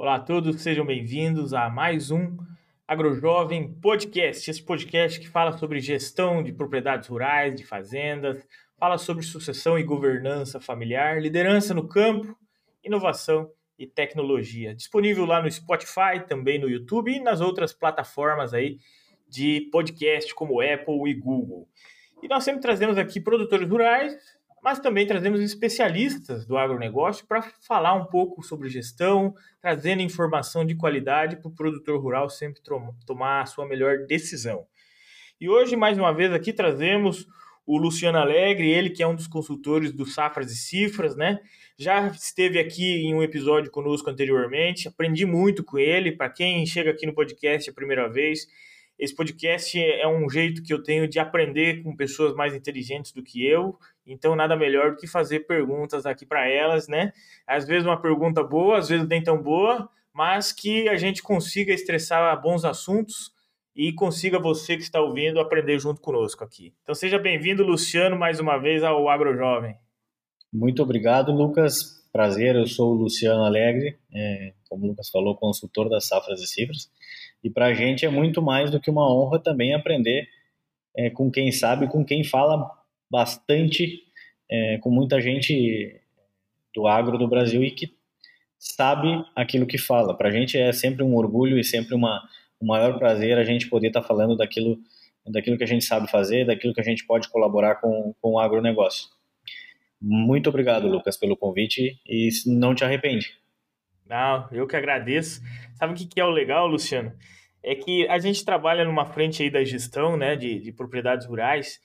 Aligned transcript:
Olá 0.00 0.14
a 0.14 0.18
todos, 0.20 0.62
sejam 0.62 0.86
bem-vindos 0.86 1.52
a 1.52 1.68
mais 1.68 2.10
um 2.10 2.38
AgroJovem 2.88 3.70
Podcast. 3.82 4.50
Esse 4.50 4.62
podcast 4.62 5.20
que 5.20 5.28
fala 5.28 5.52
sobre 5.58 5.78
gestão 5.78 6.42
de 6.42 6.54
propriedades 6.54 7.06
rurais, 7.06 7.54
de 7.54 7.66
fazendas, 7.66 8.42
fala 8.78 8.96
sobre 8.96 9.22
sucessão 9.22 9.78
e 9.78 9.82
governança 9.82 10.58
familiar, 10.58 11.20
liderança 11.20 11.74
no 11.74 11.86
campo, 11.86 12.34
inovação 12.82 13.52
e 13.78 13.86
tecnologia. 13.86 14.74
Disponível 14.74 15.26
lá 15.26 15.42
no 15.42 15.50
Spotify, 15.50 16.26
também 16.26 16.58
no 16.58 16.70
YouTube 16.70 17.12
e 17.12 17.20
nas 17.20 17.42
outras 17.42 17.74
plataformas 17.74 18.54
aí 18.54 18.78
de 19.28 19.68
podcast 19.70 20.34
como 20.34 20.62
Apple 20.62 21.10
e 21.10 21.12
Google. 21.12 21.68
E 22.22 22.26
nós 22.26 22.42
sempre 22.42 22.62
trazemos 22.62 22.96
aqui 22.96 23.20
produtores 23.20 23.68
rurais, 23.68 24.16
mas 24.62 24.78
também 24.78 25.06
trazemos 25.06 25.40
especialistas 25.40 26.46
do 26.46 26.56
agronegócio 26.56 27.26
para 27.26 27.42
falar 27.60 27.94
um 27.94 28.06
pouco 28.06 28.42
sobre 28.42 28.68
gestão, 28.68 29.34
trazendo 29.60 30.02
informação 30.02 30.64
de 30.64 30.74
qualidade 30.74 31.36
para 31.36 31.48
o 31.48 31.54
produtor 31.54 32.00
rural 32.00 32.28
sempre 32.28 32.60
tomar 33.06 33.42
a 33.42 33.46
sua 33.46 33.66
melhor 33.66 34.06
decisão. 34.06 34.66
E 35.40 35.48
hoje, 35.48 35.76
mais 35.76 35.96
uma 35.96 36.12
vez, 36.12 36.32
aqui 36.32 36.52
trazemos 36.52 37.26
o 37.66 37.78
Luciano 37.78 38.18
Alegre, 38.18 38.70
ele 38.70 38.90
que 38.90 39.02
é 39.02 39.06
um 39.06 39.14
dos 39.14 39.26
consultores 39.26 39.92
do 39.92 40.04
Safras 40.04 40.50
e 40.50 40.56
Cifras, 40.56 41.16
né? 41.16 41.38
Já 41.78 42.08
esteve 42.08 42.58
aqui 42.58 43.06
em 43.06 43.14
um 43.14 43.22
episódio 43.22 43.70
conosco 43.70 44.10
anteriormente, 44.10 44.88
aprendi 44.88 45.24
muito 45.24 45.64
com 45.64 45.78
ele. 45.78 46.12
Para 46.12 46.28
quem 46.28 46.66
chega 46.66 46.90
aqui 46.90 47.06
no 47.06 47.14
podcast 47.14 47.70
a 47.70 47.72
primeira 47.72 48.08
vez, 48.08 48.46
esse 48.98 49.14
podcast 49.14 49.80
é 49.80 50.06
um 50.06 50.28
jeito 50.28 50.62
que 50.62 50.74
eu 50.74 50.82
tenho 50.82 51.08
de 51.08 51.18
aprender 51.18 51.82
com 51.82 51.96
pessoas 51.96 52.34
mais 52.34 52.54
inteligentes 52.54 53.12
do 53.12 53.22
que 53.22 53.42
eu, 53.46 53.78
então 54.12 54.34
nada 54.34 54.56
melhor 54.56 54.90
do 54.90 54.96
que 54.96 55.06
fazer 55.06 55.40
perguntas 55.40 56.04
aqui 56.04 56.26
para 56.26 56.48
elas, 56.48 56.88
né? 56.88 57.12
Às 57.46 57.66
vezes 57.66 57.86
uma 57.86 58.00
pergunta 58.00 58.42
boa, 58.42 58.78
às 58.78 58.88
vezes 58.88 59.06
nem 59.06 59.22
tão 59.22 59.40
boa, 59.40 59.88
mas 60.12 60.52
que 60.52 60.88
a 60.88 60.96
gente 60.96 61.22
consiga 61.22 61.72
estressar 61.72 62.40
bons 62.42 62.64
assuntos 62.64 63.32
e 63.74 63.92
consiga 63.92 64.38
você 64.38 64.76
que 64.76 64.82
está 64.82 65.00
ouvindo 65.00 65.38
aprender 65.38 65.78
junto 65.78 66.00
conosco 66.00 66.42
aqui. 66.42 66.74
Então 66.82 66.94
seja 66.94 67.18
bem-vindo, 67.18 67.62
Luciano, 67.62 68.18
mais 68.18 68.40
uma 68.40 68.58
vez 68.58 68.82
ao 68.82 69.08
Agro 69.08 69.36
Jovem. 69.36 69.76
Muito 70.52 70.82
obrigado, 70.82 71.30
Lucas. 71.30 72.00
Prazer, 72.12 72.56
eu 72.56 72.66
sou 72.66 72.92
o 72.92 72.96
Luciano 72.96 73.44
Alegre, 73.44 73.96
é, 74.12 74.52
como 74.68 74.84
o 74.84 74.88
Lucas 74.88 75.08
falou, 75.08 75.36
consultor 75.36 75.88
das 75.88 76.08
safras 76.08 76.40
e 76.40 76.46
cifras. 76.48 76.90
E 77.42 77.48
para 77.48 77.66
a 77.66 77.74
gente 77.74 78.04
é 78.04 78.08
muito 78.08 78.42
mais 78.42 78.68
do 78.68 78.80
que 78.80 78.90
uma 78.90 79.08
honra 79.08 79.38
também 79.38 79.72
aprender 79.72 80.28
é, 80.96 81.08
com 81.08 81.30
quem 81.30 81.52
sabe, 81.52 81.86
com 81.86 82.04
quem 82.04 82.24
fala 82.24 82.68
bastante, 83.10 84.04
é, 84.50 84.78
com 84.78 84.90
muita 84.90 85.20
gente 85.20 86.00
do 86.74 86.86
agro 86.86 87.18
do 87.18 87.28
Brasil 87.28 87.62
e 87.64 87.70
que 87.70 87.94
sabe 88.58 89.24
aquilo 89.34 89.66
que 89.66 89.78
fala. 89.78 90.16
Para 90.16 90.28
a 90.28 90.32
gente 90.32 90.56
é 90.56 90.72
sempre 90.72 91.02
um 91.02 91.16
orgulho 91.16 91.58
e 91.58 91.64
sempre 91.64 91.94
uma, 91.94 92.22
um 92.60 92.66
maior 92.66 92.98
prazer 92.98 93.38
a 93.38 93.44
gente 93.44 93.68
poder 93.68 93.88
estar 93.88 94.02
tá 94.02 94.06
falando 94.06 94.36
daquilo, 94.36 94.78
daquilo 95.26 95.56
que 95.56 95.64
a 95.64 95.66
gente 95.66 95.84
sabe 95.84 96.10
fazer, 96.10 96.46
daquilo 96.46 96.74
que 96.74 96.80
a 96.80 96.84
gente 96.84 97.04
pode 97.06 97.28
colaborar 97.28 97.76
com, 97.76 98.14
com 98.20 98.32
o 98.32 98.38
agronegócio. 98.38 99.08
Muito 100.00 100.48
obrigado, 100.48 100.88
Lucas, 100.88 101.16
pelo 101.16 101.36
convite 101.36 102.00
e 102.06 102.30
não 102.46 102.74
te 102.74 102.84
arrepende. 102.84 103.34
Não, 104.08 104.48
eu 104.50 104.66
que 104.66 104.76
agradeço. 104.76 105.42
Sabe 105.74 105.92
o 105.92 105.96
que, 105.96 106.06
que 106.06 106.20
é 106.20 106.24
o 106.24 106.30
legal, 106.30 106.66
Luciano? 106.66 107.12
É 107.62 107.74
que 107.74 108.08
a 108.08 108.18
gente 108.18 108.44
trabalha 108.44 108.84
numa 108.84 109.04
frente 109.04 109.42
aí 109.42 109.50
da 109.50 109.62
gestão, 109.62 110.16
né, 110.16 110.34
de, 110.36 110.58
de 110.58 110.72
propriedades 110.72 111.26
rurais, 111.26 111.80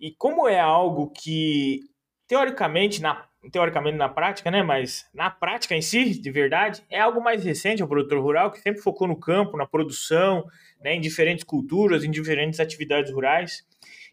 e 0.00 0.12
como 0.12 0.48
é 0.48 0.58
algo 0.58 1.10
que, 1.10 1.80
teoricamente, 2.26 3.02
na, 3.02 3.26
teoricamente 3.52 3.98
na 3.98 4.08
prática, 4.08 4.50
né, 4.50 4.62
mas 4.62 5.06
na 5.12 5.30
prática 5.30 5.76
em 5.76 5.82
si, 5.82 6.18
de 6.18 6.30
verdade, 6.30 6.82
é 6.88 6.98
algo 6.98 7.22
mais 7.22 7.44
recente. 7.44 7.82
Ao 7.82 7.88
produtor 7.88 8.18
rural, 8.20 8.50
que 8.50 8.60
sempre 8.60 8.80
focou 8.80 9.06
no 9.06 9.18
campo, 9.18 9.56
na 9.56 9.66
produção, 9.66 10.44
né, 10.80 10.94
em 10.94 11.00
diferentes 11.00 11.44
culturas, 11.44 12.02
em 12.02 12.10
diferentes 12.10 12.60
atividades 12.60 13.12
rurais. 13.12 13.62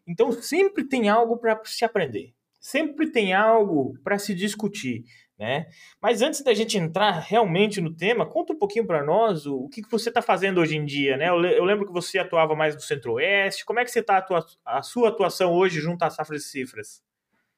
Então, 0.06 0.32
sempre 0.32 0.84
tem 0.84 1.08
algo 1.10 1.38
para 1.38 1.60
se 1.64 1.86
aprender, 1.86 2.34
sempre 2.60 3.10
tem 3.10 3.34
algo 3.34 3.98
para 4.04 4.20
se 4.20 4.34
discutir 4.34 5.06
né? 5.38 5.68
Mas 6.02 6.22
antes 6.22 6.42
da 6.44 6.54
gente 6.54 6.78
entrar 6.78 7.12
realmente 7.20 7.80
no 7.80 7.94
tema, 7.94 8.26
conta 8.26 8.54
um 8.54 8.58
pouquinho 8.58 8.88
para 8.88 9.04
nós 9.04 9.46
o, 9.46 9.66
o, 9.66 9.70
que, 9.70 9.82
que 9.84 9.92
você 9.92 10.10
está 10.10 10.22
fazendo 10.22 10.60
hoje 10.60 10.76
em 10.76 10.84
dia, 10.84 11.16
né? 11.16 11.30
Eu, 11.30 11.44
eu, 11.46 11.64
lembro 11.64 11.86
que 11.86 11.94
você 11.94 12.18
atuava 12.18 12.56
mais 12.56 12.74
no 12.74 12.82
Centro-Oeste. 12.82 13.64
Como 13.64 13.80
é 13.80 13.86
que 13.86 13.92
você 13.92 14.00
está 14.00 14.18
a, 14.18 14.78
a, 14.78 14.82
sua 14.82 15.10
atuação 15.10 15.54
hoje 15.54 15.80
junto 15.80 16.02
às 16.04 16.16
Safras 16.16 16.44
e 16.44 16.50
Cifras? 16.50 17.04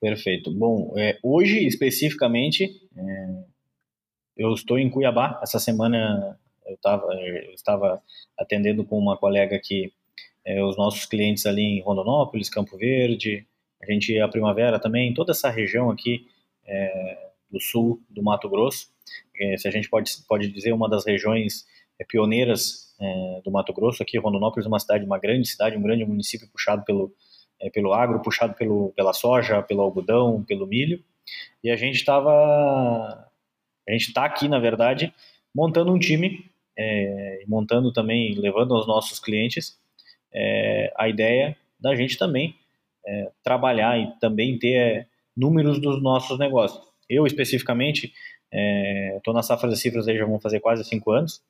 Perfeito. 0.02 0.52
Bom, 0.54 0.94
é, 0.98 1.18
hoje 1.24 1.66
especificamente 1.66 2.66
é, 2.98 3.28
eu 4.38 4.54
estou 4.54 4.78
em 4.78 4.90
Cuiabá. 4.90 5.40
Essa 5.42 5.60
semana 5.60 6.38
eu, 6.66 6.78
tava, 6.78 7.14
eu 7.14 7.54
estava 7.54 8.02
atendendo 8.38 8.84
com 8.84 8.98
uma 8.98 9.18
colega 9.18 9.56
aqui 9.56 9.94
é, 10.46 10.64
os 10.64 10.78
nossos 10.78 11.06
clientes 11.06 11.46
ali 11.46 11.62
em 11.62 11.82
Rondonópolis, 11.82 12.50
Campo 12.50 12.78
Verde. 12.78 13.46
A 13.82 13.90
gente 13.90 14.20
a 14.20 14.28
primavera 14.28 14.80
também, 14.80 15.14
toda 15.14 15.32
essa 15.32 15.50
região 15.50 15.90
aqui. 15.90 16.28
É, 16.66 17.29
do 17.52 17.60
sul 17.60 18.02
do 18.10 18.24
Mato 18.24 18.50
Grosso, 18.50 18.88
é, 19.40 19.58
se 19.58 19.68
a 19.68 19.72
gente 19.72 19.90
pode, 19.90 20.12
pode 20.28 20.50
dizer 20.50 20.74
uma 20.74 20.90
das 20.90 21.06
regiões 21.06 21.66
é, 22.00 22.04
pioneiras 22.04 22.96
é, 23.00 23.42
do 23.44 23.52
Mato 23.52 23.74
Grosso, 23.74 24.04
aqui 24.04 24.18
Rondonópolis 24.18 24.66
é 24.66 24.70
uma 24.70 24.80
cidade, 24.80 25.06
uma 25.06 25.20
grande 25.20 25.48
cidade, 25.48 25.78
um 25.78 25.82
grande 25.82 26.06
município 26.06 26.48
puxado 26.50 26.84
pelo, 26.84 27.14
é, 27.62 27.70
pelo 27.70 27.94
agro, 27.94 28.22
puxado 28.22 28.54
pelo, 28.54 28.92
pela 28.96 29.14
soja, 29.14 29.62
pelo 29.62 29.82
algodão, 29.82 30.44
pelo 30.44 30.68
milho, 30.68 31.04
e 31.64 31.70
a 31.70 31.76
gente 31.76 31.96
estava, 31.96 32.32
a 33.88 33.92
gente 33.92 34.08
está 34.08 34.26
aqui, 34.26 34.48
na 34.48 34.60
verdade, 34.60 35.14
montando 35.54 35.94
um 35.94 36.00
time, 36.00 36.46
é, 36.78 37.44
montando 37.48 37.92
também, 37.92 38.36
levando 38.36 38.74
aos 38.74 38.88
nossos 38.88 39.20
clientes 39.20 39.78
é, 40.34 40.92
a 40.98 41.08
ideia 41.08 41.56
da 41.80 41.96
gente 41.96 42.18
também 42.18 42.56
trabalhar 43.42 43.98
e 43.98 44.12
também 44.20 44.60
ter 44.60 45.08
números 45.36 45.82
dos 45.82 46.00
nossos 46.04 46.38
negócios. 46.38 46.89
Eu, 47.10 47.26
especificamente, 47.26 48.14
estou 49.18 49.34
é, 49.34 49.36
na 49.36 49.44
safra 49.44 49.70
de 49.70 49.78
cifras 49.78 50.08
aí 50.08 50.18
já 50.18 50.26
vão 50.26 50.40
fazer 50.40 50.60
quase 50.60 50.84
cinco 50.84 51.12
anos, 51.12 51.42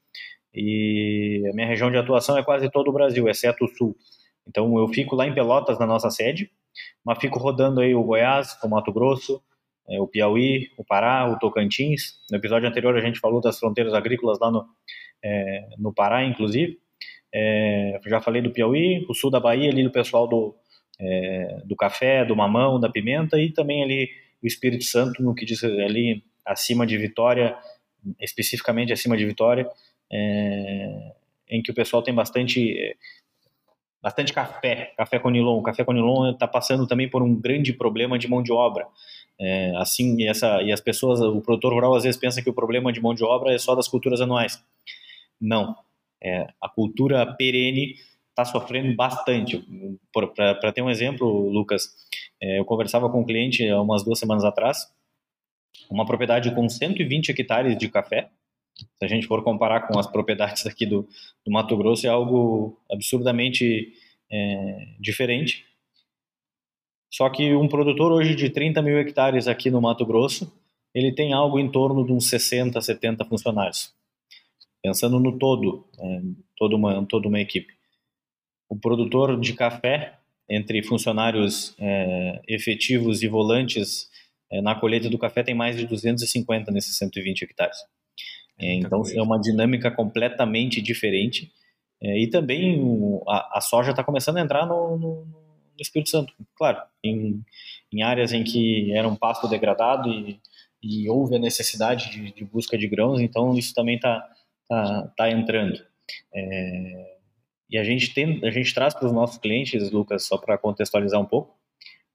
e 0.53 1.44
a 1.52 1.56
minha 1.56 1.68
região 1.68 1.92
de 1.92 1.97
atuação 1.97 2.38
é 2.38 2.44
quase 2.44 2.70
todo 2.72 2.90
o 2.90 2.94
Brasil, 2.94 3.28
exceto 3.28 3.66
o 3.66 3.68
Sul. 3.68 3.96
Então, 4.48 4.78
eu 4.80 4.88
fico 4.88 5.16
lá 5.16 5.28
em 5.28 5.34
Pelotas, 5.34 5.78
na 5.78 5.86
nossa 5.86 6.09
sede, 6.09 6.50
mas 7.06 7.19
fico 7.19 7.38
rodando 7.38 7.81
aí 7.81 7.94
o 7.94 8.03
Goiás, 8.03 8.58
o 8.64 8.68
Mato 8.68 8.92
Grosso, 8.92 9.42
é, 9.88 10.00
o 10.00 10.08
Piauí, 10.08 10.69
o 10.78 10.84
Pará, 10.84 11.30
o 11.30 11.38
Tocantins. 11.38 12.19
No 12.31 12.38
episódio 12.38 12.68
anterior 12.68 12.96
a 12.96 13.02
gente 13.02 13.19
falou 13.19 13.42
das 13.42 13.59
fronteiras 13.59 13.94
agrícolas 13.94 14.40
lá 14.40 14.52
no, 14.52 14.66
é, 15.24 15.68
no 15.78 15.94
Pará, 15.94 16.24
inclusive. 16.24 16.78
É, 17.34 18.00
já 18.08 18.22
falei 18.22 18.42
do 18.42 18.52
Piauí, 18.52 19.06
o 19.08 19.14
sul 19.14 19.30
da 19.30 19.40
Bahia, 19.40 19.69
ali 19.69 19.84
do 19.84 19.92
pessoal 19.92 20.28
do, 20.28 20.56
é, 21.00 21.62
do 21.66 21.75
café, 21.75 22.25
do 22.25 22.36
mamão, 22.36 22.80
da 22.80 22.90
pimenta, 22.90 23.40
e 23.40 23.52
também 23.52 23.84
ali 23.84 24.09
o 24.42 24.48
Espírito 24.48 24.86
Santo 24.86 25.22
no 25.22 25.36
que 25.36 25.46
diz 25.46 25.64
ali 25.64 26.24
acima 26.46 26.86
de 26.86 26.98
Vitória, 26.98 27.58
especificamente 28.20 28.94
acima 28.94 29.18
de 29.18 29.26
Vitória, 29.26 29.70
é, 30.12 31.12
em 31.50 31.62
que 31.62 31.72
o 31.72 31.74
pessoal 31.74 32.02
tem 32.02 32.14
bastante 32.14 32.96
bastante 34.02 34.32
café, 34.32 34.94
café 34.98 35.20
conilon. 35.20 35.60
O 35.60 35.64
café 35.64 35.84
conilon 35.84 36.32
está 36.32 36.48
passando 36.48 36.88
também 36.88 37.10
por 37.10 37.22
um 37.22 37.36
grande 37.36 37.74
problema 37.74 38.18
de 38.18 38.28
mão 38.28 38.42
de 38.42 38.52
obra. 38.52 38.88
É, 39.40 39.74
assim, 39.78 40.18
e, 40.22 40.28
essa, 40.28 40.62
e 40.62 40.72
as 40.72 40.82
pessoas, 40.82 41.22
o 41.22 41.42
produtor 41.42 41.74
rural 41.74 41.96
às 41.96 42.04
vezes 42.04 42.20
pensa 42.20 42.42
que 42.42 42.50
o 42.50 42.54
problema 42.54 42.92
de 42.92 43.02
mão 43.02 43.14
de 43.14 43.24
obra 43.24 43.54
é 43.54 43.58
só 43.58 43.76
das 43.76 43.88
culturas 43.88 44.22
anuais. 44.22 44.64
Não. 45.40 45.76
É, 46.22 46.48
a 46.62 46.68
cultura 46.68 47.26
perene 47.36 47.96
está 48.42 48.46
sofrendo 48.46 48.96
bastante. 48.96 49.64
Para 50.14 50.72
ter 50.72 50.82
um 50.82 50.90
exemplo, 50.90 51.50
Lucas, 51.50 51.90
é, 52.42 52.60
eu 52.60 52.66
conversava 52.66 53.10
com 53.10 53.22
um 53.22 53.26
cliente 53.26 53.68
há 53.68 53.82
umas 53.82 54.04
duas 54.04 54.20
semanas 54.20 54.44
atrás, 54.44 54.88
uma 55.90 56.06
propriedade 56.06 56.54
com 56.54 56.68
120 56.68 57.30
hectares 57.30 57.78
de 57.78 57.90
café. 57.90 58.30
Se 58.78 59.06
a 59.06 59.08
gente 59.08 59.28
for 59.28 59.44
comparar 59.44 59.88
com 59.88 60.00
as 60.00 60.08
propriedades 60.08 60.66
aqui 60.66 60.86
do, 60.86 61.08
do 61.46 61.52
Mato 61.52 61.75
Grosso, 61.75 62.08
é 62.08 62.10
algo 62.10 62.80
absurdamente 62.90 63.94
é, 64.31 64.96
diferente. 65.00 65.66
Só 67.12 67.30
que 67.30 67.54
um 67.56 67.68
produtor 67.68 68.12
hoje 68.12 68.36
de 68.36 68.50
30 68.50 68.81
mil 68.81 68.98
hectares 68.98 69.48
aqui 69.48 69.69
no 69.69 69.81
Mato 69.81 70.06
Grosso, 70.06 70.52
ele 70.94 71.12
tem 71.12 71.34
algo 71.34 71.60
em 71.60 71.69
torno 71.69 72.06
de 72.06 72.13
uns 72.13 72.30
60, 72.30 72.80
70 72.80 73.25
funcionários. 73.25 73.94
Pensando 74.81 75.19
no 75.19 75.38
todo, 75.38 75.86
é, 76.00 76.22
toda, 76.56 76.75
uma, 76.75 77.06
toda 77.06 77.28
uma 77.28 77.42
equipe. 77.42 77.79
O 78.69 78.77
produtor 78.77 79.39
de 79.39 79.54
café 79.54 80.13
entre 80.48 80.81
funcionários 80.83 81.75
é, 81.80 82.42
efetivos 82.48 83.21
e 83.21 83.27
volantes 83.27 84.10
é, 84.51 84.62
na 84.62 84.75
colheita 84.75 85.10
do 85.10 85.18
café 85.18 85.44
tem 85.44 85.54
mais 85.54 85.75
de 85.75 85.86
250 85.86 86.71
nesses 86.71 86.98
120 86.98 87.44
hectares. 87.44 87.77
É, 88.57 88.74
então 88.75 89.01
coisa. 89.01 89.18
é 89.18 89.21
uma 89.21 89.39
dinâmica 89.39 89.89
completamente 89.92 90.81
diferente. 90.81 91.51
É, 92.01 92.18
e 92.19 92.27
também 92.27 92.80
o, 92.80 93.24
a, 93.27 93.57
a, 93.57 93.62
soja 93.62 93.92
está 93.92 94.04
começando 94.04 94.38
a 94.38 94.42
entrar 94.42 94.66
no, 94.66 94.98
no, 94.98 95.25
no, 95.25 95.50
Espírito 95.80 96.10
Santo. 96.10 96.33
Claro, 96.56 96.81
em, 97.04 97.42
em 97.92 98.04
áreas 98.04 98.31
em 98.33 98.44
que 98.44 98.94
era 98.94 99.07
um 99.07 99.15
pasto 99.15 99.48
degradado 99.48 100.10
e 100.12 100.39
e 100.81 101.10
houve 101.10 101.36
a 101.36 101.39
necessidade 101.39 102.10
de, 102.12 102.31
de 102.31 102.45
busca 102.45 102.77
de 102.77 102.88
grãos, 102.88 103.19
então 103.19 103.56
isso 103.56 103.74
também 103.74 103.95
está 103.95 104.27
tá, 104.68 105.13
tá 105.15 105.30
entrando. 105.30 105.80
É, 106.33 107.19
e 107.69 107.77
a 107.77 107.83
gente 107.83 108.13
tem, 108.13 108.44
a 108.44 108.51
gente 108.51 108.74
traz 108.74 108.94
para 108.94 109.06
os 109.06 109.13
nossos 109.13 109.38
clientes, 109.38 109.92
Lucas, 109.92 110.25
só 110.25 110.38
para 110.38 110.57
contextualizar 110.57 111.21
um 111.21 111.25
pouco, 111.25 111.56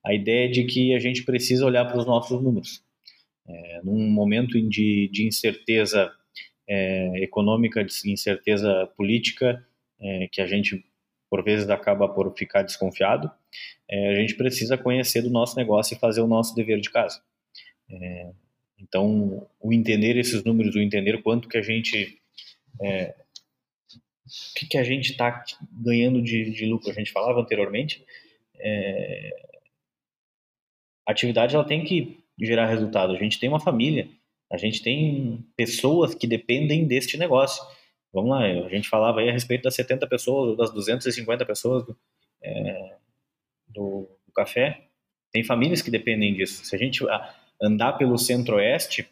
a 0.04 0.12
ideia 0.12 0.50
de 0.50 0.64
que 0.64 0.94
a 0.94 0.98
gente 0.98 1.22
precisa 1.22 1.64
olhar 1.64 1.84
para 1.86 1.98
os 1.98 2.06
nossos 2.06 2.42
números. 2.42 2.82
É, 3.46 3.80
num 3.84 4.10
momento 4.10 4.60
de, 4.68 5.08
de 5.12 5.26
incerteza 5.26 6.12
é, 6.68 7.22
econômica, 7.22 7.84
de 7.84 8.10
incerteza 8.10 8.90
política, 8.96 9.64
é, 10.00 10.28
que 10.30 10.40
a 10.40 10.46
gente 10.46 10.84
por 11.30 11.42
vezes 11.42 11.68
acaba 11.68 12.08
por 12.08 12.32
ficar 12.36 12.62
desconfiado, 12.62 13.30
é, 13.90 14.10
a 14.10 14.14
gente 14.14 14.36
precisa 14.36 14.78
conhecer 14.78 15.22
do 15.22 15.30
nosso 15.30 15.56
negócio 15.56 15.94
e 15.94 15.98
fazer 15.98 16.20
o 16.20 16.26
nosso 16.26 16.54
dever 16.54 16.80
de 16.80 16.90
casa. 16.90 17.20
É, 17.90 18.30
então, 18.78 19.46
o 19.60 19.72
entender 19.72 20.16
esses 20.16 20.44
números, 20.44 20.74
o 20.74 20.80
entender 20.80 21.22
quanto 21.22 21.48
que 21.48 21.56
a 21.56 21.62
gente 21.62 22.18
é, 22.80 23.14
o 24.26 24.54
que, 24.54 24.66
que 24.66 24.78
a 24.78 24.82
gente 24.82 25.12
está 25.12 25.44
ganhando 25.70 26.22
de, 26.22 26.50
de, 26.50 26.66
lucro? 26.66 26.90
A 26.90 26.94
gente 26.94 27.12
falava 27.12 27.40
anteriormente, 27.40 28.04
é, 28.56 29.30
a 31.06 31.12
atividade 31.12 31.54
ela 31.54 31.64
tem 31.64 31.84
que 31.84 32.18
gerar 32.40 32.66
resultado. 32.66 33.12
A 33.12 33.18
gente 33.18 33.38
tem 33.38 33.48
uma 33.48 33.60
família, 33.60 34.08
a 34.50 34.56
gente 34.56 34.82
tem 34.82 35.44
pessoas 35.56 36.14
que 36.14 36.26
dependem 36.26 36.86
deste 36.86 37.16
negócio. 37.18 37.62
Vamos 38.12 38.30
lá, 38.30 38.44
a 38.44 38.68
gente 38.68 38.88
falava 38.88 39.20
aí 39.20 39.28
a 39.28 39.32
respeito 39.32 39.64
das 39.64 39.74
70 39.74 40.06
pessoas 40.06 40.50
ou 40.50 40.56
das 40.56 40.72
250 40.72 41.44
pessoas 41.44 41.84
do, 41.84 41.96
é, 42.42 42.96
do, 43.68 44.08
do 44.26 44.32
café. 44.32 44.86
Tem 45.32 45.44
famílias 45.44 45.82
que 45.82 45.90
dependem 45.90 46.32
disso. 46.32 46.64
Se 46.64 46.74
a 46.74 46.78
gente 46.78 47.04
andar 47.60 47.94
pelo 47.94 48.16
centro-oeste, 48.16 49.08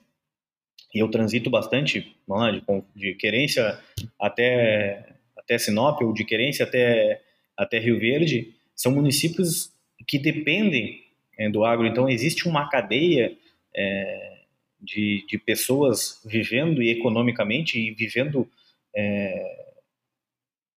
e 0.94 0.98
eu 0.98 1.08
transito 1.10 1.48
bastante, 1.48 2.14
lá, 2.28 2.50
de, 2.50 2.62
de 2.94 3.14
Querência 3.14 3.78
até, 4.20 5.14
até 5.36 5.58
Sinop, 5.58 6.02
ou 6.02 6.12
de 6.12 6.24
Querência 6.24 6.64
até, 6.64 7.20
até 7.56 7.78
Rio 7.78 7.98
Verde, 7.98 8.54
são 8.74 8.92
municípios 8.92 9.72
que 10.06 10.18
dependem 10.18 11.02
é, 11.38 11.48
do 11.48 11.64
agro. 11.64 11.86
Então, 11.86 12.08
existe 12.08 12.46
uma 12.46 12.68
cadeia 12.68 13.36
é, 13.74 14.42
de, 14.80 15.24
de 15.26 15.38
pessoas 15.38 16.20
vivendo 16.26 16.82
e 16.82 16.90
economicamente 16.90 17.78
e 17.78 17.92
vivendo, 17.92 18.48
é, 18.94 19.72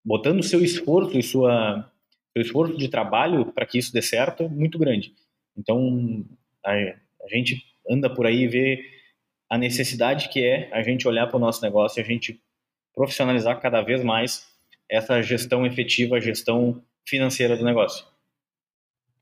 botando 0.03 0.43
seu 0.43 0.63
esforço 0.63 1.17
e 1.17 1.23
sua, 1.23 1.91
seu 2.31 2.41
esforço 2.41 2.77
de 2.77 2.87
trabalho 2.87 3.45
para 3.47 3.65
que 3.65 3.77
isso 3.77 3.91
dê 3.91 4.01
certo 4.01 4.47
muito 4.47 4.77
grande. 4.77 5.13
Então, 5.57 6.23
a, 6.63 6.71
a 6.73 7.27
gente 7.29 7.65
anda 7.89 8.09
por 8.09 8.25
aí 8.25 8.43
e 8.43 8.47
vê 8.47 8.95
a 9.49 9.57
necessidade 9.57 10.29
que 10.29 10.43
é 10.43 10.69
a 10.73 10.81
gente 10.81 11.07
olhar 11.07 11.27
para 11.27 11.37
o 11.37 11.39
nosso 11.39 11.61
negócio 11.61 11.99
e 11.99 12.03
a 12.03 12.05
gente 12.05 12.41
profissionalizar 12.93 13.59
cada 13.59 13.81
vez 13.81 14.03
mais 14.03 14.47
essa 14.89 15.21
gestão 15.21 15.65
efetiva, 15.65 16.15
a 16.15 16.19
gestão 16.19 16.81
financeira 17.05 17.57
do 17.57 17.63
negócio. 17.63 18.05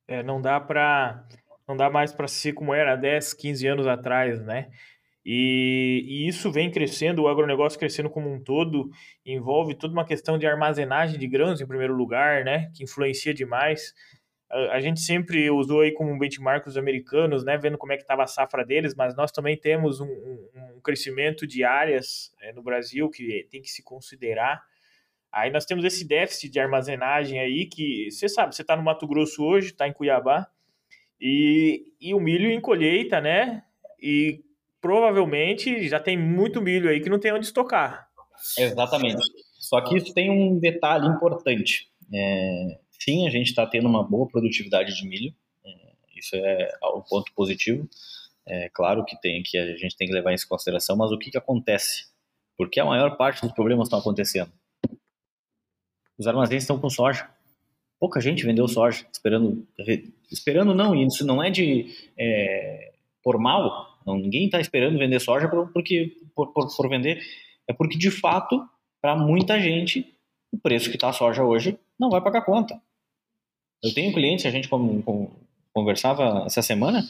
É, 0.07 0.21
não 0.21 0.41
dá 0.41 0.59
para 0.59 1.25
não 1.67 1.77
dá 1.77 1.89
mais 1.89 2.11
para 2.11 2.27
ser 2.27 2.53
como 2.53 2.73
era 2.73 2.95
10, 2.95 3.33
15 3.33 3.67
anos 3.67 3.87
atrás, 3.87 4.41
né? 4.41 4.69
E, 5.25 6.03
e, 6.05 6.27
isso 6.27 6.51
vem 6.51 6.69
crescendo, 6.69 7.23
o 7.23 7.29
agronegócio 7.29 7.79
crescendo 7.79 8.09
como 8.09 8.29
um 8.29 8.43
todo, 8.43 8.89
envolve 9.25 9.73
toda 9.73 9.93
uma 9.93 10.03
questão 10.03 10.37
de 10.37 10.45
armazenagem 10.45 11.17
de 11.17 11.25
grãos 11.27 11.61
em 11.61 11.65
primeiro 11.65 11.95
lugar, 11.95 12.43
né? 12.43 12.69
Que 12.73 12.83
influencia 12.83 13.33
demais 13.33 13.93
a, 14.53 14.79
gente 14.79 14.99
sempre 14.99 15.49
usou 15.49 15.81
aí 15.81 15.91
como 15.91 16.17
benchmark 16.17 16.67
os 16.67 16.77
americanos, 16.77 17.43
né, 17.43 17.57
vendo 17.57 17.77
como 17.77 17.91
é 17.91 17.97
que 17.97 18.03
estava 18.03 18.23
a 18.23 18.27
safra 18.27 18.63
deles, 18.63 18.93
mas 18.95 19.15
nós 19.15 19.31
também 19.31 19.57
temos 19.57 19.99
um, 19.99 20.05
um, 20.05 20.49
um 20.75 20.81
crescimento 20.81 21.47
de 21.47 21.63
áreas 21.63 22.31
é, 22.39 22.53
no 22.53 22.61
Brasil 22.61 23.09
que 23.09 23.47
tem 23.49 23.61
que 23.61 23.69
se 23.69 23.81
considerar. 23.81 24.63
Aí 25.31 25.49
nós 25.49 25.65
temos 25.65 25.83
esse 25.83 26.07
déficit 26.07 26.51
de 26.51 26.59
armazenagem 26.59 27.39
aí 27.39 27.65
que, 27.65 28.11
você 28.11 28.29
sabe, 28.29 28.55
você 28.55 28.61
está 28.61 28.75
no 28.75 28.83
Mato 28.83 29.07
Grosso 29.07 29.43
hoje, 29.43 29.69
está 29.69 29.87
em 29.87 29.93
Cuiabá, 29.93 30.47
e, 31.19 31.93
e 31.99 32.13
o 32.13 32.19
milho 32.19 32.51
em 32.51 32.61
colheita, 32.61 33.19
né, 33.19 33.63
e 33.99 34.43
provavelmente 34.79 35.87
já 35.87 35.99
tem 35.99 36.15
muito 36.15 36.61
milho 36.61 36.89
aí 36.89 37.01
que 37.01 37.09
não 37.09 37.19
tem 37.19 37.33
onde 37.33 37.47
estocar. 37.47 38.07
Exatamente. 38.57 39.21
Só 39.57 39.81
que 39.81 39.97
isso 39.97 40.13
tem 40.13 40.29
um 40.29 40.59
detalhe 40.59 41.07
importante. 41.07 41.87
É, 42.13 42.82
Sim, 43.03 43.27
a 43.27 43.29
gente 43.29 43.47
está 43.47 43.67
tendo 43.67 43.87
uma 43.87 44.01
boa 44.01 44.27
produtividade 44.27 44.95
de 44.95 45.05
milho, 45.05 45.33
é, 45.65 45.93
isso 46.15 46.35
é 46.35 46.71
um 46.95 47.01
ponto 47.01 47.33
positivo. 47.33 47.89
É 48.45 48.69
claro 48.69 49.03
que 49.03 49.19
tem 49.19 49.43
que 49.43 49.57
a 49.57 49.75
gente 49.75 49.97
tem 49.97 50.07
que 50.07 50.13
levar 50.13 50.33
isso 50.33 50.45
em 50.45 50.49
consideração, 50.49 50.95
mas 50.95 51.11
o 51.11 51.17
que, 51.17 51.29
que 51.29 51.37
acontece? 51.37 52.07
Porque 52.57 52.79
a 52.79 52.85
maior 52.85 53.17
parte 53.17 53.41
dos 53.41 53.51
problemas 53.51 53.87
estão 53.87 53.99
acontecendo. 53.99 54.51
Os 56.17 56.27
armazéns 56.27 56.63
estão 56.63 56.79
com 56.79 56.89
soja. 56.89 57.29
Pouca 57.99 58.21
gente 58.21 58.45
vendeu 58.45 58.67
soja, 58.67 59.05
esperando, 59.11 59.67
esperando 60.31 60.73
não, 60.73 60.95
isso 60.95 61.25
não 61.25 61.43
é 61.43 61.49
de 61.49 61.87
é, 62.17 62.93
por 63.21 63.37
mal. 63.37 63.99
Não, 64.05 64.17
ninguém 64.17 64.45
está 64.45 64.61
esperando 64.61 64.97
vender 64.97 65.19
soja 65.19 65.49
por, 65.49 65.71
porque 65.73 66.17
por, 66.33 66.53
por, 66.53 66.73
por 66.73 66.89
vender, 66.89 67.21
é 67.67 67.73
porque 67.73 67.97
de 67.97 68.11
fato 68.11 68.65
para 69.01 69.15
muita 69.15 69.59
gente 69.59 70.13
o 70.51 70.57
preço 70.57 70.89
que 70.89 70.95
está 70.95 71.09
a 71.09 71.13
soja 71.13 71.43
hoje 71.43 71.77
não 71.99 72.09
vai 72.09 72.21
pagar 72.21 72.45
conta. 72.45 72.81
Eu 73.83 73.93
tenho 73.93 74.13
clientes, 74.13 74.45
a 74.45 74.49
gente 74.49 74.69
conversava 75.73 76.45
essa 76.45 76.61
semana, 76.61 77.03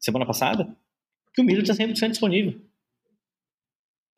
semana 0.00 0.26
passada, 0.26 0.76
que 1.32 1.40
o 1.40 1.44
milho 1.44 1.62
está 1.62 1.72
100% 1.72 2.10
disponível. 2.10 2.60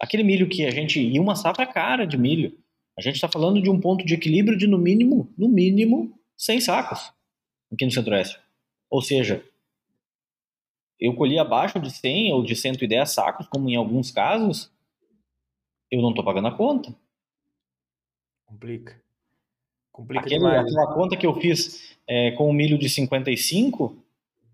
Aquele 0.00 0.24
milho 0.24 0.48
que 0.48 0.64
a 0.64 0.70
gente. 0.70 0.98
E 0.98 1.20
uma 1.20 1.36
safra 1.36 1.66
cara 1.66 2.06
de 2.06 2.16
milho. 2.16 2.58
A 2.98 3.02
gente 3.02 3.16
está 3.16 3.28
falando 3.28 3.60
de 3.60 3.70
um 3.70 3.78
ponto 3.78 4.04
de 4.04 4.14
equilíbrio 4.14 4.56
de 4.56 4.66
no 4.66 4.78
mínimo, 4.78 5.32
no 5.36 5.48
mínimo, 5.48 6.18
100 6.36 6.60
sacos 6.62 7.12
aqui 7.72 7.84
no 7.84 7.90
Centro-Oeste. 7.90 8.38
Ou 8.90 9.00
seja, 9.00 9.44
eu 10.98 11.14
colhi 11.14 11.38
abaixo 11.38 11.78
de 11.80 11.90
100 11.90 12.32
ou 12.32 12.42
de 12.42 12.56
110 12.56 13.10
sacos, 13.10 13.46
como 13.48 13.68
em 13.68 13.76
alguns 13.76 14.10
casos, 14.10 14.70
eu 15.90 16.00
não 16.00 16.10
estou 16.10 16.24
pagando 16.24 16.48
a 16.48 16.56
conta. 16.56 16.94
Complica. 18.46 19.02
Complica 19.92 20.24
Aquele, 20.24 20.46
aquela 20.46 20.94
conta 20.94 21.16
que 21.16 21.26
eu 21.26 21.34
fiz 21.38 21.96
é, 22.08 22.30
com 22.32 22.48
o 22.48 22.52
milho 22.52 22.78
de 22.78 22.88
55, 22.88 23.94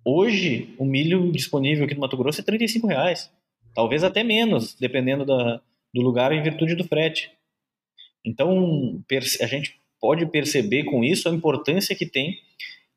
hoje 0.04 0.74
o 0.76 0.84
milho 0.84 1.30
disponível 1.30 1.84
aqui 1.84 1.94
no 1.94 2.00
Mato 2.00 2.16
Grosso 2.16 2.40
é 2.40 2.44
35 2.44 2.86
reais. 2.86 3.30
Talvez 3.74 4.02
até 4.02 4.24
menos, 4.24 4.74
dependendo 4.74 5.24
da, 5.24 5.60
do 5.94 6.00
lugar 6.02 6.32
em 6.32 6.42
virtude 6.42 6.74
do 6.74 6.84
frete. 6.84 7.30
Então, 8.24 9.00
a 9.40 9.46
gente 9.46 9.80
pode 10.00 10.26
perceber 10.26 10.84
com 10.84 11.04
isso 11.04 11.28
a 11.28 11.32
importância 11.32 11.94
que 11.94 12.06
tem 12.06 12.38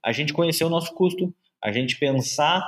a 0.03 0.11
gente 0.11 0.33
conhecer 0.33 0.63
o 0.63 0.69
nosso 0.69 0.93
custo, 0.95 1.33
a 1.63 1.71
gente 1.71 1.97
pensar 1.97 2.63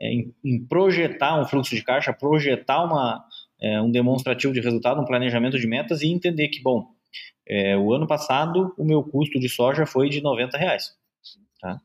é, 0.00 0.10
em, 0.10 0.34
em, 0.42 0.64
projetar 0.64 1.38
um 1.38 1.44
fluxo 1.44 1.74
de 1.74 1.82
caixa, 1.82 2.12
projetar 2.12 2.82
uma, 2.82 3.22
é, 3.60 3.80
um 3.82 3.90
demonstrativo 3.90 4.54
de 4.54 4.60
resultado, 4.60 5.00
um 5.00 5.04
planejamento 5.04 5.58
de 5.58 5.66
metas 5.66 6.00
e 6.00 6.08
entender 6.08 6.48
que, 6.48 6.62
bom, 6.62 6.88
é, 7.46 7.76
o 7.76 7.92
ano 7.92 8.06
passado, 8.06 8.74
o 8.78 8.84
meu 8.84 9.02
custo 9.02 9.38
de 9.40 9.48
soja 9.48 9.84
foi 9.86 10.08
de 10.08 10.20
90 10.20 10.56
reais. 10.56 10.96
Tá? 11.60 11.80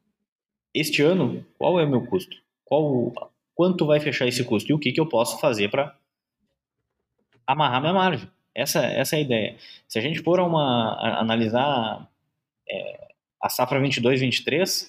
Este 0.73 1.01
ano, 1.01 1.45
qual 1.57 1.79
é 1.79 1.83
o 1.83 1.89
meu 1.89 2.05
custo? 2.05 2.37
Qual, 2.63 3.13
quanto 3.53 3.85
vai 3.85 3.99
fechar 3.99 4.27
esse 4.27 4.43
custo? 4.43 4.71
E 4.71 4.73
o 4.73 4.79
que, 4.79 4.91
que 4.91 4.99
eu 4.99 5.07
posso 5.07 5.39
fazer 5.39 5.69
para 5.69 5.97
amarrar 7.47 7.81
minha 7.81 7.93
margem? 7.93 8.29
Essa, 8.53 8.85
essa 8.85 9.15
é 9.15 9.19
a 9.19 9.21
ideia. 9.21 9.57
Se 9.87 9.99
a 9.99 10.01
gente 10.01 10.21
for 10.21 10.39
uma, 10.39 10.93
a, 10.93 11.19
analisar 11.19 12.09
é, 12.69 13.07
a 13.41 13.49
safra 13.49 13.81
22-23, 13.81 14.87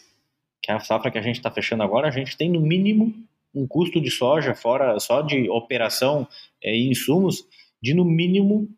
que 0.63 0.71
é 0.71 0.75
a 0.75 0.81
safra 0.81 1.11
que 1.11 1.19
a 1.19 1.23
gente 1.23 1.37
está 1.37 1.51
fechando 1.51 1.83
agora, 1.83 2.09
a 2.09 2.11
gente 2.11 2.37
tem 2.37 2.51
no 2.51 2.61
mínimo 2.61 3.15
um 3.55 3.67
custo 3.67 4.01
de 4.01 4.11
soja, 4.11 4.55
fora 4.55 4.99
só 5.01 5.23
de 5.23 5.49
operação 5.49 6.29
é, 6.63 6.77
e 6.77 6.91
insumos, 6.91 7.47
de 7.81 7.95
no 7.95 8.05
mínimo 8.05 8.69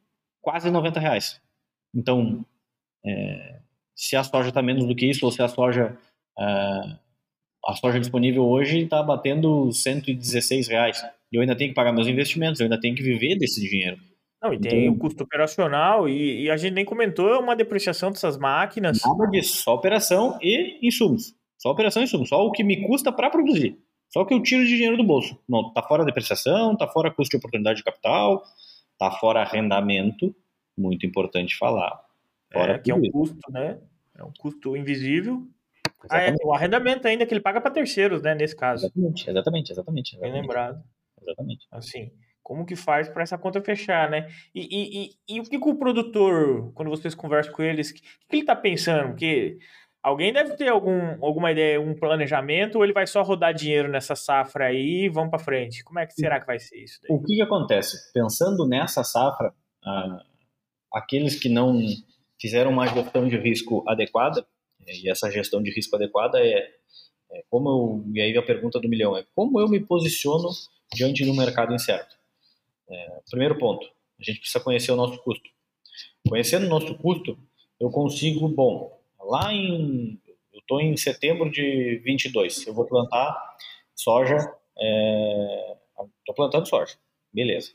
quase 0.41 0.71
90 0.71 1.00
reais. 1.00 1.41
Então, 1.95 2.45
é, 3.04 3.61
se 3.95 4.16
a 4.16 4.23
soja 4.23 4.49
está 4.49 4.62
menos 4.62 4.87
do 4.87 4.95
que 4.95 5.07
isso, 5.07 5.25
ou 5.25 5.33
se 5.33 5.42
a 5.42 5.49
soja, 5.49 5.97
é, 6.38 6.45
a 7.66 7.75
soja 7.75 7.99
disponível 7.99 8.45
hoje 8.45 8.80
está 8.80 9.02
batendo 9.02 9.73
116 9.73 10.68
reais, 10.68 11.02
e 11.33 11.37
eu 11.37 11.40
ainda 11.40 11.57
tenho 11.57 11.71
que 11.71 11.75
pagar 11.75 11.92
meus 11.92 12.07
investimentos, 12.07 12.61
eu 12.61 12.64
ainda 12.64 12.80
tenho 12.80 12.95
que 12.95 13.02
viver 13.02 13.37
desse 13.37 13.61
dinheiro. 13.61 13.99
Não, 14.40 14.52
e 14.52 14.59
tem 14.59 14.85
então, 14.85 14.95
o 14.95 14.99
custo 14.99 15.25
operacional, 15.25 16.09
e, 16.09 16.45
e, 16.45 16.50
a 16.50 16.57
gente 16.57 16.75
nem 16.75 16.85
comentou 16.85 17.40
uma 17.40 17.57
depreciação 17.57 18.12
dessas 18.12 18.38
máquinas. 18.38 19.00
Nada 19.04 19.30
disso, 19.30 19.62
só 19.62 19.75
operação 19.75 20.38
e 20.40 20.78
insumos. 20.87 21.35
Só 21.59 21.71
operação 21.71 22.02
e 22.02 22.04
insumos, 22.04 22.28
só 22.28 22.47
o 22.47 22.52
que 22.52 22.62
me 22.62 22.87
custa 22.87 23.11
para 23.11 23.30
produzir. 23.30 23.76
Só 24.11 24.23
o 24.23 24.26
que 24.26 24.33
eu 24.33 24.42
tiro 24.42 24.62
de 24.64 24.68
dinheiro 24.68 24.97
do 24.97 25.04
bolso. 25.04 25.37
Não, 25.49 25.73
tá 25.73 25.83
fora 25.83 26.04
depreciação, 26.04 26.76
tá 26.76 26.87
fora 26.87 27.11
custo 27.11 27.33
de 27.33 27.37
oportunidade 27.38 27.78
de 27.78 27.85
capital, 27.85 28.42
tá 28.99 29.11
fora 29.11 29.40
arrendamento, 29.40 30.35
muito 30.79 31.07
importante 31.07 31.57
falar. 31.57 32.01
Fora 32.53 32.75
é, 32.75 32.79
que 32.79 32.91
é 32.91 32.95
um 32.95 33.11
custo, 33.11 33.51
né? 33.51 33.79
É 34.17 34.25
um 34.25 34.33
custo 34.39 34.77
invisível. 34.77 35.47
Ah, 36.11 36.23
é, 36.23 36.35
o 36.43 36.53
arrendamento 36.53 37.07
ainda 37.07 37.27
que 37.27 37.35
ele 37.35 37.41
paga 37.41 37.61
para 37.61 37.71
terceiros, 37.71 38.23
né? 38.23 38.35
Nesse 38.35 38.57
caso. 38.57 38.87
Exatamente, 38.87 39.31
exatamente, 39.31 39.73
exatamente. 39.73 40.19
Bem 40.19 40.33
lembrado. 40.33 40.83
Exatamente. 41.21 41.67
Assim, 41.71 42.11
como 42.43 42.65
que 42.65 42.77
faz 42.77 43.09
para 43.09 43.23
essa 43.23 43.37
conta 43.37 43.61
fechar, 43.61 44.09
né? 44.11 44.29
E, 44.55 44.63
e, 44.63 45.05
e, 45.05 45.37
e, 45.37 45.41
o 45.41 45.45
que, 45.45 45.59
que, 45.59 45.69
o 45.69 45.75
produtor, 45.75 46.73
quando 46.75 46.89
vocês 46.89 47.15
conversam 47.15 47.53
com 47.53 47.63
eles, 47.63 47.91
o 47.91 47.95
que, 47.95 48.01
que 48.01 48.09
ele 48.33 48.43
está 48.43 48.57
pensando? 48.57 49.09
Porque 49.09 49.59
alguém 50.03 50.33
deve 50.33 50.57
ter 50.57 50.69
algum, 50.69 51.23
alguma 51.23 51.53
ideia, 51.53 51.81
um 51.81 51.95
planejamento, 51.95 52.77
ou 52.77 52.85
ele 52.85 52.93
vai 52.93 53.07
só 53.07 53.23
rodar 53.23 53.53
dinheiro 53.53 53.89
nessa 53.89 54.17
safra 54.17 54.67
aí 54.67 55.05
e 55.05 55.09
vamos 55.09 55.31
para 55.31 55.39
frente? 55.39 55.85
Como 55.85 55.99
é 55.99 56.07
que 56.07 56.15
será 56.15 56.41
que 56.41 56.47
vai 56.47 56.59
ser 56.59 56.79
isso? 56.79 57.01
Daí? 57.03 57.15
O 57.15 57.21
que, 57.21 57.37
que 57.37 57.43
acontece? 57.43 58.13
Pensando 58.15 58.67
nessa 58.67 59.05
safra, 59.05 59.53
ah, 59.85 60.23
aqueles 60.92 61.38
que 61.38 61.49
não 61.49 61.80
fizeram 62.40 62.71
uma 62.71 62.87
gestão 62.87 63.28
de 63.28 63.37
risco 63.37 63.85
adequada, 63.87 64.47
e 64.87 65.11
essa 65.11 65.30
gestão 65.30 65.62
de 65.62 65.71
risco 65.71 65.97
adequada 65.97 66.40
é, 66.40 66.71
é 67.30 67.45
como 67.50 67.68
eu, 67.68 68.14
e 68.14 68.21
aí 68.21 68.37
a 68.37 68.42
pergunta 68.42 68.80
do 68.80 68.88
milhão 68.88 69.16
é 69.16 69.25
como 69.35 69.61
eu 69.61 69.68
me 69.68 69.80
posiciono 69.80 70.49
diante 70.92 71.25
do 71.25 71.35
mercado 71.35 71.75
incerto? 71.75 72.16
É, 72.88 73.21
primeiro 73.30 73.59
ponto, 73.59 73.87
a 74.18 74.23
gente 74.23 74.40
precisa 74.40 74.62
conhecer 74.62 74.92
o 74.92 74.97
nosso 74.97 75.18
custo. 75.23 75.50
Conhecendo 76.26 76.66
o 76.66 76.68
nosso 76.68 76.95
custo, 76.97 77.38
eu 77.78 77.90
consigo, 77.90 78.49
bom, 78.49 78.99
lá 79.21 79.52
em, 79.52 80.18
eu 80.52 80.61
estou 80.61 80.80
em 80.80 80.97
setembro 80.97 81.50
de 81.50 82.00
22, 82.04 82.66
eu 82.66 82.75
vou 82.75 82.87
plantar 82.87 83.37
soja, 83.95 84.37
estou 84.37 84.54
é, 84.78 86.35
plantando 86.35 86.68
soja, 86.68 86.97
beleza. 87.33 87.73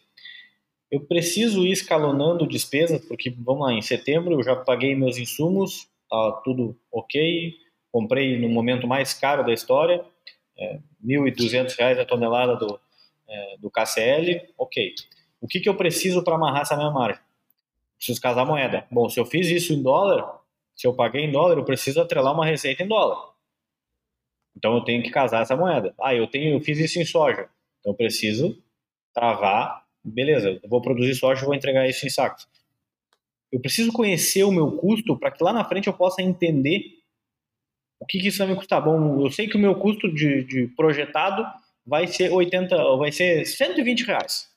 Eu 0.94 1.00
preciso 1.00 1.66
ir 1.66 1.72
escalonando 1.72 2.46
despesas, 2.46 3.04
porque, 3.04 3.32
vamos 3.32 3.66
lá, 3.66 3.74
em 3.74 3.82
setembro 3.82 4.36
eu 4.36 4.44
já 4.44 4.56
paguei 4.56 4.94
meus 4.94 5.18
insumos, 5.18 5.88
tá 6.08 6.42
tudo 6.44 6.78
ok, 6.92 7.52
comprei 7.92 8.40
no 8.40 8.48
momento 8.48 8.86
mais 8.86 9.12
caro 9.12 9.44
da 9.44 9.52
história, 9.52 10.06
é, 10.56 10.74
R$ 10.74 10.82
1.200 11.04 12.00
a 12.00 12.06
tonelada 12.06 12.56
do, 12.58 12.80
é, 13.28 13.58
do 13.58 13.72
KCL, 13.72 14.54
ok. 14.56 14.94
O 15.42 15.48
que, 15.48 15.60
que 15.60 15.68
eu 15.68 15.74
preciso 15.74 16.24
para 16.24 16.36
amarrar 16.36 16.62
essa 16.62 16.78
minha 16.78 16.92
margem? 16.92 17.24
Preciso 17.98 18.22
casar 18.22 18.46
moeda. 18.46 18.86
Bom, 18.92 19.10
se 19.10 19.20
eu 19.20 19.26
fiz 19.26 19.48
isso 19.48 19.74
em 19.74 19.82
dólar, 19.82 20.42
se 20.76 20.86
eu 20.86 20.94
paguei 20.94 21.26
em 21.26 21.32
dólar, 21.32 21.58
eu 21.58 21.66
preciso 21.66 22.02
atrelar 22.02 22.36
uma 22.36 22.46
receita 22.46 22.84
em 22.84 22.88
dólar. 22.88 23.34
Então 24.56 24.76
eu 24.76 24.82
tenho 24.82 25.02
que 25.02 25.10
casar 25.10 25.42
essa 25.42 25.58
moeda. 25.58 25.96
Ah, 26.00 26.14
eu 26.14 26.28
tenho, 26.28 26.54
eu 26.54 26.62
fiz 26.62 26.78
isso 26.78 27.00
em 27.00 27.06
soja. 27.06 27.50
Então 27.80 27.94
eu 27.94 27.96
preciso 27.96 28.62
travar, 29.12 29.83
beleza, 30.04 30.60
eu 30.62 30.70
vou 30.70 30.82
produzir 30.82 31.16
soja 31.16 31.42
e 31.42 31.46
vou 31.46 31.56
entregar 31.56 31.88
isso 31.88 32.06
em 32.06 32.10
sacos. 32.10 32.48
Eu 33.52 33.62
preciso 33.62 33.92
conhecer 33.92 34.44
o 34.44 34.52
meu 34.52 34.78
custo 34.78 35.18
para 35.18 35.32
que 35.32 35.44
lá 35.44 35.54
na 35.54 35.64
frente 35.64 35.88
eu 35.88 35.94
possa 35.94 36.22
entender 36.22 37.04
o 38.00 38.06
que, 38.06 38.20
que 38.20 38.28
isso 38.28 38.40
vai 38.40 38.48
me 38.48 38.56
custar. 38.56 38.84
Bom, 38.84 39.24
eu 39.24 39.32
sei 39.32 39.48
que 39.48 39.56
o 39.56 39.60
meu 39.60 39.76
custo 39.76 40.14
de, 40.14 40.44
de 40.44 40.68
projetado 40.76 41.46
vai 41.86 42.08
ser 42.08 42.32
80, 42.32 42.98
vai 42.98 43.12
ser 43.12 43.46
120 43.46 44.06
reais. 44.06 44.50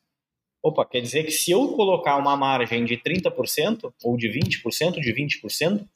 Opa, 0.62 0.85
quer 0.85 1.00
dizer 1.00 1.25
que 1.25 1.31
se 1.31 1.50
eu 1.50 1.75
colocar 1.76 2.17
uma 2.17 2.37
margem 2.37 2.85
de 2.85 2.97
30% 2.97 3.93
ou 4.03 4.17
de 4.17 4.29
20%, 4.29 5.00
de 5.00 5.15
20%, 5.15 5.87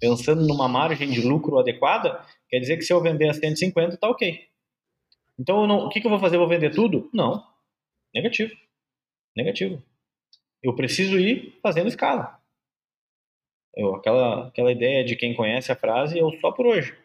pensando 0.00 0.46
numa 0.46 0.68
margem 0.68 1.10
de 1.10 1.20
lucro 1.20 1.58
adequada, 1.58 2.24
quer 2.48 2.60
dizer 2.60 2.76
que 2.76 2.82
se 2.82 2.92
eu 2.92 3.02
vender 3.02 3.28
a 3.28 3.34
150, 3.34 3.96
tá 3.96 4.08
ok. 4.08 4.40
Então, 5.38 5.66
não, 5.66 5.80
o 5.80 5.88
que, 5.90 6.00
que 6.00 6.06
eu 6.06 6.10
vou 6.10 6.20
fazer? 6.20 6.36
Eu 6.36 6.40
vou 6.40 6.48
vender 6.48 6.70
tudo? 6.70 7.10
Não. 7.12 7.44
Negativo. 8.14 8.54
Negativo. 9.36 9.82
Eu 10.62 10.74
preciso 10.74 11.18
ir 11.18 11.58
fazendo 11.62 11.88
escala. 11.88 12.40
Eu, 13.74 13.94
aquela, 13.94 14.48
aquela 14.48 14.72
ideia 14.72 15.04
de 15.04 15.14
quem 15.14 15.34
conhece 15.34 15.70
a 15.70 15.76
frase, 15.76 16.18
eu 16.18 16.32
só 16.40 16.50
por 16.50 16.66
hoje. 16.66 16.96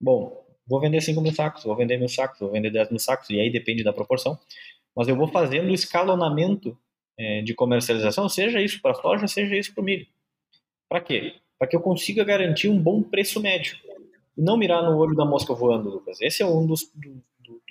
Bom, 0.00 0.46
vou 0.66 0.80
vender 0.80 1.00
5 1.00 1.20
mil 1.20 1.32
sacos, 1.32 1.64
vou 1.64 1.74
vender 1.74 1.96
mil 1.98 2.08
sacos, 2.08 2.38
vou 2.38 2.52
vender 2.52 2.70
10 2.70 2.90
mil 2.90 3.00
sacos, 3.00 3.28
e 3.30 3.40
aí 3.40 3.50
depende 3.50 3.82
da 3.82 3.92
proporção. 3.92 4.38
Mas 4.94 5.08
eu 5.08 5.16
vou 5.16 5.26
fazendo 5.26 5.74
escalonamento 5.74 6.78
é, 7.18 7.42
de 7.42 7.52
comercialização, 7.52 8.28
seja 8.28 8.60
isso 8.60 8.80
para 8.80 8.94
soja, 8.94 9.26
seja 9.26 9.56
isso 9.56 9.74
para 9.74 9.82
o 9.82 9.84
milho. 9.84 10.06
Para 10.88 11.00
quê? 11.00 11.34
Para 11.58 11.68
que 11.68 11.74
eu 11.74 11.80
consiga 11.80 12.22
garantir 12.22 12.68
um 12.68 12.80
bom 12.80 13.02
preço 13.02 13.40
médio. 13.40 13.76
E 14.36 14.42
não 14.42 14.56
mirar 14.56 14.82
no 14.82 14.96
olho 14.96 15.14
da 15.14 15.24
mosca 15.24 15.54
voando, 15.54 15.90
Lucas. 15.90 16.20
Esse 16.20 16.42
é 16.42 16.46
um 16.46 16.66
dos, 16.66 16.90
do, 16.94 17.14
do, 17.14 17.22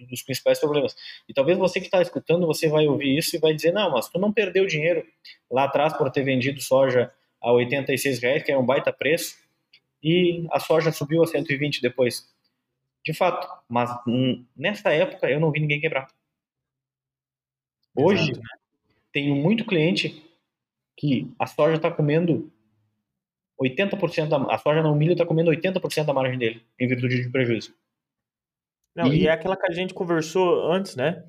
dos 0.09 0.21
principais 0.23 0.59
problemas. 0.59 0.95
E 1.27 1.33
talvez 1.33 1.57
você 1.57 1.79
que 1.79 1.85
está 1.85 2.01
escutando, 2.01 2.47
você 2.47 2.67
vai 2.67 2.87
ouvir 2.87 3.17
isso 3.17 3.35
e 3.35 3.39
vai 3.39 3.53
dizer, 3.53 3.71
não, 3.71 3.91
mas 3.91 4.09
tu 4.09 4.19
não 4.19 4.31
perdeu 4.31 4.65
dinheiro 4.65 5.05
lá 5.51 5.65
atrás 5.65 5.93
por 5.93 6.09
ter 6.11 6.23
vendido 6.23 6.61
soja 6.61 7.11
a 7.41 7.51
86 7.51 8.19
reais, 8.19 8.43
que 8.43 8.51
é 8.51 8.57
um 8.57 8.65
baita 8.65 8.91
preço, 8.91 9.37
e 10.01 10.45
a 10.51 10.59
soja 10.59 10.91
subiu 10.91 11.23
a 11.23 11.27
120 11.27 11.81
depois. 11.81 12.27
De 13.03 13.13
fato, 13.13 13.47
mas 13.67 13.89
nessa 14.55 14.91
época 14.93 15.29
eu 15.29 15.39
não 15.39 15.51
vi 15.51 15.59
ninguém 15.59 15.79
quebrar. 15.79 16.07
Hoje, 17.95 18.31
Exato. 18.31 18.47
tenho 19.11 19.35
muito 19.35 19.65
cliente 19.65 20.23
que 20.97 21.31
a 21.37 21.45
soja 21.45 21.75
está 21.75 21.91
comendo 21.91 22.51
80% 23.61 24.27
da, 24.27 24.53
a 24.53 24.57
soja 24.57 24.81
não, 24.81 24.93
o 24.93 24.95
milho 24.95 25.13
está 25.13 25.25
comendo 25.25 25.51
80% 25.51 26.05
da 26.05 26.13
margem 26.13 26.37
dele, 26.37 26.63
em 26.79 26.87
virtude 26.87 27.21
de 27.21 27.29
prejuízo. 27.29 27.73
Não, 28.95 29.07
e... 29.07 29.23
e... 29.23 29.27
é 29.27 29.31
aquela 29.31 29.57
que 29.57 29.69
a 29.69 29.73
gente 29.73 29.93
conversou 29.93 30.71
antes, 30.71 30.95
né? 30.95 31.23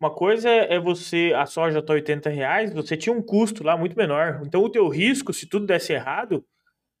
Uma 0.00 0.14
coisa 0.14 0.48
é 0.48 0.78
você, 0.78 1.32
a 1.34 1.44
soja 1.44 1.80
está 1.80 1.92
80 1.92 2.30
reais, 2.30 2.72
você 2.72 2.96
tinha 2.96 3.12
um 3.12 3.20
custo 3.20 3.64
lá 3.64 3.76
muito 3.76 3.96
menor. 3.96 4.40
Então 4.46 4.62
o 4.62 4.70
teu 4.70 4.88
risco, 4.88 5.32
se 5.32 5.46
tudo 5.46 5.66
desse 5.66 5.92
errado, 5.92 6.44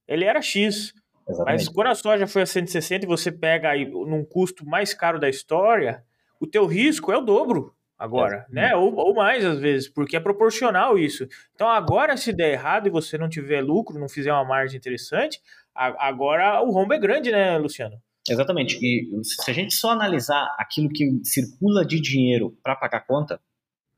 ele 0.06 0.24
era 0.24 0.42
X. 0.42 0.92
Exatamente. 1.28 1.64
Mas 1.64 1.68
quando 1.68 1.86
a 1.88 1.94
soja 1.94 2.26
foi 2.26 2.42
a 2.42 2.46
160 2.46 3.04
e 3.04 3.08
você 3.08 3.30
pega 3.30 3.70
aí 3.70 3.88
num 3.88 4.24
custo 4.24 4.66
mais 4.66 4.94
caro 4.94 5.20
da 5.20 5.28
história, 5.28 6.02
o 6.40 6.46
teu 6.46 6.66
risco 6.66 7.12
é 7.12 7.16
o 7.16 7.20
dobro 7.20 7.72
agora, 7.96 8.46
é. 8.50 8.54
né? 8.54 8.76
Ou, 8.76 8.92
ou, 8.94 9.14
mais 9.14 9.44
às 9.44 9.60
vezes, 9.60 9.88
porque 9.88 10.16
é 10.16 10.20
proporcional 10.20 10.98
isso. 10.98 11.28
Então 11.54 11.68
agora 11.68 12.16
se 12.16 12.32
der 12.32 12.52
errado 12.52 12.88
e 12.88 12.90
você 12.90 13.16
não 13.16 13.28
tiver 13.28 13.60
lucro, 13.60 13.98
não 13.98 14.08
fizer 14.08 14.32
uma 14.32 14.44
margem 14.44 14.76
interessante, 14.76 15.40
a, 15.72 16.08
agora 16.08 16.60
o 16.62 16.70
rombo 16.70 16.94
é 16.94 16.98
grande, 16.98 17.30
né, 17.30 17.56
Luciano? 17.58 17.96
Exatamente. 18.28 18.78
E 18.82 19.08
se 19.24 19.50
a 19.50 19.54
gente 19.54 19.74
só 19.74 19.90
analisar 19.90 20.54
aquilo 20.58 20.88
que 20.88 21.20
circula 21.24 21.84
de 21.84 22.00
dinheiro 22.00 22.56
para 22.62 22.76
pagar 22.76 23.06
conta, 23.06 23.40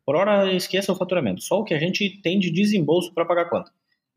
por 0.05 0.17
hora 0.17 0.53
esqueça 0.53 0.93
o 0.93 0.97
faturamento. 0.97 1.41
Só 1.43 1.61
o 1.61 1.65
que 1.65 1.75
a 1.75 1.79
gente 1.79 2.21
tem 2.23 2.39
de 2.39 2.51
desembolso 2.51 3.13
para 3.13 3.25
pagar 3.25 3.49
conta. 3.49 3.71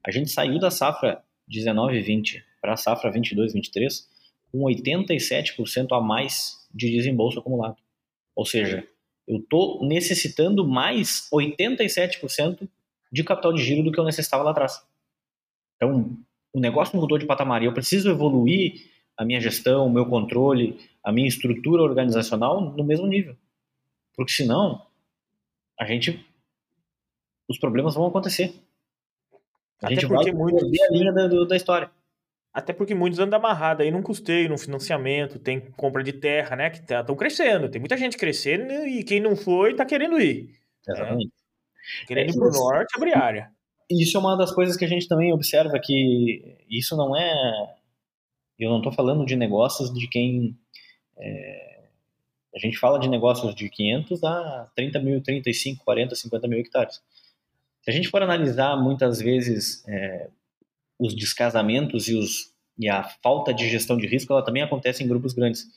A 0.06 0.12
gente 0.12 0.30
saiu 0.30 0.60
da 0.60 0.72
safra 0.72 1.24
19 1.48 1.98
e 1.98 2.02
20 2.02 2.44
para 2.62 2.74
a 2.74 2.78
safra 2.78 3.12
22, 3.12 3.54
23, 3.54 4.10
com 4.52 4.60
87% 4.60 5.88
a 5.92 6.02
mais 6.02 6.68
de 6.74 6.90
desembolso 6.90 7.40
acumulado. 7.40 7.78
Ou 8.36 8.46
seja, 8.46 8.88
eu 9.28 9.38
estou 9.38 9.86
necessitando 9.86 10.68
mais 10.68 11.30
87% 11.32 12.68
de 13.12 13.24
capital 13.24 13.54
de 13.54 13.64
giro 13.64 13.84
do 13.84 13.92
que 13.92 14.00
eu 14.00 14.04
necessitava 14.04 14.44
lá 14.44 14.52
atrás. 14.52 14.82
Então, 15.76 16.18
o 16.52 16.60
negócio 16.60 16.98
mudou 16.98 17.18
de 17.18 17.26
patamar 17.26 17.62
e 17.62 17.66
eu 17.66 17.74
preciso 17.74 18.10
evoluir 18.10 18.93
a 19.18 19.26
minha 19.26 19.40
gestão, 19.40 19.86
o 19.86 19.90
meu 19.92 20.06
controle, 20.06 20.80
a 21.04 21.12
minha 21.12 21.28
estrutura 21.28 21.84
organizacional 21.84 22.62
no 22.62 22.84
mesmo 22.84 23.08
nível. 23.08 23.36
Porque 24.16 24.32
senão, 24.32 24.86
a 25.80 25.86
gente. 25.86 26.26
Os 27.48 27.60
problemas 27.60 27.96
vão 27.96 28.08
acontecer. 28.08 28.54
A 29.82 29.88
Até 29.88 29.96
gente 29.96 30.06
vai 30.06 30.32
muitos... 30.32 30.62
perder 30.62 30.84
a 30.84 30.92
linha 30.92 31.12
da, 31.12 31.28
da 31.28 31.56
história. 31.56 31.92
Até 32.54 32.72
porque 32.72 32.94
muitos 32.94 33.20
andam 33.20 33.40
amarrados 33.40 33.84
aí 33.84 33.92
num 33.92 34.04
custeio, 34.04 34.48
num 34.48 34.58
financiamento, 34.58 35.40
tem 35.40 35.60
compra 35.72 36.04
de 36.04 36.14
terra, 36.14 36.56
né? 36.56 36.70
Que 36.70 36.78
estão 36.78 37.04
tá, 37.04 37.16
crescendo. 37.16 37.68
Tem 37.68 37.82
muita 37.82 37.98
gente 37.98 38.16
crescendo 38.16 38.72
e 38.88 39.04
quem 39.04 39.20
não 39.20 39.36
foi 39.36 39.76
tá 39.76 39.84
querendo 39.84 40.22
ir. 40.22 40.52
Exatamente. 40.88 41.32
É, 42.02 42.06
querendo 42.06 42.28
é, 42.28 42.32
ir 42.32 42.36
pro 42.36 42.50
isso, 42.50 42.60
norte, 42.60 42.96
abrir 42.96 43.18
área. 43.18 43.52
Isso 43.90 44.16
é 44.16 44.20
uma 44.20 44.38
das 44.38 44.54
coisas 44.54 44.78
que 44.78 44.86
a 44.86 44.88
gente 44.88 45.08
também 45.08 45.34
observa 45.34 45.80
que 45.82 46.58
isso 46.70 46.96
não 46.96 47.16
é. 47.18 47.76
Eu 48.60 48.70
não 48.70 48.78
estou 48.78 48.92
falando 48.92 49.26
de 49.26 49.36
negócios 49.36 49.94
de 49.94 50.08
quem. 50.08 50.58
É, 51.18 51.84
a 52.56 52.60
gente 52.60 52.78
fala 52.78 53.00
de 53.00 53.10
negócios 53.10 53.54
de 53.56 53.70
500 53.70 54.24
a 54.24 54.72
30 54.76 55.00
mil, 55.00 55.22
35, 55.22 55.84
40, 55.84 56.16
50 56.16 56.48
mil 56.48 56.60
hectares. 56.60 57.02
Se 57.82 57.90
a 57.90 57.94
gente 57.94 58.10
for 58.10 58.22
analisar 58.22 58.78
muitas 58.78 59.20
vezes 59.20 59.84
é, 59.88 60.30
os 61.00 61.16
descasamentos 61.16 62.08
e, 62.08 62.16
os, 62.16 62.54
e 62.78 62.88
a 62.88 63.04
falta 63.04 63.54
de 63.54 63.68
gestão 63.70 63.98
de 63.98 64.08
risco, 64.08 64.32
ela 64.32 64.44
também 64.44 64.64
acontece 64.64 65.04
em 65.04 65.08
grupos 65.08 65.34
grandes. 65.34 65.68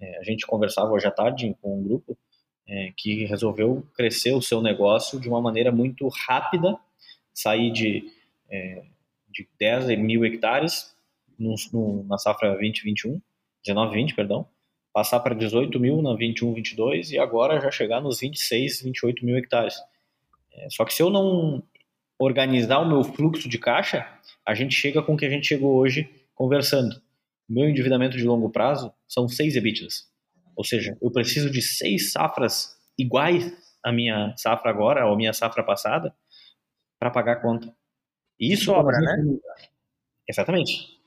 É, 0.00 0.18
a 0.18 0.22
gente 0.24 0.46
conversava 0.46 0.90
hoje 0.90 1.06
à 1.06 1.10
tarde 1.10 1.56
com 1.62 1.78
um 1.78 1.82
grupo 1.82 2.18
é, 2.66 2.92
que 2.96 3.24
resolveu 3.24 3.86
crescer 3.94 4.32
o 4.32 4.42
seu 4.42 4.60
negócio 4.60 5.20
de 5.20 5.28
uma 5.28 5.40
maneira 5.40 5.70
muito 5.70 6.08
rápida, 6.08 6.76
sair 7.32 7.70
de, 7.70 8.10
é, 8.50 8.82
de 9.30 9.48
10 9.58 9.98
mil 9.98 10.24
hectares 10.24 10.93
no, 11.38 11.54
no, 11.72 12.04
na 12.04 12.18
safra 12.18 12.50
2021, 12.50 13.20
19, 13.64 13.94
20, 13.94 14.14
perdão, 14.14 14.46
passar 14.92 15.20
para 15.20 15.34
18 15.34 15.78
mil 15.80 16.02
na 16.02 16.14
21, 16.14 16.54
22 16.54 17.12
e 17.12 17.18
agora 17.18 17.60
já 17.60 17.70
chegar 17.70 18.00
nos 18.00 18.20
26, 18.20 18.82
28 18.82 19.24
mil 19.24 19.36
hectares. 19.36 19.74
É, 20.52 20.68
só 20.70 20.84
que 20.84 20.94
se 20.94 21.02
eu 21.02 21.10
não 21.10 21.62
organizar 22.18 22.78
o 22.78 22.88
meu 22.88 23.02
fluxo 23.02 23.48
de 23.48 23.58
caixa, 23.58 24.06
a 24.46 24.54
gente 24.54 24.74
chega 24.74 25.02
com 25.02 25.14
o 25.14 25.16
que 25.16 25.26
a 25.26 25.30
gente 25.30 25.46
chegou 25.46 25.74
hoje 25.74 26.08
conversando. 26.34 27.00
Meu 27.48 27.68
endividamento 27.68 28.16
de 28.16 28.24
longo 28.24 28.50
prazo 28.50 28.92
são 29.06 29.28
seis 29.28 29.56
EBITDAs. 29.56 30.08
Ou 30.56 30.64
seja, 30.64 30.96
eu 31.02 31.10
preciso 31.10 31.50
de 31.50 31.60
seis 31.60 32.12
safras 32.12 32.76
iguais 32.96 33.52
a 33.82 33.92
minha 33.92 34.34
safra 34.36 34.70
agora, 34.70 35.06
ou 35.06 35.16
minha 35.16 35.32
safra 35.32 35.62
passada, 35.62 36.14
para 36.98 37.10
pagar 37.10 37.32
a 37.32 37.40
conta. 37.40 37.74
Isso 38.40 38.66
sobra, 38.66 38.98
né? 38.98 39.38
Exatamente. 40.26 40.98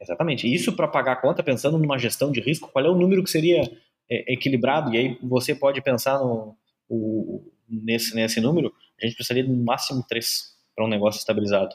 Exatamente. 0.00 0.52
Isso 0.52 0.74
para 0.74 0.88
pagar 0.88 1.12
a 1.12 1.16
conta, 1.16 1.42
pensando 1.42 1.78
numa 1.78 1.98
gestão 1.98 2.30
de 2.30 2.40
risco, 2.40 2.70
qual 2.70 2.84
é 2.84 2.90
o 2.90 2.94
número 2.94 3.24
que 3.24 3.30
seria 3.30 3.62
é, 4.10 4.32
equilibrado? 4.32 4.94
E 4.94 4.98
aí 4.98 5.18
você 5.22 5.54
pode 5.54 5.80
pensar 5.80 6.18
no, 6.18 6.56
o, 6.88 7.42
nesse, 7.68 8.14
nesse 8.14 8.40
número, 8.40 8.72
a 9.00 9.06
gente 9.06 9.16
precisaria 9.16 9.44
de 9.44 9.50
no 9.50 9.64
máximo 9.64 10.04
três 10.08 10.56
para 10.74 10.84
um 10.84 10.88
negócio 10.88 11.18
estabilizado. 11.18 11.74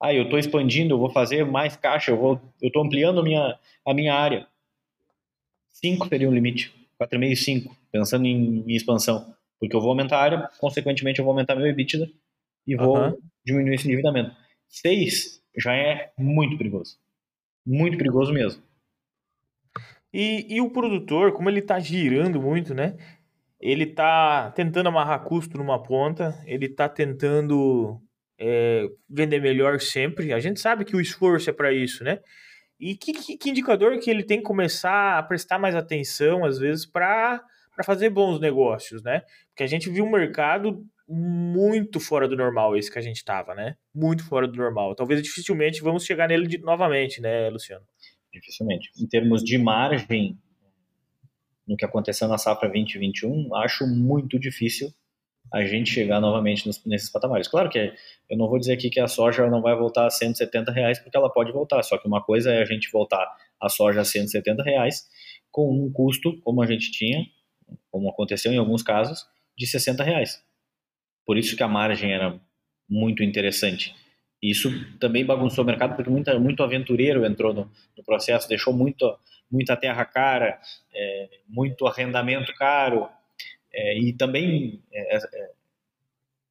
Ah, 0.00 0.12
eu 0.12 0.24
estou 0.24 0.38
expandindo, 0.38 0.94
eu 0.94 0.98
vou 0.98 1.10
fazer 1.10 1.44
mais 1.44 1.76
caixa, 1.76 2.10
eu 2.10 2.18
vou, 2.18 2.40
eu 2.60 2.68
estou 2.68 2.82
ampliando 2.82 3.20
a 3.20 3.22
minha, 3.22 3.58
a 3.86 3.94
minha 3.94 4.14
área. 4.14 4.46
Cinco 5.70 6.06
seria 6.08 6.28
um 6.28 6.34
limite, 6.34 6.72
quatro 6.98 7.16
e 7.16 7.18
meio, 7.18 7.36
cinco, 7.36 7.74
pensando 7.90 8.26
em, 8.26 8.60
em, 8.66 8.74
expansão, 8.74 9.34
porque 9.58 9.74
eu 9.74 9.80
vou 9.80 9.90
aumentar 9.90 10.18
a 10.18 10.22
área, 10.22 10.50
consequentemente 10.58 11.18
eu 11.18 11.24
vou 11.24 11.32
aumentar 11.32 11.54
meu 11.54 11.66
EBITDA 11.66 12.10
e 12.66 12.76
vou 12.76 12.98
uhum. 12.98 13.16
diminuir 13.44 13.74
esse 13.74 13.86
endividamento. 13.86 14.34
Seis 14.68 15.42
já 15.56 15.74
é 15.74 16.12
muito 16.18 16.58
perigoso, 16.58 16.98
muito 17.66 17.98
perigoso 17.98 18.32
mesmo. 18.32 18.62
E, 20.12 20.46
e 20.56 20.60
o 20.60 20.70
produtor, 20.70 21.32
como 21.32 21.50
ele 21.50 21.58
está 21.58 21.78
girando 21.78 22.40
muito, 22.40 22.74
né? 22.74 22.96
Ele 23.60 23.84
está 23.84 24.50
tentando 24.52 24.88
amarrar 24.88 25.24
custo 25.24 25.58
numa 25.58 25.82
ponta, 25.82 26.38
ele 26.46 26.66
está 26.66 26.88
tentando 26.88 28.00
é, 28.38 28.88
vender 29.08 29.40
melhor 29.40 29.80
sempre. 29.80 30.32
A 30.32 30.38
gente 30.38 30.60
sabe 30.60 30.84
que 30.84 30.96
o 30.96 31.00
esforço 31.00 31.50
é 31.50 31.52
para 31.52 31.72
isso, 31.72 32.04
né? 32.04 32.20
E 32.78 32.94
que, 32.94 33.12
que, 33.12 33.36
que, 33.36 33.50
indicador 33.50 33.98
que 33.98 34.10
ele 34.10 34.22
tem 34.22 34.38
que 34.38 34.44
começar 34.44 35.18
a 35.18 35.22
prestar 35.22 35.58
mais 35.58 35.74
atenção, 35.74 36.44
às 36.44 36.58
vezes, 36.58 36.86
para 36.86 37.42
fazer 37.84 38.10
bons 38.10 38.38
negócios, 38.38 39.02
né? 39.02 39.22
Porque 39.48 39.62
a 39.62 39.66
gente 39.66 39.90
viu 39.90 40.04
um 40.04 40.10
mercado 40.10 40.84
muito 41.08 42.00
fora 42.00 42.28
do 42.28 42.36
normal, 42.36 42.76
esse 42.76 42.90
que 42.90 42.98
a 42.98 43.02
gente 43.02 43.16
estava, 43.16 43.54
né? 43.54 43.76
Muito 43.94 44.24
fora 44.24 44.48
do 44.48 44.56
normal. 44.56 44.94
Talvez 44.94 45.22
dificilmente 45.22 45.80
vamos 45.82 46.04
chegar 46.04 46.28
nele 46.28 46.46
de, 46.46 46.58
novamente, 46.58 47.20
né, 47.20 47.48
Luciano? 47.48 47.84
Dificilmente. 48.32 48.90
Em 49.00 49.06
termos 49.06 49.42
de 49.42 49.56
margem, 49.56 50.38
no 51.66 51.76
que 51.76 51.84
aconteceu 51.84 52.28
na 52.28 52.38
safra 52.38 52.68
2021, 52.68 53.54
acho 53.56 53.86
muito 53.86 54.38
difícil 54.38 54.92
a 55.52 55.64
gente 55.64 55.90
chegar 55.90 56.20
novamente 56.20 56.66
nos, 56.66 56.84
nesses 56.84 57.10
patamares. 57.10 57.48
Claro 57.48 57.70
que 57.70 57.92
eu 58.28 58.36
não 58.36 58.48
vou 58.48 58.58
dizer 58.58 58.72
aqui 58.74 58.90
que 58.90 59.00
a 59.00 59.06
soja 59.06 59.48
não 59.48 59.62
vai 59.62 59.76
voltar 59.76 60.06
a 60.06 60.10
170 60.10 60.72
reais, 60.72 60.98
porque 60.98 61.16
ela 61.16 61.32
pode 61.32 61.52
voltar, 61.52 61.82
só 61.82 61.96
que 61.98 62.06
uma 62.06 62.22
coisa 62.22 62.52
é 62.52 62.62
a 62.62 62.64
gente 62.64 62.90
voltar 62.90 63.26
a 63.60 63.68
soja 63.68 64.00
a 64.00 64.04
170 64.04 64.62
reais 64.62 65.06
com 65.50 65.72
um 65.72 65.90
custo, 65.92 66.38
como 66.40 66.62
a 66.62 66.66
gente 66.66 66.90
tinha, 66.90 67.24
como 67.90 68.10
aconteceu 68.10 68.52
em 68.52 68.58
alguns 68.58 68.82
casos, 68.82 69.24
de 69.56 69.66
60 69.66 70.02
reais. 70.02 70.44
Por 71.26 71.36
isso 71.36 71.56
que 71.56 71.62
a 71.62 71.68
margem 71.68 72.12
era 72.12 72.40
muito 72.88 73.22
interessante. 73.22 73.94
Isso 74.42 74.70
também 74.98 75.26
bagunçou 75.26 75.64
o 75.64 75.66
mercado, 75.66 75.96
porque 75.96 76.10
muita, 76.10 76.38
muito 76.38 76.62
aventureiro 76.62 77.26
entrou 77.26 77.52
no, 77.52 77.70
no 77.96 78.04
processo, 78.04 78.48
deixou 78.48 78.72
muito, 78.72 79.18
muita 79.50 79.76
terra 79.76 80.04
cara, 80.04 80.60
é, 80.94 81.28
muito 81.48 81.86
arrendamento 81.86 82.54
caro, 82.54 83.08
é, 83.76 83.98
e 83.98 84.12
também, 84.12 84.82
é, 84.90 85.16
é, 85.16 85.50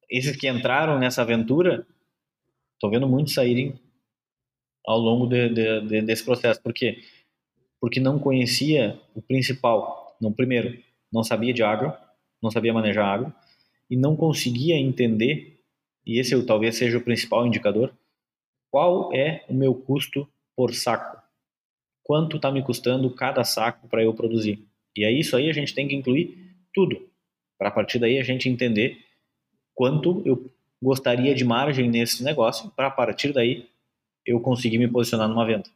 esses 0.08 0.36
que 0.36 0.48
entraram 0.48 0.98
nessa 0.98 1.22
aventura, 1.22 1.84
estou 2.74 2.88
vendo 2.90 3.08
muitos 3.08 3.34
saírem 3.34 3.78
ao 4.86 4.98
longo 4.98 5.26
de, 5.26 5.48
de, 5.48 5.80
de, 5.80 6.02
desse 6.02 6.24
processo. 6.24 6.62
Por 6.62 6.72
quê? 6.72 6.98
Porque 7.80 7.98
não 7.98 8.18
conhecia 8.18 9.00
o 9.14 9.20
principal. 9.20 10.16
Não, 10.20 10.32
primeiro, 10.32 10.78
não 11.12 11.24
sabia 11.24 11.52
de 11.52 11.64
agro, 11.64 11.92
não 12.40 12.50
sabia 12.50 12.72
manejar 12.72 13.06
agro, 13.06 13.34
e 13.90 13.96
não 13.96 14.16
conseguia 14.16 14.76
entender, 14.76 15.60
e 16.04 16.18
esse 16.18 16.40
talvez 16.44 16.76
seja 16.76 16.98
o 16.98 17.02
principal 17.02 17.46
indicador, 17.46 17.92
qual 18.70 19.12
é 19.14 19.44
o 19.48 19.54
meu 19.54 19.74
custo 19.74 20.28
por 20.54 20.74
saco. 20.74 21.22
Quanto 22.02 22.36
está 22.36 22.50
me 22.50 22.62
custando 22.62 23.10
cada 23.10 23.42
saco 23.44 23.88
para 23.88 24.02
eu 24.02 24.14
produzir. 24.14 24.64
E 24.96 25.04
é 25.04 25.10
isso 25.10 25.36
aí 25.36 25.50
a 25.50 25.52
gente 25.52 25.74
tem 25.74 25.86
que 25.86 25.94
incluir 25.94 26.56
tudo 26.72 27.08
para 27.58 27.68
a 27.68 27.72
partir 27.72 27.98
daí 27.98 28.18
a 28.18 28.22
gente 28.22 28.48
entender 28.48 28.98
quanto 29.74 30.22
eu 30.24 30.50
gostaria 30.82 31.34
de 31.34 31.44
margem 31.44 31.88
nesse 31.88 32.22
negócio, 32.22 32.70
para 32.70 32.88
a 32.88 32.90
partir 32.90 33.32
daí 33.32 33.68
eu 34.24 34.40
conseguir 34.40 34.78
me 34.78 34.88
posicionar 34.88 35.28
numa 35.28 35.46
venda. 35.46 35.68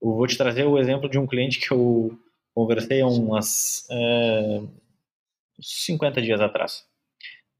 Eu 0.00 0.14
vou 0.14 0.26
te 0.26 0.36
trazer 0.36 0.64
o 0.64 0.78
exemplo 0.78 1.08
de 1.08 1.18
um 1.18 1.26
cliente 1.26 1.58
que 1.58 1.72
eu 1.72 2.18
conversei 2.54 3.00
há 3.00 3.06
umas 3.06 3.86
é, 3.90 4.62
50 5.60 6.22
dias 6.22 6.40
atrás, 6.40 6.86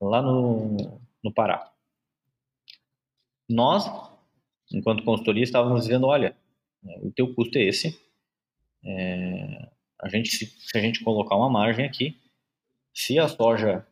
lá 0.00 0.22
no, 0.22 1.00
no 1.22 1.32
Pará. 1.32 1.70
Nós, 3.48 3.84
enquanto 4.72 5.04
consultoria, 5.04 5.42
estávamos 5.42 5.82
dizendo, 5.82 6.06
olha, 6.06 6.36
o 7.02 7.10
teu 7.10 7.34
custo 7.34 7.58
é 7.58 7.62
esse, 7.62 8.00
é, 8.84 9.68
a 10.00 10.08
gente, 10.08 10.30
se, 10.30 10.46
se 10.46 10.78
a 10.78 10.80
gente 10.80 11.04
colocar 11.04 11.36
uma 11.36 11.50
margem 11.50 11.84
aqui, 11.84 12.18
se 12.94 13.18
a 13.18 13.28
soja, 13.28 13.86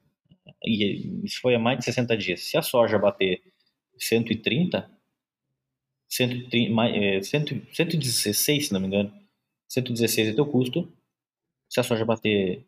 e 0.64 1.24
isso 1.24 1.40
foi 1.40 1.54
há 1.54 1.58
mais 1.58 1.78
de 1.78 1.84
60 1.84 2.16
dias, 2.16 2.40
se 2.40 2.56
a 2.56 2.62
soja 2.62 2.98
bater 2.98 3.42
130, 3.98 4.90
130 6.08 7.22
116, 7.22 8.68
se 8.68 8.72
não 8.72 8.80
me 8.80 8.86
engano, 8.86 9.12
116 9.68 10.28
é 10.28 10.32
teu 10.32 10.46
custo, 10.46 10.90
se 11.68 11.80
a 11.80 11.82
soja 11.82 12.04
bater, 12.04 12.64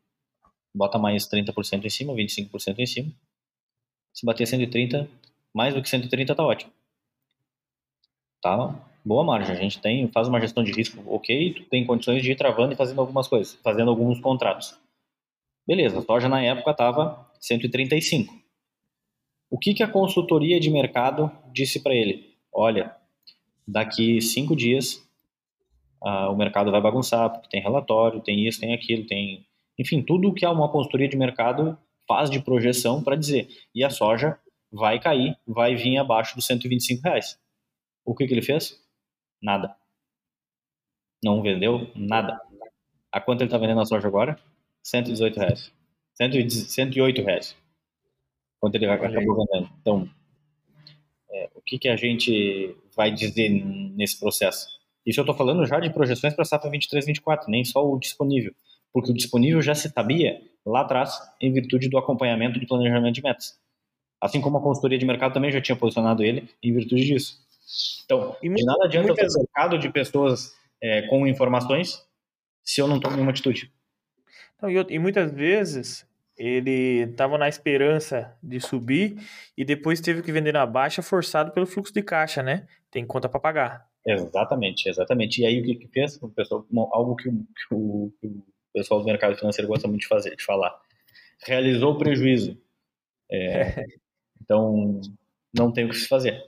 bota 0.75 0.99
mais 0.99 1.27
30% 1.27 1.85
em 1.85 1.91
cima, 1.91 2.15
25% 2.15 2.79
em 2.79 2.87
cima, 2.87 3.13
se 4.13 4.25
bater 4.27 4.47
130, 4.47 5.09
mais 5.55 5.75
do 5.75 5.83
que 5.83 5.89
130 5.89 6.35
tá 6.35 6.45
ótimo. 6.45 6.73
Tá? 8.43 8.75
Boa 9.05 9.25
margem. 9.25 9.55
A 9.55 9.59
gente 9.59 9.81
tem, 9.81 10.09
faz 10.09 10.29
uma 10.29 10.41
gestão 10.41 10.63
de 10.63 10.73
risco 10.73 11.03
ok, 11.07 11.55
tu 11.55 11.65
tem 11.65 11.87
condições 11.87 12.23
de 12.23 12.33
ir 12.33 12.37
travando 12.37 12.73
e 12.73 12.77
fazendo 12.77 13.01
algumas 13.01 13.27
coisas, 13.29 13.59
fazendo 13.63 13.91
alguns 13.91 14.21
contratos. 14.21 14.79
Beleza, 15.67 15.99
a 15.99 16.03
soja 16.03 16.29
na 16.29 16.43
época 16.43 16.71
estava 16.71 17.31
135. 17.41 18.35
O 19.51 19.59
que, 19.59 19.75
que 19.75 19.83
a 19.83 19.89
consultoria 19.89 20.61
de 20.61 20.71
mercado 20.71 21.31
disse 21.53 21.81
para 21.81 21.95
ele? 21.95 22.37
Olha, 22.53 22.95
daqui 23.67 24.21
cinco 24.21 24.55
dias 24.55 25.03
ah, 26.03 26.31
o 26.31 26.37
mercado 26.37 26.71
vai 26.71 26.81
bagunçar, 26.81 27.31
porque 27.31 27.49
tem 27.49 27.61
relatório, 27.61 28.21
tem 28.21 28.47
isso, 28.47 28.61
tem 28.61 28.75
aquilo, 28.75 29.07
tem. 29.07 29.45
Enfim, 29.79 30.03
tudo 30.03 30.33
que 30.33 30.47
uma 30.47 30.69
consultoria 30.69 31.09
de 31.09 31.17
mercado 31.17 31.77
faz 32.11 32.29
de 32.29 32.41
projeção 32.41 33.01
para 33.01 33.15
dizer. 33.15 33.49
E 33.73 33.85
a 33.85 33.89
soja 33.89 34.37
vai 34.73 34.99
cair, 34.99 35.39
vai 35.47 35.77
vir 35.77 35.97
abaixo 35.97 36.35
dos 36.35 36.45
125 36.45 37.03
reais. 37.05 37.39
O 38.05 38.17
que, 38.17 38.27
que 38.27 38.35
ele 38.35 38.43
fez? 38.43 38.85
Nada. 39.41 39.77
Não 41.23 41.41
vendeu 41.41 41.89
nada. 41.95 42.41
A 43.13 43.21
quanto 43.21 43.43
ele 43.43 43.47
está 43.47 43.59
vendendo 43.59 43.81
a 43.81 43.87
soja 43.87 44.09
agora? 44.09 44.37
118 44.83 45.39
reais. 45.39 45.73
108 46.15 47.23
reais. 47.23 47.57
Quanto 48.59 48.75
ele 48.75 48.87
acabou 48.87 49.37
vendendo. 49.37 49.71
Então, 49.81 50.11
é, 51.31 51.49
o 51.55 51.63
que, 51.63 51.79
que 51.79 51.89
a 51.89 51.95
gente 51.95 52.77
vai 52.97 53.13
dizer 53.13 53.51
nesse 53.51 54.19
processo? 54.19 54.67
Isso 55.07 55.21
eu 55.21 55.23
estou 55.23 55.37
falando 55.37 55.65
já 55.65 55.79
de 55.79 55.91
projeções 55.91 56.35
para 56.35 56.43
a 56.43 56.47
safra 56.47 56.71
23, 56.71 57.07
24, 57.07 57.49
nem 57.49 57.65
só 57.65 57.89
o 57.89 58.01
disponível. 58.01 58.53
Porque 58.93 59.11
o 59.11 59.15
disponível 59.15 59.63
já 59.63 59.75
se 59.75 59.89
sabia 59.89 60.41
lá 60.67 60.83
atrás 60.83 61.19
em 61.41 61.53
virtude 61.53 61.89
do 61.89 61.99
acompanhamento 61.99 62.59
do 62.59 62.67
planejamento 62.67 63.15
de 63.15 63.23
metas. 63.23 63.59
Assim 64.21 64.41
como 64.41 64.59
a 64.59 64.63
consultoria 64.63 64.99
de 64.99 65.07
mercado 65.07 65.33
também 65.33 65.51
já 65.51 65.61
tinha 65.61 65.77
posicionado 65.77 66.23
ele 66.23 66.49
em 66.63 66.73
virtude 66.73 67.05
disso. 67.05 67.39
Então, 68.05 68.37
e 68.43 68.49
de 68.49 68.65
nada 68.65 68.85
adianta 68.85 69.09
muitas... 69.09 69.33
ter 69.33 69.41
cercado 69.41 69.79
de 69.79 69.89
pessoas 69.89 70.55
é, 70.83 71.03
com 71.03 71.27
informações 71.27 72.05
se 72.63 72.81
eu 72.81 72.87
não 72.87 73.01
tomo 73.01 73.15
nenhuma 73.15 73.33
atitude. 73.33 73.73
Então, 74.57 74.71
e, 74.71 74.77
e 74.91 74.99
muitas 74.99 75.33
vezes 75.33 76.07
ele 76.37 77.03
estava 77.11 77.37
na 77.37 77.49
esperança 77.49 78.37
de 78.43 78.61
subir 78.61 79.17
e 79.57 79.65
depois 79.65 80.01
teve 80.01 80.23
que 80.23 80.33
vender 80.33 80.53
na 80.53 80.67
baixa 80.67 81.03
forçado 81.03 81.53
pelo 81.53 81.67
fluxo 81.67 81.93
de 81.93 82.03
caixa, 82.03 82.43
né? 82.43 82.67
Tem 82.91 83.07
conta 83.07 83.29
para 83.29 83.41
pagar. 83.41 83.87
Exatamente, 84.07 84.89
exatamente. 84.89 85.43
E 85.43 85.47
aí 85.47 85.61
o 85.61 85.65
que, 85.65 85.75
que 85.75 85.89
fez? 85.89 86.21
O 86.23 86.29
pessoal, 86.29 86.67
algo 86.93 87.15
que 87.15 87.29
o, 87.29 87.33
que, 87.33 87.75
o, 87.75 88.13
o, 88.71 88.79
pessoal 88.79 89.01
do 89.01 89.07
mercado 89.07 89.37
financeiro 89.37 89.69
gosta 89.69 89.89
muito 89.89 90.03
de 90.03 90.09
fazer, 90.09 90.37
de 90.37 90.45
falar. 90.45 90.79
Realizou 91.45 91.95
o 91.95 91.99
prejuízo. 91.99 92.61
É, 93.31 93.85
então 94.41 95.01
não 95.53 95.73
tem 95.73 95.85
o 95.85 95.89
que 95.89 95.97
se 95.97 96.09
fazer. 96.09 96.43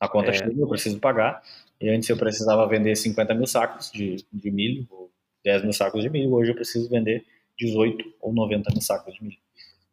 A 0.00 0.08
conta 0.08 0.30
é. 0.30 0.32
chega, 0.34 0.52
eu 0.52 0.68
preciso 0.68 0.98
pagar. 1.00 1.42
E 1.80 1.88
antes 1.88 2.08
eu 2.08 2.16
precisava 2.16 2.66
vender 2.66 2.96
50 2.96 3.34
mil 3.34 3.46
sacos 3.46 3.90
de, 3.92 4.24
de 4.32 4.50
milho, 4.50 4.88
10 5.44 5.62
mil 5.62 5.72
sacos 5.72 6.02
de 6.02 6.10
milho, 6.10 6.32
hoje 6.32 6.50
eu 6.50 6.54
preciso 6.54 6.88
vender 6.88 7.24
18 7.58 8.14
ou 8.20 8.32
90 8.32 8.70
mil 8.72 8.82
sacos 8.82 9.14
de 9.14 9.22
milho. 9.22 9.38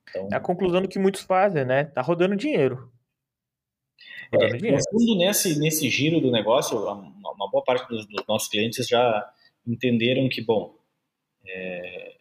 Então, 0.10 0.30
é 0.32 0.36
a 0.36 0.39
conclusão 0.39 0.82
do 0.82 0.88
que 0.88 0.98
muitos 0.98 1.21
fazem, 1.21 1.65
né? 1.65 1.86
Tá 1.86 2.02
rodando 2.02 2.36
dinheiro. 2.36 2.91
Rodando 4.34 4.56
é, 4.56 4.58
dinheiro. 4.58 4.78
No 4.78 5.00
fundo, 5.00 5.17
nesse, 5.17 5.60
nesse 5.60 5.89
giro 5.89 6.19
do 6.19 6.32
negócio, 6.32 6.78
uma 6.78 7.50
boa 7.52 7.63
parte 7.63 7.88
dos, 7.88 8.06
dos 8.08 8.26
nossos 8.28 8.48
clientes 8.48 8.88
já 8.88 9.32
entenderam 9.67 10.30
que, 10.30 10.41
bom, 10.41 10.76
é, 11.47 12.15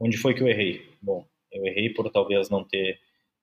onde 0.00 0.16
foi 0.16 0.34
que 0.34 0.42
eu 0.42 0.48
errei? 0.48 0.88
Bom, 1.00 1.26
Eu 1.50 1.66
errei 1.66 1.90
por 1.90 2.10
talvez 2.10 2.48
não 2.48 2.64
ter 2.64 2.98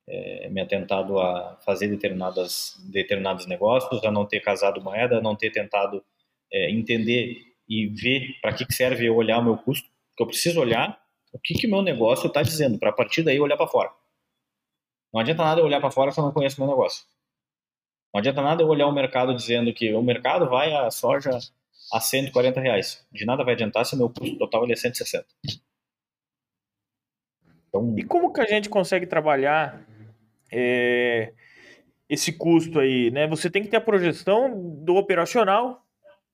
é, 0.07 0.49
me 0.49 0.61
atentado 0.61 1.19
a 1.19 1.57
fazer 1.65 1.87
determinadas, 1.87 2.75
determinados 2.91 3.45
negócios, 3.45 4.03
a 4.03 4.11
não 4.11 4.25
ter 4.25 4.39
casado 4.39 4.81
moeda, 4.81 5.17
a 5.17 5.21
não 5.21 5.35
ter 5.35 5.51
tentado 5.51 6.03
é, 6.51 6.71
entender 6.71 7.37
e 7.67 7.87
ver 7.87 8.39
para 8.41 8.53
que, 8.53 8.65
que 8.65 8.73
serve 8.73 9.05
eu 9.05 9.15
olhar 9.15 9.37
o 9.37 9.43
meu 9.43 9.57
custo, 9.57 9.87
porque 10.09 10.23
eu 10.23 10.27
preciso 10.27 10.59
olhar 10.59 10.99
o 11.31 11.39
que, 11.39 11.53
que 11.53 11.67
o 11.67 11.69
meu 11.69 11.83
negócio 11.83 12.27
está 12.27 12.41
dizendo, 12.41 12.79
para 12.79 12.89
a 12.89 12.93
partir 12.93 13.21
daí 13.21 13.39
olhar 13.39 13.57
para 13.57 13.67
fora. 13.67 13.91
Não 15.13 15.21
adianta 15.21 15.43
nada 15.43 15.61
eu 15.61 15.65
olhar 15.65 15.79
para 15.79 15.91
fora 15.91 16.11
se 16.11 16.19
eu 16.19 16.23
não 16.23 16.31
conheço 16.31 16.61
o 16.61 16.65
meu 16.65 16.75
negócio. 16.75 17.05
Não 18.11 18.19
adianta 18.19 18.41
nada 18.41 18.63
eu 18.63 18.67
olhar 18.67 18.87
o 18.87 18.91
mercado 18.91 19.35
dizendo 19.35 19.71
que 19.71 19.93
o 19.93 20.01
mercado 20.01 20.49
vai 20.49 20.73
a 20.73 20.89
soja 20.89 21.37
a 21.91 21.99
140 21.99 22.59
reais. 22.59 23.05
De 23.11 23.25
nada 23.25 23.43
vai 23.43 23.53
adiantar 23.53 23.85
se 23.85 23.95
o 23.95 23.97
meu 23.97 24.09
custo 24.09 24.37
total 24.37 24.69
é 24.69 24.75
160. 24.75 25.25
Então... 27.67 27.95
E 27.97 28.03
como 28.03 28.33
que 28.33 28.41
a 28.41 28.45
gente 28.45 28.69
consegue 28.69 29.05
trabalhar 29.05 29.81
é, 30.51 31.33
esse 32.09 32.33
custo 32.33 32.79
aí, 32.79 33.11
né? 33.11 33.27
Você 33.27 33.49
tem 33.49 33.61
que 33.61 33.69
ter 33.69 33.77
a 33.77 33.81
projeção 33.81 34.59
do 34.83 34.95
operacional, 34.95 35.85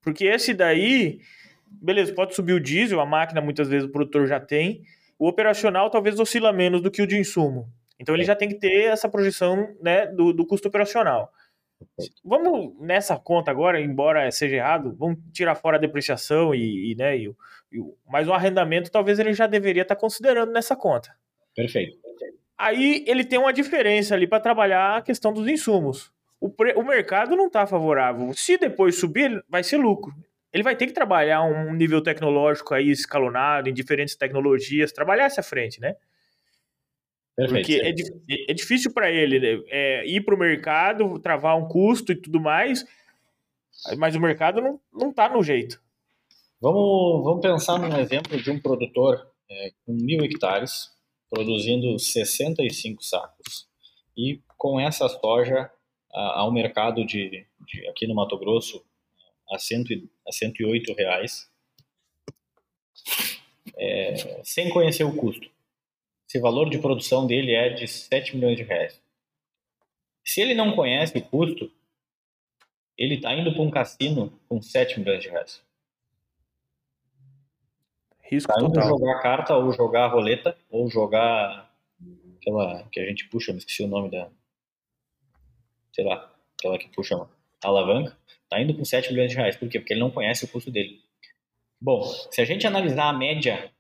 porque 0.01 0.25
esse 0.25 0.53
daí, 0.53 1.19
beleza, 1.67 2.13
pode 2.13 2.33
subir 2.33 2.53
o 2.53 2.59
diesel, 2.59 2.99
a 2.99 3.05
máquina 3.05 3.41
muitas 3.41 3.67
vezes 3.67 3.87
o 3.87 3.91
produtor 3.91 4.25
já 4.27 4.39
tem, 4.39 4.83
o 5.19 5.27
operacional 5.27 5.89
talvez 5.89 6.19
oscila 6.19 6.53
menos 6.53 6.81
do 6.81 6.91
que 6.91 7.01
o 7.01 7.07
de 7.07 7.17
insumo. 7.17 7.69
Então 7.99 8.15
ele 8.15 8.23
é. 8.23 8.27
já 8.27 8.35
tem 8.35 8.49
que 8.49 8.55
ter 8.55 8.85
essa 8.85 9.09
projeção 9.09 9.75
né, 9.81 10.07
do, 10.07 10.33
do 10.33 10.45
custo 10.45 10.67
operacional. 10.67 11.31
Vamos 12.23 12.73
nessa 12.79 13.17
conta 13.17 13.51
agora, 13.51 13.79
embora 13.79 14.29
seja 14.31 14.55
errado, 14.55 14.95
vamos 14.97 15.19
tirar 15.31 15.55
fora 15.55 15.77
a 15.77 15.79
depreciação 15.79 16.53
e, 16.53 16.91
e 16.91 16.95
né, 16.95 17.17
e, 17.17 17.27
e, 17.71 17.79
mas 18.07 18.27
o 18.27 18.33
arrendamento 18.33 18.91
talvez 18.91 19.19
ele 19.19 19.33
já 19.33 19.47
deveria 19.47 19.81
estar 19.81 19.95
considerando 19.95 20.51
nessa 20.51 20.75
conta. 20.75 21.15
Perfeito. 21.55 21.97
Aí 22.57 23.03
ele 23.07 23.23
tem 23.23 23.37
uma 23.37 23.51
diferença 23.51 24.15
ali 24.15 24.27
para 24.27 24.39
trabalhar 24.39 24.97
a 24.97 25.01
questão 25.01 25.33
dos 25.33 25.47
insumos. 25.47 26.11
O, 26.39 26.49
pre... 26.49 26.73
o 26.73 26.83
mercado 26.83 27.35
não 27.35 27.47
está 27.47 27.65
favorável. 27.65 28.33
Se 28.33 28.57
depois 28.57 28.97
subir, 28.97 29.43
vai 29.49 29.63
ser 29.63 29.77
lucro. 29.77 30.13
Ele 30.53 30.63
vai 30.63 30.75
ter 30.75 30.87
que 30.87 30.93
trabalhar 30.93 31.41
um 31.43 31.73
nível 31.73 32.01
tecnológico 32.01 32.73
aí 32.73 32.89
escalonado 32.89 33.69
em 33.69 33.73
diferentes 33.73 34.15
tecnologias, 34.15 34.93
trabalhar 34.93 35.25
essa 35.25 35.43
frente, 35.43 35.81
né? 35.81 35.95
Perfeito, 37.35 37.67
Porque 37.67 37.81
é, 38.29 38.51
é, 38.51 38.53
difícil 38.53 38.93
para 38.93 39.11
ele 39.11 39.39
né? 39.39 39.63
é, 39.67 40.07
ir 40.07 40.21
para 40.21 40.35
o 40.35 40.39
mercado, 40.39 41.19
travar 41.19 41.57
um 41.57 41.67
custo 41.67 42.13
e 42.13 42.15
tudo 42.15 42.39
mais, 42.39 42.85
mas 43.97 44.15
o 44.15 44.21
mercado 44.21 44.61
não, 44.61 44.79
não 44.93 45.13
tá 45.13 45.27
no 45.27 45.43
jeito. 45.43 45.81
Vamos, 46.61 47.23
vamos 47.25 47.41
pensar 47.41 47.77
num 47.77 47.97
exemplo 47.99 48.41
de 48.41 48.49
um 48.49 48.59
produtor 48.59 49.29
é, 49.51 49.71
com 49.85 49.93
mil 49.93 50.23
hectares, 50.23 50.89
produzindo 51.29 51.99
65 51.99 53.03
sacos. 53.03 53.67
E 54.17 54.41
com 54.57 54.79
essa 54.79 55.09
soja 55.09 55.69
ao 56.13 56.49
mercado 56.53 57.05
de, 57.05 57.45
de, 57.67 57.87
aqui 57.89 58.07
no 58.07 58.15
Mato 58.15 58.37
Grosso 58.37 58.81
a, 59.51 59.59
cento, 59.59 59.89
a 60.25 60.31
108 60.31 60.93
reais, 60.93 61.49
é, 63.77 64.41
sem 64.43 64.69
conhecer 64.69 65.03
o 65.03 65.13
custo. 65.13 65.49
Esse 66.35 66.41
valor 66.41 66.69
de 66.69 66.77
produção 66.79 67.25
dele 67.25 67.53
é 67.53 67.69
de 67.69 67.87
7 67.87 68.35
milhões 68.35 68.57
de 68.57 68.63
reais. 68.63 69.01
Se 70.21 70.41
ele 70.41 70.53
não 70.53 70.75
conhece 70.75 71.17
o 71.17 71.21
custo, 71.21 71.71
ele 72.97 73.15
está 73.15 73.33
indo 73.33 73.53
para 73.53 73.61
um 73.61 73.71
cassino 73.71 74.37
com 74.49 74.61
7 74.61 74.99
milhões 74.99 75.23
de 75.23 75.29
reais. 75.29 75.63
Risco 78.19 78.51
tá 78.51 78.59
total. 78.59 78.89
jogar 78.89 79.21
carta, 79.21 79.55
ou 79.55 79.71
jogar 79.71 80.07
roleta, 80.07 80.57
ou 80.69 80.89
jogar 80.89 81.73
aquela 82.35 82.83
que 82.91 82.99
a 82.99 83.05
gente 83.05 83.29
puxa, 83.29 83.53
me 83.53 83.59
esqueci 83.59 83.83
o 83.83 83.87
nome 83.87 84.11
da. 84.11 84.29
Sei 85.93 86.03
lá, 86.03 86.35
aquela 86.59 86.77
que 86.77 86.89
puxa 86.89 87.15
a 87.15 87.29
alavanca. 87.65 88.17
Tá 88.49 88.59
indo 88.59 88.75
com 88.75 88.83
7 88.83 89.09
milhões 89.13 89.31
de 89.31 89.37
reais. 89.37 89.55
Por 89.55 89.69
quê? 89.69 89.79
Porque 89.79 89.93
ele 89.93 90.01
não 90.01 90.11
conhece 90.11 90.43
o 90.43 90.49
custo 90.49 90.69
dele. 90.69 90.99
Bom, 91.79 92.03
se 92.29 92.41
a 92.41 92.45
gente 92.45 92.67
analisar 92.67 93.07
a 93.07 93.13
média 93.13 93.73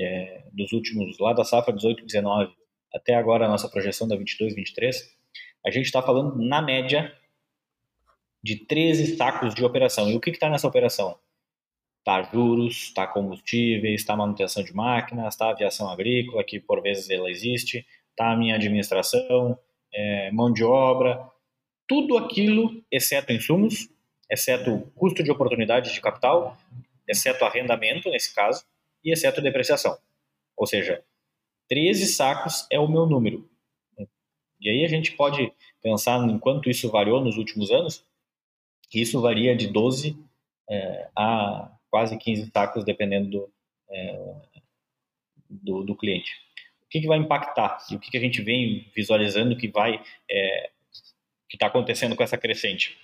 é, 0.00 0.44
dos 0.52 0.72
últimos, 0.72 1.18
lá 1.18 1.32
da 1.32 1.44
safra 1.44 1.72
18 1.72 2.04
19 2.04 2.52
até 2.94 3.14
agora 3.14 3.44
a 3.44 3.48
nossa 3.48 3.68
projeção 3.68 4.08
da 4.08 4.16
22 4.16 4.54
23, 4.54 5.16
a 5.64 5.70
gente 5.70 5.86
está 5.86 6.02
falando 6.02 6.36
na 6.36 6.62
média 6.62 7.14
de 8.42 8.56
13 8.66 9.16
sacos 9.16 9.54
de 9.54 9.64
operação. 9.64 10.10
E 10.10 10.16
o 10.16 10.20
que 10.20 10.30
está 10.30 10.48
nessa 10.48 10.66
operação? 10.66 11.18
Está 11.98 12.22
juros, 12.22 12.84
está 12.84 13.06
combustíveis, 13.06 14.00
está 14.00 14.16
manutenção 14.16 14.62
de 14.62 14.74
máquinas, 14.74 15.34
está 15.34 15.50
aviação 15.50 15.90
agrícola, 15.90 16.44
que 16.44 16.58
por 16.58 16.80
vezes 16.80 17.10
ela 17.10 17.30
existe, 17.30 17.86
está 18.10 18.32
a 18.32 18.36
minha 18.36 18.54
administração, 18.54 19.58
é, 19.92 20.30
mão 20.30 20.52
de 20.52 20.64
obra, 20.64 21.20
tudo 21.86 22.16
aquilo, 22.16 22.82
exceto 22.90 23.32
insumos, 23.32 23.88
exceto 24.30 24.90
custo 24.94 25.22
de 25.22 25.30
oportunidade 25.30 25.92
de 25.92 26.00
capital, 26.00 26.56
exceto 27.06 27.44
arrendamento, 27.44 28.10
nesse 28.10 28.34
caso, 28.34 28.64
e 29.08 29.12
exceto 29.12 29.40
depreciação. 29.40 29.98
Ou 30.56 30.66
seja, 30.66 31.02
13 31.68 32.06
sacos 32.06 32.66
é 32.70 32.78
o 32.78 32.88
meu 32.88 33.06
número. 33.06 33.48
E 34.60 34.68
aí 34.68 34.84
a 34.84 34.88
gente 34.88 35.12
pode 35.12 35.52
pensar 35.82 36.18
em 36.28 36.38
quanto 36.38 36.68
isso 36.68 36.90
variou 36.90 37.20
nos 37.20 37.36
últimos 37.36 37.70
anos. 37.70 38.04
Isso 38.92 39.20
varia 39.20 39.54
de 39.54 39.68
12 39.68 40.16
é, 40.68 41.08
a 41.16 41.70
quase 41.90 42.18
15 42.18 42.50
sacos, 42.52 42.84
dependendo 42.84 43.30
do, 43.30 43.52
é, 43.90 44.34
do, 45.48 45.84
do, 45.84 45.96
cliente. 45.96 46.32
O 46.82 46.88
que, 46.88 47.00
que, 47.00 47.06
vai 47.06 47.18
impactar 47.18 47.78
e 47.90 47.96
o 47.96 47.98
que, 47.98 48.10
que, 48.10 48.16
a 48.16 48.20
gente 48.20 48.42
vem 48.42 48.90
visualizando 48.94 49.56
que 49.56 49.68
vai 49.68 50.02
é, 50.30 50.70
que 51.48 51.56
está 51.56 51.66
acontecendo 51.66 52.16
com 52.16 52.22
essa 52.22 52.36
crescente? 52.36 52.98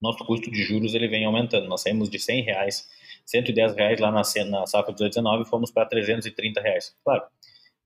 Nosso 0.00 0.24
custo 0.24 0.50
de 0.50 0.62
juros 0.62 0.94
ele 0.94 1.08
vem 1.08 1.24
aumentando. 1.24 1.68
Nós 1.68 1.82
saímos 1.82 2.10
de 2.10 2.18
100 2.18 2.42
reais, 2.42 2.90
110 3.24 3.74
reais 3.74 4.00
lá 4.00 4.10
na, 4.10 4.22
na 4.46 4.66
safra 4.66 4.92
18/19 4.92 5.42
e 5.42 5.48
fomos 5.48 5.70
para 5.70 5.86
330 5.86 6.60
reais. 6.60 6.94
Claro, 7.04 7.24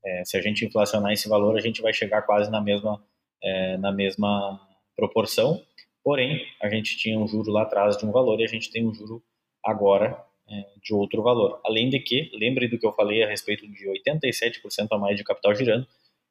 é, 0.05 0.25
se 0.25 0.37
a 0.37 0.41
gente 0.41 0.65
inflacionar 0.65 1.13
esse 1.13 1.29
valor, 1.29 1.57
a 1.57 1.61
gente 1.61 1.83
vai 1.83 1.93
chegar 1.93 2.23
quase 2.23 2.51
na 2.51 2.61
mesma 2.61 3.03
é, 3.43 3.77
na 3.77 3.93
mesma 3.93 4.61
proporção. 4.97 5.63
Porém, 6.03 6.47
a 6.63 6.69
gente 6.69 6.97
tinha 6.97 7.19
um 7.19 7.27
juro 7.27 7.51
lá 7.51 7.63
atrás 7.63 7.97
de 7.97 8.07
um 8.07 8.13
valor 8.13 8.41
e 8.41 8.45
a 8.45 8.49
gente 8.49 8.71
tem 8.71 8.87
um 8.87 8.95
juro 8.95 9.23
agora 9.65 10.17
é, 10.49 10.67
de 10.83 10.95
outro 10.95 11.23
valor. 11.23 11.61
Além 11.65 11.91
de 11.91 11.99
que, 11.99 12.31
lembre 12.35 12.69
do 12.69 12.79
que 12.79 12.87
eu 12.87 12.93
falei 12.93 13.23
a 13.23 13.29
respeito 13.29 13.67
de 13.67 13.89
87% 13.89 14.87
a 14.91 14.99
mais 14.99 15.17
de 15.17 15.25
capital 15.25 15.55
girando, 15.55 15.87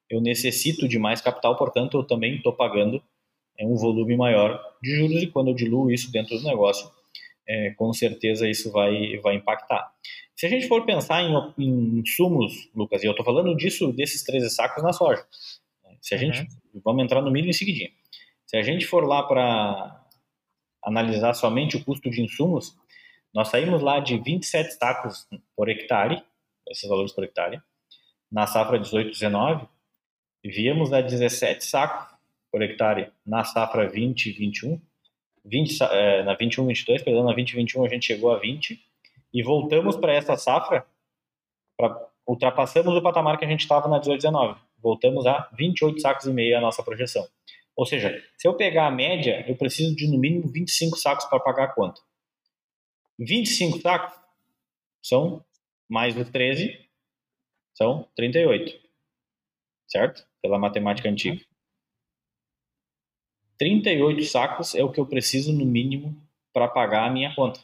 eu 0.10 0.22
necessito 0.22 0.88
de 0.88 0.98
mais 0.98 1.20
capital, 1.20 1.56
portanto, 1.58 1.98
eu 1.98 2.04
também 2.04 2.36
estou 2.36 2.54
pagando 2.54 3.04
é, 3.58 3.66
um 3.66 3.76
volume 3.76 4.16
maior 4.16 4.62
de 4.82 4.96
juros 4.96 5.24
e 5.24 5.28
quando 5.28 5.50
eu 5.50 5.54
diluo 5.54 5.92
isso 5.92 6.12
dentro 6.12 6.38
do 6.38 6.44
negócio, 6.44 6.90
é, 7.48 7.72
com 7.72 7.92
certeza 7.94 8.48
isso 8.48 8.72
vai, 8.72 9.18
vai 9.18 9.36
impactar. 9.36 9.92
Se 10.36 10.46
a 10.46 10.50
gente 10.50 10.68
for 10.68 10.86
pensar 10.86 11.22
em, 11.22 11.34
em 11.58 12.00
insumos, 12.00 12.70
Lucas, 12.76 13.04
e 13.04 13.06
eu 13.06 13.12
estou 13.12 13.26
falando 13.26 13.56
disso, 13.56 13.94
desses 13.94 14.24
13 14.24 14.50
sacos 14.50 14.84
na 14.84 14.92
soja, 14.92 15.26
se 16.02 16.14
a 16.14 16.18
gente, 16.18 16.42
uhum. 16.42 16.82
vamos 16.84 17.04
entrar 17.04 17.22
no 17.22 17.32
milho 17.32 17.50
em 17.50 17.54
seguidinho, 17.54 17.92
se 18.46 18.58
a 18.58 18.62
gente 18.62 18.86
for 18.86 19.06
lá 19.06 19.24
para 19.24 20.06
analisar 20.84 21.34
somente 21.34 21.78
o 21.78 21.84
custo 21.84 22.10
de 22.10 22.22
insumos, 22.22 22.76
nós 23.34 23.48
saímos 23.48 23.82
lá 23.82 24.00
de 24.00 24.18
27 24.18 24.76
sacos 24.76 25.28
por 25.56 25.68
hectare, 25.68 26.24
esses 26.70 26.88
valores 26.88 27.12
por 27.12 27.24
hectare, 27.24 27.62
na 28.32 28.46
safra 28.46 28.80
18-19, 28.80 29.68
viemos 30.44 30.94
a 30.94 31.02
17 31.02 31.64
sacos 31.64 32.16
por 32.52 32.62
hectare 32.62 33.12
na 33.26 33.44
safra 33.44 33.92
20-21, 33.92 34.80
20, 35.46 35.82
é, 35.84 36.24
na 36.24 36.36
21-22, 36.36 37.04
perdão, 37.04 37.24
na 37.24 37.36
20-21 37.36 37.86
a 37.86 37.90
gente 37.90 38.06
chegou 38.06 38.32
a 38.32 38.40
20, 38.40 38.80
e 39.34 39.44
voltamos 39.44 39.96
para 39.96 40.14
essa 40.14 40.36
safra, 40.36 40.86
pra, 41.78 42.10
ultrapassamos 42.28 42.96
o 42.96 43.02
patamar 43.02 43.38
que 43.38 43.46
a 43.46 43.48
gente 43.48 43.62
estava 43.62 43.88
na 43.88 44.00
18-19, 44.02 44.58
voltamos 44.82 45.26
a 45.26 45.50
28 45.58 46.02
sacos 46.02 46.26
e 46.26 46.32
meio 46.32 46.58
a 46.58 46.62
nossa 46.62 46.84
projeção. 46.84 47.28
Ou 47.76 47.86
seja, 47.86 48.24
se 48.38 48.48
eu 48.48 48.56
pegar 48.56 48.88
a 48.88 48.92
média, 48.92 49.44
eu 49.48 49.56
preciso 49.56 49.96
de 49.96 50.08
no 50.08 50.18
mínimo 50.18 50.48
25 50.48 50.98
sacos 50.98 51.26
para 51.26 51.40
pagar 51.40 51.66
a 51.66 51.74
conta. 51.74 52.02
25 53.20 53.80
sacos 53.82 54.18
são 55.04 55.44
mais 55.90 56.18
os 56.18 56.30
13, 56.30 56.80
são 57.76 58.08
38. 58.16 58.80
Certo? 59.88 60.26
Pela 60.42 60.58
matemática 60.58 61.10
antiga. 61.10 61.44
38 63.58 64.24
sacos 64.24 64.76
é 64.76 64.84
o 64.84 64.92
que 64.92 65.00
eu 65.00 65.06
preciso 65.06 65.54
no 65.54 65.66
mínimo 65.66 66.16
para 66.54 66.68
pagar 66.68 67.06
a 67.06 67.10
minha 67.10 67.34
conta. 67.36 67.60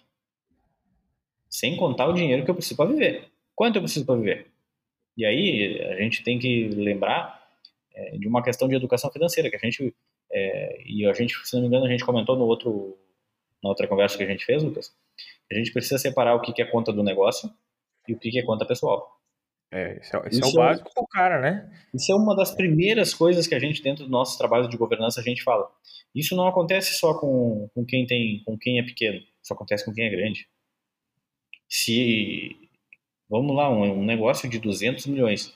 Sem 1.49 1.75
contar 1.75 2.07
o 2.07 2.13
dinheiro 2.13 2.43
que 2.43 2.51
eu 2.51 2.55
preciso 2.55 2.77
para 2.77 2.89
viver. 2.89 3.29
Quanto 3.55 3.75
eu 3.75 3.81
preciso 3.81 4.05
para 4.05 4.15
viver? 4.15 4.47
E 5.17 5.25
aí 5.25 5.81
a 5.81 6.01
gente 6.01 6.23
tem 6.23 6.39
que 6.39 6.67
lembrar 6.69 7.41
é, 7.93 8.17
de 8.17 8.27
uma 8.27 8.41
questão 8.41 8.67
de 8.67 8.75
educação 8.75 9.11
financeira 9.11 9.49
que 9.49 9.55
a 9.55 9.59
gente 9.59 9.93
é, 10.31 10.81
e 10.85 11.05
a 11.05 11.13
gente, 11.13 11.35
se 11.45 11.53
não 11.55 11.61
me 11.61 11.67
engano, 11.67 11.85
a 11.85 11.89
gente 11.89 12.05
comentou 12.05 12.37
no 12.37 12.45
outro 12.45 12.97
na 13.61 13.69
outra 13.69 13.87
conversa 13.87 14.17
que 14.17 14.23
a 14.23 14.27
gente 14.27 14.43
fez, 14.43 14.63
Lucas, 14.63 14.91
a 15.51 15.55
gente 15.55 15.71
precisa 15.71 15.99
separar 15.99 16.33
o 16.33 16.41
que 16.41 16.59
é 16.59 16.65
conta 16.65 16.91
do 16.91 17.03
negócio 17.03 17.51
e 18.07 18.13
o 18.13 18.17
que 18.17 18.39
é 18.39 18.43
conta 18.43 18.65
pessoal. 18.65 19.20
É, 19.71 19.97
esse 19.97 20.15
é, 20.15 20.19
esse 20.27 20.39
isso 20.39 20.45
é 20.45 20.49
o 20.49 20.53
básico 20.53 20.93
pro 20.93 21.07
cara, 21.07 21.39
né? 21.39 21.71
Isso 21.93 22.11
é 22.11 22.15
uma 22.15 22.35
das 22.35 22.53
primeiras 22.53 23.13
coisas 23.13 23.47
que 23.47 23.55
a 23.55 23.59
gente, 23.59 23.81
dentro 23.81 24.03
do 24.03 24.11
nosso 24.11 24.37
trabalho 24.37 24.67
de 24.67 24.75
governança, 24.75 25.21
a 25.21 25.23
gente 25.23 25.43
fala. 25.43 25.71
Isso 26.13 26.35
não 26.35 26.45
acontece 26.45 26.95
só 26.95 27.17
com, 27.17 27.69
com 27.73 27.85
quem 27.85 28.05
tem, 28.05 28.43
com 28.43 28.57
quem 28.57 28.79
é 28.79 28.83
pequeno, 28.83 29.21
isso 29.41 29.53
acontece 29.53 29.85
com 29.85 29.93
quem 29.93 30.05
é 30.05 30.09
grande. 30.09 30.45
Se, 31.69 32.53
vamos 33.29 33.55
lá, 33.55 33.69
um, 33.69 33.99
um 33.99 34.05
negócio 34.05 34.49
de 34.49 34.59
200 34.59 35.05
milhões 35.07 35.53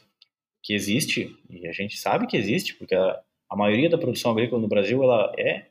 que 0.64 0.74
existe, 0.74 1.38
e 1.50 1.68
a 1.68 1.74
gente 1.74 1.98
sabe 1.98 2.26
que 2.26 2.38
existe, 2.38 2.74
porque 2.76 2.96
a, 2.96 3.22
a 3.50 3.56
maioria 3.56 3.90
da 3.90 3.98
produção 3.98 4.32
agrícola 4.32 4.62
no 4.62 4.68
Brasil 4.68 5.04
ela 5.04 5.34
é, 5.38 5.68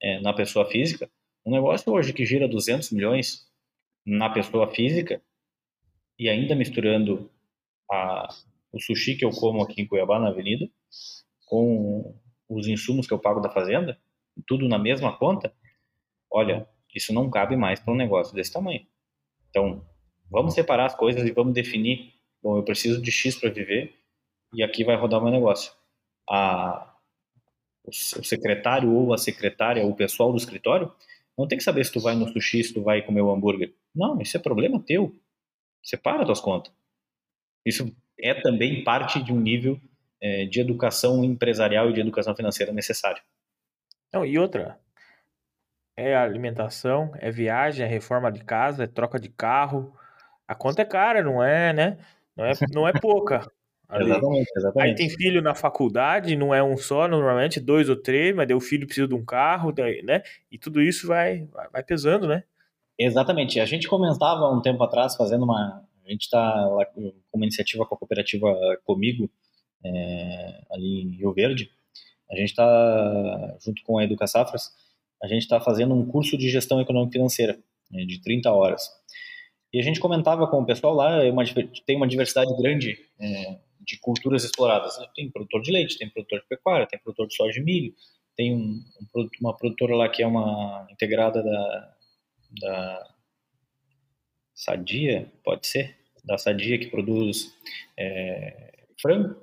é 0.00 0.20
na 0.20 0.32
pessoa 0.32 0.64
física. 0.70 1.10
Um 1.44 1.50
negócio 1.50 1.92
hoje 1.92 2.12
que 2.12 2.24
gira 2.24 2.46
200 2.46 2.92
milhões 2.92 3.48
na 4.06 4.30
pessoa 4.30 4.72
física 4.72 5.20
e 6.16 6.28
ainda 6.28 6.54
misturando 6.54 7.28
a, 7.90 8.28
o 8.72 8.80
sushi 8.80 9.16
que 9.16 9.24
eu 9.24 9.30
como 9.30 9.62
aqui 9.62 9.82
em 9.82 9.86
Cuiabá, 9.86 10.18
na 10.18 10.28
avenida, 10.28 10.68
com 11.46 12.14
os 12.48 12.66
insumos 12.66 13.06
que 13.06 13.12
eu 13.12 13.18
pago 13.18 13.40
da 13.40 13.50
fazenda, 13.50 13.98
tudo 14.46 14.68
na 14.68 14.78
mesma 14.78 15.16
conta, 15.16 15.52
olha, 16.30 16.68
isso 16.94 17.12
não 17.12 17.30
cabe 17.30 17.56
mais 17.56 17.80
para 17.80 17.92
um 17.92 17.96
negócio 17.96 18.34
desse 18.34 18.52
tamanho. 18.52 18.86
Então, 19.48 19.84
vamos 20.30 20.54
separar 20.54 20.86
as 20.86 20.94
coisas 20.94 21.26
e 21.26 21.32
vamos 21.32 21.52
definir, 21.52 22.14
bom, 22.42 22.56
eu 22.56 22.62
preciso 22.62 23.02
de 23.02 23.10
X 23.10 23.36
para 23.36 23.50
viver 23.50 23.94
e 24.52 24.62
aqui 24.62 24.84
vai 24.84 24.96
rodar 24.96 25.20
o 25.20 25.22
meu 25.22 25.32
negócio. 25.32 25.72
A, 26.28 26.94
o 27.84 27.92
secretário 27.92 28.92
ou 28.92 29.12
a 29.12 29.18
secretária, 29.18 29.84
o 29.84 29.94
pessoal 29.94 30.30
do 30.30 30.38
escritório, 30.38 30.92
não 31.36 31.48
tem 31.48 31.58
que 31.58 31.64
saber 31.64 31.84
se 31.84 31.92
tu 31.92 32.00
vai 32.00 32.14
no 32.14 32.28
sushi, 32.28 32.62
se 32.62 32.74
tu 32.74 32.82
vai 32.82 33.02
comer 33.02 33.22
o 33.22 33.30
hambúrguer. 33.30 33.74
Não, 33.94 34.20
isso 34.20 34.36
é 34.36 34.40
problema 34.40 34.82
teu. 34.84 35.14
Separa 35.82 36.24
tuas 36.24 36.40
contas. 36.40 36.72
Isso 37.64 37.94
é 38.18 38.34
também 38.34 38.84
parte 38.84 39.22
de 39.22 39.32
um 39.32 39.40
nível 39.40 39.78
é, 40.20 40.44
de 40.44 40.60
educação 40.60 41.24
empresarial 41.24 41.90
e 41.90 41.92
de 41.92 42.00
educação 42.00 42.34
financeira 42.34 42.72
necessário. 42.72 43.22
Não, 44.12 44.24
e 44.24 44.38
outra, 44.38 44.78
é 45.96 46.16
alimentação, 46.16 47.12
é 47.18 47.30
viagem, 47.30 47.84
é 47.84 47.88
reforma 47.88 48.30
de 48.30 48.42
casa, 48.42 48.84
é 48.84 48.86
troca 48.86 49.18
de 49.18 49.28
carro. 49.28 49.94
A 50.46 50.54
conta 50.54 50.82
é 50.82 50.84
cara, 50.84 51.22
não 51.22 51.42
é, 51.42 51.72
né? 51.72 51.98
Não 52.36 52.44
é, 52.44 52.52
não 52.72 52.88
é 52.88 52.92
pouca. 52.92 53.50
exatamente, 53.92 54.50
exatamente. 54.56 54.88
Aí 54.90 54.94
tem 54.94 55.10
filho 55.10 55.42
na 55.42 55.54
faculdade, 55.54 56.36
não 56.36 56.54
é 56.54 56.62
um 56.62 56.76
só, 56.76 57.06
normalmente 57.06 57.60
dois 57.60 57.88
ou 57.88 57.96
três, 57.96 58.34
mas 58.34 58.50
o 58.50 58.60
filho 58.60 58.86
precisa 58.86 59.08
de 59.08 59.14
um 59.14 59.24
carro, 59.24 59.74
né? 60.04 60.22
E 60.50 60.58
tudo 60.58 60.80
isso 60.80 61.06
vai, 61.06 61.46
vai 61.72 61.82
pesando, 61.82 62.26
né? 62.26 62.44
Exatamente. 62.98 63.60
A 63.60 63.64
gente 63.64 63.88
comentava 63.88 64.50
um 64.50 64.60
tempo 64.60 64.82
atrás, 64.82 65.16
fazendo 65.16 65.44
uma, 65.44 65.82
a 66.10 66.12
gente 66.12 66.22
está 66.22 66.66
lá 66.66 66.84
com 66.86 67.12
uma 67.32 67.44
iniciativa 67.44 67.86
com 67.86 67.94
a 67.94 67.98
cooperativa 67.98 68.52
Comigo, 68.84 69.30
é, 69.84 70.60
ali 70.72 71.02
em 71.02 71.16
Rio 71.16 71.32
Verde. 71.32 71.70
A 72.30 72.36
gente 72.36 72.50
está, 72.50 73.56
junto 73.64 73.82
com 73.84 73.96
a 73.96 74.04
Educa 74.04 74.26
Safras, 74.26 74.70
a 75.22 75.28
gente 75.28 75.42
está 75.42 75.60
fazendo 75.60 75.94
um 75.94 76.04
curso 76.04 76.36
de 76.36 76.50
gestão 76.50 76.80
econômica 76.80 77.12
financeira, 77.12 77.58
né, 77.90 78.04
de 78.04 78.20
30 78.20 78.50
horas. 78.50 78.90
E 79.72 79.78
a 79.78 79.82
gente 79.82 80.00
comentava 80.00 80.48
com 80.48 80.60
o 80.60 80.66
pessoal 80.66 80.94
lá, 80.94 81.24
é 81.24 81.30
uma, 81.30 81.44
tem 81.86 81.96
uma 81.96 82.08
diversidade 82.08 82.52
grande 82.56 82.98
é, 83.20 83.58
de 83.80 83.96
culturas 84.00 84.42
exploradas. 84.42 84.98
Tem 85.14 85.30
produtor 85.30 85.62
de 85.62 85.70
leite, 85.70 85.96
tem 85.96 86.10
produtor 86.10 86.40
de 86.40 86.48
pecuária, 86.48 86.88
tem 86.88 86.98
produtor 86.98 87.28
de 87.28 87.36
soja 87.36 87.60
e 87.60 87.62
milho, 87.62 87.94
tem 88.36 88.52
um, 88.52 88.82
um, 89.14 89.28
uma 89.40 89.56
produtora 89.56 89.94
lá 89.94 90.08
que 90.08 90.24
é 90.24 90.26
uma 90.26 90.88
integrada 90.90 91.40
da, 91.40 91.94
da 92.60 93.14
Sadia, 94.52 95.32
pode 95.44 95.68
ser? 95.68 95.99
Da 96.24 96.38
Sadia, 96.38 96.78
que 96.78 96.86
produz 96.86 97.56
é, 97.98 98.84
frango. 99.00 99.36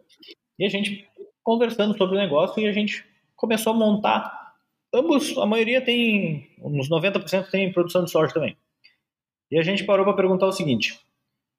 E 0.60 0.66
a 0.66 0.70
gente 0.70 1.08
conversando 1.44 1.98
sobre 1.98 2.18
o 2.18 2.20
negócio 2.20 2.62
e 2.62 2.68
a 2.68 2.74
gente 2.74 3.06
começou 3.36 3.74
a 3.74 3.76
montar. 3.76 4.56
Ambos, 4.94 5.38
a 5.38 5.46
maioria 5.46 5.82
tem, 5.82 6.50
uns 6.62 6.90
90% 6.90 7.50
tem 7.50 7.72
produção 7.72 8.04
de 8.04 8.12
soja 8.12 8.34
também. 8.34 8.58
E 9.50 9.58
a 9.58 9.64
gente 9.64 9.86
parou 9.86 10.06
para 10.06 10.16
perguntar 10.16 10.48
o 10.48 10.52
seguinte: 10.52 11.00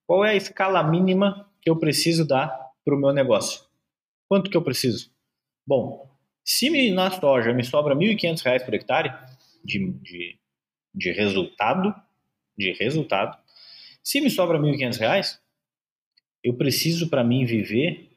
qual 0.06 0.24
é 0.24 0.30
a 0.30 0.36
escala 0.36 0.82
mínima 0.82 1.48
que 1.62 1.70
eu 1.70 1.76
preciso 1.76 2.26
dar 2.26 2.48
para 2.84 2.94
o 2.94 2.98
meu 2.98 3.12
negócio? 3.12 3.62
Quanto 4.28 4.50
que 4.50 4.56
eu 4.56 4.62
preciso? 4.62 5.10
Bom, 5.66 6.08
se 6.44 6.70
me, 6.70 6.90
na 6.90 7.10
soja 7.10 7.52
me 7.52 7.64
sobra 7.64 7.94
R$ 7.94 8.00
1.500 8.14 8.64
por 8.64 8.74
hectare 8.74 9.12
de, 9.64 9.90
de, 10.02 10.38
de 10.94 11.12
resultado, 11.12 11.94
de 12.56 12.72
resultado, 12.72 13.38
se 14.08 14.22
me 14.22 14.30
sobra 14.30 14.58
R$ 14.58 14.64
1.500, 14.64 15.38
eu 16.42 16.56
preciso 16.56 17.10
para 17.10 17.22
mim 17.22 17.44
viver 17.44 18.08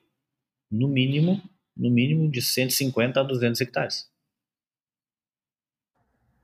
no 0.71 0.87
mínimo, 0.87 1.41
no 1.75 1.91
mínimo 1.91 2.31
de 2.31 2.41
150 2.41 3.19
a 3.19 3.23
200 3.23 3.59
hectares. 3.59 4.09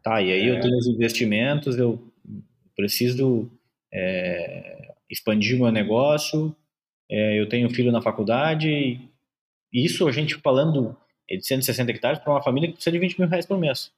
Tá, 0.03 0.21
e 0.21 0.33
aí 0.33 0.49
é. 0.49 0.49
eu 0.49 0.60
tenho 0.60 0.77
os 0.77 0.86
investimentos, 0.88 1.77
eu 1.77 2.13
preciso 2.75 3.49
é, 3.89 4.93
expandir 5.10 5.57
meu 5.57 5.71
negócio, 5.71 6.53
é, 7.10 7.39
eu 7.39 7.47
tenho 7.47 7.69
filho 7.69 7.89
na 7.93 8.01
faculdade, 8.01 8.99
isso 9.71 10.10
a 10.10 10.12
gente 10.12 10.36
falando 10.36 10.93
de 11.29 11.41
160 11.41 11.89
hectares 11.89 12.19
para 12.19 12.33
uma 12.33 12.43
família 12.43 12.67
que 12.67 12.73
precisa 12.73 12.91
de 12.91 12.99
20 12.99 13.17
mil 13.17 13.29
reais 13.29 13.45
por 13.45 13.57
mês. 13.57 13.93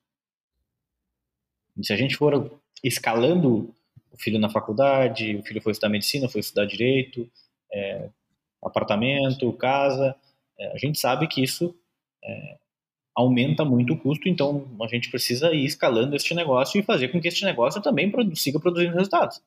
E 1.76 1.84
se 1.84 1.92
a 1.92 1.96
gente 1.96 2.16
for 2.16 2.62
escalando 2.84 3.74
o 4.12 4.18
filho 4.18 4.40
na 4.40 4.50
faculdade, 4.50 5.36
o 5.36 5.44
filho 5.44 5.62
foi 5.62 5.72
estudar 5.72 5.90
medicina, 5.90 6.30
foi 6.30 6.42
estudar 6.42 6.66
direito, 6.66 7.30
é, 7.72 8.10
apartamento, 8.64 9.52
casa. 9.54 10.16
É, 10.58 10.74
a 10.74 10.78
gente 10.78 11.00
sabe 11.00 11.28
que 11.28 11.42
isso 11.44 11.76
é, 12.24 12.58
aumenta 13.16 13.66
muito 13.66 13.94
o 13.94 13.98
custo, 13.98 14.30
então 14.30 14.68
a 14.82 14.88
gente 14.88 15.10
precisa 15.10 15.54
ir 15.54 15.66
escalando 15.66 16.16
este 16.16 16.34
negócio 16.34 16.80
e 16.80 16.84
fazer 16.84 17.10
com 17.10 17.22
que 17.22 17.28
este 17.28 17.44
negócio 17.44 17.82
também 17.82 18.10
produ 18.10 18.36
siga 18.36 18.60
produzindo 18.60 18.96
resultados. 18.96 19.42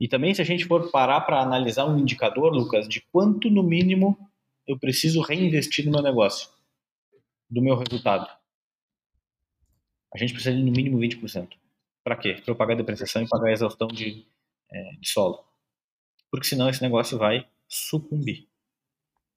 E 0.00 0.08
também, 0.08 0.34
se 0.34 0.40
a 0.40 0.44
gente 0.44 0.64
for 0.64 0.90
parar 0.90 1.20
para 1.20 1.40
analisar 1.40 1.84
um 1.84 1.98
indicador, 1.98 2.52
Lucas, 2.52 2.88
de 2.88 3.02
quanto 3.12 3.50
no 3.50 3.62
mínimo 3.62 4.18
eu 4.66 4.78
preciso 4.78 5.20
reinvestir 5.20 5.84
no 5.84 5.92
meu 5.92 6.02
negócio, 6.02 6.48
do 7.50 7.60
meu 7.60 7.76
resultado, 7.76 8.28
a 10.12 10.18
gente 10.18 10.32
precisa 10.32 10.56
de 10.56 10.62
no 10.62 10.72
mínimo 10.72 10.98
20%. 10.98 11.59
Para 12.10 12.16
quê? 12.16 12.34
Para 12.44 12.50
eu 12.50 12.56
pagar 12.56 12.74
a 12.74 12.76
depreciação 12.76 13.22
e 13.22 13.28
pagar 13.28 13.50
a 13.50 13.52
exaustão 13.52 13.86
de, 13.86 14.26
é, 14.68 14.82
de 14.98 15.08
solo. 15.08 15.44
Porque 16.28 16.44
senão 16.44 16.68
esse 16.68 16.82
negócio 16.82 17.16
vai 17.16 17.46
sucumbir. 17.68 18.48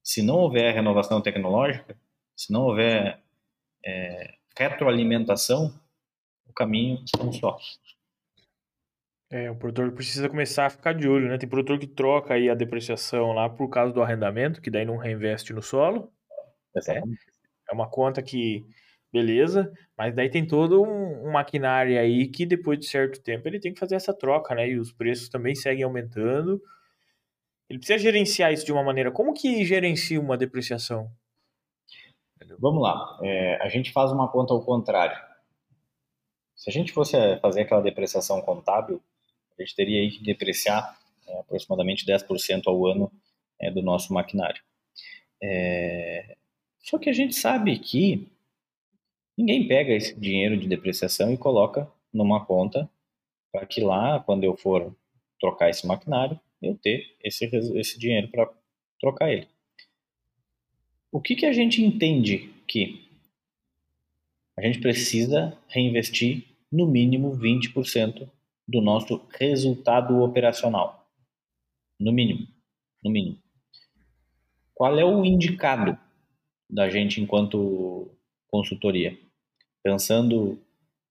Se 0.02 0.24
não 0.24 0.38
houver 0.38 0.74
renovação 0.74 1.22
tecnológica, 1.22 1.96
se 2.36 2.52
não 2.52 2.64
houver 2.64 3.22
é, 3.86 4.34
retroalimentação, 4.58 5.80
o 6.48 6.54
caminho 6.54 6.98
é 7.16 7.24
um 7.24 7.32
só. 7.32 7.60
É, 9.30 9.52
o 9.52 9.56
produtor 9.56 9.92
precisa 9.92 10.28
começar 10.28 10.66
a 10.66 10.72
ficar 10.72 10.94
de 10.94 11.08
olho, 11.08 11.30
né? 11.30 11.38
Tem 11.38 11.48
produtor 11.48 11.78
que 11.78 11.86
troca 11.86 12.34
aí 12.34 12.50
a 12.50 12.56
depreciação 12.56 13.34
lá 13.34 13.48
por 13.48 13.70
causa 13.70 13.94
do 13.94 14.02
arrendamento, 14.02 14.64
que 14.64 14.72
daí 14.72 14.84
não 14.84 14.98
reinveste 14.98 15.54
no 15.54 15.62
solo. 15.62 16.12
É, 16.76 16.98
é 16.98 17.72
uma 17.72 17.88
conta 17.88 18.20
que 18.24 18.66
beleza, 19.14 19.72
mas 19.96 20.16
daí 20.16 20.28
tem 20.28 20.46
todo 20.46 20.82
um, 20.82 21.28
um, 21.28 21.32
maquinário 21.32 22.00
aí 22.00 22.28
que 22.28 22.48
depois 22.48 22.80
de 22.80 22.88
certo 22.88 23.22
tempo 23.22 23.48
ele 23.48 23.60
tem 23.60 23.72
que 23.72 23.80
fazer 23.80 23.94
essa 23.94 24.12
troca, 24.12 24.56
né? 24.56 24.68
E 24.68 24.80
os 24.80 24.92
preços 24.92 25.30
também 25.30 25.54
seguem 25.54 25.84
aumentando. 25.84 26.60
Ele 27.70 27.78
precisa 27.78 28.00
gerenciar 28.00 28.52
isso 28.52 28.66
de 28.66 28.72
uma 28.72 28.84
maneira. 28.84 29.12
Como 29.12 29.34
que 29.34 29.64
gerencia 29.64 30.20
uma 30.20 30.36
depreciação? 30.36 31.12
Vamos 32.60 32.82
lá. 32.82 33.20
É, 33.22 33.62
a 33.62 33.70
gente 33.70 33.92
faz 33.92 34.12
uma 34.12 34.28
conta 34.28 34.54
ao 34.54 34.66
contrário. 34.66 35.18
Se 36.56 36.70
a 36.70 36.74
gente 36.74 36.92
fosse 36.92 37.16
é, 37.16 37.38
fazer 37.40 37.62
aquela 37.62 37.82
depreciação 37.82 38.42
contábil, 38.42 39.02
a 39.58 39.62
gente 39.62 39.76
teria 39.76 40.02
aí 40.02 40.10
que 40.10 40.24
depreciar 40.24 40.98
é, 41.28 41.40
aproximadamente 41.40 42.06
10% 42.06 42.64
ao 42.66 42.86
ano 42.86 43.12
é, 43.60 43.70
do 43.70 43.82
nosso 43.82 44.14
maquinário. 44.14 44.62
É, 45.42 46.36
só 46.80 46.98
que 46.98 47.10
a 47.10 47.14
gente 47.14 47.36
sabe 47.36 47.78
que 47.80 48.33
Ninguém 49.38 49.68
pega 49.68 49.94
esse 49.94 50.20
dinheiro 50.20 50.58
de 50.58 50.68
depreciação 50.68 51.34
e 51.34 51.38
coloca 51.38 51.92
numa 52.14 52.46
conta 52.46 52.90
para 53.52 53.66
que 53.66 53.82
lá, 53.82 54.20
quando 54.20 54.44
eu 54.44 54.56
for 54.56 54.96
trocar 55.40 55.70
esse 55.70 55.86
maquinário, 55.86 56.40
eu 56.62 56.76
ter 56.78 57.16
esse, 57.24 57.46
esse 57.46 58.00
dinheiro 58.00 58.30
para 58.30 58.52
trocar 59.00 59.32
ele. 59.32 59.48
O 61.12 61.22
que, 61.22 61.36
que 61.36 61.46
a 61.46 61.54
gente 61.54 61.84
entende 61.84 62.54
que 62.68 63.08
a 64.58 64.62
gente 64.62 64.80
precisa 64.80 65.58
reinvestir 65.68 66.46
no 66.72 66.88
mínimo 66.88 67.38
20% 67.38 68.30
do 68.68 68.82
nosso 68.82 69.22
resultado 69.40 70.22
operacional. 70.22 71.08
No 72.00 72.12
mínimo. 72.12 72.48
No 73.04 73.12
mínimo. 73.12 73.38
Qual 74.74 74.98
é 74.98 75.04
o 75.06 75.26
indicado 75.26 75.98
da 76.70 76.90
gente 76.90 77.22
enquanto 77.22 78.12
consultoria? 78.48 79.18
Pensando 79.84 80.58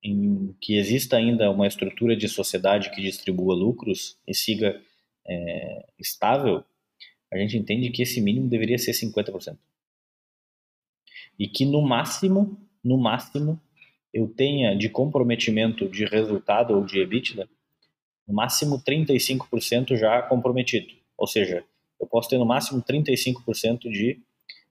em 0.03 0.55
que 0.61 0.77
exista 0.77 1.17
ainda 1.17 1.51
uma 1.51 1.67
estrutura 1.67 2.17
de 2.17 2.29
sociedade 2.29 2.91
que 2.91 3.01
distribua 3.01 3.55
lucros 3.55 4.19
e 4.27 4.35
siga 4.35 4.81
é, 5.25 5.87
estável, 5.99 6.65
a 7.33 7.39
gente 7.39 7.57
entende 7.57 7.91
que 7.91 8.03
esse 8.03 8.21
mínimo 8.21 8.49
deveria 8.49 8.79
ser 8.79 8.93
50%. 8.93 9.57
E 11.39 11.47
que 11.47 11.65
no 11.65 11.81
máximo, 11.83 12.59
no 12.83 12.99
máximo, 12.99 13.61
eu 14.13 14.29
tenha 14.29 14.75
de 14.77 14.89
comprometimento 14.89 15.89
de 15.89 16.05
resultado 16.05 16.75
ou 16.75 16.85
de 16.85 17.01
EBITDA, 17.01 17.49
no 18.27 18.35
máximo 18.35 18.83
35% 18.83 19.97
já 19.97 20.21
comprometido. 20.23 20.93
Ou 21.17 21.27
seja, 21.27 21.65
eu 22.01 22.07
posso 22.07 22.29
ter 22.29 22.39
no 22.39 22.45
máximo 22.45 22.83
35% 22.83 23.91
de 23.91 24.21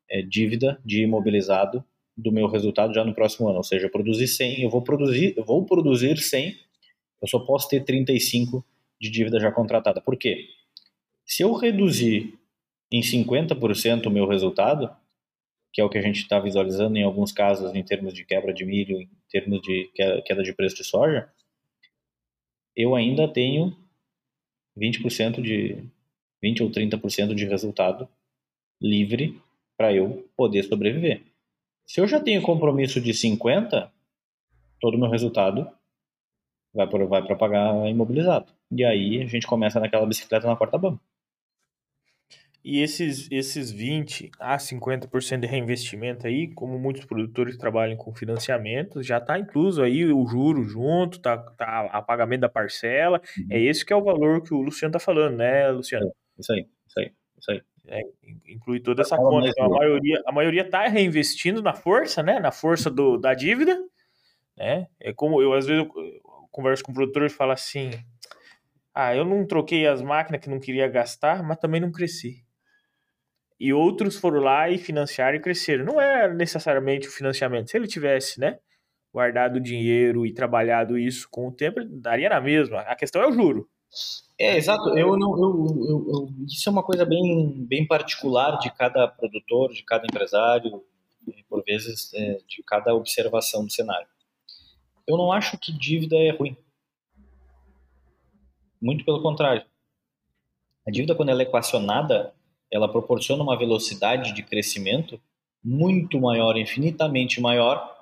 é, 0.10 0.22
dívida 0.22 0.80
de 0.86 1.02
imobilizado 1.02 1.84
do 2.18 2.32
meu 2.32 2.48
resultado 2.48 2.94
já 2.94 3.04
no 3.04 3.14
próximo 3.14 3.48
ano. 3.48 3.58
Ou 3.58 3.64
seja, 3.64 3.86
eu 3.86 3.92
produzi 3.92 4.28
100, 4.28 4.62
eu 4.62 4.70
vou 4.70 4.82
produzir, 4.82 5.34
eu 5.38 5.44
vou 5.44 5.66
produzir 5.66 6.18
100, 6.18 6.56
eu 7.22 7.28
só 7.28 7.40
posso 7.40 7.70
ter 7.70 7.84
35 7.84 8.64
de 9.00 9.10
dívida 9.10 9.40
já 9.40 9.52
contratada. 9.52 10.02
Por 10.02 10.18
quê? 10.18 10.48
Se 11.26 11.44
eu 11.44 11.54
reduzir 11.54 12.38
em 12.92 13.02
50% 13.02 14.08
o 14.08 14.12
meu 14.12 14.28
resultado, 14.28 14.94
que 15.74 15.80
é 15.80 15.84
o 15.84 15.90
que 15.90 15.98
a 15.98 16.02
gente 16.02 16.22
está 16.22 16.40
visualizando 16.40 16.98
em 16.98 17.04
alguns 17.04 17.32
casos 17.32 17.74
em 17.74 17.84
termos 17.84 18.14
de 18.14 18.26
quebra 18.26 18.54
de 18.54 18.66
milho, 18.66 19.00
em 19.00 19.10
termos 19.30 19.62
de 19.62 19.90
queda 20.26 20.44
de 20.44 20.54
preço 20.54 20.76
de 20.76 20.84
soja, 20.84 21.32
eu 22.76 22.96
ainda 22.96 23.28
tenho 23.28 23.76
20% 24.78 25.42
de 25.42 25.84
20 26.42 26.64
ou 26.64 26.72
30% 26.72 27.34
de 27.34 27.46
resultado 27.46 28.08
livre 28.82 29.40
para 29.78 29.94
eu 29.94 30.30
poder 30.36 30.64
sobreviver. 30.64 31.22
Se 31.86 32.00
eu 32.00 32.08
já 32.08 32.20
tenho 32.20 32.42
compromisso 32.42 33.02
de 33.02 33.14
50, 33.14 33.92
todo 34.80 34.96
o 34.96 35.00
meu 35.00 35.10
resultado 35.10 35.70
vai 36.74 36.88
para 36.88 37.06
vai 37.06 37.38
pagar 37.38 37.90
imobilizado. 37.90 38.52
E 38.72 38.84
aí 38.86 39.22
a 39.22 39.26
gente 39.26 39.46
começa 39.46 39.80
naquela 39.80 40.06
bicicleta 40.06 40.48
na 40.48 40.56
quarta 40.56 40.78
banca. 40.78 41.02
E 42.64 42.80
esses, 42.80 43.28
esses 43.32 43.72
20 43.72 44.30
a 44.40 44.58
50% 44.58 45.40
de 45.40 45.48
reinvestimento 45.48 46.28
aí, 46.28 46.54
como 46.54 46.78
muitos 46.78 47.06
produtores 47.06 47.58
trabalham 47.58 47.98
com 47.98 48.14
financiamento, 48.14 49.02
já 49.02 49.18
está 49.18 49.40
incluso 49.40 49.82
aí 49.82 50.06
o 50.06 50.26
juro 50.28 50.64
junto, 50.64 51.20
tá, 51.20 51.38
tá 51.38 51.90
a 51.92 52.02
pagamento 52.04 52.42
da 52.42 52.50
parcela. 52.50 53.20
Uhum. 53.38 53.48
É 53.50 53.60
esse 53.60 53.84
que 53.84 53.92
é 53.92 53.96
o 53.96 54.04
valor 54.04 54.44
que 54.44 54.54
o 54.54 54.62
Luciano 54.62 54.96
está 54.96 55.00
falando, 55.00 55.38
né, 55.38 55.70
Luciano? 55.72 56.06
É, 56.06 56.12
isso 56.40 56.54
aí, 56.54 56.68
isso 56.88 57.00
aí, 57.00 57.12
isso 57.40 57.52
aí. 57.52 57.62
É, 57.88 58.02
inclui 58.48 58.80
toda 58.80 59.02
essa 59.02 59.18
conta. 59.18 59.48
Então, 59.48 59.66
a 59.66 59.70
maioria 59.70 60.22
a 60.26 60.32
maioria 60.32 60.62
está 60.62 60.88
reinvestindo 60.88 61.62
na 61.62 61.74
força, 61.74 62.22
né? 62.22 62.40
Na 62.40 62.52
força 62.52 62.90
do, 62.90 63.18
da 63.18 63.34
dívida. 63.34 63.78
Né? 64.58 64.88
É 65.00 65.14
como 65.14 65.42
eu 65.42 65.54
às 65.54 65.66
vezes 65.66 65.86
eu 65.86 65.92
converso 66.52 66.84
com 66.84 66.92
o 66.92 66.96
produtor 66.96 67.26
e 67.26 67.30
falo 67.30 67.52
assim: 67.52 67.92
Ah, 68.94 69.16
eu 69.16 69.26
não 69.26 69.46
troquei 69.46 69.88
as 69.88 70.02
máquinas 70.02 70.42
que 70.42 70.50
não 70.50 70.60
queria 70.60 70.88
gastar, 70.88 71.44
mas 71.44 71.58
também 71.58 71.82
não 71.82 71.92
cresci 71.92 72.46
e 73.62 73.72
outros 73.72 74.18
foram 74.18 74.40
lá 74.40 74.68
e 74.72 74.80
financiaram 74.80 75.38
e 75.38 75.40
cresceram. 75.40 75.86
Não 75.86 76.02
é 76.02 76.34
necessariamente 76.34 77.08
o 77.08 77.12
financiamento. 77.12 77.70
Se 77.70 77.78
ele 77.78 77.86
tivesse, 77.88 78.40
né, 78.40 78.58
guardado 79.14 79.60
dinheiro 79.60 80.26
e 80.26 80.34
trabalhado 80.34 80.98
isso 80.98 81.28
com 81.30 81.48
o 81.48 81.52
tempo, 81.52 81.80
daria 81.86 82.28
na 82.28 82.42
mesma. 82.42 82.80
A 82.82 82.96
questão 82.96 83.22
é 83.22 83.28
o 83.28 83.32
juro. 83.32 83.70
É, 84.40 84.58
exato. 84.58 84.98
Eu 84.98 85.18
não, 85.18 85.38
eu, 85.38 85.86
eu, 85.88 86.08
eu, 86.10 86.30
isso 86.48 86.68
é 86.68 86.72
uma 86.72 86.84
coisa 86.84 87.06
bem, 87.06 87.66
bem 87.68 87.86
particular 87.86 88.58
de 88.58 88.72
cada 88.72 89.08
produtor, 89.08 89.72
de 89.72 89.84
cada 89.84 90.06
empresário, 90.06 90.84
por 91.48 91.64
vezes 91.64 92.14
é, 92.14 92.40
de 92.48 92.64
cada 92.64 92.94
observação 92.94 93.66
do 93.66 93.72
cenário. 93.72 94.08
Eu 95.08 95.18
não 95.18 95.32
acho 95.32 95.58
que 95.58 95.72
dívida 95.72 96.16
é 96.16 96.32
ruim. 96.32 96.56
Muito 98.82 99.06
pelo 99.06 99.22
contrário. 99.22 99.64
A 100.88 100.92
dívida, 100.92 101.14
quando 101.14 101.30
ela 101.30 101.42
é 101.42 101.46
equacionada, 101.46 102.34
ela 102.72 102.92
proporciona 102.92 103.44
uma 103.44 103.58
velocidade 103.58 104.34
de 104.34 104.42
crescimento 104.42 105.22
muito 105.64 106.20
maior, 106.20 106.58
infinitamente 106.58 107.40
maior 107.40 107.96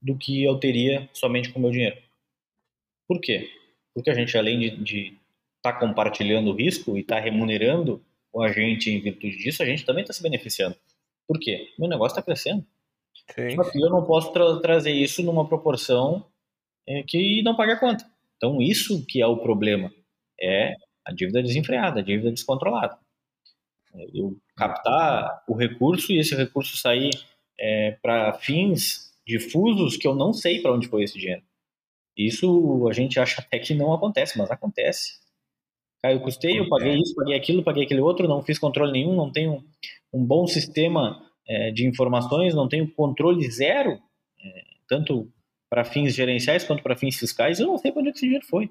do 0.00 0.16
que 0.16 0.42
eu 0.42 0.58
teria 0.58 1.08
somente 1.12 1.52
com 1.52 1.58
o 1.58 1.62
meu 1.62 1.70
dinheiro. 1.70 1.98
Por 3.06 3.20
quê? 3.20 3.50
Porque 3.94 4.10
a 4.10 4.14
gente, 4.14 4.36
além 4.36 4.82
de 4.82 5.16
estar 5.56 5.72
tá 5.72 5.78
compartilhando 5.78 6.50
o 6.50 6.54
risco 6.54 6.96
e 6.96 7.00
estar 7.00 7.16
tá 7.16 7.20
remunerando 7.20 8.02
o 8.32 8.42
agente 8.42 8.90
em 8.90 9.00
virtude 9.00 9.36
disso, 9.38 9.62
a 9.62 9.66
gente 9.66 9.84
também 9.84 10.02
está 10.02 10.12
se 10.12 10.22
beneficiando. 10.22 10.76
Por 11.26 11.38
quê? 11.38 11.68
Meu 11.78 11.88
negócio 11.88 12.18
está 12.18 12.22
crescendo. 12.22 12.64
Sim. 13.34 13.56
Só 13.56 13.64
que 13.64 13.78
eu 13.80 13.90
não 13.90 14.04
posso 14.04 14.32
tra 14.32 14.60
trazer 14.60 14.92
isso 14.92 15.22
numa 15.22 15.46
proporção 15.46 16.24
é, 16.86 17.02
que 17.02 17.42
não 17.42 17.56
pague 17.56 17.72
a 17.72 17.80
conta. 17.80 18.04
Então, 18.36 18.62
isso 18.62 19.04
que 19.06 19.20
é 19.20 19.26
o 19.26 19.38
problema. 19.38 19.92
É 20.40 20.74
a 21.04 21.12
dívida 21.12 21.42
desenfreada, 21.42 22.00
a 22.00 22.02
dívida 22.02 22.30
descontrolada 22.30 22.98
eu 24.14 24.36
captar 24.56 25.42
o 25.48 25.54
recurso 25.54 26.12
e 26.12 26.18
esse 26.18 26.34
recurso 26.34 26.76
sair 26.76 27.10
é, 27.58 27.96
para 28.02 28.32
fins 28.34 29.12
difusos 29.26 29.96
que 29.96 30.06
eu 30.06 30.14
não 30.14 30.32
sei 30.32 30.60
para 30.60 30.72
onde 30.72 30.88
foi 30.88 31.04
esse 31.04 31.18
dinheiro. 31.18 31.42
Isso 32.18 32.86
a 32.88 32.92
gente 32.92 33.20
acha 33.20 33.40
até 33.40 33.58
que 33.58 33.74
não 33.74 33.94
acontece, 33.94 34.36
mas 34.36 34.50
acontece. 34.50 35.20
Cara, 36.02 36.14
eu 36.14 36.20
custei, 36.20 36.58
eu 36.58 36.68
paguei 36.68 36.96
isso, 36.96 37.14
paguei 37.14 37.36
aquilo, 37.36 37.62
paguei 37.62 37.84
aquele 37.84 38.00
outro, 38.00 38.28
não 38.28 38.42
fiz 38.42 38.58
controle 38.58 38.92
nenhum, 38.92 39.14
não 39.14 39.30
tenho 39.30 39.64
um 40.12 40.24
bom 40.24 40.46
sistema 40.46 41.22
é, 41.46 41.70
de 41.70 41.86
informações, 41.86 42.54
não 42.54 42.68
tenho 42.68 42.90
controle 42.92 43.48
zero, 43.50 43.92
é, 44.40 44.64
tanto 44.88 45.32
para 45.70 45.84
fins 45.84 46.14
gerenciais 46.14 46.64
quanto 46.64 46.82
para 46.82 46.96
fins 46.96 47.16
fiscais, 47.16 47.60
eu 47.60 47.66
não 47.66 47.78
sei 47.78 47.92
para 47.92 48.00
onde 48.00 48.10
esse 48.10 48.20
dinheiro 48.20 48.44
foi 48.46 48.70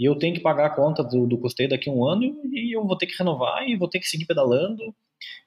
e 0.00 0.06
eu 0.06 0.16
tenho 0.16 0.34
que 0.34 0.40
pagar 0.40 0.64
a 0.64 0.74
conta 0.74 1.04
do, 1.04 1.26
do 1.26 1.36
custeio 1.36 1.68
daqui 1.68 1.90
a 1.90 1.92
um 1.92 2.08
ano 2.08 2.24
e 2.24 2.74
eu 2.74 2.86
vou 2.86 2.96
ter 2.96 3.06
que 3.06 3.18
renovar 3.18 3.68
e 3.68 3.76
vou 3.76 3.86
ter 3.86 4.00
que 4.00 4.08
seguir 4.08 4.24
pedalando. 4.24 4.94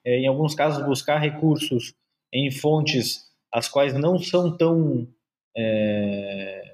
É, 0.05 0.19
em 0.19 0.27
alguns 0.27 0.53
casos, 0.53 0.85
buscar 0.85 1.17
recursos 1.17 1.95
em 2.31 2.51
fontes 2.51 3.23
as 3.51 3.67
quais 3.67 3.95
não 3.95 4.19
são 4.19 4.55
tão 4.55 5.07
é, 5.57 6.72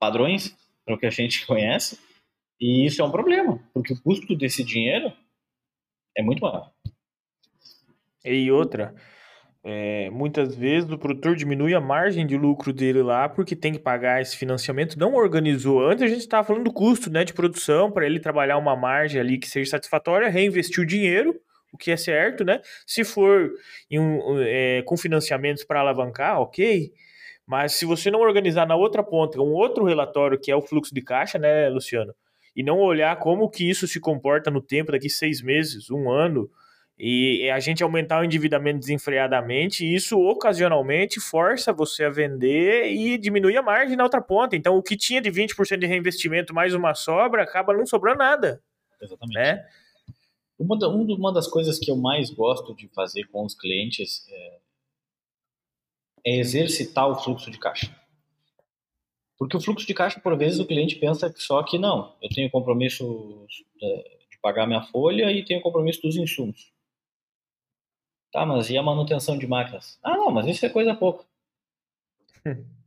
padrões 0.00 0.56
para 0.84 0.94
o 0.94 0.98
que 0.98 1.06
a 1.06 1.10
gente 1.10 1.44
conhece. 1.46 1.98
E 2.60 2.84
isso 2.86 3.00
é 3.00 3.04
um 3.04 3.10
problema, 3.10 3.58
porque 3.72 3.92
o 3.92 4.02
custo 4.02 4.34
desse 4.36 4.64
dinheiro 4.64 5.12
é 6.16 6.22
muito 6.22 6.42
maior. 6.42 6.70
E 8.24 8.50
outra, 8.50 8.94
é, 9.62 10.08
muitas 10.10 10.54
vezes 10.54 10.90
o 10.90 10.98
produtor 10.98 11.36
diminui 11.36 11.74
a 11.74 11.80
margem 11.80 12.26
de 12.26 12.36
lucro 12.36 12.72
dele 12.72 13.02
lá 13.02 13.28
porque 13.28 13.54
tem 13.54 13.72
que 13.72 13.78
pagar 13.78 14.20
esse 14.20 14.36
financiamento, 14.36 14.98
não 14.98 15.14
organizou. 15.14 15.86
Antes 15.86 16.02
a 16.02 16.08
gente 16.08 16.20
estava 16.20 16.46
falando 16.46 16.64
do 16.64 16.72
custo 16.72 17.10
né, 17.10 17.24
de 17.24 17.32
produção 17.32 17.90
para 17.90 18.06
ele 18.06 18.20
trabalhar 18.20 18.58
uma 18.58 18.76
margem 18.76 19.20
ali 19.20 19.38
que 19.38 19.48
seja 19.48 19.70
satisfatória, 19.70 20.28
reinvestir 20.28 20.82
o 20.82 20.86
dinheiro, 20.86 21.38
o 21.72 21.78
que 21.78 21.90
é 21.90 21.96
certo, 21.96 22.44
né? 22.44 22.60
Se 22.86 23.04
for 23.04 23.52
um, 23.92 24.40
é, 24.40 24.82
com 24.82 24.96
financiamentos 24.96 25.62
para 25.64 25.80
alavancar, 25.80 26.40
ok. 26.40 26.92
Mas 27.50 27.72
se 27.72 27.84
você 27.84 28.12
não 28.12 28.20
organizar 28.20 28.64
na 28.64 28.76
outra 28.76 29.02
ponta 29.02 29.40
um 29.40 29.52
outro 29.52 29.84
relatório 29.84 30.38
que 30.38 30.52
é 30.52 30.54
o 30.54 30.62
fluxo 30.62 30.94
de 30.94 31.02
caixa, 31.02 31.36
né, 31.36 31.68
Luciano? 31.68 32.14
E 32.54 32.62
não 32.62 32.78
olhar 32.78 33.18
como 33.18 33.50
que 33.50 33.68
isso 33.68 33.88
se 33.88 33.98
comporta 33.98 34.52
no 34.52 34.62
tempo, 34.62 34.92
daqui 34.92 35.10
seis 35.10 35.42
meses, 35.42 35.90
um 35.90 36.08
ano, 36.08 36.48
e 36.96 37.50
a 37.50 37.58
gente 37.58 37.82
aumentar 37.82 38.20
o 38.20 38.24
endividamento 38.24 38.78
desenfreadamente, 38.78 39.84
isso 39.84 40.16
ocasionalmente 40.20 41.18
força 41.18 41.72
você 41.72 42.04
a 42.04 42.08
vender 42.08 42.92
e 42.92 43.18
diminuir 43.18 43.56
a 43.56 43.62
margem 43.62 43.96
na 43.96 44.04
outra 44.04 44.20
ponta. 44.20 44.54
Então, 44.54 44.76
o 44.76 44.82
que 44.82 44.96
tinha 44.96 45.20
de 45.20 45.28
20% 45.28 45.76
de 45.76 45.86
reinvestimento 45.86 46.54
mais 46.54 46.72
uma 46.72 46.94
sobra, 46.94 47.42
acaba 47.42 47.76
não 47.76 47.84
sobrando 47.84 48.18
nada. 48.18 48.62
Exatamente. 49.02 49.34
Né? 49.34 49.66
Uma, 50.56 50.78
da, 50.78 50.88
uma 50.88 51.32
das 51.32 51.48
coisas 51.48 51.80
que 51.80 51.90
eu 51.90 51.96
mais 51.96 52.30
gosto 52.30 52.76
de 52.76 52.86
fazer 52.94 53.24
com 53.24 53.44
os 53.44 53.56
clientes 53.56 54.24
é, 54.30 54.58
é 56.26 56.36
exercitar 56.36 57.08
o 57.08 57.14
fluxo 57.16 57.50
de 57.50 57.58
caixa. 57.58 57.94
Porque 59.38 59.56
o 59.56 59.60
fluxo 59.60 59.86
de 59.86 59.94
caixa, 59.94 60.20
por 60.20 60.36
vezes, 60.36 60.58
o 60.60 60.66
cliente 60.66 60.96
pensa 60.96 61.32
que 61.32 61.40
só 61.40 61.62
que 61.62 61.78
não, 61.78 62.14
eu 62.22 62.28
tenho 62.28 62.50
compromisso 62.50 63.46
é, 63.82 64.18
de 64.30 64.38
pagar 64.42 64.66
minha 64.66 64.82
folha 64.82 65.32
e 65.32 65.44
tenho 65.44 65.62
compromisso 65.62 66.02
dos 66.02 66.16
insumos. 66.16 66.72
Tá, 68.32 68.46
mas 68.46 68.70
e 68.70 68.78
a 68.78 68.82
manutenção 68.82 69.36
de 69.36 69.46
máquinas? 69.46 69.98
Ah, 70.02 70.16
não, 70.16 70.30
mas 70.30 70.46
isso 70.46 70.64
é 70.64 70.68
coisa 70.68 70.94
pouca. 70.94 71.24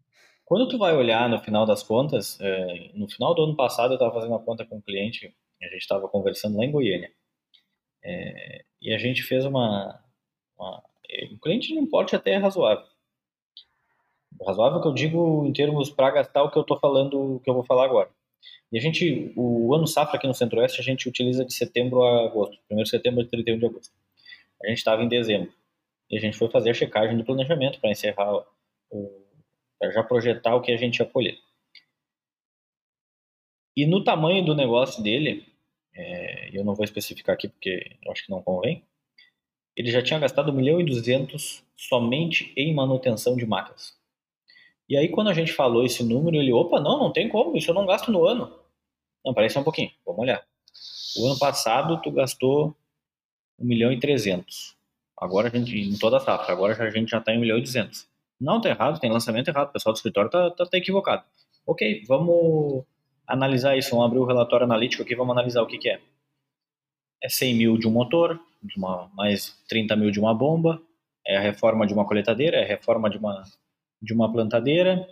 Quando 0.46 0.68
tu 0.68 0.78
vai 0.78 0.96
olhar 0.96 1.28
no 1.30 1.40
final 1.40 1.66
das 1.66 1.82
contas, 1.82 2.40
é, 2.40 2.92
no 2.94 3.10
final 3.10 3.34
do 3.34 3.44
ano 3.44 3.56
passado 3.56 3.92
eu 3.92 3.96
estava 3.96 4.14
fazendo 4.14 4.32
uma 4.32 4.44
conta 4.44 4.66
com 4.66 4.78
um 4.78 4.82
cliente, 4.82 5.36
a 5.62 5.66
gente 5.66 5.82
estava 5.82 6.08
conversando 6.08 6.58
lá 6.58 6.66
em 6.66 6.72
Goiânia, 6.72 7.12
é, 8.04 8.66
e 8.82 8.94
a 8.94 8.98
gente 8.98 9.24
fez 9.24 9.46
uma, 9.46 10.00
uma 10.58 10.84
o 11.32 11.40
cliente 11.40 11.74
não 11.74 11.88
pode 11.88 12.16
até 12.16 12.38
razoável. 12.38 12.86
Razoável 14.44 14.82
que 14.82 14.88
eu 14.88 14.94
digo 14.94 15.46
em 15.46 15.54
termos 15.54 15.90
para 15.90 16.12
gastar 16.12 16.44
o 16.44 16.52
que 16.52 16.58
eu 16.58 16.62
estou 16.62 16.80
falando, 16.80 17.36
o 17.36 17.40
que 17.40 17.50
eu 17.50 17.54
vou 17.54 17.64
falar 17.64 17.86
agora. 17.86 18.10
E 18.72 18.78
a 18.78 18.82
gente, 18.82 19.32
o 19.36 19.74
ano 19.74 19.86
safra 19.86 20.18
aqui 20.18 20.28
no 20.28 20.34
Centro-Oeste, 20.34 20.82
a 20.82 20.84
gente 20.84 21.08
utiliza 21.08 21.46
de 21.46 21.54
setembro 21.54 22.04
a 22.04 22.26
agosto, 22.26 22.58
1 22.72 22.84
de 22.84 22.90
setembro 22.90 23.22
a 23.22 23.26
31 23.28 23.60
de 23.60 23.66
agosto. 23.66 23.94
A 24.64 24.68
gente 24.68 24.80
estava 24.80 25.04
em 25.04 25.08
dezembro. 25.08 25.54
E 26.10 26.18
a 26.18 26.20
gente 26.20 26.38
foi 26.38 26.50
fazer 26.50 26.72
a 26.72 26.74
checagem 26.74 27.18
do 27.18 27.24
planejamento 27.24 27.80
para 27.80 27.92
encerrar, 27.92 28.44
para 29.80 29.92
já 29.92 30.04
projetar 30.04 30.56
o 30.56 30.62
que 30.62 30.72
a 30.72 30.78
gente 30.78 30.98
ia 30.98 31.06
colher. 31.06 31.38
E 33.76 33.86
no 33.86 34.04
tamanho 34.04 34.44
do 34.44 34.56
negócio 34.56 35.04
dele, 35.04 35.46
é, 35.96 36.58
eu 36.58 36.64
não 36.64 36.76
vou 36.76 36.84
especificar 36.84 37.36
aqui 37.36 37.48
porque 37.48 37.98
eu 38.04 38.12
acho 38.12 38.26
que 38.26 38.32
não 38.32 38.42
convém, 38.42 38.84
ele 39.76 39.92
já 39.92 40.02
tinha 40.02 40.20
gastado 40.20 40.52
1 40.52 40.56
milhão 40.56 40.80
e 40.80 40.86
200 40.86 41.64
somente 41.76 42.54
em 42.56 42.74
manutenção 42.74 43.36
de 43.36 43.46
máquinas. 43.46 44.00
E 44.90 44.98
aí 44.98 45.10
quando 45.10 45.30
a 45.30 45.34
gente 45.34 45.54
falou 45.54 45.86
esse 45.86 46.04
número, 46.04 46.36
ele, 46.36 46.52
opa, 46.52 46.80
não, 46.80 47.00
não 47.00 47.12
tem 47.12 47.30
como, 47.30 47.56
isso 47.58 47.72
eu 47.72 47.76
não 47.76 47.86
gasto 47.86 48.12
no 48.12 48.26
ano. 48.26 48.52
Não, 49.26 49.34
parece 49.34 49.58
um 49.58 49.64
pouquinho, 49.64 49.92
vamos 50.06 50.22
olhar. 50.22 50.44
O 51.18 51.28
ano 51.28 51.40
passado 51.40 52.02
tu 52.02 52.12
gastou 52.12 52.76
1 53.60 53.66
milhão 53.66 53.92
e 53.92 54.00
300. 54.00 54.76
Agora 55.18 55.48
a 55.48 55.52
gente, 55.52 55.78
em 55.78 55.98
toda 55.98 56.18
a 56.18 56.20
safra, 56.20 56.52
agora 56.52 56.82
a 56.84 56.90
gente 56.90 57.10
já 57.10 57.20
está 57.20 57.34
em 57.34 57.38
1 57.38 57.42
milhão 57.42 57.58
e 57.58 57.62
200. 57.62 58.08
Não, 58.40 58.60
tá 58.60 58.70
errado, 58.70 59.00
tem 59.00 59.12
lançamento 59.12 59.48
errado, 59.48 59.70
o 59.70 59.72
pessoal 59.72 59.94
do 59.94 59.98
escritório 59.98 60.30
tá, 60.30 60.52
tá, 60.52 60.66
tá 60.66 60.78
equivocado. 60.78 61.24
Ok, 61.66 62.04
vamos 62.08 62.84
analisar 63.26 63.78
isso, 63.78 63.92
vamos 63.92 64.06
abrir 64.06 64.20
o 64.20 64.26
relatório 64.26 64.66
analítico 64.66 65.04
aqui, 65.04 65.16
vamos 65.16 65.32
analisar 65.32 65.62
o 65.62 65.68
que, 65.68 65.78
que 65.78 65.90
é. 65.90 66.02
É 67.22 67.30
100 67.30 67.56
mil 67.56 67.78
de 67.78 67.88
um 67.88 67.92
motor, 67.92 68.38
de 68.62 68.78
uma, 68.78 69.10
mais 69.14 69.58
30 69.70 69.96
mil 69.96 70.12
de 70.12 70.20
uma 70.20 70.34
bomba, 70.34 70.82
é 71.26 71.38
a 71.38 71.42
reforma 71.42 71.88
de 71.88 71.94
uma 71.94 72.06
coletadeira, 72.06 72.58
é 72.58 72.64
a 72.64 72.68
reforma 72.68 73.10
de 73.10 73.18
uma, 73.18 73.44
de 74.04 74.14
uma 74.14 74.32
plantadeira, 74.32 75.08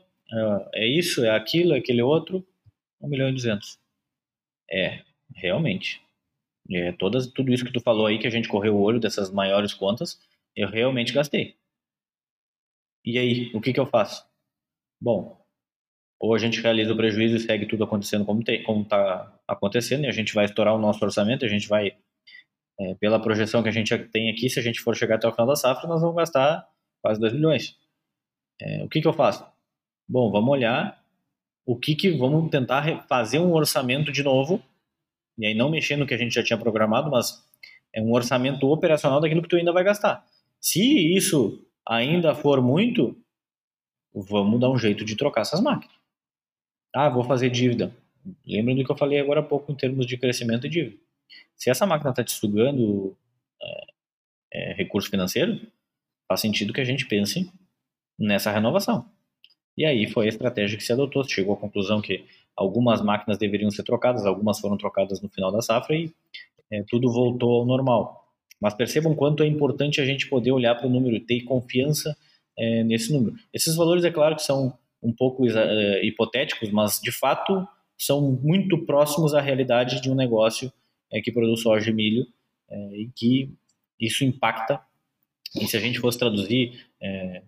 é, 0.73 0.83
é 0.83 0.87
isso, 0.87 1.23
é 1.23 1.29
aquilo, 1.29 1.73
é 1.73 1.77
aquele 1.77 2.01
outro, 2.01 2.45
1 3.01 3.07
milhão 3.07 3.29
e 3.29 3.33
200. 3.33 3.79
É, 4.69 5.01
realmente. 5.33 6.01
É, 6.69 6.91
todas, 6.91 7.27
tudo 7.27 7.51
isso 7.51 7.65
que 7.65 7.71
tu 7.71 7.79
falou 7.79 8.05
aí, 8.05 8.19
que 8.19 8.27
a 8.27 8.31
gente 8.31 8.49
correu 8.49 8.75
o 8.75 8.81
olho 8.81 8.99
dessas 8.99 9.31
maiores 9.31 9.73
contas, 9.73 10.19
eu 10.55 10.69
realmente 10.69 11.13
gastei. 11.13 11.55
E 13.03 13.17
aí, 13.17 13.51
o 13.53 13.61
que, 13.61 13.73
que 13.73 13.79
eu 13.79 13.85
faço? 13.85 14.25
Bom, 15.01 15.41
ou 16.19 16.35
a 16.35 16.37
gente 16.37 16.61
realiza 16.61 16.93
o 16.93 16.97
prejuízo 16.97 17.37
e 17.37 17.39
segue 17.39 17.65
tudo 17.65 17.83
acontecendo 17.83 18.25
como 18.25 18.41
está 18.41 19.39
acontecendo, 19.47 20.03
e 20.03 20.07
a 20.07 20.11
gente 20.11 20.33
vai 20.33 20.45
estourar 20.45 20.75
o 20.75 20.79
nosso 20.79 21.03
orçamento, 21.03 21.43
a 21.43 21.47
gente 21.47 21.67
vai, 21.67 21.97
é, 22.79 22.95
pela 22.95 23.21
projeção 23.21 23.63
que 23.63 23.69
a 23.69 23.71
gente 23.71 23.97
tem 24.09 24.29
aqui, 24.29 24.49
se 24.49 24.59
a 24.59 24.63
gente 24.63 24.81
for 24.81 24.95
chegar 24.95 25.15
até 25.15 25.27
o 25.27 25.31
final 25.31 25.47
da 25.47 25.55
safra, 25.55 25.89
nós 25.89 26.01
vamos 26.01 26.15
gastar 26.15 26.67
quase 27.01 27.19
2 27.19 27.33
milhões. 27.33 27.75
É, 28.61 28.83
o 28.83 28.89
que, 28.89 29.01
que 29.01 29.07
eu 29.07 29.13
faço? 29.13 29.45
Bom, 30.07 30.31
vamos 30.31 30.49
olhar 30.49 31.01
o 31.65 31.75
que, 31.75 31.95
que 31.95 32.11
vamos 32.11 32.49
tentar 32.49 33.07
fazer 33.07 33.39
um 33.39 33.53
orçamento 33.53 34.11
de 34.11 34.23
novo 34.23 34.61
e 35.37 35.45
aí 35.45 35.55
não 35.55 35.69
mexer 35.69 35.95
no 35.95 36.05
que 36.05 36.13
a 36.13 36.17
gente 36.17 36.33
já 36.33 36.43
tinha 36.43 36.57
programado, 36.57 37.09
mas 37.09 37.43
é 37.93 38.01
um 38.01 38.13
orçamento 38.13 38.67
operacional 38.67 39.19
daquilo 39.19 39.41
que 39.41 39.47
tu 39.47 39.55
ainda 39.55 39.71
vai 39.71 39.83
gastar. 39.83 40.25
Se 40.59 40.81
isso 41.15 41.65
ainda 41.87 42.35
for 42.35 42.61
muito, 42.61 43.17
vamos 44.13 44.59
dar 44.59 44.69
um 44.69 44.77
jeito 44.77 45.03
de 45.03 45.15
trocar 45.15 45.41
essas 45.41 45.61
máquinas. 45.61 45.95
Ah, 46.93 47.09
vou 47.09 47.23
fazer 47.23 47.49
dívida. 47.49 47.95
Lembra 48.45 48.75
do 48.75 48.85
que 48.85 48.91
eu 48.91 48.97
falei 48.97 49.19
agora 49.19 49.39
há 49.39 49.43
pouco 49.43 49.71
em 49.71 49.75
termos 49.75 50.05
de 50.05 50.17
crescimento 50.17 50.67
e 50.67 50.69
dívida. 50.69 50.97
Se 51.55 51.69
essa 51.69 51.85
máquina 51.85 52.11
está 52.11 52.23
te 52.23 52.31
sugando 52.31 53.17
é, 53.61 53.85
é, 54.53 54.73
recurso 54.73 55.09
financeiro, 55.09 55.59
faz 56.27 56.41
sentido 56.41 56.73
que 56.73 56.81
a 56.81 56.85
gente 56.85 57.07
pense 57.07 57.51
nessa 58.21 58.51
renovação. 58.51 59.05
E 59.77 59.85
aí 59.85 60.07
foi 60.07 60.25
a 60.25 60.29
estratégia 60.29 60.77
que 60.77 60.83
se 60.83 60.93
adotou. 60.93 61.23
Chegou 61.23 61.55
à 61.55 61.57
conclusão 61.57 62.01
que 62.01 62.25
algumas 62.55 63.01
máquinas 63.01 63.37
deveriam 63.37 63.71
ser 63.71 63.83
trocadas, 63.83 64.25
algumas 64.25 64.59
foram 64.59 64.77
trocadas 64.77 65.21
no 65.21 65.29
final 65.29 65.51
da 65.51 65.61
safra 65.61 65.95
e 65.95 66.11
é, 66.71 66.83
tudo 66.87 67.11
voltou 67.11 67.61
ao 67.61 67.65
normal. 67.65 68.27
Mas 68.59 68.73
percebam 68.73 69.15
quanto 69.15 69.43
é 69.43 69.47
importante 69.47 69.99
a 69.99 70.05
gente 70.05 70.29
poder 70.29 70.51
olhar 70.51 70.75
para 70.75 70.87
o 70.87 70.89
número, 70.89 71.19
ter 71.19 71.41
confiança 71.41 72.15
é, 72.57 72.83
nesse 72.83 73.11
número. 73.11 73.35
Esses 73.53 73.75
valores, 73.75 74.03
é 74.03 74.11
claro 74.11 74.35
que 74.35 74.43
são 74.43 74.77
um 75.01 75.11
pouco 75.11 75.47
é, 75.49 76.05
hipotéticos, 76.05 76.69
mas 76.69 76.99
de 77.01 77.11
fato 77.11 77.67
são 77.97 78.21
muito 78.21 78.77
próximos 78.85 79.33
à 79.33 79.41
realidade 79.41 80.01
de 80.01 80.11
um 80.11 80.15
negócio 80.15 80.71
é, 81.11 81.21
que 81.21 81.31
produz 81.31 81.61
soja 81.61 81.89
e 81.89 81.93
milho 81.93 82.27
é, 82.69 82.75
e 82.97 83.09
que 83.15 83.51
isso 83.99 84.23
impacta. 84.23 84.79
E 85.59 85.67
se 85.67 85.75
a 85.75 85.79
gente 85.79 85.99
fosse 85.99 86.19
traduzir 86.19 86.85
é, 87.01 87.41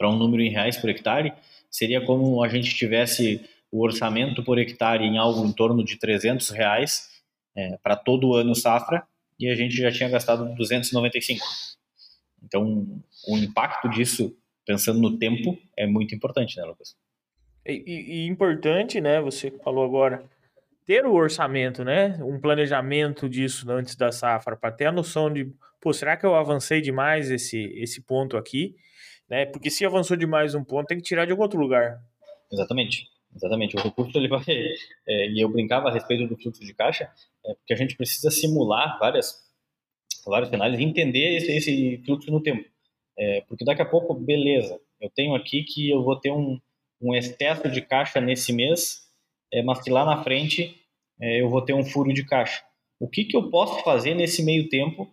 para 0.00 0.08
um 0.08 0.16
número 0.16 0.42
em 0.42 0.48
reais 0.48 0.78
por 0.78 0.88
hectare, 0.88 1.34
seria 1.70 2.02
como 2.02 2.42
a 2.42 2.48
gente 2.48 2.74
tivesse 2.74 3.46
o 3.70 3.82
orçamento 3.82 4.42
por 4.42 4.58
hectare 4.58 5.04
em 5.04 5.18
algo 5.18 5.44
em 5.44 5.52
torno 5.52 5.84
de 5.84 5.98
300 5.98 6.48
reais 6.48 7.22
é, 7.54 7.76
para 7.82 7.94
todo 7.96 8.28
o 8.28 8.34
ano 8.34 8.54
safra 8.54 9.06
e 9.38 9.46
a 9.46 9.54
gente 9.54 9.76
já 9.76 9.92
tinha 9.92 10.08
gastado 10.08 10.54
295. 10.54 11.44
Então, 12.42 12.98
o 13.28 13.36
impacto 13.36 13.90
disso, 13.90 14.34
pensando 14.64 14.98
no 14.98 15.18
tempo, 15.18 15.58
é 15.76 15.86
muito 15.86 16.14
importante, 16.14 16.56
né, 16.56 16.64
Lucas? 16.64 16.96
E, 17.66 18.24
e, 18.24 18.26
importante, 18.26 19.02
né, 19.02 19.20
você 19.20 19.50
falou 19.50 19.84
agora, 19.84 20.24
ter 20.86 21.04
o 21.04 21.12
orçamento, 21.12 21.84
né, 21.84 22.18
um 22.22 22.40
planejamento 22.40 23.28
disso 23.28 23.70
antes 23.70 23.94
da 23.96 24.10
safra, 24.10 24.56
para 24.56 24.72
ter 24.72 24.86
a 24.86 24.92
noção 24.92 25.30
de, 25.30 25.52
pô, 25.78 25.92
será 25.92 26.16
que 26.16 26.24
eu 26.24 26.34
avancei 26.34 26.80
demais 26.80 27.30
esse, 27.30 27.58
esse 27.76 28.00
ponto 28.00 28.38
aqui? 28.38 28.74
Né? 29.30 29.46
Porque 29.46 29.70
se 29.70 29.86
avançou 29.86 30.16
demais 30.16 30.54
um 30.54 30.64
ponto, 30.64 30.88
tem 30.88 30.98
que 30.98 31.04
tirar 31.04 31.24
de 31.24 31.30
algum 31.30 31.42
outro 31.42 31.60
lugar. 31.60 32.02
Exatamente. 32.52 33.08
Exatamente. 33.34 33.76
O 33.76 33.80
recurso 33.80 34.18
ele 34.18 34.28
vai. 34.28 34.42
É, 35.06 35.28
e 35.28 35.40
eu 35.40 35.48
brincava 35.48 35.88
a 35.88 35.92
respeito 35.92 36.26
do 36.26 36.36
fluxo 36.36 36.64
de 36.64 36.74
caixa, 36.74 37.08
é, 37.46 37.54
porque 37.54 37.72
a 37.72 37.76
gente 37.76 37.96
precisa 37.96 38.30
simular 38.30 38.98
várias, 38.98 39.36
vários 40.26 40.50
cenários 40.50 40.80
e 40.80 40.82
entender 40.82 41.36
esse, 41.36 41.52
esse 41.52 42.02
fluxo 42.04 42.30
no 42.30 42.42
tempo. 42.42 42.68
É, 43.16 43.42
porque 43.42 43.64
daqui 43.64 43.82
a 43.82 43.86
pouco, 43.86 44.14
beleza, 44.14 44.80
eu 45.00 45.08
tenho 45.10 45.34
aqui 45.34 45.62
que 45.62 45.90
eu 45.90 46.02
vou 46.02 46.18
ter 46.18 46.32
um, 46.32 46.60
um 47.00 47.14
excesso 47.14 47.68
de 47.70 47.80
caixa 47.80 48.20
nesse 48.20 48.52
mês, 48.52 49.02
é, 49.52 49.62
mas 49.62 49.80
que 49.80 49.90
lá 49.90 50.04
na 50.04 50.24
frente 50.24 50.76
é, 51.20 51.40
eu 51.40 51.48
vou 51.48 51.62
ter 51.62 51.72
um 51.72 51.84
furo 51.84 52.12
de 52.12 52.24
caixa. 52.24 52.62
O 52.98 53.08
que, 53.08 53.24
que 53.24 53.36
eu 53.36 53.48
posso 53.50 53.82
fazer 53.84 54.14
nesse 54.14 54.42
meio 54.42 54.68
tempo 54.68 55.08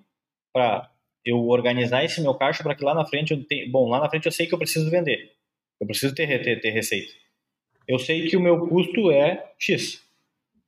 para 0.53 0.91
eu 1.27 1.45
organizar 1.47 2.05
esse 2.05 2.21
meu 2.21 2.33
caixa 2.33 2.63
para 2.63 2.73
que 2.73 2.85
lá 2.85 2.95
na 2.95 3.05
frente 3.05 3.33
eu 3.33 3.43
tenha, 3.43 3.69
bom, 3.69 3.89
lá 3.89 3.99
na 3.99 4.09
frente 4.09 4.25
eu 4.25 4.31
sei 4.31 4.47
que 4.47 4.53
eu 4.53 4.57
preciso 4.57 4.89
vender. 4.89 5.33
Eu 5.79 5.85
preciso 5.85 6.15
ter, 6.15 6.25
ter, 6.41 6.61
ter 6.61 6.69
receita. 6.69 7.13
Eu 7.85 7.99
sei 7.99 8.29
que 8.29 8.37
o 8.37 8.41
meu 8.41 8.67
custo 8.67 9.11
é 9.11 9.53
X. 9.59 10.01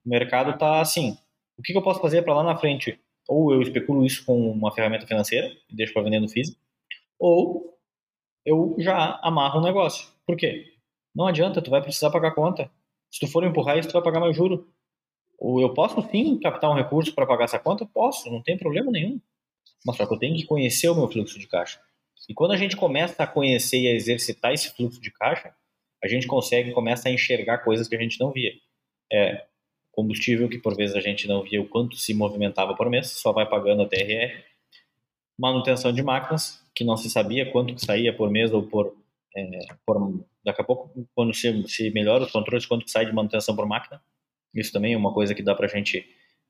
O 0.05 0.10
mercado 0.10 0.51
está 0.51 0.82
assim. 0.82 1.18
O 1.57 1.62
que, 1.62 1.72
que 1.72 1.78
eu 1.78 1.84
posso 1.84 2.01
fazer 2.01 2.24
para 2.24 2.36
lá 2.36 2.43
na 2.43 2.57
frente? 2.57 2.99
Ou 3.28 3.53
eu 3.53 3.62
especulo 3.62 4.05
isso 4.05 4.26
com 4.26 4.51
uma 4.51 4.72
ferramenta 4.72 5.07
financeira 5.07 5.49
e 5.70 5.76
deixo 5.76 5.93
para 5.93 6.01
vender 6.03 6.20
no 6.20 6.28
físico, 6.28 6.60
ou 7.18 7.78
eu 8.45 8.76
já 8.80 9.20
amarro 9.22 9.60
o 9.60 9.64
negócio. 9.64 10.07
Por 10.26 10.36
quê? 10.36 10.74
Não 11.16 11.28
adianta, 11.28 11.62
tu 11.62 11.70
vai 11.70 11.82
precisar 11.82 12.10
pagar 12.12 12.32
conta. 12.32 12.72
Se 13.12 13.20
tu 13.20 13.28
for 13.28 13.43
empurrar 13.43 13.78
isso, 13.78 13.89
tu 13.89 13.93
vai 13.93 14.01
pagar 14.01 14.20
mais 14.20 14.36
juro. 14.36 14.68
Ou 15.38 15.62
eu 15.62 15.74
posso 15.74 16.01
sim 16.10 16.38
captar 16.39 16.70
um 16.70 16.76
recurso 16.76 17.14
para 17.14 17.26
pagar 17.26 17.45
essa 17.45 17.60
conta? 17.60 17.86
Posso, 17.86 18.30
não 18.32 18.41
tem 18.41 18.57
problema 18.57 18.91
nenhum. 18.91 19.20
Mas 19.86 19.97
só 19.97 20.05
que 20.05 20.13
eu 20.13 20.20
tenho 20.20 20.36
que 20.36 20.45
conhecer 20.45 20.89
o 20.89 20.95
meu 20.95 21.09
fluxo 21.09 21.39
de 21.39 21.47
caixa. 21.47 21.80
E 22.28 22.34
quando 22.34 22.51
a 22.51 22.57
gente 22.57 22.76
começa 22.76 23.24
a 23.24 23.28
conhecer 23.28 23.80
e 23.80 23.88
a 23.88 23.93
exercitar 23.93 24.53
esse 24.53 24.70
fluxo 24.70 25.01
de 25.01 25.11
caixa, 25.11 25.53
a 26.03 26.07
gente 26.07 26.28
consegue, 26.28 26.72
começa 26.72 27.09
a 27.09 27.11
enxergar 27.11 27.59
coisas 27.59 27.88
que 27.88 27.95
a 27.95 27.99
gente 27.99 28.20
não 28.20 28.32
via. 28.32 28.53
É, 29.11 29.45
combustível, 29.91 30.47
que 30.47 30.59
por 30.59 30.76
vezes 30.76 30.95
a 30.95 31.01
gente 31.01 31.28
não 31.28 31.43
via 31.43 31.61
o 31.61 31.67
quanto 31.67 31.97
se 31.97 32.13
movimentava 32.13 32.76
por 32.76 32.89
mês, 32.89 33.07
só 33.07 33.32
vai 33.32 33.47
pagando 33.47 33.82
a 33.82 33.88
TRR. 33.88 34.43
Manutenção 35.38 35.91
de 35.91 36.03
máquinas, 36.03 36.63
que 36.76 36.84
não 36.84 36.95
se 36.97 37.09
sabia 37.09 37.51
quanto 37.51 37.74
que 37.74 37.84
saía 37.84 38.15
por 38.15 38.30
mês 38.30 38.53
ou 38.53 38.63
por, 38.63 38.95
é, 39.36 39.59
por 39.86 40.24
daqui 40.43 40.61
a 40.61 40.63
pouco, 40.63 40.91
quando 41.15 41.34
se, 41.34 41.67
se 41.67 41.89
melhora 41.91 42.24
os 42.24 42.32
controles, 42.32 42.65
quanto 42.65 42.86
que 42.86 42.91
sai 42.91 43.05
de 43.05 43.13
manutenção 43.13 43.55
por 43.55 43.65
máquina. 43.65 44.01
Isso 44.53 44.72
também 44.72 44.93
é 44.93 44.97
uma 44.97 45.13
coisa 45.13 45.34
que 45.34 45.43
dá 45.43 45.55
para 45.55 45.65
a 45.65 45.70
gente 45.70 46.05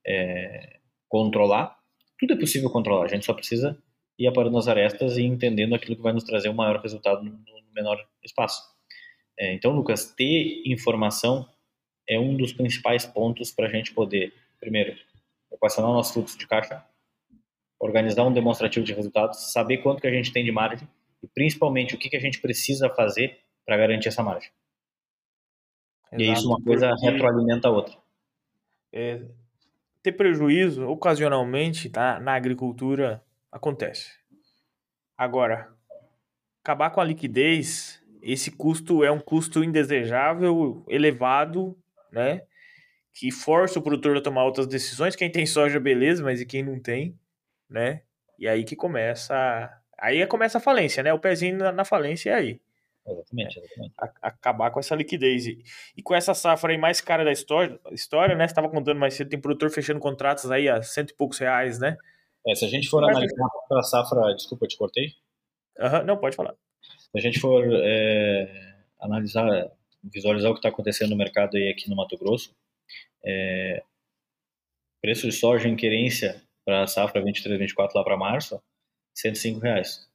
é, 0.06 0.78
controlar 1.08 1.79
tudo 2.20 2.34
é 2.34 2.36
possível 2.36 2.68
controlar, 2.68 3.06
a 3.06 3.08
gente 3.08 3.24
só 3.24 3.32
precisa 3.32 3.82
ir 4.18 4.26
aparando 4.26 4.58
as 4.58 4.68
arestas 4.68 5.16
e 5.16 5.22
entendendo 5.22 5.74
aquilo 5.74 5.96
que 5.96 6.02
vai 6.02 6.12
nos 6.12 6.24
trazer 6.24 6.50
o 6.50 6.52
um 6.52 6.54
maior 6.54 6.78
resultado 6.80 7.24
no, 7.24 7.40
menor 7.72 7.96
espaço. 8.22 8.62
É, 9.38 9.54
então, 9.54 9.72
Lucas, 9.72 10.12
ter 10.14 10.62
informação 10.66 11.48
é 12.06 12.18
um 12.18 12.36
dos 12.36 12.52
principais 12.52 13.06
pontos 13.06 13.50
para 13.50 13.68
a 13.68 13.70
gente 13.70 13.94
poder, 13.94 14.34
primeiro, 14.58 14.94
equacionar 15.50 15.90
o 15.90 15.94
nosso 15.94 16.12
fluxo 16.12 16.36
de 16.36 16.46
caixa, 16.46 16.84
organizar 17.78 18.24
um 18.24 18.32
demonstrativo 18.32 18.84
de 18.84 18.92
resultados, 18.92 19.52
saber 19.52 19.78
quanto 19.78 20.02
que 20.02 20.06
a 20.06 20.12
gente 20.12 20.32
tem 20.32 20.44
de 20.44 20.52
margem 20.52 20.86
e, 21.22 21.28
principalmente, 21.28 21.94
o 21.94 21.98
que, 21.98 22.10
que 22.10 22.16
a 22.16 22.20
gente 22.20 22.40
precisa 22.40 22.90
fazer 22.90 23.38
para 23.64 23.78
garantir 23.78 24.08
essa 24.08 24.22
margem. 24.22 24.50
Exato, 26.12 26.22
e 26.22 26.32
isso 26.32 26.48
uma 26.48 26.62
coisa 26.62 26.92
retroalimenta 27.00 27.68
a 27.68 27.70
outra. 27.70 27.96
É, 28.92 29.22
ter 30.02 30.12
prejuízo 30.12 30.86
ocasionalmente 30.88 31.88
tá, 31.90 32.18
na 32.20 32.34
agricultura 32.34 33.22
acontece. 33.50 34.18
Agora, 35.16 35.68
acabar 36.62 36.90
com 36.90 37.00
a 37.00 37.04
liquidez, 37.04 38.02
esse 38.22 38.50
custo 38.50 39.04
é 39.04 39.10
um 39.10 39.20
custo 39.20 39.62
indesejável, 39.62 40.84
elevado, 40.88 41.76
né? 42.12 42.42
Que 43.12 43.30
força 43.30 43.78
o 43.78 43.82
produtor 43.82 44.16
a 44.16 44.22
tomar 44.22 44.44
outras 44.44 44.66
decisões. 44.66 45.16
Quem 45.16 45.30
tem 45.30 45.44
soja, 45.44 45.80
beleza, 45.80 46.22
mas 46.22 46.40
e 46.40 46.46
quem 46.46 46.62
não 46.62 46.78
tem, 46.78 47.18
né? 47.68 48.02
E 48.38 48.48
aí 48.48 48.64
que 48.64 48.76
começa. 48.76 49.70
Aí 49.98 50.26
começa 50.26 50.58
a 50.58 50.60
falência, 50.60 51.02
né? 51.02 51.12
O 51.12 51.18
pezinho 51.18 51.58
na, 51.58 51.84
falência 51.84 52.30
é 52.30 52.34
aí. 52.34 52.60
Exatamente, 53.06 53.58
exatamente. 53.58 53.94
acabar 54.20 54.70
com 54.70 54.78
essa 54.78 54.94
liquidez. 54.94 55.46
E, 55.46 55.62
e, 55.96 56.02
com 56.02 56.14
essa 56.14 56.34
safra 56.34 56.72
aí 56.72 56.78
mais 56.78 57.00
cara 57.00 57.24
da 57.24 57.32
história, 57.32 57.80
história 57.92 58.36
né? 58.36 58.46
Você 58.46 58.52
estava 58.52 58.68
contando 58.68 58.98
mais 58.98 59.14
cedo, 59.14 59.30
tem 59.30 59.40
produtor 59.40 59.70
fechando 59.70 59.98
contratos 59.98 60.50
aí 60.50 60.68
a 60.68 60.82
cento 60.82 61.10
e 61.10 61.14
poucos 61.14 61.38
reais, 61.38 61.78
né? 61.78 61.96
É, 62.46 62.54
se 62.54 62.64
a 62.64 62.68
gente 62.68 62.88
for 62.88 63.02
analisar 63.02 63.48
para 63.68 63.80
a 63.80 63.82
safra, 63.82 64.34
desculpa, 64.34 64.64
eu 64.64 64.68
te 64.68 64.76
cortei? 64.76 65.14
Uhum, 65.78 66.04
não, 66.04 66.16
pode 66.18 66.36
falar. 66.36 66.54
Se 66.82 67.18
a 67.18 67.20
gente 67.20 67.40
for 67.40 67.64
é, 67.66 68.76
analisar, 69.00 69.70
visualizar 70.02 70.50
o 70.50 70.54
que 70.54 70.60
está 70.60 70.68
acontecendo 70.68 71.10
no 71.10 71.16
mercado 71.16 71.56
aí 71.56 71.68
aqui 71.68 71.88
no 71.88 71.96
Mato 71.96 72.16
Grosso, 72.16 72.54
é, 73.24 73.82
preço 75.00 75.26
de 75.26 75.32
soja 75.32 75.68
em 75.68 75.76
querência 75.76 76.42
para 76.64 76.82
a 76.82 76.86
safra 76.86 77.22
23-24 77.22 77.90
lá 77.94 78.04
para 78.04 78.16
março, 78.16 78.62
105 79.14 79.60
reais. 79.60 80.09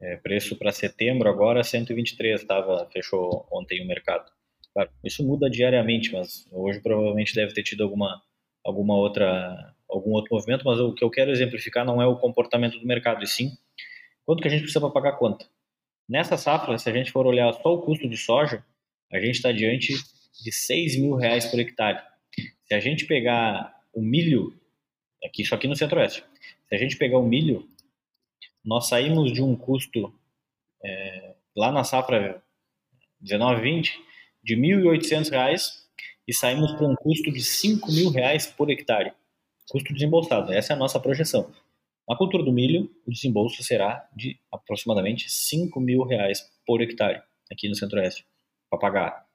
É, 0.00 0.16
preço 0.16 0.56
para 0.56 0.72
setembro 0.72 1.28
agora 1.28 1.64
123 1.64 2.44
tava 2.44 2.86
fechou 2.92 3.46
ontem 3.50 3.82
o 3.82 3.86
mercado. 3.86 4.30
Claro, 4.72 4.90
isso 5.02 5.26
muda 5.26 5.48
diariamente, 5.48 6.12
mas 6.12 6.46
hoje 6.52 6.80
provavelmente 6.80 7.34
deve 7.34 7.54
ter 7.54 7.62
tido 7.62 7.82
alguma 7.82 8.22
alguma 8.62 8.94
outra 8.94 9.74
algum 9.88 10.10
outro 10.10 10.34
movimento, 10.34 10.64
mas 10.64 10.78
o 10.80 10.92
que 10.92 11.02
eu 11.02 11.10
quero 11.10 11.30
exemplificar 11.30 11.84
não 11.84 12.02
é 12.02 12.06
o 12.06 12.18
comportamento 12.18 12.78
do 12.78 12.86
mercado, 12.86 13.22
e 13.22 13.26
sim 13.26 13.52
quanto 14.26 14.42
que 14.42 14.48
a 14.48 14.50
gente 14.50 14.62
precisa 14.62 14.80
para 14.80 14.90
pagar 14.90 15.12
conta. 15.12 15.46
Nessa 16.08 16.36
safra, 16.36 16.76
se 16.78 16.90
a 16.90 16.92
gente 16.92 17.10
for 17.10 17.26
olhar 17.26 17.52
só 17.54 17.74
o 17.74 17.82
custo 17.82 18.08
de 18.08 18.16
soja, 18.16 18.64
a 19.12 19.18
gente 19.18 19.36
está 19.36 19.52
diante 19.52 19.94
de 20.42 20.52
6 20.52 20.98
mil 20.98 21.14
reais 21.14 21.46
por 21.46 21.58
hectare. 21.58 22.02
Se 22.64 22.74
a 22.74 22.80
gente 22.80 23.06
pegar 23.06 23.72
o 23.94 24.02
milho, 24.02 24.52
aqui, 25.24 25.42
isso 25.42 25.54
aqui 25.54 25.66
no 25.66 25.76
centro-oeste, 25.76 26.22
se 26.68 26.74
a 26.74 26.78
gente 26.78 26.96
pegar 26.96 27.18
o 27.18 27.26
milho, 27.26 27.68
nós 28.66 28.88
saímos 28.88 29.32
de 29.32 29.40
um 29.40 29.54
custo 29.54 30.12
é, 30.84 31.34
lá 31.56 31.70
na 31.70 31.84
safra 31.84 32.42
19-20 33.22 33.92
de 34.42 34.54
R$ 34.56 34.60
1.800 34.60 35.86
e 36.26 36.34
saímos 36.34 36.74
com 36.74 36.86
um 36.90 36.96
custo 36.96 37.30
de 37.30 37.38
R$ 37.38 37.44
5.000 37.44 38.56
por 38.56 38.68
hectare. 38.68 39.12
Custo 39.70 39.94
desembolsado, 39.94 40.52
essa 40.52 40.72
é 40.72 40.76
a 40.76 40.78
nossa 40.78 40.98
projeção. 40.98 41.52
Na 42.08 42.16
cultura 42.16 42.42
do 42.42 42.52
milho, 42.52 42.90
o 43.06 43.10
desembolso 43.10 43.62
será 43.62 44.08
de 44.14 44.38
aproximadamente 44.52 45.24
R$ 45.24 45.68
5.000 45.70 46.34
por 46.66 46.80
hectare 46.82 47.22
aqui 47.50 47.68
no 47.68 47.76
Centro-Oeste, 47.76 48.26
para 48.68 48.78
pagar 48.78 49.26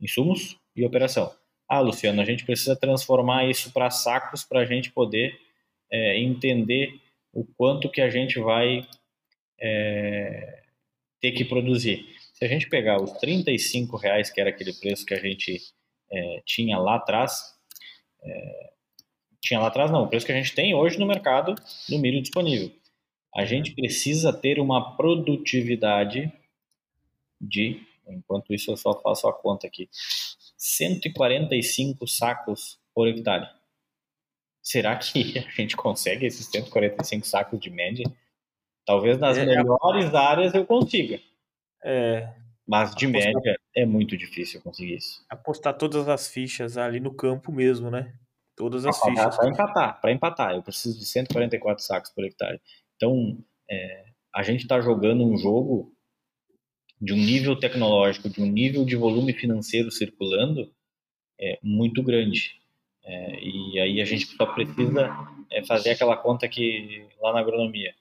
insumos 0.00 0.58
e 0.74 0.84
operação. 0.84 1.34
Ah, 1.68 1.80
Luciano, 1.80 2.20
a 2.22 2.24
gente 2.24 2.46
precisa 2.46 2.74
transformar 2.74 3.46
isso 3.48 3.70
para 3.72 3.90
sacos 3.90 4.44
para 4.44 4.60
a 4.60 4.64
gente 4.64 4.90
poder 4.90 5.38
é, 5.90 6.18
entender 6.18 6.98
o 7.38 7.44
quanto 7.56 7.88
que 7.88 8.00
a 8.00 8.10
gente 8.10 8.40
vai 8.40 8.84
é, 9.60 10.62
ter 11.20 11.30
que 11.30 11.44
produzir. 11.44 12.04
Se 12.34 12.44
a 12.44 12.48
gente 12.48 12.68
pegar 12.68 13.00
os 13.00 13.12
35 13.12 13.96
reais, 13.96 14.28
que 14.28 14.40
era 14.40 14.50
aquele 14.50 14.72
preço 14.72 15.06
que 15.06 15.14
a 15.14 15.20
gente 15.20 15.60
é, 16.10 16.42
tinha 16.44 16.78
lá 16.78 16.96
atrás, 16.96 17.54
é, 18.22 18.70
tinha 19.40 19.60
lá 19.60 19.68
atrás 19.68 19.90
não, 19.90 20.02
o 20.02 20.08
preço 20.08 20.26
que 20.26 20.32
a 20.32 20.36
gente 20.36 20.52
tem 20.52 20.74
hoje 20.74 20.98
no 20.98 21.06
mercado 21.06 21.54
do 21.88 21.98
milho 21.98 22.20
disponível. 22.20 22.72
A 23.36 23.44
gente 23.44 23.72
precisa 23.72 24.32
ter 24.32 24.58
uma 24.58 24.96
produtividade 24.96 26.32
de, 27.40 27.80
enquanto 28.08 28.52
isso 28.52 28.72
eu 28.72 28.76
só 28.76 29.00
faço 29.00 29.28
a 29.28 29.32
conta 29.32 29.68
aqui, 29.68 29.88
145 30.56 32.04
sacos 32.08 32.80
por 32.92 33.06
hectare. 33.06 33.48
Será 34.68 34.94
que 34.96 35.38
a 35.40 35.50
gente 35.50 35.74
consegue 35.74 36.26
esses 36.26 36.46
145 36.46 37.26
sacos 37.26 37.58
de 37.58 37.70
média? 37.70 38.04
Talvez 38.84 39.18
nas 39.18 39.38
é, 39.38 39.42
é 39.42 39.46
melhores 39.46 40.12
é... 40.12 40.16
áreas 40.16 40.54
eu 40.54 40.66
consiga. 40.66 41.18
É. 41.82 42.34
Mas 42.66 42.94
de 42.94 43.06
apostar... 43.06 43.32
média 43.32 43.58
é 43.74 43.86
muito 43.86 44.14
difícil 44.14 44.60
conseguir 44.60 44.96
isso. 44.96 45.24
Apostar 45.30 45.72
todas 45.78 46.06
as 46.06 46.28
fichas 46.28 46.76
ali 46.76 47.00
no 47.00 47.14
campo 47.14 47.50
mesmo, 47.50 47.90
né? 47.90 48.14
Todas 48.54 48.84
as 48.84 49.00
pra, 49.00 49.10
fichas. 49.10 49.36
Para 49.36 49.48
empatar, 49.48 50.00
para 50.02 50.12
empatar. 50.12 50.54
Eu 50.54 50.62
preciso 50.62 50.98
de 50.98 51.06
144 51.06 51.82
sacos 51.82 52.10
por 52.10 52.24
hectare. 52.26 52.60
Então, 52.96 53.38
é, 53.70 54.04
a 54.34 54.42
gente 54.42 54.62
está 54.62 54.82
jogando 54.82 55.24
um 55.24 55.38
jogo 55.38 55.94
de 57.00 57.14
um 57.14 57.16
nível 57.16 57.58
tecnológico, 57.58 58.28
de 58.28 58.42
um 58.42 58.46
nível 58.46 58.84
de 58.84 58.96
volume 58.96 59.32
financeiro 59.32 59.90
circulando 59.90 60.70
é, 61.40 61.58
muito 61.62 62.02
grande. 62.02 62.60
É, 63.08 63.40
e 63.42 63.80
aí 63.80 64.02
a 64.02 64.04
gente 64.04 64.26
só 64.26 64.44
precisa 64.44 65.08
é, 65.50 65.64
fazer 65.64 65.90
aquela 65.90 66.14
conta 66.14 66.46
que 66.46 67.06
lá 67.22 67.32
na 67.32 67.40
agronomia. 67.40 67.94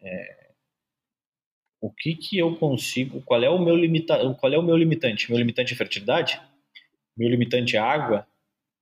É, 0.00 0.50
o 1.82 1.90
que 1.90 2.14
que 2.14 2.38
eu 2.38 2.56
consigo? 2.56 3.20
Qual 3.20 3.42
é 3.42 3.50
o 3.50 3.58
meu 3.58 3.76
limita, 3.76 4.18
Qual 4.36 4.50
é 4.50 4.56
o 4.56 4.62
meu 4.62 4.74
limitante? 4.74 5.30
Meu 5.30 5.38
limitante 5.38 5.74
é 5.74 5.76
fertilidade? 5.76 6.40
Meu 7.14 7.28
limitante 7.28 7.76
é 7.76 7.78
água? 7.78 8.26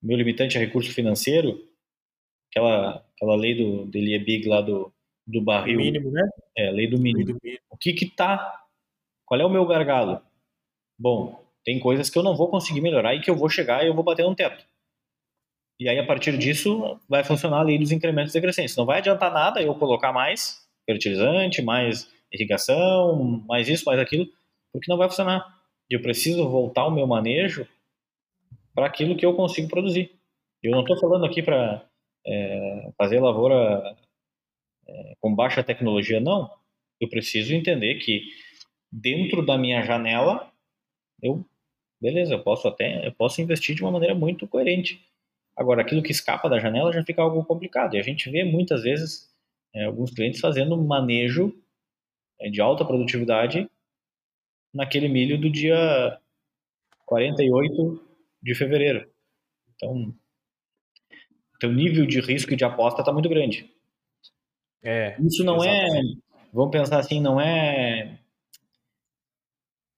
Meu 0.00 0.16
limitante 0.16 0.56
é 0.56 0.60
recurso 0.60 0.92
financeiro? 0.92 1.60
Aquela 2.48 3.04
aquela 3.16 3.34
lei 3.34 3.56
do 3.56 3.84
dele 3.86 4.14
é 4.14 4.18
big 4.20 4.48
lá 4.48 4.60
do 4.60 4.92
do 5.26 5.40
barril. 5.40 5.78
Mínimo, 5.78 6.12
né? 6.12 6.28
É, 6.56 6.70
lei 6.70 6.86
do 6.86 6.96
mínimo. 6.96 7.26
Lei 7.26 7.34
do 7.34 7.40
mínimo. 7.42 7.62
O 7.70 7.76
que 7.76 7.92
que 7.92 8.06
tá? 8.06 8.62
Qual 9.24 9.40
é 9.40 9.44
o 9.44 9.50
meu 9.50 9.66
gargalo? 9.66 10.22
Bom, 10.96 11.44
tem 11.64 11.80
coisas 11.80 12.08
que 12.08 12.16
eu 12.16 12.22
não 12.22 12.36
vou 12.36 12.48
conseguir 12.48 12.80
melhorar 12.80 13.16
e 13.16 13.20
que 13.20 13.30
eu 13.30 13.36
vou 13.36 13.48
chegar 13.48 13.82
e 13.82 13.88
eu 13.88 13.94
vou 13.94 14.04
bater 14.04 14.24
no 14.24 14.36
teto. 14.36 14.64
E 15.82 15.88
aí, 15.88 15.98
a 15.98 16.06
partir 16.06 16.38
disso, 16.38 16.96
vai 17.08 17.24
funcionar 17.24 17.58
a 17.58 17.62
lei 17.62 17.76
dos 17.76 17.90
incrementos 17.90 18.32
decrescentes. 18.32 18.76
Não 18.76 18.86
vai 18.86 18.98
adiantar 18.98 19.32
nada 19.32 19.60
eu 19.60 19.74
colocar 19.74 20.12
mais 20.12 20.64
fertilizante, 20.86 21.60
mais 21.60 22.08
irrigação, 22.32 23.42
mais 23.48 23.68
isso, 23.68 23.84
mais 23.84 23.98
aquilo, 23.98 24.28
porque 24.72 24.88
não 24.88 24.96
vai 24.96 25.08
funcionar. 25.08 25.44
Eu 25.90 26.00
preciso 26.00 26.48
voltar 26.48 26.86
o 26.86 26.90
meu 26.92 27.04
manejo 27.04 27.66
para 28.72 28.86
aquilo 28.86 29.16
que 29.16 29.26
eu 29.26 29.34
consigo 29.34 29.68
produzir. 29.68 30.12
Eu 30.62 30.70
não 30.70 30.82
estou 30.82 30.96
falando 31.00 31.26
aqui 31.26 31.42
para 31.42 31.84
é, 32.24 32.92
fazer 32.96 33.18
lavoura 33.18 33.96
é, 34.86 35.14
com 35.18 35.34
baixa 35.34 35.64
tecnologia, 35.64 36.20
não. 36.20 36.48
Eu 37.00 37.08
preciso 37.08 37.52
entender 37.54 37.96
que 37.96 38.28
dentro 38.92 39.44
da 39.44 39.58
minha 39.58 39.82
janela, 39.82 40.48
eu, 41.20 41.44
beleza, 42.00 42.34
eu 42.34 42.42
posso 42.44 42.68
até, 42.68 43.04
eu 43.04 43.12
posso 43.12 43.42
investir 43.42 43.74
de 43.74 43.82
uma 43.82 43.90
maneira 43.90 44.14
muito 44.14 44.46
coerente. 44.46 45.04
Agora, 45.56 45.82
aquilo 45.82 46.02
que 46.02 46.12
escapa 46.12 46.48
da 46.48 46.58
janela 46.58 46.92
já 46.92 47.04
fica 47.04 47.20
algo 47.20 47.44
complicado. 47.44 47.94
E 47.94 47.98
a 47.98 48.02
gente 48.02 48.30
vê 48.30 48.42
muitas 48.44 48.82
vezes 48.82 49.30
é, 49.74 49.84
alguns 49.84 50.10
clientes 50.10 50.40
fazendo 50.40 50.76
manejo 50.76 51.54
é, 52.40 52.48
de 52.48 52.60
alta 52.60 52.84
produtividade 52.84 53.70
naquele 54.72 55.08
milho 55.08 55.38
do 55.38 55.50
dia 55.50 56.18
48 57.04 58.02
de 58.42 58.54
fevereiro. 58.54 59.10
Então, 59.74 60.14
o 61.64 61.68
nível 61.68 62.06
de 62.06 62.20
risco 62.20 62.52
e 62.52 62.56
de 62.56 62.64
aposta 62.64 63.02
está 63.02 63.12
muito 63.12 63.28
grande. 63.28 63.70
É, 64.82 65.16
Isso 65.20 65.44
não 65.44 65.62
é, 65.62 65.84
exatamente. 65.84 66.18
é, 66.18 66.38
vamos 66.52 66.72
pensar 66.72 66.98
assim, 66.98 67.20
não 67.20 67.40
é, 67.40 68.18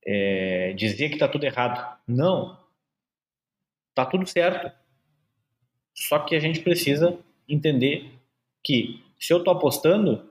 é 0.05 0.73
dizer 0.75 1.09
que 1.09 1.15
está 1.15 1.29
tudo 1.29 1.45
errado. 1.45 1.99
Não, 2.07 2.59
está 3.91 4.05
tudo 4.05 4.27
certo 4.27 4.84
só 5.95 6.19
que 6.19 6.35
a 6.35 6.41
gente 6.41 6.61
precisa 6.61 7.17
entender 7.49 8.11
que 8.63 9.03
se 9.19 9.33
eu 9.33 9.39
estou 9.39 9.55
apostando, 9.55 10.29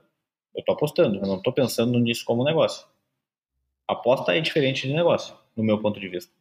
eu 0.54 0.60
estou 0.60 0.74
apostando, 0.74 1.16
eu 1.16 1.26
não 1.26 1.38
estou 1.38 1.52
pensando 1.52 1.98
nisso 1.98 2.24
como 2.24 2.44
negócio. 2.44 2.86
Aposta 3.88 4.36
é 4.36 4.40
diferente 4.40 4.86
de 4.86 4.94
negócio, 4.94 5.34
no 5.56 5.64
meu 5.64 5.80
ponto 5.80 5.98
de 5.98 6.08
vista. 6.08 6.32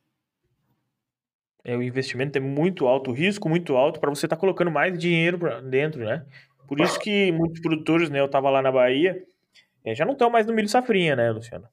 É, 1.63 1.77
o 1.77 1.81
investimento 1.81 2.37
é 2.37 2.41
muito 2.41 2.87
alto, 2.87 3.11
o 3.11 3.13
risco 3.13 3.47
muito 3.47 3.77
alto 3.77 3.99
para 3.99 4.09
você 4.09 4.25
estar 4.25 4.35
tá 4.35 4.39
colocando 4.39 4.69
mais 4.69 4.97
dinheiro 4.99 5.39
dentro, 5.69 6.03
né? 6.03 6.25
Por 6.67 6.81
isso 6.81 6.99
que 6.99 7.31
muitos 7.31 7.61
produtores, 7.61 8.09
né, 8.09 8.19
eu 8.19 8.25
estava 8.25 8.49
lá 8.49 8.61
na 8.61 8.71
Bahia, 8.71 9.23
é, 9.85 9.95
já 9.95 10.05
não 10.05 10.13
estão 10.13 10.29
mais 10.29 10.45
no 10.45 10.53
milho 10.53 10.67
safrinha, 10.67 11.15
né, 11.15 11.31
Luciano? 11.31 11.67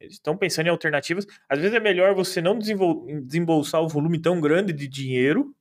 Eles 0.00 0.14
estão 0.14 0.36
pensando 0.36 0.66
em 0.66 0.70
alternativas. 0.70 1.26
Às 1.48 1.58
vezes 1.58 1.74
é 1.74 1.80
melhor 1.80 2.14
você 2.14 2.40
não 2.40 2.58
desembolsar 2.58 3.82
o 3.82 3.88
volume 3.88 4.20
tão 4.20 4.40
grande 4.40 4.72
de 4.72 4.86
dinheiro, 4.86 5.54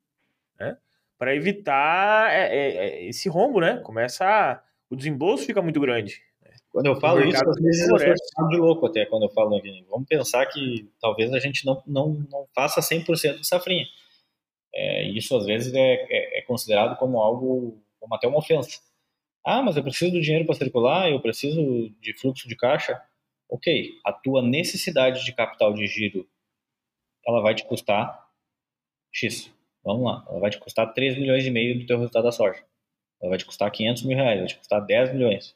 né? 0.60 0.78
Para 1.18 1.36
evitar 1.36 2.32
é, 2.32 2.56
é, 2.56 2.78
é, 2.78 3.06
esse 3.08 3.28
rombo, 3.28 3.60
né? 3.60 3.78
Começa 3.84 4.26
a, 4.26 4.62
o 4.90 4.96
desembolso 4.96 5.46
fica 5.46 5.62
muito 5.62 5.80
grande. 5.80 6.22
Quando 6.72 6.88
eu 6.88 7.00
falo 7.00 7.24
isso, 7.24 7.44
às 7.50 7.60
vezes 7.60 7.90
eu 7.90 7.98
sou 8.36 8.48
de 8.50 8.58
louco 8.58 8.86
até 8.86 9.06
quando 9.06 9.24
eu 9.24 9.30
falo. 9.30 9.60
Vamos 9.90 10.08
pensar 10.08 10.46
que 10.46 10.88
talvez 11.02 11.34
a 11.34 11.40
gente 11.40 11.66
não, 11.66 11.82
não, 11.88 12.14
não 12.30 12.48
faça 12.54 12.82
100% 12.82 13.40
de 13.40 13.48
safrinha. 13.48 13.86
É, 14.74 15.04
isso 15.10 15.36
às 15.36 15.46
vezes 15.46 15.74
é, 15.74 15.80
é, 15.80 16.40
é, 16.40 16.42
considerado 16.44 16.98
como 16.98 17.20
algo, 17.20 17.82
como 18.00 18.14
até 18.14 18.28
uma 18.28 18.38
ofensa. 18.38 18.80
Ah, 19.44 19.64
mas 19.64 19.76
eu 19.76 19.84
preciso 19.84 20.12
do 20.12 20.22
dinheiro 20.22 20.46
para 20.46 20.56
circular, 20.56 21.10
eu 21.10 21.20
preciso 21.20 21.90
de 22.00 22.14
fluxo 22.14 22.48
de 22.48 22.56
caixa. 22.56 23.02
Ok, 23.50 23.94
a 24.06 24.12
tua 24.12 24.42
necessidade 24.42 25.24
de 25.24 25.34
capital 25.34 25.74
de 25.74 25.88
giro, 25.88 26.28
ela 27.26 27.42
vai 27.42 27.56
te 27.56 27.66
custar 27.66 28.28
X. 29.12 29.52
Vamos 29.88 30.04
lá, 30.04 30.26
ela 30.30 30.40
vai 30.40 30.50
te 30.50 30.60
custar 30.60 30.94
3 30.94 31.18
milhões 31.18 31.46
e 31.46 31.50
meio 31.50 31.80
do 31.80 31.86
teu 31.86 31.98
resultado 31.98 32.24
da 32.24 32.32
soja. 32.32 32.62
Ela 33.22 33.30
vai 33.30 33.38
te 33.38 33.46
custar 33.46 33.72
500 33.72 34.04
mil 34.04 34.18
reais, 34.18 34.40
vai 34.40 34.48
te 34.48 34.58
custar 34.58 34.86
10 34.86 35.14
milhões. 35.14 35.56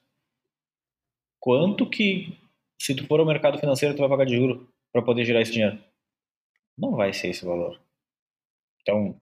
Quanto 1.37 1.89
que, 1.89 2.37
se 2.81 2.95
tu 2.95 3.05
for 3.05 3.19
ao 3.19 3.25
mercado 3.25 3.59
financeiro, 3.59 3.93
tu 3.93 3.99
vai 3.99 4.09
pagar 4.09 4.25
de 4.25 4.37
juro? 4.37 4.71
para 4.91 5.01
poder 5.01 5.25
gerar 5.25 5.41
esse 5.41 5.51
dinheiro? 5.51 5.79
Não 6.77 6.95
vai 6.95 7.13
ser 7.13 7.29
esse 7.29 7.45
valor. 7.45 7.79
Então, 8.81 9.15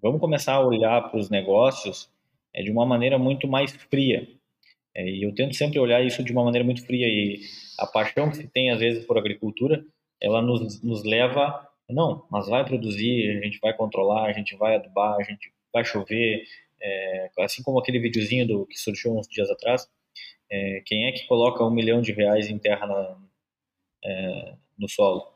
vamos 0.00 0.20
começar 0.20 0.54
a 0.54 0.64
olhar 0.64 1.10
para 1.10 1.18
os 1.18 1.30
negócios 1.30 2.10
é, 2.54 2.62
de 2.62 2.70
uma 2.70 2.86
maneira 2.86 3.18
muito 3.18 3.48
mais 3.48 3.72
fria. 3.72 4.28
É, 4.94 5.08
e 5.08 5.22
eu 5.22 5.34
tento 5.34 5.54
sempre 5.54 5.78
olhar 5.78 6.04
isso 6.04 6.22
de 6.22 6.32
uma 6.32 6.44
maneira 6.44 6.64
muito 6.64 6.84
fria. 6.84 7.06
E 7.06 7.40
a 7.78 7.86
paixão 7.86 8.30
que 8.30 8.36
se 8.36 8.48
tem, 8.48 8.70
às 8.70 8.78
vezes, 8.78 9.04
por 9.04 9.18
agricultura, 9.18 9.84
ela 10.20 10.40
nos, 10.40 10.82
nos 10.82 11.04
leva. 11.04 11.68
Não, 11.88 12.26
mas 12.30 12.48
vai 12.48 12.64
produzir, 12.64 13.38
a 13.38 13.44
gente 13.44 13.60
vai 13.60 13.72
controlar, 13.72 14.26
a 14.26 14.32
gente 14.32 14.56
vai 14.56 14.74
adubar, 14.74 15.16
a 15.16 15.22
gente 15.22 15.52
vai 15.72 15.84
chover. 15.84 16.44
É, 16.80 17.30
assim 17.38 17.62
como 17.62 17.78
aquele 17.78 17.98
videozinho 17.98 18.46
do, 18.46 18.66
que 18.66 18.78
surgiu 18.78 19.16
uns 19.16 19.28
dias 19.28 19.50
atrás. 19.50 19.88
É, 20.50 20.82
quem 20.84 21.06
é 21.06 21.12
que 21.12 21.26
coloca 21.26 21.64
um 21.64 21.70
milhão 21.70 22.00
de 22.00 22.12
reais 22.12 22.48
em 22.48 22.58
terra 22.58 22.86
na, 22.86 23.18
é, 24.04 24.54
no 24.78 24.88
solo? 24.88 25.26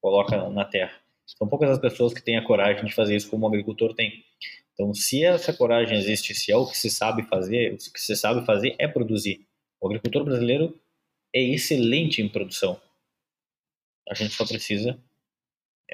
Coloca 0.00 0.48
na 0.50 0.64
terra. 0.64 1.00
São 1.26 1.48
poucas 1.48 1.70
as 1.70 1.78
pessoas 1.78 2.12
que 2.12 2.22
têm 2.22 2.36
a 2.36 2.44
coragem 2.44 2.84
de 2.84 2.94
fazer 2.94 3.16
isso 3.16 3.30
como 3.30 3.46
o 3.46 3.48
agricultor 3.48 3.94
tem. 3.94 4.24
Então, 4.74 4.92
se 4.94 5.24
essa 5.24 5.52
coragem 5.52 5.98
existe, 5.98 6.34
se 6.34 6.50
é 6.50 6.56
o 6.56 6.66
que 6.66 6.76
se 6.76 6.90
sabe 6.90 7.22
fazer, 7.24 7.74
o 7.74 7.76
que 7.76 8.00
se 8.00 8.16
sabe 8.16 8.44
fazer 8.44 8.74
é 8.78 8.88
produzir. 8.88 9.46
O 9.80 9.86
agricultor 9.86 10.24
brasileiro 10.24 10.78
é 11.34 11.40
excelente 11.40 12.20
em 12.22 12.28
produção. 12.28 12.80
A 14.08 14.14
gente 14.14 14.34
só 14.34 14.46
precisa 14.46 14.98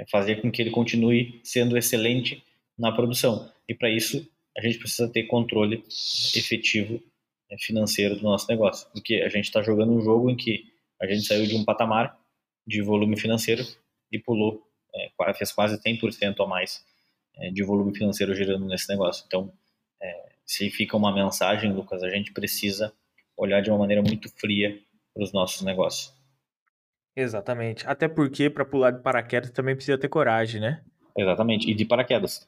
fazer 0.09 0.42
com 0.42 0.51
que 0.51 0.61
ele 0.61 0.70
continue 0.70 1.40
sendo 1.42 1.76
excelente 1.76 2.44
na 2.78 2.92
produção. 2.92 3.51
E 3.68 3.74
para 3.74 3.90
isso, 3.90 4.28
a 4.57 4.61
gente 4.61 4.78
precisa 4.78 5.09
ter 5.09 5.24
controle 5.24 5.82
efetivo 6.34 7.03
é, 7.51 7.57
financeiro 7.59 8.16
do 8.16 8.22
nosso 8.22 8.47
negócio. 8.49 8.88
Porque 8.92 9.16
a 9.16 9.28
gente 9.28 9.44
está 9.44 9.62
jogando 9.62 9.92
um 9.92 10.01
jogo 10.01 10.30
em 10.30 10.36
que 10.36 10.64
a 11.01 11.07
gente 11.07 11.26
saiu 11.26 11.47
de 11.47 11.55
um 11.55 11.64
patamar 11.64 12.18
de 12.66 12.82
volume 12.82 13.18
financeiro 13.18 13.64
e 14.11 14.18
pulou, 14.18 14.62
é, 14.94 15.34
fez 15.34 15.53
quase 15.53 15.78
100% 15.80 16.44
a 16.44 16.47
mais 16.47 16.84
é, 17.36 17.51
de 17.51 17.62
volume 17.62 17.97
financeiro 17.97 18.34
girando 18.34 18.66
nesse 18.66 18.88
negócio. 18.88 19.24
Então, 19.26 19.53
é, 20.01 20.28
se 20.44 20.70
fica 20.70 20.97
uma 20.97 21.12
mensagem, 21.12 21.72
Lucas, 21.72 22.03
a 22.03 22.11
gente 22.11 22.32
precisa 22.32 22.92
olhar 23.36 23.61
de 23.61 23.70
uma 23.70 23.78
maneira 23.78 24.03
muito 24.03 24.28
fria 24.30 24.78
para 25.12 25.22
os 25.22 25.32
nossos 25.32 25.62
negócios. 25.62 26.15
Exatamente. 27.16 27.88
Até 27.88 28.06
porque 28.06 28.50
para 28.50 28.64
pular 28.64 28.90
de 28.90 29.02
paraquedas 29.02 29.50
também 29.50 29.74
precisa 29.74 29.96
ter 29.96 30.08
coragem, 30.08 30.60
né? 30.60 30.82
Exatamente. 31.16 31.70
E 31.70 31.74
de 31.74 31.86
paraquedas. 31.86 32.46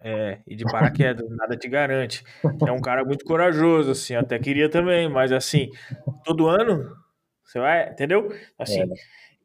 É, 0.00 0.38
e 0.46 0.54
de 0.54 0.64
paraquedas, 0.64 1.28
nada 1.30 1.56
te 1.56 1.68
garante. 1.68 2.22
É 2.66 2.70
um 2.70 2.80
cara 2.80 3.04
muito 3.04 3.24
corajoso, 3.24 3.90
assim, 3.90 4.14
até 4.14 4.38
queria 4.38 4.68
também, 4.68 5.08
mas 5.08 5.32
assim, 5.32 5.70
todo 6.24 6.46
ano 6.46 6.94
você 7.42 7.58
vai, 7.58 7.88
entendeu? 7.88 8.28
Assim, 8.58 8.82
é, 8.82 8.86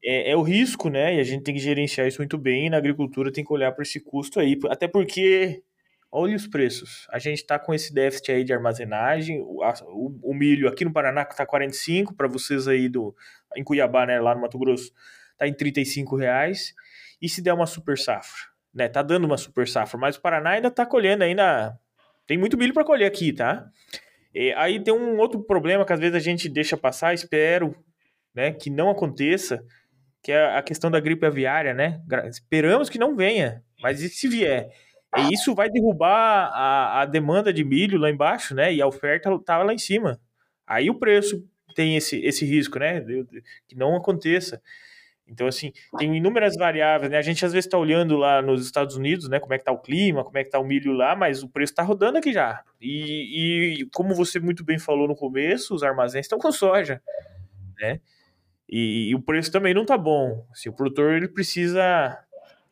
é, 0.03 0.31
é, 0.31 0.35
o 0.35 0.41
risco, 0.41 0.89
né? 0.89 1.15
E 1.15 1.19
a 1.19 1.23
gente 1.23 1.43
tem 1.43 1.53
que 1.53 1.61
gerenciar 1.61 2.07
isso 2.07 2.19
muito 2.19 2.37
bem. 2.37 2.67
E 2.67 2.69
na 2.69 2.77
agricultura 2.77 3.31
tem 3.31 3.45
que 3.45 3.53
olhar 3.53 3.71
para 3.71 3.83
esse 3.83 3.99
custo 3.99 4.39
aí, 4.39 4.59
até 4.69 4.87
porque 4.87 5.63
olha 6.11 6.35
os 6.35 6.47
preços. 6.47 7.07
A 7.09 7.19
gente 7.19 7.37
está 7.37 7.57
com 7.57 7.73
esse 7.73 7.93
déficit 7.93 8.31
aí 8.31 8.43
de 8.43 8.53
armazenagem. 8.53 9.41
O, 9.41 9.63
a, 9.63 9.73
o, 9.87 10.19
o 10.23 10.33
milho 10.33 10.67
aqui 10.67 10.83
no 10.83 10.91
Paraná 10.91 11.21
está 11.21 11.45
45, 11.45 12.13
para 12.15 12.27
vocês 12.27 12.67
aí 12.67 12.89
do 12.89 13.15
em 13.55 13.63
Cuiabá, 13.63 14.05
né, 14.05 14.19
lá 14.19 14.35
no 14.35 14.41
Mato 14.41 14.57
Grosso, 14.57 14.91
está 15.33 15.47
em 15.47 15.53
35 15.53 16.15
reais. 16.15 16.73
E 17.21 17.29
se 17.29 17.41
der 17.41 17.53
uma 17.53 17.65
super 17.65 17.97
safra, 17.97 18.49
né? 18.73 18.87
Tá 18.87 19.01
dando 19.01 19.25
uma 19.25 19.37
super 19.37 19.67
safra, 19.67 19.99
mas 19.99 20.15
o 20.15 20.21
Paraná 20.21 20.51
ainda 20.51 20.69
está 20.69 20.85
colhendo 20.85 21.23
ainda. 21.23 21.77
Tem 22.25 22.37
muito 22.37 22.57
milho 22.57 22.73
para 22.73 22.83
colher 22.83 23.05
aqui, 23.05 23.31
tá? 23.31 23.67
E 24.33 24.53
aí 24.53 24.79
tem 24.79 24.93
um 24.93 25.17
outro 25.17 25.43
problema 25.43 25.85
que 25.85 25.93
às 25.93 25.99
vezes 25.99 26.15
a 26.15 26.19
gente 26.19 26.49
deixa 26.49 26.77
passar, 26.77 27.13
espero, 27.13 27.75
né, 28.33 28.51
que 28.51 28.69
não 28.69 28.89
aconteça 28.89 29.63
que 30.23 30.31
é 30.31 30.55
a 30.55 30.61
questão 30.61 30.91
da 30.91 30.99
gripe 30.99 31.25
aviária, 31.25 31.73
né? 31.73 32.01
Esperamos 32.29 32.89
que 32.89 32.99
não 32.99 33.15
venha, 33.15 33.63
mas 33.81 34.01
e 34.01 34.09
se 34.09 34.27
vier? 34.27 34.69
E 35.17 35.33
isso 35.33 35.53
vai 35.55 35.69
derrubar 35.69 36.51
a, 36.53 37.01
a 37.01 37.05
demanda 37.05 37.51
de 37.51 37.63
milho 37.63 37.97
lá 37.97 38.09
embaixo, 38.09 38.53
né? 38.55 38.73
E 38.73 38.81
a 38.81 38.87
oferta 38.87 39.29
tá 39.43 39.57
lá 39.57 39.73
em 39.73 39.77
cima. 39.77 40.19
Aí 40.65 40.89
o 40.89 40.99
preço 40.99 41.43
tem 41.73 41.95
esse, 41.95 42.19
esse 42.25 42.45
risco, 42.45 42.79
né? 42.79 43.01
Que 43.67 43.75
não 43.75 43.95
aconteça. 43.95 44.61
Então, 45.31 45.47
assim, 45.47 45.71
tem 45.97 46.17
inúmeras 46.17 46.57
variáveis, 46.57 47.09
né? 47.09 47.17
A 47.17 47.21
gente 47.21 47.45
às 47.45 47.53
vezes 47.53 47.65
está 47.65 47.77
olhando 47.77 48.17
lá 48.17 48.41
nos 48.41 48.65
Estados 48.65 48.97
Unidos, 48.97 49.29
né? 49.29 49.39
Como 49.39 49.53
é 49.53 49.57
que 49.57 49.63
tá 49.63 49.71
o 49.71 49.79
clima, 49.79 50.25
como 50.25 50.37
é 50.37 50.43
que 50.43 50.49
tá 50.49 50.59
o 50.59 50.65
milho 50.65 50.91
lá, 50.91 51.15
mas 51.15 51.41
o 51.41 51.47
preço 51.47 51.71
está 51.71 51.83
rodando 51.83 52.17
aqui 52.17 52.33
já. 52.33 52.61
E, 52.81 53.79
e, 53.81 53.85
como 53.93 54.13
você 54.13 54.39
muito 54.39 54.63
bem 54.63 54.77
falou 54.77 55.07
no 55.07 55.15
começo, 55.15 55.73
os 55.73 55.83
armazéns 55.83 56.25
estão 56.25 56.37
com 56.37 56.51
soja, 56.51 57.01
né? 57.79 58.01
E, 58.67 59.09
e, 59.09 59.15
o 59.15 59.21
preço 59.21 59.51
também 59.51 59.73
não 59.73 59.85
tá 59.85 59.97
bom. 59.97 60.45
Se 60.53 60.67
o 60.67 60.73
produtor 60.73 61.13
ele 61.13 61.29
precisa 61.29 62.17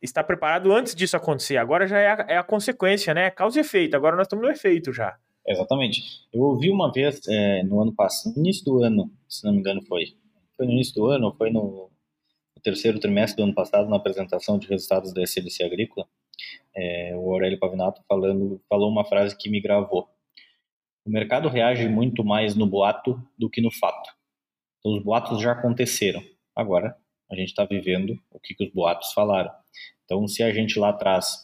estar 0.01 0.23
preparado 0.23 0.73
antes 0.73 0.93
disso 0.93 1.15
acontecer. 1.15 1.57
Agora 1.57 1.87
já 1.87 1.97
é 1.99 2.07
a, 2.07 2.25
é 2.29 2.37
a 2.37 2.43
consequência, 2.43 3.13
né? 3.13 3.29
Causa 3.29 3.57
e 3.57 3.61
efeito. 3.61 3.95
Agora 3.95 4.17
nós 4.17 4.25
estamos 4.25 4.45
no 4.45 4.51
efeito 4.51 4.91
já. 4.91 5.17
Exatamente. 5.49 6.27
Eu 6.31 6.43
ouvi 6.43 6.69
uma 6.69 6.91
vez 6.91 7.27
é, 7.27 7.63
no 7.63 7.81
ano 7.81 7.91
passado, 7.91 8.35
no 8.35 8.41
início 8.41 8.63
do 8.63 8.83
ano, 8.83 9.11
se 9.27 9.43
não 9.43 9.51
me 9.51 9.59
engano 9.59 9.81
foi. 9.81 10.15
Foi 10.55 10.67
no 10.67 10.73
início 10.73 10.93
do 10.93 11.07
ano, 11.07 11.33
foi 11.35 11.49
no, 11.49 11.89
no, 12.55 12.61
terceiro 12.61 12.99
trimestre 12.99 13.37
do 13.37 13.45
ano 13.45 13.55
passado, 13.55 13.89
na 13.89 13.95
apresentação 13.95 14.59
de 14.59 14.67
resultados 14.67 15.11
da 15.11 15.23
SLC 15.23 15.63
Agrícola, 15.63 16.07
é, 16.75 17.15
o 17.15 17.31
Aurélio 17.31 17.57
Pavinato 17.57 18.03
falando, 18.07 18.61
falou 18.69 18.91
uma 18.91 19.03
frase 19.03 19.35
que 19.35 19.49
me 19.49 19.59
gravou. 19.59 20.07
O 21.03 21.09
mercado 21.09 21.49
reage 21.49 21.87
muito 21.89 22.23
mais 22.23 22.55
no 22.55 22.67
boato 22.67 23.19
do 23.37 23.49
que 23.49 23.59
no 23.59 23.71
fato. 23.71 24.11
Então, 24.79 24.93
os 24.93 25.03
boatos 25.03 25.41
já 25.41 25.53
aconteceram. 25.53 26.21
Agora, 26.55 26.95
a 27.31 27.35
gente 27.35 27.49
está 27.49 27.65
vivendo 27.65 28.19
o 28.29 28.39
que, 28.39 28.53
que, 28.53 28.65
os 28.65 28.71
boatos 28.71 29.11
falaram. 29.13 29.51
Então, 30.05 30.27
se 30.27 30.43
a 30.43 30.53
gente 30.53 30.77
lá 30.77 30.89
atrás 30.89 31.37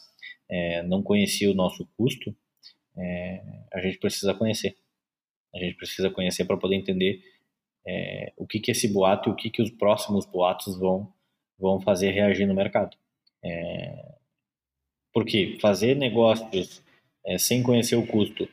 é, 0.48 0.82
não 0.84 1.02
conhecia 1.02 1.50
o 1.50 1.54
nosso 1.54 1.88
custo, 1.96 2.34
é, 2.96 3.42
a 3.72 3.80
gente 3.80 3.98
precisa 3.98 4.34
conhecer. 4.34 4.76
A 5.54 5.58
gente 5.58 5.76
precisa 5.76 6.10
conhecer 6.10 6.44
para 6.44 6.56
poder 6.56 6.76
entender 6.76 7.22
é, 7.86 8.32
o 8.36 8.46
que, 8.46 8.60
que 8.60 8.70
esse 8.70 8.88
boato 8.88 9.28
e 9.28 9.32
o 9.32 9.36
que, 9.36 9.50
que 9.50 9.62
os 9.62 9.70
próximos 9.70 10.26
boatos 10.26 10.78
vão, 10.78 11.12
vão 11.58 11.80
fazer 11.80 12.10
reagir 12.10 12.46
no 12.46 12.54
mercado. 12.54 12.96
É, 13.44 14.16
porque 15.12 15.56
fazer 15.60 15.96
negócios 15.96 16.82
é, 17.24 17.38
sem 17.38 17.62
conhecer 17.62 17.96
o 17.96 18.06
custo, 18.06 18.48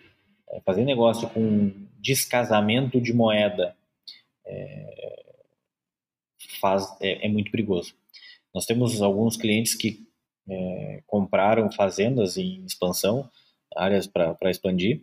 é, 0.50 0.62
fazer 0.62 0.84
negócio 0.84 1.30
com 1.30 1.72
descasamento 2.00 3.00
de 3.00 3.14
moeda, 3.14 3.76
é, 4.46 5.34
faz, 6.60 6.86
é, 7.02 7.26
é, 7.26 7.30
muito 7.30 7.52
perigoso. 7.52 7.94
Nós 8.54 8.66
temos 8.66 9.02
alguns 9.02 9.38
clientes 9.38 9.76
que 9.76 10.08
compraram 11.08 11.72
fazendas 11.72 12.36
em 12.36 12.66
expansão, 12.66 13.30
áreas 13.76 14.08
para 14.08 14.50
expandir, 14.50 15.02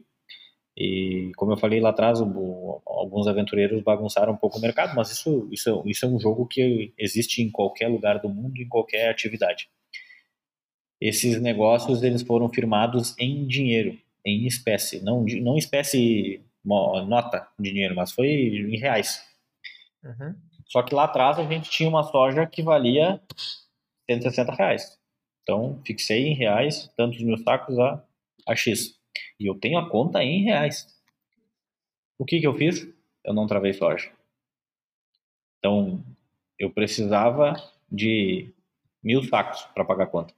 e 0.76 1.32
como 1.36 1.52
eu 1.52 1.58
falei 1.58 1.78
lá 1.78 1.90
atrás, 1.90 2.20
o, 2.20 2.82
alguns 2.86 3.26
aventureiros 3.26 3.82
bagunçaram 3.82 4.32
um 4.32 4.36
pouco 4.36 4.58
o 4.58 4.60
mercado, 4.62 4.94
mas 4.94 5.10
isso, 5.10 5.48
isso, 5.52 5.82
isso 5.84 6.06
é 6.06 6.08
um 6.08 6.18
jogo 6.18 6.46
que 6.46 6.94
existe 6.96 7.42
em 7.42 7.50
qualquer 7.50 7.88
lugar 7.88 8.18
do 8.18 8.28
mundo, 8.28 8.56
em 8.56 8.68
qualquer 8.68 9.10
atividade. 9.10 9.68
Esses 10.98 11.40
negócios 11.40 12.02
eles 12.02 12.22
foram 12.22 12.48
firmados 12.48 13.14
em 13.18 13.46
dinheiro, 13.46 13.98
em 14.24 14.46
espécie, 14.46 15.02
não, 15.02 15.24
não 15.24 15.58
espécie 15.58 16.42
nota 16.64 17.46
de 17.58 17.70
dinheiro, 17.70 17.94
mas 17.94 18.12
foi 18.12 18.26
em 18.26 18.78
reais. 18.78 19.22
Uhum. 20.02 20.34
Só 20.66 20.82
que 20.82 20.94
lá 20.94 21.04
atrás 21.04 21.38
a 21.38 21.44
gente 21.44 21.68
tinha 21.68 21.88
uma 21.88 22.04
soja 22.04 22.46
que 22.46 22.62
valia 22.62 23.20
160 24.10 24.52
reais. 24.52 24.98
Então, 25.42 25.80
fixei 25.84 26.28
em 26.28 26.34
reais 26.34 26.90
tantos 26.96 27.22
mil 27.22 27.36
sacos 27.38 27.78
a, 27.78 28.02
a 28.50 28.56
X. 28.56 28.98
E 29.38 29.46
eu 29.46 29.58
tenho 29.58 29.78
a 29.78 29.88
conta 29.88 30.22
em 30.22 30.42
reais. 30.42 30.86
O 32.18 32.24
que, 32.24 32.40
que 32.40 32.46
eu 32.46 32.54
fiz? 32.54 32.86
Eu 33.24 33.32
não 33.32 33.46
travei 33.46 33.72
soja. 33.72 34.12
Então, 35.58 36.04
eu 36.58 36.70
precisava 36.70 37.54
de 37.90 38.52
mil 39.02 39.22
sacos 39.22 39.62
para 39.74 39.84
pagar 39.84 40.04
a 40.04 40.08
conta. 40.08 40.34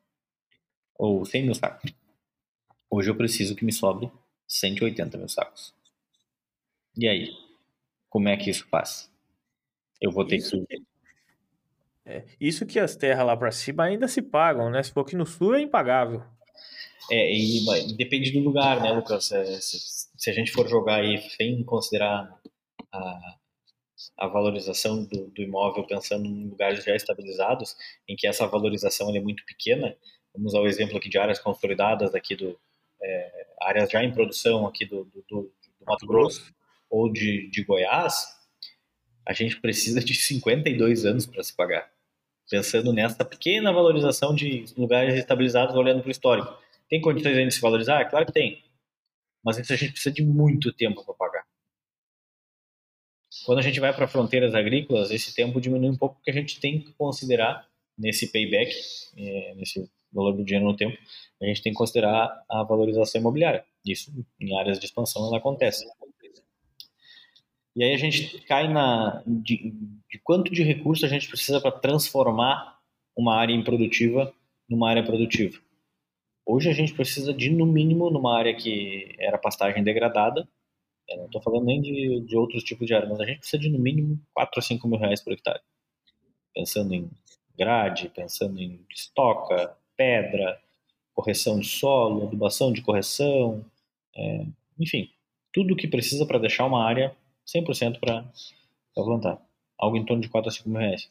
Ou 0.97 1.25
100 1.25 1.43
mil 1.43 1.55
sacos. 1.55 1.93
Hoje 2.91 3.11
eu 3.11 3.17
preciso 3.17 3.57
que 3.57 3.65
me 3.65 3.73
sobre 3.73 4.11
180 4.47 5.17
mil 5.19 5.29
sacos. 5.29 5.75
E 6.97 7.09
aí? 7.09 7.35
Como 8.09 8.29
é 8.29 8.37
que 8.37 8.51
isso 8.51 8.67
faz? 8.69 9.11
Eu 10.01 10.11
vou 10.11 10.27
ter 10.27 10.37
isso, 10.37 10.65
que. 10.67 10.83
É, 12.05 12.25
isso 12.41 12.67
que 12.67 12.79
as 12.79 12.95
terras 12.95 13.25
lá 13.25 13.37
para 13.37 13.51
cima 13.51 13.85
ainda 13.85 14.07
se 14.07 14.21
pagam, 14.21 14.71
né? 14.71 14.83
Se 14.83 14.93
for 14.93 15.01
aqui 15.01 15.17
no 15.17 15.25
sul 15.25 15.55
é 15.55 15.61
impagável. 15.61 16.23
É, 17.11 17.35
e 17.35 17.97
depende 17.97 18.31
do 18.33 18.41
lugar, 18.41 18.81
né, 18.81 18.93
Lucas? 18.93 19.33
É, 19.33 19.61
se, 19.61 19.79
se, 20.17 20.31
a 20.31 20.33
gente 20.33 20.53
for 20.53 20.69
jogar 20.69 20.97
aí 20.97 21.19
sem 21.31 21.63
considerar 21.65 22.41
a, 22.93 23.37
a 24.19 24.27
valorização 24.29 25.05
do, 25.05 25.29
do, 25.29 25.43
imóvel 25.43 25.87
pensando 25.87 26.27
em 26.27 26.49
lugares 26.49 26.85
já 26.85 26.95
estabilizados, 26.95 27.77
em 28.09 28.17
que 28.17 28.27
essa 28.27 28.47
valorização 28.47 29.15
é 29.15 29.21
muito 29.21 29.45
pequena, 29.45 29.97
vamos 30.35 30.55
ao 30.55 30.67
exemplo 30.67 30.97
aqui 30.97 31.09
de 31.09 31.19
áreas 31.19 31.39
consolidadas 31.39 32.15
aqui 32.15 32.37
do 32.37 32.59
é, 33.03 33.47
áreas 33.63 33.91
já 33.91 34.03
em 34.03 34.13
produção 34.13 34.67
aqui 34.67 34.87
do, 34.87 35.05
do, 35.05 35.25
do 35.29 35.53
Mato 35.87 36.07
Grosso 36.07 36.55
ou 36.89 37.11
de, 37.11 37.49
de 37.51 37.65
Goiás, 37.65 38.27
a 39.27 39.33
gente 39.33 39.61
precisa 39.61 40.01
de 40.01 40.15
52 40.15 41.05
anos 41.05 41.27
para 41.27 41.43
se 41.43 41.55
pagar. 41.55 41.91
pensando 42.51 42.93
nessa 42.93 43.25
pequena 43.25 43.73
valorização 43.73 44.35
de 44.35 44.67
lugares 44.77 45.15
estabilizados 45.15 45.75
olhando 45.75 46.01
para 46.01 46.09
o 46.09 46.13
histórico. 46.13 46.62
Tem 46.93 47.01
condições 47.01 47.39
ainda 47.39 47.49
de 47.49 47.55
se 47.55 47.61
valorizar? 47.63 48.05
Claro 48.05 48.27
que 48.27 48.33
tem. 48.33 48.63
Mas 49.43 49.57
isso 49.57 49.73
a 49.73 49.77
gente 49.77 49.93
precisa 49.93 50.15
de 50.15 50.23
muito 50.23 50.71
tempo 50.75 51.03
para 51.03 51.15
pagar. 51.15 51.47
Quando 53.47 53.61
a 53.61 53.63
gente 53.63 53.81
vai 53.81 53.97
para 53.97 54.07
fronteiras 54.07 54.55
agrícolas, 54.55 55.11
esse 55.11 55.35
tempo 55.35 55.59
diminui 55.59 55.89
um 55.89 55.97
pouco 55.97 56.17
porque 56.17 56.31
a 56.31 56.35
gente 56.35 56.61
tem 56.61 56.83
que 56.83 56.93
considerar 56.93 57.67
nesse 57.97 58.31
payback, 58.31 58.71
é, 59.17 59.55
nesse 59.55 59.91
valor 60.13 60.37
do 60.37 60.45
dinheiro 60.45 60.67
no 60.67 60.77
tempo, 60.77 60.95
a 61.41 61.47
gente 61.47 61.63
tem 61.63 61.73
que 61.73 61.79
considerar 61.79 62.45
a 62.47 62.63
valorização 62.63 63.23
imobiliária. 63.23 63.65
Isso 63.87 64.13
em 64.39 64.55
áreas 64.59 64.79
de 64.79 64.85
expansão 64.85 65.27
ela 65.27 65.39
acontece. 65.39 65.87
E 67.75 67.83
aí 67.83 67.95
a 67.95 67.97
gente 67.97 68.39
cai 68.43 68.69
na 68.69 69.23
de, 69.27 69.73
de 70.11 70.19
quanto 70.23 70.53
de 70.53 70.63
recurso 70.63 71.07
a 71.07 71.09
gente 71.09 71.27
precisa 71.27 71.59
para 71.59 71.73
transformar 71.73 72.79
uma 73.17 73.35
área 73.35 73.55
improdutiva 73.55 74.31
numa 74.69 74.91
área 74.91 75.03
produtiva. 75.03 75.59
Hoje 76.45 76.69
a 76.69 76.73
gente 76.73 76.93
precisa 76.95 77.33
de, 77.33 77.51
no 77.51 77.67
mínimo, 77.67 78.11
numa 78.11 78.37
área 78.37 78.55
que 78.55 79.15
era 79.19 79.39
pastagem 79.39 79.83
degradada, 79.83 80.49
eu 81.09 81.19
não 81.19 81.27
estou 81.27 81.43
falando 81.43 81.67
nem 81.67 81.81
de, 81.81 82.21
de 82.21 82.37
outros 82.37 82.63
tipos 82.63 82.87
de 82.87 82.95
área, 82.95 83.09
mas 83.09 83.21
a 83.21 83.25
gente 83.25 83.39
precisa 83.39 83.61
de, 83.61 83.69
no 83.69 83.79
mínimo, 83.79 84.19
4 84.35 84.59
a 84.59 84.63
5 84.63 84.89
mil 84.89 84.99
reais 84.99 85.23
por 85.23 85.33
hectare. 85.33 85.61
Pensando 86.55 86.95
em 86.95 87.11
grade, 87.57 88.09
pensando 88.09 88.59
em 88.59 88.85
estoca, 88.91 89.77
pedra, 89.97 90.61
correção 91.15 91.61
de 91.61 91.67
solo, 91.67 92.27
adubação 92.27 92.73
de 92.73 92.83
correção, 92.83 93.65
é, 94.17 94.47
enfim, 94.79 95.11
tudo 95.53 95.75
o 95.75 95.77
que 95.77 95.87
precisa 95.87 96.27
para 96.27 96.39
deixar 96.39 96.67
uma 96.67 96.85
área 96.85 97.15
100% 97.47 98.01
para 98.01 98.25
plantar. 98.95 99.41
Algo 99.79 99.97
em 99.97 100.05
torno 100.05 100.23
de 100.23 100.29
4 100.29 100.49
a 100.49 100.53
5 100.53 100.69
mil 100.69 100.81
reais. 100.81 101.11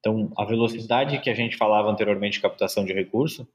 Então, 0.00 0.30
a 0.36 0.44
velocidade 0.44 1.20
que 1.20 1.30
a 1.30 1.34
gente 1.34 1.56
falava 1.56 1.90
anteriormente 1.90 2.34
de 2.34 2.40
captação 2.40 2.84
de 2.84 2.92
recurso, 2.92 3.48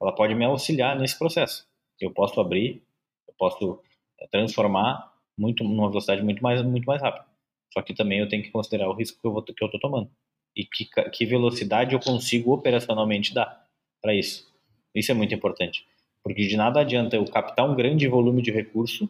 ela 0.00 0.14
pode 0.14 0.34
me 0.34 0.44
auxiliar 0.44 0.98
nesse 0.98 1.18
processo. 1.18 1.66
Eu 2.00 2.10
posso 2.12 2.40
abrir, 2.40 2.82
eu 3.26 3.34
posso 3.38 3.80
é, 4.20 4.26
transformar 4.28 5.12
muito 5.36 5.64
numa 5.64 5.88
velocidade 5.88 6.22
muito 6.22 6.42
mais 6.42 6.62
muito 6.62 6.84
mais 6.84 7.02
rápida. 7.02 7.26
Só 7.72 7.82
que 7.82 7.94
também 7.94 8.20
eu 8.20 8.28
tenho 8.28 8.42
que 8.42 8.50
considerar 8.50 8.88
o 8.88 8.94
risco 8.94 9.20
que 9.20 9.26
eu 9.26 9.32
vou 9.32 9.42
que 9.42 9.52
eu 9.62 9.66
estou 9.66 9.80
tomando 9.80 10.10
e 10.56 10.64
que, 10.64 10.86
que 11.12 11.26
velocidade 11.26 11.94
eu 11.94 12.00
consigo 12.00 12.52
operacionalmente 12.52 13.34
dar 13.34 13.64
para 14.02 14.14
isso. 14.14 14.52
Isso 14.94 15.12
é 15.12 15.14
muito 15.14 15.34
importante, 15.34 15.86
porque 16.22 16.46
de 16.46 16.56
nada 16.56 16.80
adianta 16.80 17.16
eu 17.16 17.24
captar 17.24 17.68
um 17.68 17.76
grande 17.76 18.08
volume 18.08 18.42
de 18.42 18.50
recurso 18.50 19.08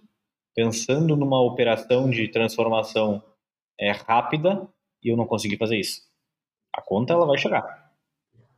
pensando 0.55 1.17
numa 1.17 1.41
operação 1.41 2.11
de 2.11 2.29
transformação 2.29 3.23
é, 3.79 3.93
rápida 3.93 4.69
e 5.03 5.09
eu 5.09 5.17
não 5.17 5.27
conseguir 5.27 5.57
fazer 5.57 5.79
isso. 5.79 6.03
A 6.75 6.83
conta 6.83 7.13
ela 7.13 7.27
vai 7.27 7.39
chegar 7.39 7.93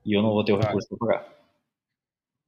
e 0.04 0.14
eu 0.14 0.22
não 0.22 0.30
vou 0.30 0.44
ter 0.44 0.52
o 0.52 0.58
recurso 0.58 0.88
para 0.88 0.98
pagar. 0.98 1.39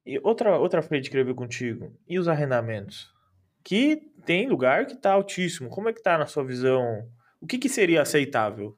E 0.05 0.19
outra 0.19 0.59
outra 0.59 0.81
frente 0.81 1.09
que 1.09 1.17
eu 1.17 1.25
vi 1.25 1.33
contigo 1.33 1.95
e 2.07 2.19
os 2.19 2.27
arrendamentos 2.27 3.13
que 3.63 4.11
tem 4.25 4.47
lugar 4.47 4.85
que 4.85 4.93
está 4.93 5.13
altíssimo. 5.13 5.69
Como 5.69 5.89
é 5.89 5.93
que 5.93 5.99
está 5.99 6.17
na 6.17 6.25
sua 6.25 6.43
visão? 6.43 7.07
O 7.41 7.47
que, 7.47 7.57
que 7.57 7.69
seria 7.69 8.01
aceitável? 8.01 8.77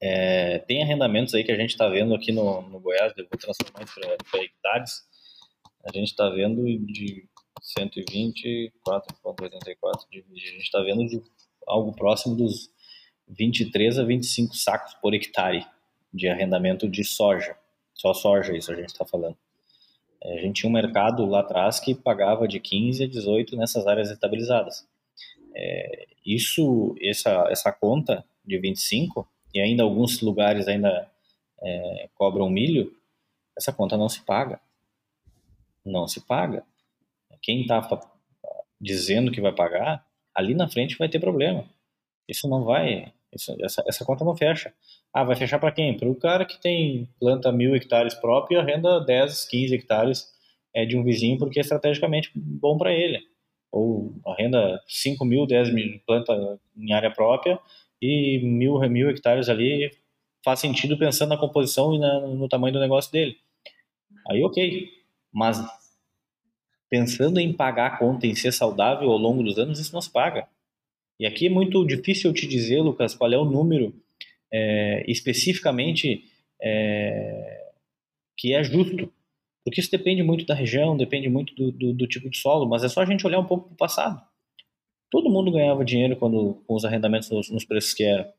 É, 0.00 0.58
tem 0.60 0.82
arrendamentos 0.82 1.34
aí 1.34 1.42
que 1.42 1.52
a 1.52 1.56
gente 1.56 1.70
está 1.70 1.88
vendo 1.88 2.14
aqui 2.14 2.30
no, 2.30 2.60
no 2.62 2.78
Goiás, 2.78 3.14
eu 3.16 3.26
vou 3.30 3.38
transformar 3.38 3.86
para 4.30 4.42
hectares. 4.42 5.06
A 5.84 5.92
gente 5.92 6.08
está 6.08 6.28
vendo 6.28 6.62
de 6.86 7.26
124,84, 7.78 8.70
a 10.10 10.16
gente 10.34 10.62
está 10.62 10.82
vendo 10.82 11.06
de 11.06 11.22
algo 11.66 11.94
próximo 11.94 12.36
dos 12.36 12.70
23 13.28 13.98
a 13.98 14.04
25 14.04 14.54
sacos 14.54 14.94
por 14.94 15.14
hectare 15.14 15.66
de 16.12 16.28
arrendamento 16.28 16.88
de 16.88 17.02
soja. 17.04 17.56
Só 17.94 18.12
soja, 18.12 18.54
isso 18.56 18.70
a 18.70 18.76
gente 18.76 18.88
está 18.90 19.06
falando. 19.06 19.36
É, 20.26 20.38
a 20.38 20.40
gente 20.40 20.60
tinha 20.60 20.68
um 20.68 20.72
mercado 20.72 21.24
lá 21.24 21.40
atrás 21.40 21.78
que 21.78 21.94
pagava 21.94 22.48
de 22.48 22.58
15 22.58 23.04
a 23.04 23.06
18 23.06 23.56
nessas 23.56 23.86
áreas 23.86 24.10
estabilizadas. 24.10 24.86
É, 25.54 26.06
isso, 26.24 26.96
essa, 27.00 27.46
essa 27.48 27.72
conta 27.72 28.24
de 28.44 28.58
25, 28.58 29.26
e 29.54 29.60
ainda 29.60 29.84
alguns 29.84 30.20
lugares 30.20 30.66
ainda 30.66 31.08
é, 31.62 32.08
cobram 32.14 32.50
milho, 32.50 32.92
essa 33.56 33.72
conta 33.72 33.96
não 33.96 34.08
se 34.08 34.22
paga. 34.22 34.60
Não 35.84 36.08
se 36.08 36.20
paga. 36.20 36.64
Quem 37.40 37.62
está 37.62 37.88
dizendo 38.80 39.30
que 39.30 39.40
vai 39.40 39.52
pagar, 39.52 40.04
ali 40.34 40.54
na 40.54 40.68
frente 40.68 40.98
vai 40.98 41.08
ter 41.08 41.20
problema. 41.20 41.64
Isso 42.28 42.48
não 42.48 42.64
vai, 42.64 43.12
essa, 43.60 43.84
essa 43.86 44.04
conta 44.04 44.24
não 44.24 44.36
fecha. 44.36 44.72
Ah, 45.12 45.24
vai 45.24 45.36
fechar 45.36 45.58
para 45.58 45.72
quem? 45.72 45.96
Para 45.96 46.08
o 46.08 46.14
cara 46.14 46.44
que 46.44 46.60
tem 46.60 47.08
planta 47.20 47.52
mil 47.52 47.74
hectares 47.74 48.14
próprio 48.14 48.56
e 48.56 48.60
arrenda 48.60 49.00
10, 49.00 49.46
15 49.46 49.74
hectares 49.74 50.26
é, 50.74 50.84
de 50.84 50.96
um 50.96 51.04
vizinho 51.04 51.38
porque 51.38 51.58
é 51.58 51.62
estrategicamente 51.62 52.30
bom 52.34 52.76
para 52.76 52.92
ele. 52.92 53.20
Ou 53.72 54.14
arrenda 54.26 54.80
5 54.86 55.24
mil, 55.24 55.46
10 55.46 55.72
mil 55.72 56.00
planta 56.06 56.58
em 56.76 56.92
área 56.92 57.10
própria 57.10 57.58
e 58.00 58.40
mil, 58.42 58.78
mil 58.88 59.10
hectares 59.10 59.48
ali 59.48 59.90
faz 60.44 60.60
sentido 60.60 60.98
pensando 60.98 61.30
na 61.30 61.38
composição 61.38 61.94
e 61.94 61.98
na, 61.98 62.20
no 62.20 62.48
tamanho 62.48 62.72
do 62.72 62.80
negócio 62.80 63.10
dele. 63.10 63.36
Aí 64.28 64.42
ok, 64.44 64.88
mas 65.32 65.62
pensando 66.88 67.38
em 67.40 67.52
pagar 67.52 67.86
a 67.86 67.96
conta, 67.96 68.26
em 68.26 68.34
ser 68.34 68.52
saudável 68.52 69.10
ao 69.10 69.18
longo 69.18 69.42
dos 69.42 69.58
anos, 69.58 69.78
isso 69.78 69.92
não 69.92 70.00
se 70.00 70.10
paga. 70.10 70.48
E 71.18 71.26
aqui 71.26 71.46
é 71.46 71.50
muito 71.50 71.84
difícil 71.84 72.30
eu 72.30 72.34
te 72.34 72.46
dizer, 72.46 72.80
Lucas, 72.82 73.14
qual 73.14 73.32
é 73.32 73.38
o 73.38 73.44
número 73.44 73.94
é, 74.52 75.04
especificamente 75.10 76.24
é, 76.60 77.72
que 78.36 78.54
é 78.54 78.62
justo. 78.62 79.12
Porque 79.64 79.80
isso 79.80 79.90
depende 79.90 80.22
muito 80.22 80.46
da 80.46 80.54
região, 80.54 80.96
depende 80.96 81.28
muito 81.28 81.54
do, 81.54 81.72
do, 81.72 81.92
do 81.92 82.06
tipo 82.06 82.30
de 82.30 82.38
solo, 82.38 82.68
mas 82.68 82.84
é 82.84 82.88
só 82.88 83.00
a 83.00 83.04
gente 83.04 83.26
olhar 83.26 83.40
um 83.40 83.46
pouco 83.46 83.66
para 83.66 83.74
o 83.74 83.76
passado. 83.76 84.22
Todo 85.10 85.30
mundo 85.30 85.50
ganhava 85.50 85.84
dinheiro 85.84 86.16
quando, 86.16 86.62
com 86.66 86.74
os 86.74 86.84
arrendamentos 86.84 87.30
nos, 87.30 87.50
nos 87.50 87.64
preços 87.64 87.92
que 87.92 88.04
era. 88.04 88.32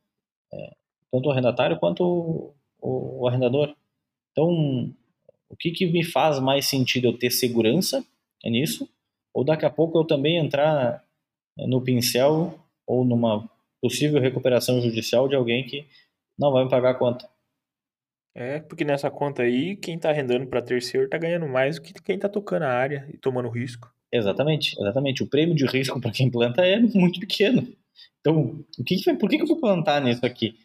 É, 0.54 0.76
tanto 1.12 1.28
o 1.28 1.32
arrendatário 1.32 1.80
quanto 1.80 2.04
o, 2.04 2.56
o, 2.80 3.22
o 3.24 3.28
arrendador. 3.28 3.76
Então, 4.32 4.94
o 5.50 5.56
que, 5.58 5.72
que 5.72 5.86
me 5.86 6.04
faz 6.04 6.40
mais 6.40 6.66
sentido 6.66 7.08
eu 7.08 7.18
ter 7.18 7.32
segurança 7.32 8.06
é 8.44 8.50
nisso? 8.50 8.88
Ou 9.34 9.44
daqui 9.44 9.66
a 9.66 9.70
pouco 9.70 9.98
eu 9.98 10.06
também 10.06 10.38
entrar 10.38 11.04
no 11.58 11.82
pincel 11.82 12.58
ou 12.88 13.06
numa 13.06 13.48
possível 13.82 14.20
recuperação 14.20 14.82
judicial 14.82 15.28
de 15.28 15.36
alguém 15.36 15.66
que 15.66 15.86
não 16.40 16.52
vai 16.52 16.64
me 16.64 16.70
pagar 16.70 16.92
a 16.92 16.96
conta. 16.96 17.30
É, 18.34 18.60
porque 18.60 18.86
nessa 18.86 19.10
conta 19.10 19.44
aí, 19.44 19.76
quem 19.76 19.98
tá 19.98 20.10
arrendando 20.10 20.46
para 20.48 20.62
terceiro 20.62 21.10
tá 21.10 21.18
ganhando 21.18 21.48
mais 21.48 21.76
do 21.76 21.82
que 21.82 21.94
quem 21.94 22.18
tá 22.18 22.30
tocando 22.30 22.64
a 22.64 22.70
área 22.70 23.08
e 23.12 23.18
tomando 23.18 23.50
risco. 23.50 23.92
Exatamente, 24.12 24.80
exatamente. 24.80 25.24
O 25.24 25.28
prêmio 25.28 25.56
de 25.56 25.66
risco 25.66 26.00
para 26.00 26.12
quem 26.12 26.30
planta 26.30 26.66
é 26.66 26.80
muito 26.80 27.20
pequeno. 27.20 27.68
Então, 28.22 28.64
o 28.78 28.84
que, 28.84 28.96
que 28.96 29.14
por 29.16 29.30
que, 29.30 29.38
que 29.38 29.44
eu 29.44 29.48
vou 29.48 29.60
plantar 29.60 30.02
nisso 30.02 30.26
aqui? 30.26 30.56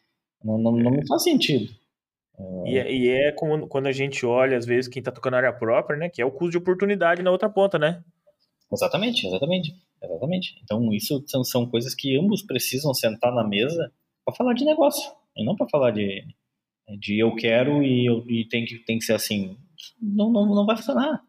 Não, 0.44 0.58
não, 0.58 0.72
não 0.72 0.90
me 0.90 1.06
faz 1.06 1.22
sentido. 1.22 1.72
E 2.66 2.76
é, 2.76 2.92
e 2.92 3.08
é 3.08 3.32
como 3.32 3.66
quando 3.66 3.86
a 3.86 3.92
gente 3.92 4.26
olha, 4.26 4.56
às 4.56 4.66
vezes, 4.66 4.88
quem 4.88 5.02
tá 5.02 5.12
tocando 5.12 5.34
a 5.34 5.36
área 5.38 5.52
própria, 5.52 5.96
né? 5.96 6.08
Que 6.08 6.20
é 6.20 6.24
o 6.24 6.30
custo 6.30 6.52
de 6.52 6.58
oportunidade 6.58 7.22
na 7.22 7.30
outra 7.30 7.48
ponta, 7.48 7.78
né? 7.78 8.02
Exatamente, 8.72 9.26
exatamente. 9.26 9.74
Exatamente. 10.02 10.60
Então, 10.62 10.92
isso 10.92 11.22
são, 11.26 11.44
são 11.44 11.66
coisas 11.66 11.94
que 11.94 12.16
ambos 12.18 12.42
precisam 12.42 12.92
sentar 12.92 13.32
na 13.32 13.46
mesa 13.46 13.92
para 14.24 14.34
falar 14.34 14.54
de 14.54 14.64
negócio, 14.64 15.12
e 15.36 15.44
não 15.44 15.56
para 15.56 15.68
falar 15.68 15.90
de, 15.90 16.24
de 16.98 17.18
eu 17.18 17.34
quero 17.34 17.82
e, 17.82 18.06
eu, 18.06 18.24
e 18.28 18.46
tem, 18.48 18.64
que, 18.64 18.78
tem 18.78 18.98
que 18.98 19.04
ser 19.04 19.14
assim. 19.14 19.56
Não, 20.00 20.30
não, 20.30 20.46
não 20.46 20.66
vai 20.66 20.76
funcionar. 20.76 21.22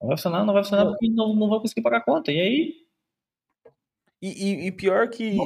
Não 0.00 0.08
vai 0.08 0.16
funcionar, 0.16 0.44
não 0.44 0.54
vai 0.54 0.62
funcionar 0.62 0.86
porque 0.86 1.08
não, 1.08 1.34
não 1.34 1.48
vai 1.48 1.60
conseguir 1.60 1.82
pagar 1.82 1.98
a 1.98 2.04
conta. 2.04 2.32
E 2.32 2.40
aí. 2.40 2.74
E, 4.20 4.28
e, 4.28 4.66
e 4.66 4.72
pior 4.72 5.08
que. 5.08 5.36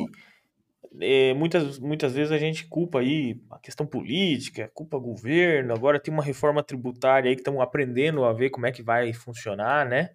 É, 1.00 1.34
muitas, 1.34 1.78
muitas 1.78 2.14
vezes 2.14 2.32
a 2.32 2.38
gente 2.38 2.66
culpa 2.66 3.00
aí 3.00 3.40
a 3.50 3.58
questão 3.58 3.86
política, 3.86 4.70
culpa 4.74 4.98
governo, 4.98 5.74
agora 5.74 6.00
tem 6.00 6.12
uma 6.12 6.22
reforma 6.22 6.62
tributária 6.62 7.28
aí 7.28 7.36
que 7.36 7.42
estão 7.42 7.60
aprendendo 7.60 8.24
a 8.24 8.32
ver 8.32 8.50
como 8.50 8.66
é 8.66 8.72
que 8.72 8.82
vai 8.82 9.12
funcionar, 9.12 9.86
né? 9.86 10.10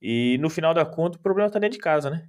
E 0.00 0.38
no 0.38 0.48
final 0.48 0.72
da 0.72 0.84
conta, 0.84 1.18
o 1.18 1.20
problema 1.20 1.48
está 1.48 1.58
dentro 1.58 1.78
de 1.78 1.82
casa, 1.82 2.10
né? 2.10 2.28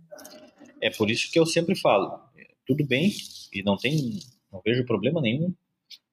É 0.82 0.90
por 0.90 1.10
isso 1.10 1.32
que 1.32 1.40
eu 1.40 1.46
sempre 1.46 1.76
falo, 1.76 2.20
tudo 2.66 2.86
bem 2.86 3.12
e 3.54 3.64
não 3.64 3.78
tem, 3.78 4.20
não 4.52 4.62
vejo 4.66 4.86
problema 4.86 5.22
nenhum 5.22 5.54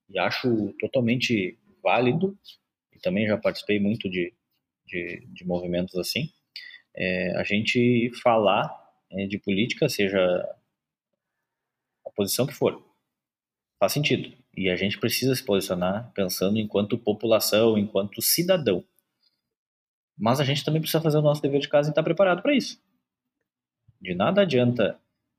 e 0.09 0.19
acho 0.19 0.73
totalmente 0.79 1.59
válido 1.83 2.37
e 2.93 2.99
também 2.99 3.27
já 3.27 3.37
participei 3.37 3.81
muito 3.81 4.11
de, 4.11 4.33
de, 4.87 5.27
de 5.29 5.45
movimentos 5.47 5.97
assim, 5.97 6.31
é, 6.95 7.37
a 7.37 7.45
gente 7.45 8.11
falar 8.23 8.69
é, 9.11 9.27
de 9.27 9.39
política, 9.39 9.89
seja 9.89 10.21
a 12.05 12.11
posição 12.11 12.47
que 12.47 12.55
for, 12.55 12.85
faz 13.79 13.93
sentido. 13.93 14.37
E 14.57 14.69
a 14.69 14.77
gente 14.77 14.99
precisa 14.99 15.35
se 15.35 15.45
posicionar 15.45 16.11
pensando 16.13 16.59
enquanto 16.59 16.99
população, 16.99 17.79
enquanto 17.79 18.21
cidadão. 18.21 18.85
Mas 20.19 20.41
a 20.41 20.45
gente 20.45 20.65
também 20.65 20.81
precisa 20.81 21.03
fazer 21.03 21.19
o 21.19 21.23
nosso 21.23 21.41
dever 21.41 21.61
de 21.61 21.69
casa 21.69 21.89
e 21.89 21.93
estar 21.93 22.03
preparado 22.03 22.43
para 22.43 22.55
isso. 22.55 22.83
De 24.01 24.15
nada 24.15 24.43
adianta 24.43 24.99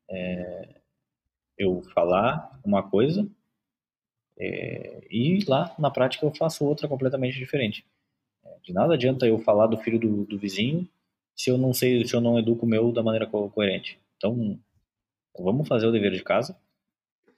é, 0.10 0.82
eu 1.58 1.82
falar 1.94 2.60
uma 2.64 2.82
coisa, 2.82 3.30
É, 4.42 5.06
e 5.12 5.44
lá, 5.50 5.76
na 5.78 5.92
prática, 5.92 6.26
eu 6.26 6.34
faço 6.34 6.64
outra 6.64 6.88
completamente 6.88 7.38
diferente. 7.38 7.86
É, 8.46 8.58
de 8.64 8.72
nada 8.72 8.94
adianta 8.94 9.28
eu 9.28 9.38
falar 9.40 9.68
do 9.68 9.78
filho 9.78 10.00
do, 10.00 10.24
do, 10.24 10.38
vizinho 10.40 10.88
se 11.36 11.50
eu 11.50 11.58
não 11.58 11.74
sei, 11.74 12.06
se 12.06 12.16
eu 12.16 12.22
não 12.22 12.40
educo 12.40 12.66
o 12.66 12.70
meu 12.70 12.92
da 12.94 13.04
maneira 13.04 13.28
co 13.28 13.50
coerente. 13.50 14.00
Então, 14.16 14.58
vamos 15.38 15.68
fazer 15.68 15.88
o 15.88 15.92
dever 15.92 16.14
de 16.14 16.24
casa 16.24 16.58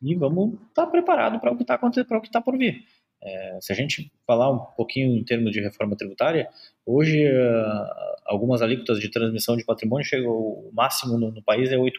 e 0.02 0.14
vamos 0.16 0.54
estar 0.70 0.86
tá 0.86 0.92
preparado 0.92 1.40
para 1.40 1.52
o 1.52 1.56
que 1.56 1.64
está 1.64 1.74
acontecendo, 1.76 2.08
para 2.08 2.18
o 2.18 2.22
que 2.22 2.28
está 2.28 2.40
por 2.40 2.56
vir. 2.58 2.86
É, 3.24 3.58
se 3.62 3.72
a 3.72 3.76
gente 3.76 4.12
falar 4.26 4.50
um 4.50 4.60
pouquinho 4.60 5.16
em 5.16 5.24
termos 5.24 5.52
de 5.52 5.62
reforma 5.62 5.96
tributária, 5.96 6.50
hoje 6.86 7.24
uh, 7.26 8.16
algumas 8.26 8.62
alíquotas 8.62 9.00
de 9.00 9.10
transmissão 9.10 9.56
de 9.56 9.64
patrimônio 9.64 10.06
chegam, 10.06 10.32
o 10.32 10.72
máximo 10.74 11.18
no, 11.18 11.32
no 11.32 11.44
país 11.44 11.72
é 11.72 11.78
8%, 11.78 11.92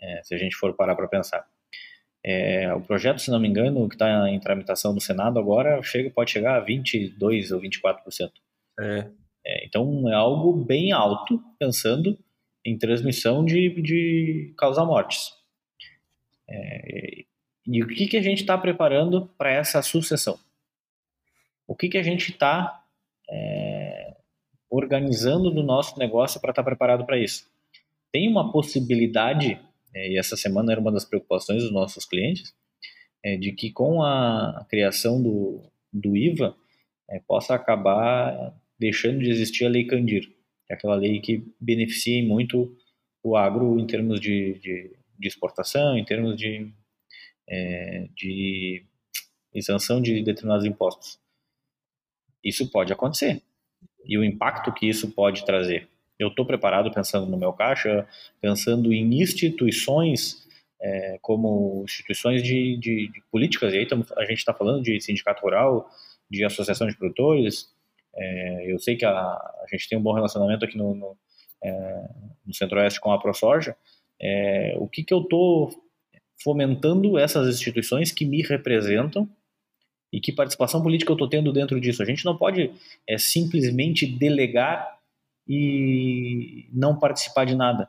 é, 0.00 0.20
se 0.24 0.34
a 0.34 0.38
gente 0.38 0.56
for 0.56 0.74
parar 0.74 0.96
para 0.96 1.06
pensar. 1.06 1.46
É, 2.24 2.72
o 2.74 2.80
projeto, 2.80 3.20
se 3.20 3.30
não 3.30 3.40
me 3.40 3.48
engano, 3.48 3.88
que 3.88 3.94
está 3.94 4.28
em 4.28 4.38
tramitação 4.40 4.92
no 4.92 5.00
Senado 5.00 5.38
agora, 5.38 5.82
chega, 5.82 6.10
pode 6.10 6.30
chegar 6.30 6.56
a 6.56 6.64
22% 6.64 7.52
ou 7.52 7.60
24%. 7.60 8.30
É. 8.80 9.10
É, 9.44 9.66
então 9.66 10.08
é 10.08 10.14
algo 10.14 10.52
bem 10.52 10.92
alto, 10.92 11.42
pensando 11.58 12.16
em 12.64 12.78
transmissão 12.78 13.44
de, 13.44 13.70
de 13.82 14.54
causar 14.56 14.84
mortes. 14.84 15.32
É, 16.48 17.11
e 17.72 17.82
o 17.82 17.86
que, 17.86 18.06
que 18.06 18.18
a 18.18 18.22
gente 18.22 18.42
está 18.42 18.58
preparando 18.58 19.30
para 19.38 19.50
essa 19.50 19.80
sucessão? 19.80 20.38
O 21.66 21.74
que, 21.74 21.88
que 21.88 21.96
a 21.96 22.02
gente 22.02 22.30
está 22.30 22.84
é, 23.30 24.14
organizando 24.68 25.50
no 25.50 25.62
nosso 25.62 25.98
negócio 25.98 26.38
para 26.38 26.50
estar 26.50 26.62
tá 26.62 26.66
preparado 26.66 27.06
para 27.06 27.18
isso? 27.18 27.50
Tem 28.12 28.28
uma 28.28 28.52
possibilidade, 28.52 29.58
é, 29.94 30.10
e 30.10 30.18
essa 30.18 30.36
semana 30.36 30.70
era 30.70 30.80
uma 30.82 30.92
das 30.92 31.06
preocupações 31.06 31.62
dos 31.62 31.72
nossos 31.72 32.04
clientes, 32.04 32.54
é, 33.24 33.38
de 33.38 33.52
que 33.52 33.72
com 33.72 34.02
a 34.02 34.66
criação 34.68 35.22
do, 35.22 35.62
do 35.90 36.14
IVA 36.14 36.54
é, 37.08 37.20
possa 37.20 37.54
acabar 37.54 38.54
deixando 38.78 39.20
de 39.20 39.30
existir 39.30 39.64
a 39.64 39.70
Lei 39.70 39.86
Candir, 39.86 40.26
que 40.66 40.72
é 40.72 40.74
aquela 40.74 40.96
lei 40.96 41.20
que 41.20 41.42
beneficia 41.58 42.22
muito 42.22 42.76
o 43.22 43.34
agro 43.34 43.80
em 43.80 43.86
termos 43.86 44.20
de, 44.20 44.58
de, 44.58 44.94
de 45.18 45.26
exportação, 45.26 45.96
em 45.96 46.04
termos 46.04 46.36
de 46.36 46.70
é, 47.48 48.08
de 48.14 48.84
isenção 49.54 50.00
de 50.00 50.22
determinados 50.22 50.64
impostos. 50.64 51.18
Isso 52.42 52.70
pode 52.70 52.92
acontecer. 52.92 53.42
E 54.04 54.18
o 54.18 54.24
impacto 54.24 54.72
que 54.72 54.88
isso 54.88 55.10
pode 55.12 55.44
trazer. 55.44 55.88
Eu 56.18 56.28
estou 56.28 56.46
preparado 56.46 56.92
pensando 56.92 57.26
no 57.26 57.36
meu 57.36 57.52
caixa, 57.52 58.06
pensando 58.40 58.92
em 58.92 59.20
instituições 59.20 60.42
é, 60.82 61.18
como 61.22 61.82
instituições 61.84 62.42
de, 62.42 62.76
de, 62.76 63.08
de, 63.08 63.22
políticas, 63.30 63.72
e 63.72 63.78
aí 63.78 63.86
tamo, 63.86 64.04
a 64.16 64.24
gente 64.24 64.38
está 64.38 64.52
falando 64.52 64.82
de 64.82 65.00
sindicato 65.00 65.40
rural, 65.42 65.88
de 66.28 66.44
associação 66.44 66.88
de 66.88 66.96
produtores. 66.96 67.68
É, 68.14 68.72
eu 68.72 68.78
sei 68.80 68.96
que 68.96 69.04
a, 69.04 69.12
a, 69.12 69.66
gente 69.70 69.88
tem 69.88 69.96
um 69.96 70.02
bom 70.02 70.12
relacionamento 70.12 70.64
aqui 70.64 70.76
no, 70.76 70.94
no, 70.94 71.16
é, 71.62 72.08
no 72.44 72.52
Centro-Oeste 72.52 73.00
com 73.00 73.12
a 73.12 73.20
ProSoja. 73.20 73.76
É, 74.20 74.74
o 74.76 74.88
que, 74.88 75.04
que 75.04 75.14
eu 75.14 75.20
estou 75.20 75.70
fomentando 76.42 77.18
essas 77.18 77.48
instituições 77.48 78.12
que 78.12 78.24
me 78.24 78.42
representam 78.42 79.28
e 80.12 80.20
que 80.20 80.32
participação 80.32 80.82
política 80.82 81.10
eu 81.10 81.14
estou 81.14 81.28
tendo 81.28 81.52
dentro 81.52 81.80
disso. 81.80 82.02
A 82.02 82.06
gente 82.06 82.24
não 82.24 82.36
pode 82.36 82.70
é, 83.08 83.16
simplesmente 83.16 84.06
delegar 84.06 84.98
e 85.48 86.66
não 86.72 86.98
participar 86.98 87.44
de 87.44 87.54
nada. 87.54 87.88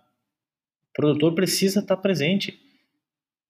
O 0.90 0.94
produtor 0.94 1.34
precisa 1.34 1.82
estar 1.82 1.98
presente. 1.98 2.60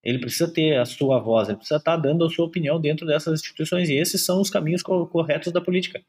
Ele 0.04 0.20
precisa 0.20 0.52
ter 0.52 0.78
a 0.78 0.86
sua 0.86 1.20
voz, 1.20 1.48
ele 1.48 1.58
precisa 1.58 1.78
estar 1.78 1.96
dando 1.96 2.26
a 2.26 2.30
sua 2.30 2.46
opinião 2.46 2.80
dentro 2.80 3.06
dessas 3.06 3.40
instituições. 3.40 3.90
E 3.90 3.94
esses 3.94 4.26
são 4.26 4.42
os 4.42 4.50
caminhos 4.50 4.82
corretos 4.82 5.54
da 5.54 5.62
política. 5.62 6.04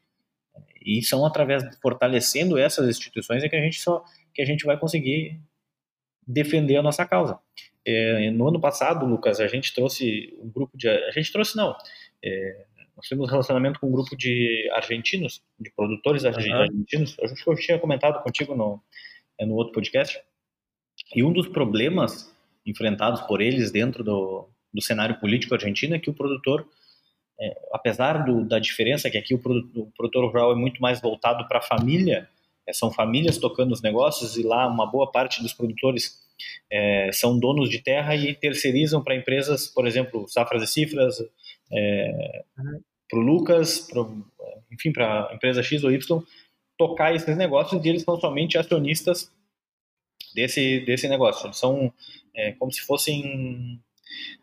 E 0.85 1.01
são 1.01 1.25
através 1.25 1.63
fortalecendo 1.81 2.57
essas 2.57 2.89
instituições 2.89 3.43
é 3.43 3.49
que 3.49 3.55
a 3.55 3.61
gente 3.61 3.79
só 3.79 4.03
que 4.33 4.41
a 4.41 4.45
gente 4.45 4.65
vai 4.65 4.77
conseguir 4.77 5.39
defender 6.27 6.77
a 6.77 6.83
nossa 6.83 7.05
causa. 7.05 7.39
É, 7.85 8.31
no 8.31 8.47
ano 8.47 8.59
passado, 8.59 9.05
Lucas, 9.05 9.39
a 9.39 9.47
gente 9.47 9.73
trouxe 9.73 10.35
um 10.41 10.49
grupo 10.49 10.75
de. 10.75 10.89
A 10.89 11.11
gente 11.11 11.31
trouxe, 11.31 11.55
não. 11.55 11.75
É, 12.23 12.65
nós 12.95 13.07
temos 13.07 13.27
um 13.27 13.29
relacionamento 13.29 13.79
com 13.79 13.87
um 13.87 13.91
grupo 13.91 14.15
de 14.15 14.69
argentinos, 14.73 15.43
de 15.59 15.69
produtores 15.71 16.23
uhum. 16.23 16.29
argentinos. 16.29 17.17
Acho 17.21 17.35
que 17.35 17.49
eu 17.49 17.55
tinha 17.55 17.77
comentado 17.77 18.23
contigo 18.23 18.55
no, 18.55 18.81
é, 19.39 19.45
no 19.45 19.55
outro 19.55 19.73
podcast. 19.73 20.19
E 21.13 21.23
um 21.23 21.31
dos 21.31 21.47
problemas 21.47 22.33
enfrentados 22.65 23.21
por 23.21 23.41
eles 23.41 23.71
dentro 23.71 24.03
do, 24.03 24.49
do 24.73 24.81
cenário 24.81 25.19
político 25.19 25.53
argentino 25.53 25.95
é 25.95 25.99
que 25.99 26.09
o 26.09 26.13
produtor, 26.13 26.67
é, 27.39 27.55
apesar 27.71 28.25
do, 28.25 28.43
da 28.43 28.57
diferença 28.57 29.09
que 29.11 29.17
aqui 29.17 29.35
o 29.35 29.39
produtor, 29.39 29.83
o 29.83 29.91
produtor 29.91 30.25
rural 30.25 30.51
é 30.53 30.55
muito 30.55 30.81
mais 30.81 30.99
voltado 30.99 31.47
para 31.47 31.59
a 31.59 31.61
família, 31.61 32.27
é, 32.65 32.73
são 32.73 32.91
famílias 32.91 33.37
tocando 33.37 33.73
os 33.73 33.81
negócios 33.81 34.37
e 34.37 34.43
lá 34.43 34.67
uma 34.67 34.89
boa 34.89 35.11
parte 35.11 35.43
dos 35.43 35.53
produtores 35.53 36.24
é, 36.71 37.09
são 37.11 37.39
donos 37.39 37.69
de 37.69 37.81
terra 37.81 38.15
e 38.15 38.33
terceirizam 38.33 39.03
para 39.03 39.15
empresas, 39.15 39.67
por 39.67 39.87
exemplo, 39.87 40.27
Safras 40.27 40.63
e 40.63 40.67
Cifras, 40.67 41.17
é, 41.71 42.43
para 43.09 43.19
o 43.19 43.21
Lucas, 43.21 43.79
pro, 43.79 44.25
enfim, 44.71 44.91
para 44.91 45.31
empresa 45.33 45.63
X 45.63 45.83
ou 45.83 45.91
Y, 45.91 46.23
tocar 46.77 47.15
esses 47.15 47.37
negócios 47.37 47.83
e 47.83 47.89
eles 47.89 48.03
são 48.03 48.19
somente 48.19 48.57
acionistas 48.57 49.31
desse, 50.33 50.81
desse 50.81 51.07
negócio. 51.07 51.47
Eles 51.47 51.57
são 51.57 51.93
é, 52.35 52.51
como 52.53 52.71
se 52.71 52.81
fossem. 52.81 53.81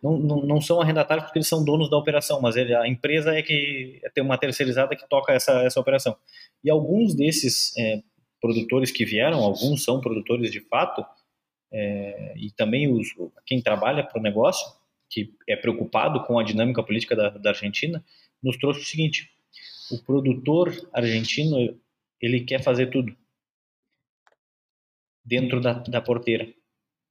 Não, 0.03 0.19
não, 0.19 0.43
não, 0.45 0.61
são 0.61 0.81
arrendatários 0.81 1.25
porque 1.25 1.39
eles 1.39 1.49
são 1.49 1.65
donos 1.65 1.89
da 1.89 1.97
operação, 1.97 2.41
mas 2.41 2.57
ele, 2.57 2.75
a 2.75 2.89
empresa 2.89 3.35
é 3.35 3.43
que 3.43 4.01
é 4.03 4.11
tem 4.11 4.23
uma 4.23 4.37
terceirizada 4.37 4.97
que 4.97 5.09
toca 5.09 5.33
essa, 5.33 5.63
essa 5.63 5.81
operação. 5.81 6.17
E 6.65 6.71
alguns 6.71 7.15
desses 7.15 7.77
é, 7.79 8.03
produtores 8.41 8.91
que 8.91 9.05
vieram, 9.05 9.39
alguns 9.39 9.85
são 9.85 10.01
produtores 10.01 10.51
de 10.51 10.61
fato, 10.61 11.05
é, 11.73 12.35
e 12.37 12.51
também 12.51 12.93
os, 12.93 13.09
quem 13.47 13.63
trabalha 13.63 14.05
para 14.05 14.19
o 14.19 14.23
negócio, 14.23 14.67
que 15.09 15.35
é 15.49 15.57
preocupado 15.57 16.23
com 16.25 16.39
a 16.39 16.45
dinâmica 16.45 16.83
política 16.83 17.17
da, 17.17 17.31
da 17.31 17.51
Argentina, 17.51 18.05
nos 18.43 18.57
trouxe 18.59 18.81
o 18.81 18.85
seguinte: 18.85 19.31
o 19.91 20.03
produtor 20.03 20.71
argentino 20.93 21.79
ele 22.21 22.45
quer 22.45 22.63
fazer 22.63 22.87
tudo 22.87 23.17
dentro 25.25 25.61
da, 25.61 25.75
da 25.75 26.01
porteira. 26.01 26.53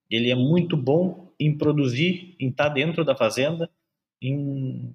Ele 0.09 0.29
é 0.29 0.35
muito 0.35 0.77
bom 0.77 1.31
em 1.39 1.57
produzir, 1.57 2.35
em 2.39 2.49
estar 2.49 2.67
tá 2.67 2.73
dentro 2.73 3.03
da 3.03 3.15
fazenda, 3.15 3.69
em 4.21 4.93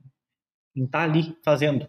estar 0.74 0.98
tá 0.98 1.04
ali 1.04 1.36
fazendo. 1.44 1.88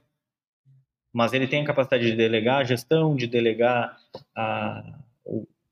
Mas 1.13 1.34
ele 1.34 1.47
tem 1.47 1.61
a 1.61 1.65
capacidade 1.65 2.05
de 2.05 2.15
delegar 2.15 2.61
a 2.61 2.63
gestão, 2.63 3.15
de 3.15 3.28
delegar 3.28 3.97
a, 4.36 4.99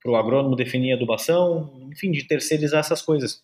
para 0.06 0.12
o 0.12 0.16
agrônomo 0.16 0.56
definir 0.56 0.94
adubação, 0.94 1.90
enfim, 1.92 2.12
de 2.12 2.24
terceirizar 2.26 2.80
essas 2.80 3.02
coisas. 3.02 3.44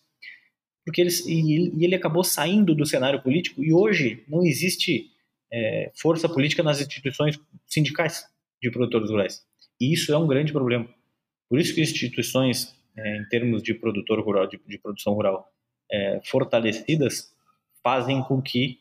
Porque 0.86 1.01
eles, 1.01 1.26
e, 1.26 1.74
ele 1.84 1.95
acabou 1.95 2.24
saindo 2.24 2.76
do 2.76 2.86
cenário 2.86 3.20
político 3.20 3.64
e 3.64 3.74
hoje 3.74 4.24
não 4.28 4.45
existe 4.45 5.09
é, 5.51 5.91
força 5.95 6.30
política 6.30 6.62
nas 6.62 6.80
instituições 6.80 7.39
sindicais 7.66 8.28
de 8.62 8.70
produtores 8.70 9.09
rurais. 9.09 9.43
E 9.80 9.91
isso 9.91 10.14
é 10.14 10.18
um 10.18 10.28
grande 10.28 10.51
problema. 10.51 10.88
Por 11.49 11.59
isso 11.59 11.74
que 11.74 11.82
instituições, 11.82 12.76
é, 12.95 13.18
em 13.18 13.26
termos 13.26 13.64
de 13.64 13.74
produtor 13.74 14.20
rural, 14.24 14.45
de, 14.45 14.62
de 14.68 14.78
produção 14.78 15.14
rural, 15.14 15.51
é, 15.91 16.22
fortalecidas, 16.24 17.34
fazem 17.84 18.22
com 18.22 18.39
que 18.39 18.80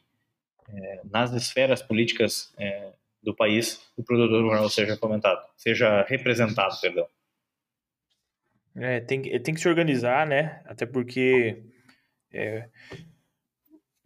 é, 0.69 1.01
nas 1.11 1.33
esferas 1.33 1.81
políticas 1.81 2.53
é, 2.59 2.93
do 3.23 3.35
país 3.35 3.81
o 3.97 4.03
produtor 4.03 4.43
rural 4.43 4.69
seja 4.69 4.99
fomentado, 4.99 5.41
seja 5.57 6.03
representado, 6.03 6.79
perdão. 6.79 7.09
É, 8.81 8.99
tem, 8.99 9.23
tem 9.43 9.55
que 9.55 9.61
se 9.61 9.69
organizar, 9.69 10.27
né? 10.27 10.63
Até 10.65 10.87
porque 10.87 11.63
é, 12.33 12.67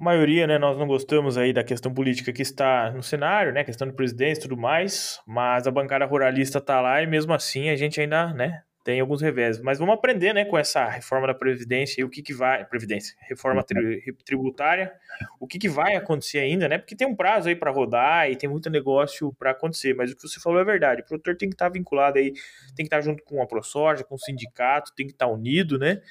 a 0.00 0.04
maioria, 0.04 0.48
né, 0.48 0.58
nós 0.58 0.76
não 0.76 0.88
gostamos 0.88 1.38
aí 1.38 1.52
da 1.52 1.62
questão 1.62 1.94
política 1.94 2.32
que 2.32 2.42
está 2.42 2.90
no 2.90 3.00
cenário, 3.02 3.52
né, 3.52 3.62
questão 3.62 3.86
de 3.86 3.94
presidência 3.94 4.40
e 4.40 4.42
tudo 4.42 4.56
mais, 4.56 5.20
mas 5.24 5.68
a 5.68 5.70
bancada 5.70 6.04
ruralista 6.04 6.58
está 6.58 6.80
lá 6.80 7.00
e 7.00 7.06
mesmo 7.06 7.32
assim 7.32 7.68
a 7.68 7.76
gente 7.76 8.00
ainda, 8.00 8.34
né, 8.34 8.62
tem 8.84 9.00
alguns 9.00 9.22
revés. 9.22 9.58
Mas 9.60 9.78
vamos 9.78 9.94
aprender, 9.94 10.34
né, 10.34 10.44
com 10.44 10.58
essa 10.58 10.86
reforma 10.86 11.26
da 11.26 11.34
Previdência 11.34 12.02
e 12.02 12.04
o 12.04 12.10
que 12.10 12.22
que 12.22 12.34
vai... 12.34 12.64
Previdência, 12.66 13.16
reforma 13.22 13.64
tri, 13.64 14.02
tributária, 14.24 14.92
o 15.40 15.46
que 15.46 15.58
que 15.58 15.70
vai 15.70 15.96
acontecer 15.96 16.40
ainda, 16.40 16.68
né? 16.68 16.76
Porque 16.76 16.94
tem 16.94 17.08
um 17.08 17.16
prazo 17.16 17.48
aí 17.48 17.56
para 17.56 17.70
rodar 17.70 18.30
e 18.30 18.36
tem 18.36 18.48
muito 18.48 18.68
negócio 18.68 19.32
para 19.38 19.52
acontecer, 19.52 19.94
mas 19.94 20.12
o 20.12 20.16
que 20.16 20.28
você 20.28 20.38
falou 20.38 20.60
é 20.60 20.64
verdade. 20.64 21.00
O 21.00 21.06
produtor 21.06 21.34
tem 21.34 21.48
que 21.48 21.54
estar 21.54 21.70
tá 21.70 21.72
vinculado 21.72 22.18
aí, 22.18 22.32
tem 22.76 22.76
que 22.76 22.82
estar 22.82 22.98
tá 22.98 23.02
junto 23.02 23.24
com 23.24 23.42
a 23.42 23.46
ProSoja, 23.46 24.04
com 24.04 24.16
o 24.16 24.18
sindicato, 24.18 24.92
tem 24.94 25.06
que 25.06 25.12
estar 25.12 25.26
tá 25.26 25.32
unido, 25.32 25.78
né? 25.78 26.02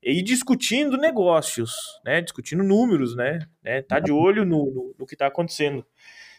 E 0.00 0.22
discutindo 0.22 0.96
negócios, 0.96 1.74
né? 2.04 2.20
Discutindo 2.20 2.62
números, 2.62 3.16
né? 3.16 3.40
né? 3.62 3.82
Tá 3.82 3.98
de 3.98 4.12
olho 4.12 4.44
no, 4.44 4.66
no, 4.66 4.94
no 5.00 5.06
que 5.06 5.14
está 5.14 5.26
acontecendo. 5.26 5.84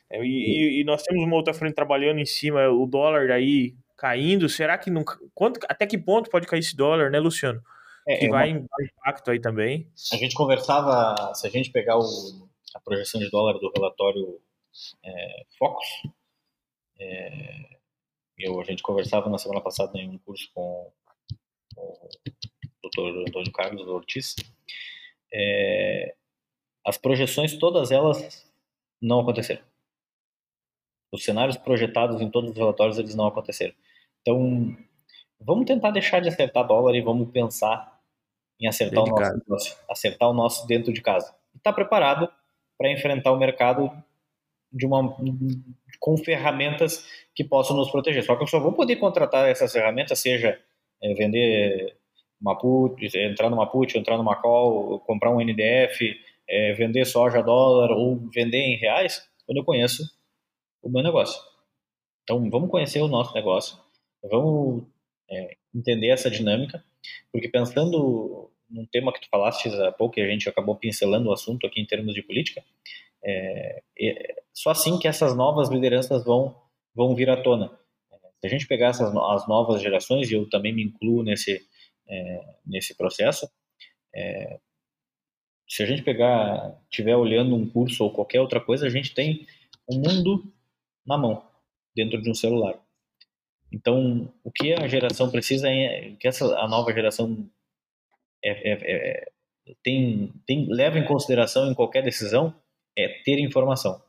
É, 0.10 0.24
e, 0.24 0.82
e, 0.82 0.84
nós 0.84 1.04
temos 1.04 1.24
uma 1.24 1.36
outra 1.36 1.54
frente 1.54 1.76
trabalhando 1.76 2.20
em 2.20 2.26
cima, 2.26 2.68
o 2.70 2.86
dólar 2.86 3.30
aí 3.32 3.76
caindo, 4.02 4.50
será 4.50 4.80
que 4.80 4.90
não. 4.90 5.04
Quanto, 5.32 5.60
até 5.70 5.86
que 5.86 5.96
ponto 5.96 6.28
pode 6.32 6.48
cair 6.48 6.62
esse 6.62 6.76
dólar, 6.76 7.12
né, 7.12 7.20
Luciano? 7.20 7.62
É, 8.08 8.18
que 8.18 8.26
é 8.26 8.30
vai 8.30 8.52
uma... 8.52 8.66
impacto 8.82 9.30
aí 9.30 9.40
também. 9.40 9.88
A 10.12 10.16
gente 10.16 10.34
conversava, 10.34 11.36
se 11.36 11.46
a 11.46 11.52
gente 11.52 11.70
pegar 11.70 12.00
o, 12.00 12.50
a 12.74 12.80
projeção 12.80 13.22
de 13.22 13.30
dólar 13.30 13.60
do 13.60 13.72
relatório 13.76 14.42
é, 15.06 15.46
Focus. 15.60 15.86
É, 17.00 17.78
eu, 18.40 18.60
a 18.60 18.64
gente 18.64 18.82
conversava 18.82 19.30
na 19.30 19.38
semana 19.38 19.62
passada 19.62 19.96
em 20.00 20.10
um 20.10 20.18
curso 20.18 20.50
com, 20.52 20.92
com 21.76 21.82
o 21.82 22.90
Dr. 22.90 23.30
Antônio 23.30 23.52
Carlos 23.52 23.88
Ortiz. 23.88 24.36
É, 25.32 26.16
as 26.84 26.98
projeções, 26.98 27.56
todas 27.56 27.92
elas 27.92 28.52
não 29.00 29.20
aconteceram. 29.20 29.62
Os 31.12 31.24
cenários 31.24 31.58
projetados 31.58 32.20
em 32.20 32.32
todos 32.32 32.50
os 32.50 32.58
relatórios, 32.58 32.98
eles 32.98 33.14
não 33.14 33.28
aconteceram. 33.28 33.76
Então, 34.22 34.76
vamos 35.40 35.66
tentar 35.66 35.92
deixar 35.92 36.20
de 36.22 36.30
acertar 36.30 36.66
dólar 36.66 36.96
e 36.96 37.02
vamos 37.02 37.30
pensar 37.32 38.00
em 38.60 38.68
acertar 38.68 39.04
o 39.04 39.08
nosso 39.08 39.38
negócio, 39.38 39.76
acertar 39.90 40.30
o 40.30 40.34
nosso 40.34 40.68
dentro 40.68 40.94
de 40.94 41.02
casa. 41.02 41.34
E 41.54 41.58
estar 41.58 41.72
tá 41.72 41.76
preparado 41.76 42.32
para 42.78 42.92
enfrentar 42.92 43.32
o 43.32 43.38
mercado 43.38 43.92
de 44.72 44.86
uma 44.86 45.16
com 46.00 46.18
ferramentas 46.18 47.06
que 47.36 47.44
possam 47.44 47.76
nos 47.76 47.92
proteger. 47.92 48.24
Só 48.24 48.36
que 48.36 48.44
eu 48.44 48.48
só 48.48 48.60
vou 48.60 48.74
poder 48.74 48.96
contratar 48.96 49.50
essas 49.50 49.72
ferramentas, 49.72 50.20
seja 50.20 50.60
é, 51.02 51.14
vender 51.14 51.98
uma 52.42 52.58
put, 52.58 53.06
entrar 53.18 53.50
numa 53.50 53.68
put, 53.68 53.98
entrar 53.98 54.18
numa 54.18 54.36
call, 54.36 55.00
comprar 55.02 55.32
um 55.32 55.40
NDF, 55.40 56.16
é, 56.50 56.74
vender 56.74 57.06
soja 57.06 57.42
dólar 57.42 57.92
ou 57.92 58.18
vender 58.34 58.60
em 58.60 58.78
reais, 58.78 59.28
quando 59.46 59.58
eu 59.58 59.66
conheço 59.66 60.04
o 60.82 60.90
meu 60.90 61.04
negócio. 61.04 61.40
Então, 62.24 62.50
vamos 62.50 62.70
conhecer 62.70 63.02
o 63.02 63.08
nosso 63.08 63.34
negócio, 63.34 63.78
vamos 64.30 64.84
é, 65.30 65.58
entender 65.74 66.10
essa 66.10 66.30
dinâmica, 66.30 66.84
porque 67.32 67.50
pensando 67.50 68.52
num 68.70 68.86
tema 68.86 69.12
que 69.12 69.22
tu 69.22 69.28
falaste 69.30 69.68
há 69.70 69.92
pouco 69.92 70.20
e 70.20 70.24
a 70.24 70.28
gente 70.28 70.48
acabou 70.48 70.76
pincelando 70.76 71.30
o 71.30 71.34
assunto 71.34 71.68
aqui 71.68 71.82
em 71.82 71.86
termos 71.86 72.14
de 72.14 72.24
política, 72.24 72.64
é, 73.24 73.84
é, 74.00 74.44
só 74.54 74.72
assim 74.72 74.98
que 74.98 75.08
essas 75.08 75.36
novas 75.36 75.70
lideranças 75.70 76.24
vão, 76.24 76.56
vão 76.96 77.16
vir 77.16 77.30
à 77.30 77.42
tona. 77.42 77.78
Se 78.40 78.48
a 78.48 78.50
gente 78.50 78.68
pegar 78.68 78.88
essas, 78.88 79.16
as 79.16 79.48
novas 79.48 79.82
gerações, 79.82 80.32
e 80.32 80.34
eu 80.34 80.50
também 80.50 80.74
me 80.74 80.84
incluo 80.84 81.22
nesse, 81.22 81.64
é, 82.08 82.56
nesse 82.66 82.96
processo, 82.98 83.48
é, 84.16 84.60
se 85.68 85.84
a 85.84 85.86
gente 85.86 86.02
pegar, 86.02 86.78
estiver 86.90 87.16
olhando 87.16 87.56
um 87.56 87.70
curso 87.70 88.04
ou 88.04 88.12
qualquer 88.12 88.42
outra 88.42 88.60
coisa, 88.60 88.88
a 88.88 88.90
gente 88.90 89.14
tem 89.14 89.46
o 89.88 89.96
um 89.96 90.00
mundo 90.00 90.52
na 91.06 91.18
mão, 91.18 91.46
dentro 91.96 92.22
de 92.22 92.30
um 92.30 92.34
celular. 92.34 92.78
Então, 93.72 94.32
o 94.44 94.52
que 94.52 94.74
a 94.74 94.88
geração 94.88 95.32
precisa 95.32 95.70
é, 95.70 96.12
que 96.20 96.28
essa, 96.28 96.46
a 96.58 96.68
nova 96.68 96.92
geração 96.94 97.50
é, 98.44 98.72
é, 98.72 98.74
é, 98.74 99.32
tem, 99.84 100.34
tem, 100.46 100.68
leva 100.70 101.00
em 101.00 101.06
consideração 101.06 101.72
em 101.72 101.74
qualquer 101.74 102.04
decisão 102.04 102.54
é 102.98 103.08
ter 103.24 103.40
informação, 103.40 104.02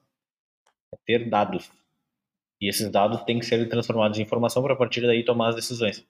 é 0.92 0.96
ter 1.06 1.28
dados. 1.28 1.70
E 2.60 2.68
esses 2.68 2.90
dados 2.90 3.22
têm 3.22 3.38
que 3.38 3.46
ser 3.46 3.68
transformados 3.68 4.18
em 4.18 4.22
informação 4.22 4.62
para 4.62 4.74
a 4.74 4.76
partir 4.76 5.02
daí 5.02 5.24
tomar 5.24 5.50
as 5.50 5.56
decisões. 5.56 6.04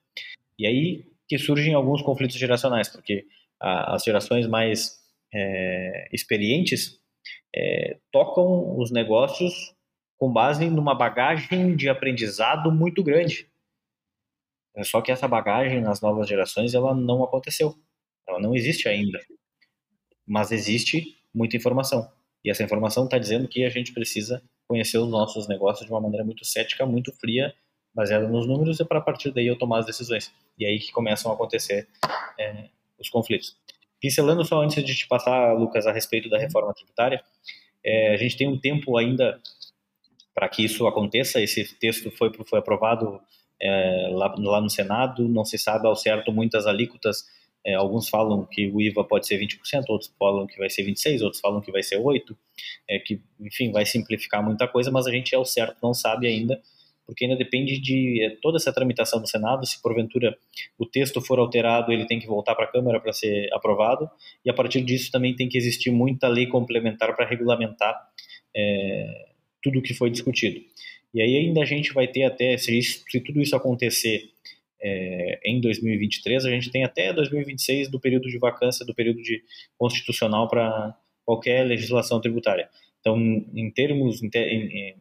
E 0.59 0.67
aí 0.67 1.05
que 1.29 1.39
surgem 1.39 1.75
alguns 1.75 2.03
conflitos 2.03 2.37
geracionais, 2.37 2.89
porque 2.89 3.27
a, 3.61 3.95
as 3.95 4.05
gerações 4.05 4.47
mais 4.47 4.99
é, 5.33 6.09
experientes 6.13 7.01
é, 7.55 7.99
tocam 8.11 8.79
os 8.79 8.91
negócios 8.91 9.75
com 10.23 10.33
base 10.33 10.71
numa 10.71 10.95
bagagem 10.95 11.75
de 11.75 11.89
aprendizado 11.89 12.71
muito 12.71 13.03
grande. 13.03 13.51
Só 14.85 15.03
que 15.03 15.11
essa 15.11 15.27
bagagem 15.27 15.81
nas 15.81 16.01
novas 16.01 16.29
gerações 16.29 16.75
ela 16.75 16.95
não 16.95 17.25
aconteceu, 17.25 17.75
ela 18.29 18.39
não 18.39 18.55
existe 18.55 18.89
ainda, 18.89 19.19
mas 20.25 20.53
existe 20.53 21.19
muita 21.35 21.57
informação. 21.57 22.09
E 22.45 22.53
essa 22.53 22.63
informação 22.63 23.07
está 23.07 23.19
dizendo 23.19 23.49
que 23.49 23.65
a 23.65 23.69
gente 23.69 23.93
precisa 23.93 24.41
conhecer 24.69 24.97
os 24.99 25.09
nossos 25.11 25.49
negócios 25.49 25.85
de 25.85 25.93
uma 25.93 26.01
maneira 26.01 26.25
muito 26.25 26.45
cética, 26.45 26.87
muito 26.87 27.13
fria, 27.15 27.53
baseada 27.93 28.29
nos 28.29 28.47
números, 28.47 28.79
e 28.79 28.85
para 28.85 29.01
partir 29.01 29.33
daí 29.33 29.49
eu 29.49 29.59
tomar 29.59 29.81
as 29.81 29.87
decisões. 29.87 30.33
E 30.57 30.65
aí 30.65 30.79
que 30.79 30.93
começam 30.93 31.33
a 31.33 31.35
acontecer 31.35 31.89
é, 32.39 32.69
os 32.97 33.11
conflitos. 33.11 33.57
Pincelando 34.01 34.45
só 34.45 34.63
antes 34.63 34.85
de 34.85 34.95
te 34.95 35.09
passar, 35.09 35.53
Lucas, 35.55 35.85
a 35.85 35.91
respeito 35.91 36.31
da 36.31 36.39
reforma 36.39 36.73
tributária, 36.73 37.25
é, 37.85 38.15
a 38.15 38.17
gente 38.17 38.37
tem 38.37 38.47
um 38.47 38.57
tempo 38.57 38.97
ainda 38.97 39.43
para 40.35 40.49
que 40.49 40.65
isso 40.65 40.87
aconteça. 40.87 41.41
Esse 41.41 41.75
texto 41.79 42.11
foi, 42.11 42.33
foi 42.47 42.59
aprovado 42.59 43.21
é, 43.61 44.09
lá, 44.11 44.35
lá 44.39 44.61
no 44.61 44.71
Senado, 44.71 45.29
não 45.29 45.45
se 45.45 45.59
sabe 45.59 45.87
ao 45.87 45.97
certo 45.97 46.33
muitas 46.33 46.67
alíquotas 46.67 47.25
é, 47.65 47.75
alguns 47.75 48.09
falam 48.09 48.45
que 48.45 48.69
o 48.69 48.81
IVA 48.81 49.05
pode 49.05 49.27
ser 49.27 49.39
20%, 49.39 49.85
outros 49.89 50.13
falam 50.19 50.47
que 50.47 50.59
vai 50.59 50.69
ser 50.69 50.85
26%, 50.85 51.23
outros 51.23 51.41
falam 51.41 51.61
que 51.61 51.71
vai 51.71 51.83
ser 51.83 51.97
8%, 51.97 52.37
é, 52.89 52.99
que, 52.99 53.21
enfim, 53.41 53.71
vai 53.71 53.87
simplificar 53.87 54.45
muita 54.45 54.67
coisa, 54.67 54.91
mas 54.91 55.07
a 55.07 55.13
gente, 55.13 55.35
é 55.35 55.39
o 55.39 55.45
certo, 55.45 55.77
não 55.83 55.95
sabe 55.95 56.27
ainda, 56.27 56.61
porque 57.07 57.25
ainda 57.25 57.37
depende 57.37 57.79
de 57.81 58.25
é, 58.25 58.37
toda 58.43 58.57
essa 58.57 58.73
tramitação 58.73 59.21
do 59.21 59.29
Senado, 59.29 59.65
se 59.65 59.81
porventura 59.81 60.37
o 60.77 60.85
texto 60.85 61.21
for 61.21 61.39
alterado, 61.39 61.93
ele 61.93 62.07
tem 62.07 62.19
que 62.19 62.27
voltar 62.27 62.57
para 62.57 62.65
a 62.65 62.69
Câmara 62.69 62.99
para 62.99 63.13
ser 63.13 63.49
aprovado, 63.53 64.11
e 64.45 64.51
a 64.51 64.55
partir 64.55 64.83
disso 64.83 65.13
também 65.13 65.37
tem 65.37 65.49
que 65.49 65.57
existir 65.57 65.93
muita 65.93 66.27
lei 66.27 66.49
complementar 66.49 67.15
para 67.15 67.27
regulamentar 67.27 67.97
é, 68.57 69.32
tudo 69.63 69.79
o 69.79 69.83
que 69.83 69.95
foi 69.95 70.11
discutido. 70.11 70.61
E 71.15 71.21
aí 71.21 71.37
ainda 71.37 71.63
a 71.63 71.65
gente 71.65 71.93
vai 71.93 72.09
ter 72.09 72.25
até, 72.25 72.57
se, 72.57 72.77
isso, 72.77 73.05
se 73.09 73.21
tudo 73.21 73.41
isso 73.41 73.55
acontecer 73.55 74.31
é, 74.81 75.41
em 75.45 75.61
2023, 75.61 76.45
a 76.45 76.51
gente 76.51 76.71
tem 76.71 76.85
até 76.85 77.13
2026 77.13 77.89
do 77.89 78.01
período 78.01 78.29
de 78.29 78.39
vacância, 78.39 78.85
do 78.85 78.95
período 78.95 79.23
de 79.23 79.43
constitucional 79.79 80.49
para 80.49 80.97
qualquer 81.25 81.65
legislação 81.65 82.21
tributária. 82.21 82.69
Então, 83.01 83.17
em 83.55 83.71
termos, 83.71 84.23
em, 84.23 84.31
em, 84.35 84.97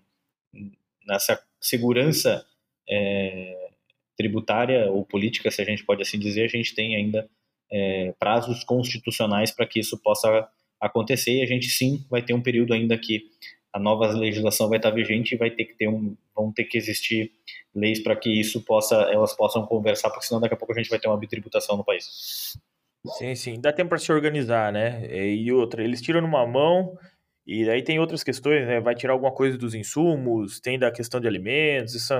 nessa 1.07 1.41
segurança 1.59 2.45
é, 2.89 3.69
tributária 4.17 4.91
ou 4.91 5.05
política, 5.05 5.49
se 5.49 5.61
a 5.61 5.65
gente 5.65 5.83
pode 5.83 6.01
assim 6.01 6.19
dizer, 6.19 6.45
a 6.45 6.47
gente 6.47 6.75
tem 6.75 6.95
ainda 6.95 7.27
é, 7.71 8.13
prazos 8.19 8.63
constitucionais 8.63 9.51
para 9.51 9.65
que 9.65 9.79
isso 9.79 9.97
possa 9.97 10.47
acontecer 10.79 11.37
e 11.37 11.41
a 11.41 11.45
gente 11.45 11.69
sim 11.69 12.05
vai 12.09 12.21
ter 12.21 12.33
um 12.33 12.41
período 12.41 12.73
ainda 12.73 12.97
que 12.97 13.29
a 13.73 13.79
nova 13.79 14.07
legislação 14.07 14.67
vai 14.67 14.77
estar 14.77 14.91
vigente 14.91 15.33
e 15.33 15.37
vai 15.37 15.49
ter 15.49 15.65
que 15.65 15.75
ter 15.75 15.87
um, 15.87 16.15
vão 16.35 16.51
ter 16.51 16.65
que 16.65 16.77
existir 16.77 17.31
leis 17.73 18.01
para 18.01 18.15
que 18.15 18.29
isso 18.29 18.61
possa, 18.61 18.95
elas 19.11 19.33
possam 19.33 19.65
conversar, 19.65 20.09
porque 20.09 20.25
senão 20.25 20.41
daqui 20.41 20.53
a 20.53 20.57
pouco 20.57 20.73
a 20.73 20.75
gente 20.75 20.89
vai 20.89 20.99
ter 20.99 21.07
uma 21.07 21.17
bitributação 21.17 21.77
no 21.77 21.83
país. 21.83 22.57
Sim, 23.17 23.33
sim, 23.33 23.59
dá 23.59 23.71
tempo 23.71 23.89
para 23.89 23.97
se 23.97 24.11
organizar, 24.11 24.71
né? 24.71 25.07
E 25.09 25.51
outra, 25.51 25.83
eles 25.83 26.01
tiram 26.01 26.21
numa 26.21 26.45
mão 26.45 26.97
e 27.47 27.67
aí 27.69 27.81
tem 27.81 27.99
outras 27.99 28.23
questões, 28.23 28.67
né? 28.67 28.79
Vai 28.79 28.93
tirar 28.93 29.13
alguma 29.13 29.31
coisa 29.31 29.57
dos 29.57 29.73
insumos, 29.73 30.59
tem 30.59 30.77
da 30.77 30.91
questão 30.91 31.19
de 31.19 31.27
alimentos, 31.27 31.95
isso 31.95 32.13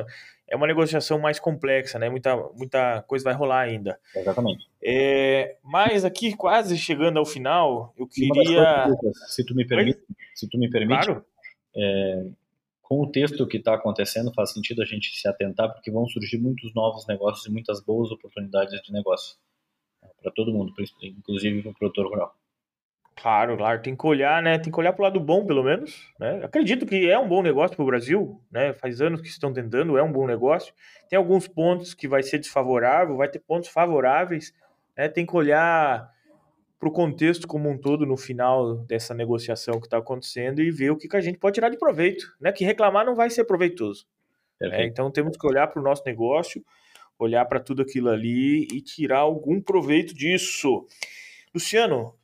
é 0.51 0.55
uma 0.55 0.67
negociação 0.67 1.19
mais 1.19 1.39
complexa, 1.39 1.99
né? 1.99 2.09
Muita, 2.09 2.35
muita 2.55 3.03
coisa 3.03 3.23
vai 3.23 3.33
rolar 3.33 3.61
ainda. 3.61 3.99
Exatamente. 4.15 4.67
É, 4.83 5.55
mas 5.63 6.03
aqui, 6.03 6.35
quase 6.35 6.77
chegando 6.77 7.17
ao 7.17 7.25
final, 7.25 7.93
eu 7.97 8.07
queria. 8.07 8.87
Coisas, 8.99 9.33
se 9.33 9.45
tu 9.45 9.55
me 9.55 9.65
permite, 9.65 10.01
se 10.35 10.49
tu 10.49 10.57
me 10.57 10.69
permite, 10.69 11.05
claro. 11.05 11.25
É, 11.75 12.25
com 12.81 13.01
o 13.01 13.11
texto 13.11 13.47
que 13.47 13.57
está 13.57 13.75
acontecendo, 13.75 14.33
faz 14.33 14.51
sentido 14.51 14.81
a 14.81 14.85
gente 14.85 15.15
se 15.15 15.27
atentar, 15.27 15.71
porque 15.71 15.89
vão 15.89 16.05
surgir 16.07 16.37
muitos 16.37 16.73
novos 16.73 17.07
negócios 17.07 17.45
e 17.45 17.51
muitas 17.51 17.81
boas 17.83 18.11
oportunidades 18.11 18.81
de 18.81 18.91
negócio 18.91 19.37
né, 20.03 20.09
para 20.21 20.31
todo 20.31 20.51
mundo, 20.51 20.73
inclusive 21.01 21.61
para 21.61 21.71
o 21.71 21.73
produtor 21.73 22.07
rural. 22.07 22.35
Claro, 23.15 23.55
claro, 23.55 23.81
tem 23.81 23.95
que 23.95 24.07
olhar, 24.07 24.41
né? 24.41 24.57
Tem 24.57 24.71
que 24.71 24.79
olhar 24.79 24.93
para 24.93 25.03
o 25.03 25.05
lado 25.05 25.19
bom, 25.19 25.45
pelo 25.45 25.63
menos. 25.63 26.11
Né? 26.19 26.43
Acredito 26.43 26.85
que 26.85 27.09
é 27.09 27.19
um 27.19 27.27
bom 27.27 27.43
negócio 27.43 27.75
para 27.75 27.83
o 27.83 27.85
Brasil, 27.85 28.41
né? 28.51 28.73
Faz 28.73 28.99
anos 28.99 29.21
que 29.21 29.27
estão 29.27 29.53
tentando, 29.53 29.97
é 29.97 30.03
um 30.03 30.11
bom 30.11 30.25
negócio. 30.25 30.73
Tem 31.07 31.17
alguns 31.17 31.47
pontos 31.47 31.93
que 31.93 32.07
vai 32.07 32.23
ser 32.23 32.39
desfavorável, 32.39 33.17
vai 33.17 33.29
ter 33.29 33.39
pontos 33.39 33.69
favoráveis. 33.69 34.53
Né? 34.97 35.07
Tem 35.07 35.25
que 35.25 35.35
olhar 35.35 36.09
para 36.81 36.89
o 36.89 36.91
contexto 36.91 37.47
como 37.47 37.69
um 37.69 37.77
todo 37.77 38.07
no 38.07 38.17
final 38.17 38.77
dessa 38.85 39.13
negociação 39.13 39.79
que 39.79 39.85
está 39.85 39.99
acontecendo 39.99 40.63
e 40.63 40.71
ver 40.71 40.89
o 40.89 40.97
que, 40.97 41.07
que 41.07 41.15
a 41.15 41.21
gente 41.21 41.37
pode 41.37 41.53
tirar 41.53 41.69
de 41.69 41.77
proveito, 41.77 42.35
né? 42.41 42.51
Que 42.51 42.65
reclamar 42.65 43.05
não 43.05 43.13
vai 43.13 43.29
ser 43.29 43.43
proveitoso. 43.43 44.07
É, 44.59 44.83
então 44.87 45.11
temos 45.11 45.37
que 45.37 45.45
olhar 45.45 45.67
para 45.67 45.79
o 45.79 45.83
nosso 45.83 46.01
negócio, 46.07 46.65
olhar 47.19 47.45
para 47.45 47.59
tudo 47.59 47.83
aquilo 47.83 48.09
ali 48.09 48.63
e 48.73 48.81
tirar 48.81 49.19
algum 49.19 49.61
proveito 49.61 50.11
disso. 50.15 50.87
Luciano, 51.53 52.15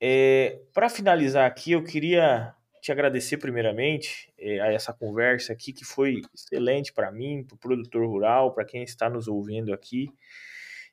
é, 0.00 0.60
para 0.72 0.88
finalizar 0.88 1.46
aqui, 1.46 1.72
eu 1.72 1.84
queria 1.84 2.54
te 2.80 2.90
agradecer 2.90 3.36
primeiramente 3.36 4.32
é, 4.38 4.60
a 4.60 4.72
essa 4.72 4.94
conversa 4.94 5.52
aqui 5.52 5.74
que 5.74 5.84
foi 5.84 6.22
excelente 6.34 6.90
para 6.90 7.12
mim, 7.12 7.44
para 7.44 7.54
o 7.54 7.58
produtor 7.58 8.06
rural, 8.06 8.54
para 8.54 8.64
quem 8.64 8.82
está 8.82 9.10
nos 9.10 9.28
ouvindo 9.28 9.74
aqui. 9.74 10.08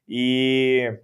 E 0.10 1.00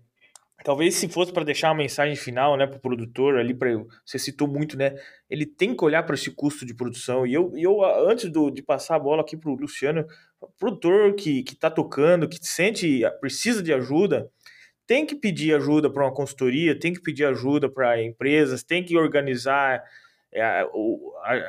Talvez 0.63 0.95
se 0.95 1.07
fosse 1.07 1.31
para 1.31 1.43
deixar 1.43 1.69
uma 1.69 1.75
mensagem 1.75 2.15
final, 2.15 2.57
né, 2.57 2.67
para 2.67 2.77
o 2.77 2.81
produtor 2.81 3.37
ali, 3.37 3.53
para 3.53 3.69
você 4.05 4.19
citou 4.19 4.47
muito, 4.47 4.77
né, 4.77 4.95
ele 5.29 5.45
tem 5.45 5.75
que 5.75 5.83
olhar 5.83 6.03
para 6.03 6.15
esse 6.15 6.31
custo 6.31 6.65
de 6.65 6.73
produção. 6.73 7.25
E 7.25 7.33
eu, 7.33 7.53
eu 7.55 7.83
antes 8.09 8.29
do, 8.29 8.49
de 8.51 8.61
passar 8.61 8.95
a 8.95 8.99
bola 8.99 9.21
aqui 9.21 9.37
para 9.37 9.49
o 9.49 9.55
Luciano, 9.55 10.05
produtor 10.57 11.13
que 11.15 11.43
que 11.43 11.53
está 11.53 11.69
tocando, 11.69 12.27
que 12.27 12.37
sente 12.41 13.01
precisa 13.21 13.63
de 13.63 13.73
ajuda, 13.73 14.29
tem 14.85 15.05
que 15.05 15.15
pedir 15.15 15.53
ajuda 15.55 15.89
para 15.89 16.03
uma 16.03 16.13
consultoria, 16.13 16.77
tem 16.77 16.91
que 16.91 17.01
pedir 17.01 17.23
ajuda 17.25 17.69
para 17.69 18.01
empresas, 18.01 18.63
tem 18.63 18.83
que 18.83 18.97
organizar 18.97 19.83
é, 20.31 20.41
a, 20.43 20.65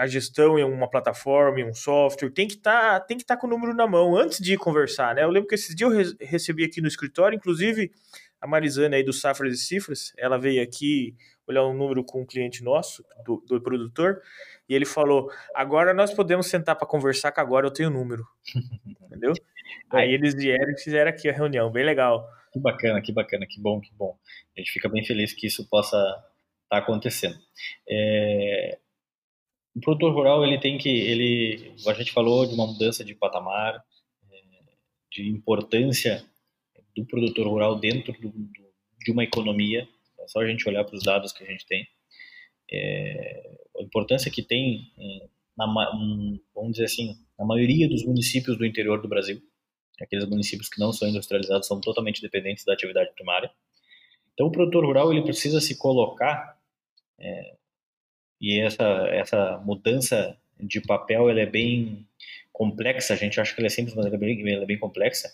a, 0.01 0.07
gestão 0.07 0.59
em 0.59 0.65
uma 0.65 0.89
plataforma, 0.89 1.61
em 1.61 1.69
um 1.69 1.73
software, 1.75 2.31
tem 2.31 2.47
que 2.47 2.57
tá, 2.57 3.05
estar 3.11 3.25
tá 3.25 3.37
com 3.37 3.47
o 3.47 3.51
número 3.51 3.75
na 3.75 3.87
mão 3.87 4.17
antes 4.17 4.39
de 4.41 4.57
conversar, 4.57 5.15
né? 5.15 5.23
Eu 5.23 5.31
lembro 5.31 5.49
que 5.49 5.55
esses 5.55 5.75
dias 5.75 5.91
eu 5.91 5.97
re 5.97 6.17
recebi 6.21 6.65
aqui 6.65 6.81
no 6.81 6.89
escritório, 6.89 7.37
inclusive 7.37 7.91
a 8.41 8.47
Marizana 8.47 8.97
aí 8.97 9.03
do 9.03 9.13
Safras 9.13 9.55
e 9.55 9.59
Cifras, 9.59 10.13
ela 10.17 10.39
veio 10.39 10.63
aqui 10.63 11.15
olhar 11.47 11.67
um 11.67 11.75
número 11.75 12.03
com 12.05 12.23
um 12.23 12.27
cliente 12.27 12.63
nosso, 12.63 13.05
do, 13.25 13.43
do 13.47 13.61
produtor, 13.61 14.23
e 14.69 14.75
ele 14.75 14.87
falou: 14.87 15.31
agora 15.55 15.93
nós 15.93 16.15
podemos 16.15 16.47
sentar 16.47 16.77
para 16.77 16.87
conversar, 16.87 17.33
que 17.33 17.41
agora 17.41 17.67
eu 17.67 17.71
tenho 17.71 17.91
o 17.91 17.93
número. 17.93 18.25
Entendeu? 19.03 19.33
É. 19.93 19.97
Aí 19.99 20.13
eles 20.13 20.35
vieram 20.35 20.73
e 20.73 20.81
fizeram 20.81 21.11
aqui 21.11 21.29
a 21.29 21.33
reunião, 21.33 21.71
bem 21.71 21.85
legal. 21.85 22.27
Que 22.53 22.59
bacana, 22.59 23.01
que 23.01 23.13
bacana, 23.13 23.47
que 23.47 23.61
bom, 23.61 23.81
que 23.81 23.93
bom. 23.95 24.17
A 24.57 24.61
gente 24.61 24.73
fica 24.73 24.89
bem 24.89 25.05
feliz 25.05 25.33
que 25.33 25.47
isso 25.47 25.69
possa 25.69 25.97
estar 25.97 26.25
tá 26.69 26.79
acontecendo. 26.79 27.37
É... 27.89 28.79
O 29.75 29.81
produtor 29.81 30.13
rural, 30.13 30.45
ele 30.45 30.59
tem 30.59 30.77
que, 30.79 30.89
ele, 30.89 31.75
a 31.87 31.93
gente 31.93 32.13
falou 32.13 32.45
de 32.45 32.55
uma 32.55 32.67
mudança 32.67 33.05
de 33.05 33.15
patamar, 33.15 33.77
é, 34.29 34.37
de 35.13 35.29
importância 35.29 36.25
do 37.01 37.07
produtor 37.07 37.47
rural 37.47 37.79
dentro 37.79 38.13
do, 38.21 38.29
do, 38.29 38.51
de 39.05 39.11
uma 39.13 39.25
economia, 39.25 39.89
é 40.19 40.29
só 40.29 40.41
a 40.41 40.47
gente 40.47 40.69
olhar 40.69 40.85
para 40.85 40.95
os 40.95 41.03
dados 41.03 41.33
que 41.33 41.43
a 41.43 41.47
gente 41.47 41.67
tem. 41.67 41.87
É, 42.73 43.59
a 43.79 43.83
importância 43.83 44.31
que 44.31 44.43
tem, 44.43 44.93
é, 44.99 45.29
na, 45.57 45.67
vamos 46.55 46.73
dizer 46.73 46.85
assim, 46.85 47.17
na 47.39 47.45
maioria 47.45 47.89
dos 47.89 48.05
municípios 48.05 48.57
do 48.57 48.67
interior 48.67 49.01
do 49.01 49.09
Brasil, 49.09 49.41
aqueles 50.01 50.27
municípios 50.27 50.69
que 50.69 50.81
não 50.81 50.93
são 50.93 51.09
industrializados 51.09 51.67
são 51.67 51.81
totalmente 51.81 52.23
dependentes 52.23 52.65
da 52.65 52.73
atividade 52.73 53.13
primária. 53.15 53.51
Então, 54.33 54.47
o 54.47 54.53
produtor 54.53 54.85
rural 54.85 55.13
ele 55.13 55.23
precisa 55.23 55.61
se 55.61 55.77
colocar 55.77 56.59
é, 57.19 57.57
e 58.41 58.59
essa 58.59 58.85
essa 59.09 59.59
mudança 59.59 60.39
de 60.59 60.81
papel 60.81 61.29
ela 61.29 61.41
é 61.41 61.47
bem 61.47 62.07
complexa. 62.53 63.13
A 63.13 63.17
gente 63.17 63.39
acha 63.41 63.55
que 63.55 63.61
ela 63.61 63.67
é 63.67 63.71
simples, 63.71 63.95
mas 63.95 64.07
ela 64.07 64.15
é 64.15 64.19
bem, 64.19 64.53
ela 64.53 64.63
é 64.63 64.67
bem 64.67 64.79
complexa. 64.79 65.29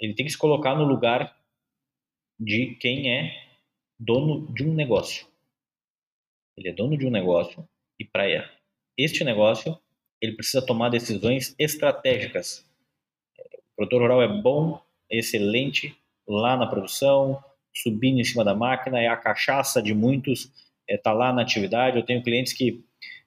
Ele 0.00 0.14
tem 0.14 0.26
que 0.26 0.32
se 0.32 0.38
colocar 0.38 0.74
no 0.74 0.84
lugar 0.84 1.36
de 2.38 2.74
quem 2.76 3.10
é 3.10 3.48
dono 3.98 4.52
de 4.52 4.64
um 4.64 4.74
negócio. 4.74 5.26
Ele 6.56 6.68
é 6.68 6.72
dono 6.72 6.96
de 6.96 7.06
um 7.06 7.10
negócio 7.10 7.66
e 7.98 8.04
para 8.04 8.24
este 8.98 9.24
negócio 9.24 9.78
ele 10.20 10.34
precisa 10.34 10.64
tomar 10.64 10.88
decisões 10.88 11.54
estratégicas. 11.58 12.64
O 13.38 13.76
produtor 13.76 14.02
rural 14.02 14.22
é 14.22 14.28
bom, 14.28 14.80
é 15.10 15.18
excelente 15.18 15.96
lá 16.26 16.56
na 16.56 16.66
produção, 16.66 17.42
subindo 17.74 18.20
em 18.20 18.24
cima 18.24 18.44
da 18.44 18.54
máquina, 18.54 19.00
é 19.00 19.08
a 19.08 19.16
cachaça 19.16 19.82
de 19.82 19.94
muitos, 19.94 20.44
está 20.44 20.52
é, 20.88 20.96
tá 20.96 21.12
lá 21.12 21.32
na 21.32 21.42
atividade. 21.42 21.96
Eu 21.96 22.04
tenho 22.04 22.22
clientes 22.22 22.52
que, 22.52 22.84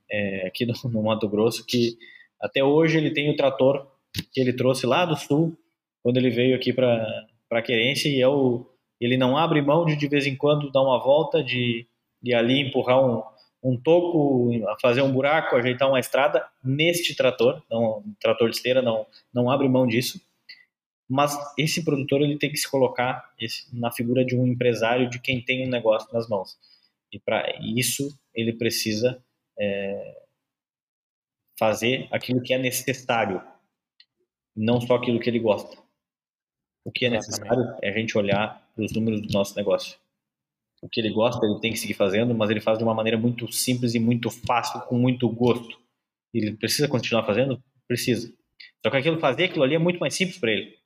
é, 0.09 0.47
aqui 0.47 0.65
no, 0.65 0.73
no 0.89 1.03
Mato 1.03 1.27
Grosso, 1.27 1.65
que 1.65 1.97
até 2.39 2.63
hoje 2.63 2.97
ele 2.97 3.11
tem 3.11 3.29
o 3.29 3.35
trator 3.35 3.87
que 4.31 4.39
ele 4.39 4.53
trouxe 4.53 4.85
lá 4.85 5.05
do 5.05 5.15
sul, 5.15 5.57
quando 6.05 6.17
ele 6.17 6.29
veio 6.29 6.55
aqui 6.55 6.71
para 6.71 7.25
a 7.49 7.61
querência, 7.63 8.07
e 8.07 8.21
é 8.21 8.27
o, 8.27 8.63
ele 9.01 9.17
não 9.17 9.35
abre 9.35 9.59
mão 9.59 9.83
de 9.83 9.95
de 9.95 10.07
vez 10.07 10.27
em 10.27 10.35
quando 10.35 10.71
dar 10.71 10.83
uma 10.83 11.03
volta, 11.03 11.43
de, 11.43 11.87
de 12.21 12.31
ali 12.31 12.59
empurrar 12.59 13.03
um, 13.03 13.23
um 13.63 13.75
toco, 13.75 14.51
fazer 14.79 15.01
um 15.01 15.11
buraco, 15.11 15.55
ajeitar 15.55 15.89
uma 15.89 15.99
estrada 15.99 16.47
neste 16.63 17.15
trator, 17.15 17.59
não, 17.67 18.03
trator 18.21 18.51
de 18.51 18.55
esteira 18.55 18.83
não, 18.83 19.07
não 19.33 19.49
abre 19.49 19.67
mão 19.67 19.87
disso. 19.87 20.21
Mas 21.09 21.35
esse 21.57 21.83
produtor 21.83 22.21
ele 22.21 22.37
tem 22.37 22.51
que 22.51 22.57
se 22.57 22.69
colocar 22.69 23.33
esse, 23.39 23.67
na 23.75 23.91
figura 23.91 24.23
de 24.23 24.37
um 24.37 24.45
empresário, 24.45 25.09
de 25.09 25.19
quem 25.19 25.41
tem 25.41 25.65
um 25.65 25.71
negócio 25.71 26.13
nas 26.13 26.29
mãos. 26.29 26.55
E 27.11 27.17
para 27.17 27.57
isso 27.63 28.15
ele 28.31 28.53
precisa 28.53 29.19
é, 29.57 30.21
fazer 31.57 32.07
aquilo 32.11 32.43
que 32.43 32.53
é 32.53 32.59
necessário, 32.59 33.41
não 34.55 34.79
só 34.79 34.97
aquilo 34.97 35.19
que 35.19 35.31
ele 35.31 35.39
gosta. 35.39 35.83
O 36.85 36.91
que 36.91 37.05
é 37.05 37.09
necessário 37.09 37.75
é 37.81 37.89
a 37.89 37.93
gente 37.93 38.17
olhar 38.17 38.65
para 38.73 38.85
os 38.85 38.93
números 38.93 39.21
do 39.21 39.33
nosso 39.33 39.55
negócio 39.55 39.97
o 40.85 40.89
que 40.89 40.99
ele 40.99 41.09
gosta, 41.09 41.43
ele 41.45 41.59
tem 41.59 41.71
que 41.71 41.79
seguir 41.79 41.95
fazendo, 41.95 42.35
mas 42.35 42.49
ele 42.51 42.61
faz 42.61 42.77
de 42.77 42.83
uma 42.83 42.93
maneira 42.93 43.17
muito 43.17 43.51
simples 43.51 43.95
e 43.95 43.99
muito 43.99 44.29
fácil, 44.29 44.79
com 44.81 44.97
muito 44.97 45.27
gosto. 45.27 45.79
Ele 46.31 46.51
precisa 46.53 46.87
continuar 46.87 47.25
fazendo? 47.25 47.61
Precisa. 47.87 48.31
Só 48.83 48.91
que 48.91 48.97
aquilo 48.97 49.19
fazer 49.19 49.45
aquilo 49.45 49.63
ali 49.63 49.73
é 49.73 49.79
muito 49.79 49.99
mais 49.99 50.13
simples 50.13 50.37
para 50.37 50.51
ele. 50.51 50.77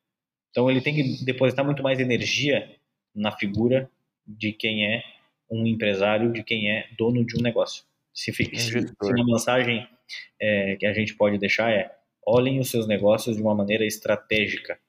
Então 0.51 0.71
ele 0.71 0.79
tem 0.79 0.95
que 0.95 1.25
depositar 1.25 1.65
muito 1.65 1.83
mais 1.83 1.99
energia 1.99 2.73
na 3.13 3.31
figura 3.31 3.89
de 4.25 4.53
quem 4.53 4.85
é 4.85 5.03
um 5.51 5.65
empresário, 5.67 6.31
de 6.31 6.43
quem 6.43 6.71
é 6.71 6.87
dono 6.97 7.25
de 7.25 7.37
um 7.37 7.41
negócio. 7.41 7.83
Se, 8.13 8.31
se, 8.31 8.47
se 8.57 8.87
uma 9.01 9.25
mensagem 9.25 9.85
é, 10.39 10.77
que 10.77 10.85
a 10.85 10.93
gente 10.93 11.13
pode 11.15 11.37
deixar 11.37 11.71
é 11.71 11.93
olhem 12.25 12.59
os 12.59 12.69
seus 12.69 12.87
negócios 12.87 13.35
de 13.35 13.41
uma 13.41 13.55
maneira 13.55 13.85
estratégica, 13.85 14.79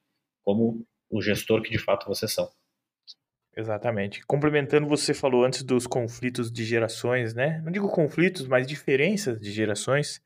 como 0.43 0.85
o 1.11 1.21
gestor 1.21 1.61
que 1.61 1.69
de 1.69 1.77
fato 1.77 2.07
vocês 2.07 2.31
são. 2.31 2.49
Exatamente. 3.55 4.25
Complementando, 4.25 4.87
você 4.87 5.13
falou 5.13 5.43
antes 5.43 5.61
dos 5.61 5.85
conflitos 5.85 6.51
de 6.51 6.63
gerações, 6.63 7.33
né? 7.33 7.61
Não 7.65 7.71
digo 7.71 7.89
conflitos, 7.89 8.47
mas 8.47 8.65
diferenças 8.65 9.39
de 9.39 9.51
gerações. 9.51 10.21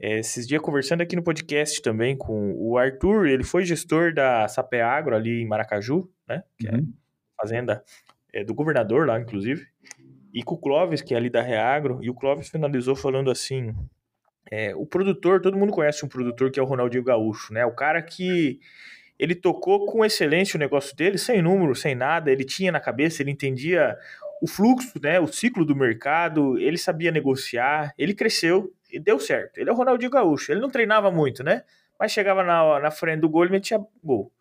É, 0.00 0.18
esses 0.18 0.46
dias 0.46 0.62
conversando 0.62 1.02
aqui 1.02 1.14
no 1.14 1.22
podcast 1.22 1.80
também 1.82 2.16
com 2.16 2.54
o 2.56 2.78
Arthur, 2.78 3.26
ele 3.26 3.44
foi 3.44 3.64
gestor 3.64 4.14
da 4.14 4.48
Sapeagro 4.48 5.14
ali 5.14 5.42
em 5.42 5.46
Maracaju, 5.46 6.10
né? 6.26 6.42
Que 6.58 6.68
é 6.68 6.72
uhum. 6.72 6.78
é 6.78 7.40
fazenda 7.40 7.84
é, 8.32 8.42
do 8.42 8.54
governador 8.54 9.06
lá, 9.06 9.20
inclusive. 9.20 9.66
E 10.32 10.42
com 10.42 10.54
o 10.54 10.58
Clóvis, 10.58 11.02
que 11.02 11.14
é 11.14 11.16
ali 11.16 11.30
da 11.30 11.42
Reagro, 11.42 12.00
e 12.02 12.10
o 12.10 12.14
Clóvis 12.14 12.48
finalizou 12.48 12.96
falando 12.96 13.30
assim: 13.30 13.74
é, 14.50 14.74
o 14.74 14.86
produtor, 14.86 15.40
todo 15.40 15.56
mundo 15.56 15.72
conhece 15.72 16.04
um 16.04 16.08
produtor 16.08 16.50
que 16.50 16.58
é 16.58 16.62
o 16.62 16.66
Ronaldinho 16.66 17.04
Gaúcho, 17.04 17.52
né? 17.52 17.64
O 17.64 17.74
cara 17.74 18.02
que 18.02 18.58
ele 19.18 19.34
tocou 19.34 19.86
com 19.86 20.04
excelência 20.04 20.56
o 20.56 20.60
negócio 20.60 20.94
dele, 20.96 21.18
sem 21.18 21.40
número, 21.40 21.74
sem 21.74 21.94
nada, 21.94 22.30
ele 22.30 22.44
tinha 22.44 22.72
na 22.72 22.80
cabeça, 22.80 23.22
ele 23.22 23.30
entendia 23.30 23.96
o 24.42 24.46
fluxo, 24.46 25.00
né, 25.00 25.18
o 25.20 25.26
ciclo 25.26 25.64
do 25.64 25.74
mercado, 25.74 26.58
ele 26.58 26.76
sabia 26.76 27.10
negociar, 27.10 27.94
ele 27.96 28.14
cresceu 28.14 28.72
e 28.92 28.98
deu 28.98 29.18
certo. 29.18 29.58
Ele 29.58 29.70
é 29.70 29.72
o 29.72 29.76
Ronaldinho 29.76 30.10
Gaúcho, 30.10 30.52
ele 30.52 30.60
não 30.60 30.70
treinava 30.70 31.10
muito, 31.10 31.42
né? 31.42 31.62
Mas 31.98 32.12
chegava 32.12 32.42
na, 32.42 32.80
na 32.80 32.90
frente 32.90 33.20
do 33.20 33.28
gol 33.28 33.46
e 33.46 33.50
metia 33.50 33.80
gol. 34.02 34.32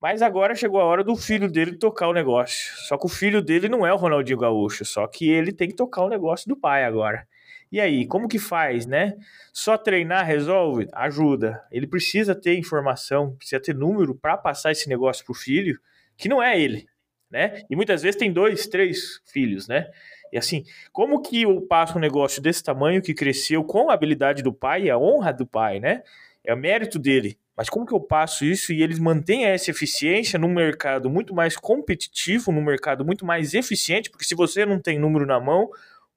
Mas 0.00 0.22
agora 0.22 0.54
chegou 0.54 0.80
a 0.80 0.84
hora 0.84 1.04
do 1.04 1.14
filho 1.14 1.50
dele 1.50 1.76
tocar 1.76 2.08
o 2.08 2.14
negócio. 2.14 2.72
Só 2.86 2.96
que 2.96 3.04
o 3.04 3.08
filho 3.08 3.42
dele 3.42 3.68
não 3.68 3.86
é 3.86 3.92
o 3.92 3.96
Ronaldinho 3.96 4.38
Gaúcho, 4.38 4.84
só 4.84 5.06
que 5.06 5.28
ele 5.28 5.52
tem 5.52 5.68
que 5.68 5.74
tocar 5.74 6.02
o 6.02 6.08
negócio 6.08 6.48
do 6.48 6.56
pai 6.56 6.84
agora. 6.84 7.26
E 7.70 7.80
aí, 7.80 8.04
como 8.04 8.26
que 8.26 8.38
faz, 8.38 8.84
né? 8.84 9.14
Só 9.52 9.78
treinar 9.78 10.26
resolve? 10.26 10.88
Ajuda. 10.92 11.62
Ele 11.70 11.86
precisa 11.86 12.34
ter 12.34 12.58
informação, 12.58 13.36
precisa 13.36 13.60
ter 13.60 13.74
número 13.74 14.14
para 14.14 14.36
passar 14.36 14.72
esse 14.72 14.88
negócio 14.88 15.24
pro 15.24 15.34
filho, 15.34 15.78
que 16.16 16.28
não 16.28 16.42
é 16.42 16.60
ele, 16.60 16.86
né? 17.30 17.62
E 17.70 17.76
muitas 17.76 18.02
vezes 18.02 18.18
tem 18.18 18.32
dois, 18.32 18.66
três 18.66 19.20
filhos, 19.24 19.68
né? 19.68 19.88
E 20.32 20.38
assim, 20.38 20.64
como 20.92 21.22
que 21.22 21.42
eu 21.42 21.60
passo 21.62 21.96
um 21.96 22.00
negócio 22.00 22.42
desse 22.42 22.62
tamanho 22.62 23.00
que 23.00 23.14
cresceu 23.14 23.62
com 23.62 23.88
a 23.88 23.94
habilidade 23.94 24.42
do 24.42 24.52
pai 24.52 24.84
e 24.84 24.90
a 24.90 24.98
honra 24.98 25.32
do 25.32 25.46
pai, 25.46 25.78
né? 25.78 26.02
É 26.44 26.52
o 26.52 26.56
mérito 26.56 26.98
dele. 26.98 27.38
Mas 27.56 27.68
como 27.68 27.86
que 27.86 27.92
eu 27.92 28.00
passo 28.00 28.44
isso 28.44 28.72
e 28.72 28.82
eles 28.82 28.98
mantêm 28.98 29.44
essa 29.44 29.70
eficiência 29.70 30.38
num 30.38 30.52
mercado 30.52 31.10
muito 31.10 31.34
mais 31.34 31.56
competitivo, 31.56 32.50
num 32.50 32.64
mercado 32.64 33.04
muito 33.04 33.24
mais 33.24 33.54
eficiente? 33.54 34.10
Porque 34.10 34.24
se 34.24 34.34
você 34.34 34.64
não 34.64 34.80
tem 34.80 34.98
número 34.98 35.26
na 35.26 35.38
mão, 35.38 35.68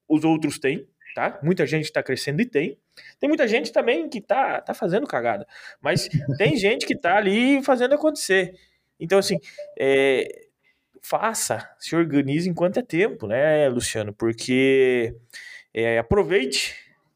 os 0.08 0.24
outros 0.24 0.58
têm 0.58 0.88
tá? 1.14 1.40
Muita 1.44 1.66
gente 1.66 1.86
está 1.86 2.02
crescendo 2.02 2.42
e 2.42 2.46
tem. 2.46 2.78
Tem 3.20 3.28
muita 3.28 3.48
gente 3.48 3.72
também 3.72 4.10
que 4.10 4.22
tá, 4.22 4.62
tá 4.62 4.74
fazendo 4.74 5.08
cagada, 5.08 5.48
mas 5.82 6.08
tem 6.38 6.56
gente 6.58 6.86
que 6.86 6.96
tá 6.96 7.18
ali 7.18 7.62
fazendo 7.64 7.96
acontecer. 7.96 8.54
Então, 9.00 9.20
assim, 9.20 9.38
é, 9.78 10.48
faça, 11.02 11.70
se 11.80 11.96
organize 11.96 12.50
enquanto 12.50 12.78
é 12.80 12.82
tempo, 12.82 13.28
né, 13.28 13.68
Luciano? 13.70 14.14
Porque 14.14 15.16
é, 15.74 16.00
aproveite 16.00 16.76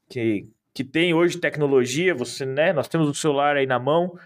que, 0.09 0.47
que 0.73 0.83
tem 0.83 1.13
hoje 1.13 1.37
tecnologia, 1.37 2.13
você, 2.13 2.45
né? 2.45 2.73
Nós 2.73 2.87
temos 2.87 3.07
o 3.07 3.13
celular 3.13 3.55
aí 3.55 3.65
na 3.65 3.79
mão, 3.79 4.17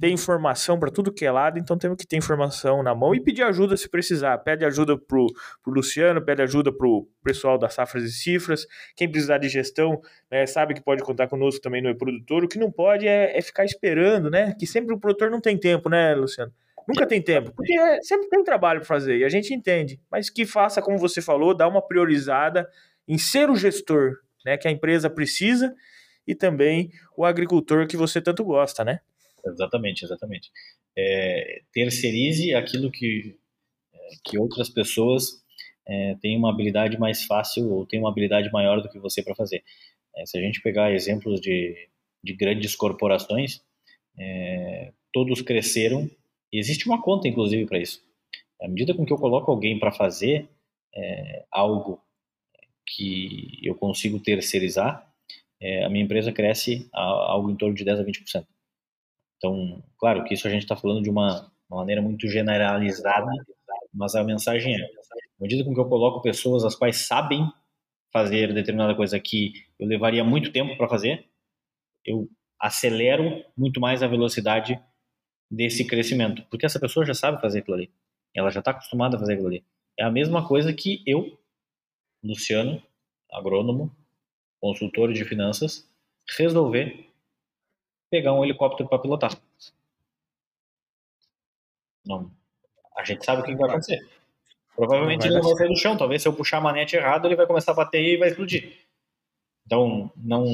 tem 0.00 0.12
informação 0.12 0.78
para 0.78 0.90
tudo 0.90 1.12
que 1.12 1.24
é 1.24 1.30
lado, 1.30 1.58
então 1.58 1.78
temos 1.78 1.96
que 1.96 2.06
ter 2.06 2.16
informação 2.16 2.82
na 2.82 2.94
mão 2.94 3.14
e 3.14 3.20
pedir 3.20 3.42
ajuda 3.42 3.76
se 3.76 3.88
precisar. 3.88 4.36
Pede 4.38 4.64
ajuda 4.64 4.96
pro, 4.96 5.26
pro 5.62 5.72
Luciano, 5.72 6.22
pede 6.22 6.42
ajuda 6.42 6.72
pro 6.72 7.08
pessoal 7.24 7.58
da 7.58 7.68
Safras 7.68 8.04
e 8.04 8.12
Cifras. 8.12 8.66
Quem 8.94 9.10
precisar 9.10 9.38
de 9.38 9.48
gestão, 9.48 10.00
né, 10.30 10.46
sabe 10.46 10.74
que 10.74 10.82
pode 10.82 11.02
contar 11.02 11.28
conosco 11.28 11.60
também 11.60 11.82
no 11.82 11.96
produtor. 11.96 12.44
O 12.44 12.48
que 12.48 12.58
não 12.58 12.70
pode 12.70 13.06
é, 13.06 13.36
é, 13.36 13.42
ficar 13.42 13.64
esperando, 13.64 14.30
né? 14.30 14.54
Que 14.58 14.66
sempre 14.66 14.94
o 14.94 14.98
produtor 14.98 15.30
não 15.30 15.40
tem 15.40 15.58
tempo, 15.58 15.88
né, 15.88 16.14
Luciano? 16.14 16.52
Nunca 16.86 17.06
tem 17.06 17.20
tempo, 17.20 17.52
porque 17.52 17.72
é, 17.72 18.00
sempre 18.02 18.28
tem 18.28 18.44
trabalho 18.44 18.80
para 18.80 18.86
fazer 18.86 19.18
e 19.18 19.24
a 19.24 19.28
gente 19.28 19.52
entende. 19.52 20.00
Mas 20.10 20.30
que 20.30 20.46
faça, 20.46 20.80
como 20.80 20.98
você 20.98 21.20
falou, 21.20 21.54
dá 21.54 21.66
uma 21.66 21.82
priorizada 21.82 22.68
em 23.08 23.18
ser 23.18 23.50
o 23.50 23.56
gestor, 23.56 24.18
né? 24.44 24.56
Que 24.56 24.68
a 24.68 24.70
empresa 24.70 25.08
precisa 25.08 25.74
e 26.26 26.34
também 26.34 26.90
o 27.16 27.24
agricultor 27.24 27.86
que 27.86 27.96
você 27.96 28.20
tanto 28.20 28.44
gosta, 28.44 28.84
né? 28.84 29.00
Exatamente, 29.46 30.04
exatamente. 30.04 30.50
É, 30.96 31.62
terceirize 31.72 32.54
aquilo 32.54 32.90
que, 32.90 33.36
é, 33.94 33.98
que 34.24 34.38
outras 34.38 34.68
pessoas 34.68 35.42
é, 35.86 36.16
tem 36.20 36.36
uma 36.36 36.50
habilidade 36.50 36.98
mais 36.98 37.24
fácil 37.24 37.70
ou 37.70 37.86
tem 37.86 38.00
uma 38.00 38.10
habilidade 38.10 38.50
maior 38.50 38.80
do 38.82 38.88
que 38.88 38.98
você 38.98 39.22
para 39.22 39.34
fazer. 39.34 39.62
É, 40.16 40.26
se 40.26 40.38
a 40.38 40.40
gente 40.40 40.60
pegar 40.62 40.92
exemplos 40.92 41.40
de, 41.40 41.88
de 42.24 42.32
grandes 42.34 42.74
corporações, 42.74 43.62
é, 44.18 44.92
todos 45.12 45.42
cresceram. 45.42 46.10
Existe 46.52 46.86
uma 46.86 47.02
conta, 47.02 47.28
inclusive, 47.28 47.66
para 47.66 47.78
isso. 47.78 48.02
À 48.60 48.68
medida 48.68 48.94
com 48.94 49.04
que 49.04 49.12
eu 49.12 49.18
coloco 49.18 49.50
alguém 49.50 49.78
para 49.78 49.92
fazer 49.92 50.48
é, 50.94 51.44
algo 51.50 52.00
que 52.86 53.60
eu 53.62 53.74
consigo 53.74 54.18
terceirizar, 54.18 55.06
é, 55.60 55.84
a 55.84 55.88
minha 55.88 56.04
empresa 56.04 56.32
cresce 56.32 56.88
a, 56.92 57.02
algo 57.02 57.50
em 57.50 57.56
torno 57.56 57.74
de 57.74 57.84
10 57.84 58.00
a 58.00 58.04
20%. 58.04 58.46
Então, 59.36 59.82
claro 59.98 60.24
que 60.24 60.34
isso 60.34 60.46
a 60.46 60.50
gente 60.50 60.62
está 60.62 60.76
falando 60.76 61.02
de 61.02 61.10
uma, 61.10 61.50
uma, 61.68 61.80
maneira 61.80 62.00
muito 62.00 62.28
generalizada, 62.28 63.30
mas 63.92 64.14
a 64.14 64.24
mensagem 64.24 64.74
é: 64.74 64.84
à 64.84 65.42
medida 65.42 65.64
com 65.64 65.74
que 65.74 65.80
eu 65.80 65.88
coloco 65.88 66.22
pessoas 66.22 66.64
as 66.64 66.74
quais 66.74 67.06
sabem 67.06 67.50
fazer 68.12 68.52
determinada 68.54 68.94
coisa 68.94 69.20
que 69.20 69.52
eu 69.78 69.86
levaria 69.86 70.24
muito 70.24 70.52
tempo 70.52 70.76
para 70.76 70.88
fazer, 70.88 71.26
eu 72.04 72.28
acelero 72.58 73.44
muito 73.56 73.80
mais 73.80 74.02
a 74.02 74.06
velocidade 74.06 74.80
desse 75.50 75.86
crescimento, 75.86 76.42
porque 76.50 76.66
essa 76.66 76.80
pessoa 76.80 77.04
já 77.04 77.14
sabe 77.14 77.40
fazer 77.40 77.60
aquilo 77.60 77.76
ali, 77.76 77.90
ela 78.34 78.50
já 78.50 78.60
está 78.60 78.70
acostumada 78.70 79.16
a 79.16 79.20
fazer 79.20 79.34
aquilo 79.34 79.48
ali. 79.48 79.64
É 79.98 80.04
a 80.04 80.10
mesma 80.10 80.46
coisa 80.46 80.72
que 80.72 81.02
eu, 81.06 81.38
Luciano, 82.22 82.82
agrônomo, 83.30 83.94
consultor 84.60 85.12
de 85.12 85.24
finanças, 85.24 85.88
resolver 86.36 87.06
pegar 88.16 88.32
um 88.32 88.42
helicóptero 88.42 88.88
para 88.88 88.98
pilotar. 88.98 89.38
Não. 92.04 92.30
A 92.96 93.04
gente 93.04 93.22
sabe 93.24 93.42
o 93.42 93.44
que 93.44 93.54
vai 93.54 93.68
acontecer. 93.68 94.08
Provavelmente 94.74 95.26
ele 95.26 95.34
não 95.34 95.42
vai 95.42 95.54
sair 95.54 95.68
do 95.68 95.76
chão. 95.76 95.98
Talvez 95.98 96.22
se 96.22 96.28
eu 96.28 96.32
puxar 96.32 96.58
a 96.58 96.60
manete 96.62 96.96
errado, 96.96 97.26
ele 97.26 97.36
vai 97.36 97.46
começar 97.46 97.72
a 97.72 97.74
bater 97.74 98.02
e 98.02 98.16
vai 98.16 98.28
explodir. 98.28 98.86
Então, 99.66 100.10
não, 100.16 100.46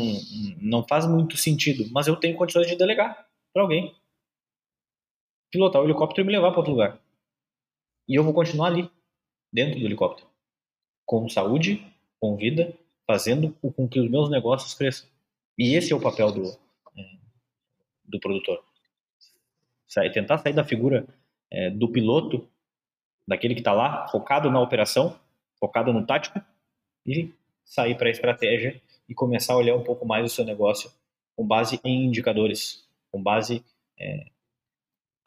não 0.61 0.87
faz 0.89 1.07
muito 1.07 1.37
sentido. 1.37 1.89
Mas 1.93 2.09
eu 2.09 2.17
tenho 2.17 2.37
condições 2.37 2.67
de 2.67 2.75
delegar 2.75 3.29
para 3.53 3.63
alguém. 3.63 3.95
Pilotar 5.51 5.83
o 5.83 5.85
helicóptero 5.85 6.25
e 6.25 6.27
me 6.27 6.33
levar 6.33 6.51
para 6.51 6.61
outro 6.61 6.73
lugar. 6.73 6.99
E 8.09 8.17
eu 8.17 8.25
vou 8.25 8.35
continuar 8.35 8.69
ali, 8.69 8.91
dentro 9.53 9.79
do 9.79 9.87
helicóptero. 9.87 10.29
Com 11.07 11.29
saúde, 11.29 11.87
com 12.19 12.37
vida, 12.37 12.75
fazendo 13.07 13.53
com 13.53 13.87
que 13.87 14.01
os 14.01 14.11
meus 14.11 14.29
negócios 14.31 14.75
cresçam. 14.75 15.09
E 15.57 15.77
esse 15.77 15.93
é 15.93 15.97
o 15.97 16.01
papel 16.01 16.33
do, 16.33 16.59
do 18.05 18.19
produtor. 18.21 18.63
tentar 20.13 20.39
sair 20.39 20.53
da 20.53 20.65
figura 20.65 21.07
é, 21.51 21.71
do 21.71 21.89
piloto, 21.89 22.49
daquele 23.27 23.55
que 23.55 23.61
está 23.61 23.73
lá, 23.73 24.09
focado 24.09 24.51
na 24.51 24.61
operação, 24.61 25.19
focado 25.59 25.93
no 25.93 26.05
tático, 26.07 26.41
e 27.07 27.33
sair 27.65 27.97
para 27.97 28.09
a 28.09 28.11
estratégia 28.11 28.81
e 29.09 29.15
começar 29.15 29.55
a 29.55 29.57
olhar 29.57 29.77
um 29.77 29.83
pouco 29.83 30.07
mais 30.07 30.25
o 30.25 30.35
seu 30.35 30.45
negócio 30.45 30.91
com 31.37 31.47
base 31.47 31.81
em 31.85 32.05
indicadores, 32.05 32.87
com 33.11 33.23
base 33.23 33.65
é, 33.99 34.27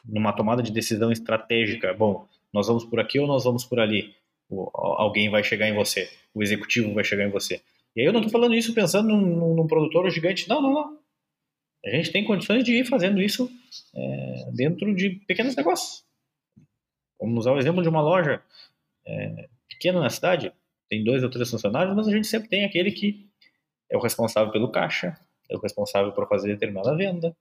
numa 0.03 0.33
tomada 0.33 0.61
de 0.61 0.71
decisão 0.71 1.11
estratégica. 1.11 1.93
Bom, 1.93 2.27
nós 2.53 2.67
vamos 2.67 2.85
por 2.85 2.99
aqui 2.99 3.19
ou 3.19 3.27
nós 3.27 3.43
vamos 3.43 3.65
por 3.65 3.79
ali? 3.79 4.15
O, 4.49 4.69
alguém 4.73 5.29
vai 5.29 5.43
chegar 5.43 5.67
em 5.67 5.73
você, 5.73 6.09
o 6.33 6.43
executivo 6.43 6.93
vai 6.93 7.03
chegar 7.03 7.25
em 7.25 7.31
você. 7.31 7.61
E 7.95 8.01
aí 8.01 8.07
eu 8.07 8.13
não 8.13 8.19
estou 8.19 8.31
falando 8.31 8.55
isso 8.55 8.73
pensando 8.73 9.09
num, 9.09 9.55
num, 9.55 9.67
produtor 9.67 10.09
gigante, 10.09 10.47
não, 10.47 10.61
não, 10.61 10.73
não. 10.73 10.97
A 11.85 11.89
gente 11.89 12.11
tem 12.11 12.23
condições 12.23 12.63
de 12.63 12.73
ir 12.73 12.85
fazendo 12.85 13.21
isso 13.21 13.49
é, 13.95 14.51
dentro 14.53 14.95
de 14.95 15.11
pequenos 15.27 15.55
negócios. 15.55 16.03
Vamos 17.19 17.39
usar 17.39 17.51
o 17.51 17.59
exemplo 17.59 17.83
de 17.83 17.89
uma 17.89 18.01
loja 18.01 18.41
é, 19.05 19.47
pequena 19.69 19.99
na 19.99 20.09
cidade, 20.09 20.51
tem 20.89 21.03
dois 21.03 21.23
ou 21.23 21.29
três 21.29 21.49
funcionários, 21.49 21.95
mas 21.95 22.07
a 22.07 22.11
gente 22.11 22.27
sempre 22.27 22.49
tem 22.49 22.65
aquele 22.65 22.91
que 22.91 23.29
é 23.91 23.95
o 23.95 24.01
responsável 24.01 24.51
pelo 24.51 24.71
caixa, 24.71 25.17
é 25.49 25.55
o 25.55 25.59
responsável 25.59 26.11
por 26.11 26.27
fazer 26.27 26.47
determinada 26.47 26.95
venda, 26.95 27.35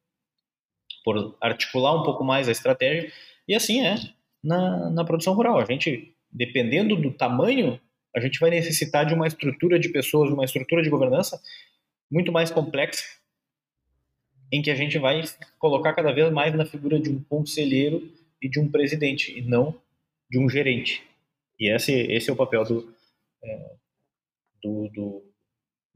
por 1.05 1.37
articular 1.41 1.95
um 1.95 2.03
pouco 2.03 2.23
mais 2.23 2.49
a 2.49 2.53
estratégia, 2.53 3.11
e 3.49 3.55
assim 3.55 3.85
é 3.85 3.97
na, 4.43 4.91
na 4.91 5.05
produção 5.05 5.35
rural. 5.35 5.59
A 5.59 5.65
gente, 5.65 6.15
dependendo 6.31 6.97
do 6.97 7.13
tamanho, 7.13 7.81
a 8.15 8.21
gente 8.21 8.39
vai 8.39 8.51
necessitar 8.51 9.07
de 9.07 9.15
uma 9.15 9.27
estrutura 9.27 9.79
de 9.79 9.89
pessoas, 9.89 10.31
uma 10.31 10.45
estrutura 10.45 10.83
de 10.83 10.91
governança 10.91 11.41
muito 12.11 12.31
mais 12.31 12.51
complexa, 12.51 13.05
em 14.53 14.63
que 14.63 14.71
a 14.71 14.75
gente 14.75 14.99
vai 14.99 15.23
colocar 15.59 15.93
cada 15.93 16.13
vez 16.13 16.33
mais 16.33 16.55
na 16.55 16.65
figura 16.65 16.99
de 16.99 17.11
um 17.11 17.23
conselheiro 17.25 18.09
e 18.41 18.49
de 18.49 18.61
um 18.61 18.71
presidente, 18.71 19.37
e 19.37 19.43
não 19.43 19.81
de 20.31 20.39
um 20.39 20.49
gerente. 20.49 21.03
E 21.59 21.73
esse, 21.75 21.93
esse 21.93 22.31
é 22.31 22.33
o 22.33 22.37
papel 22.37 22.65
do, 22.65 22.95
é, 23.43 23.71
do, 24.63 24.89
do, 24.89 25.33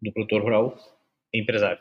do 0.01 0.13
produtor 0.13 0.43
rural 0.43 0.79
empresário. 1.33 1.81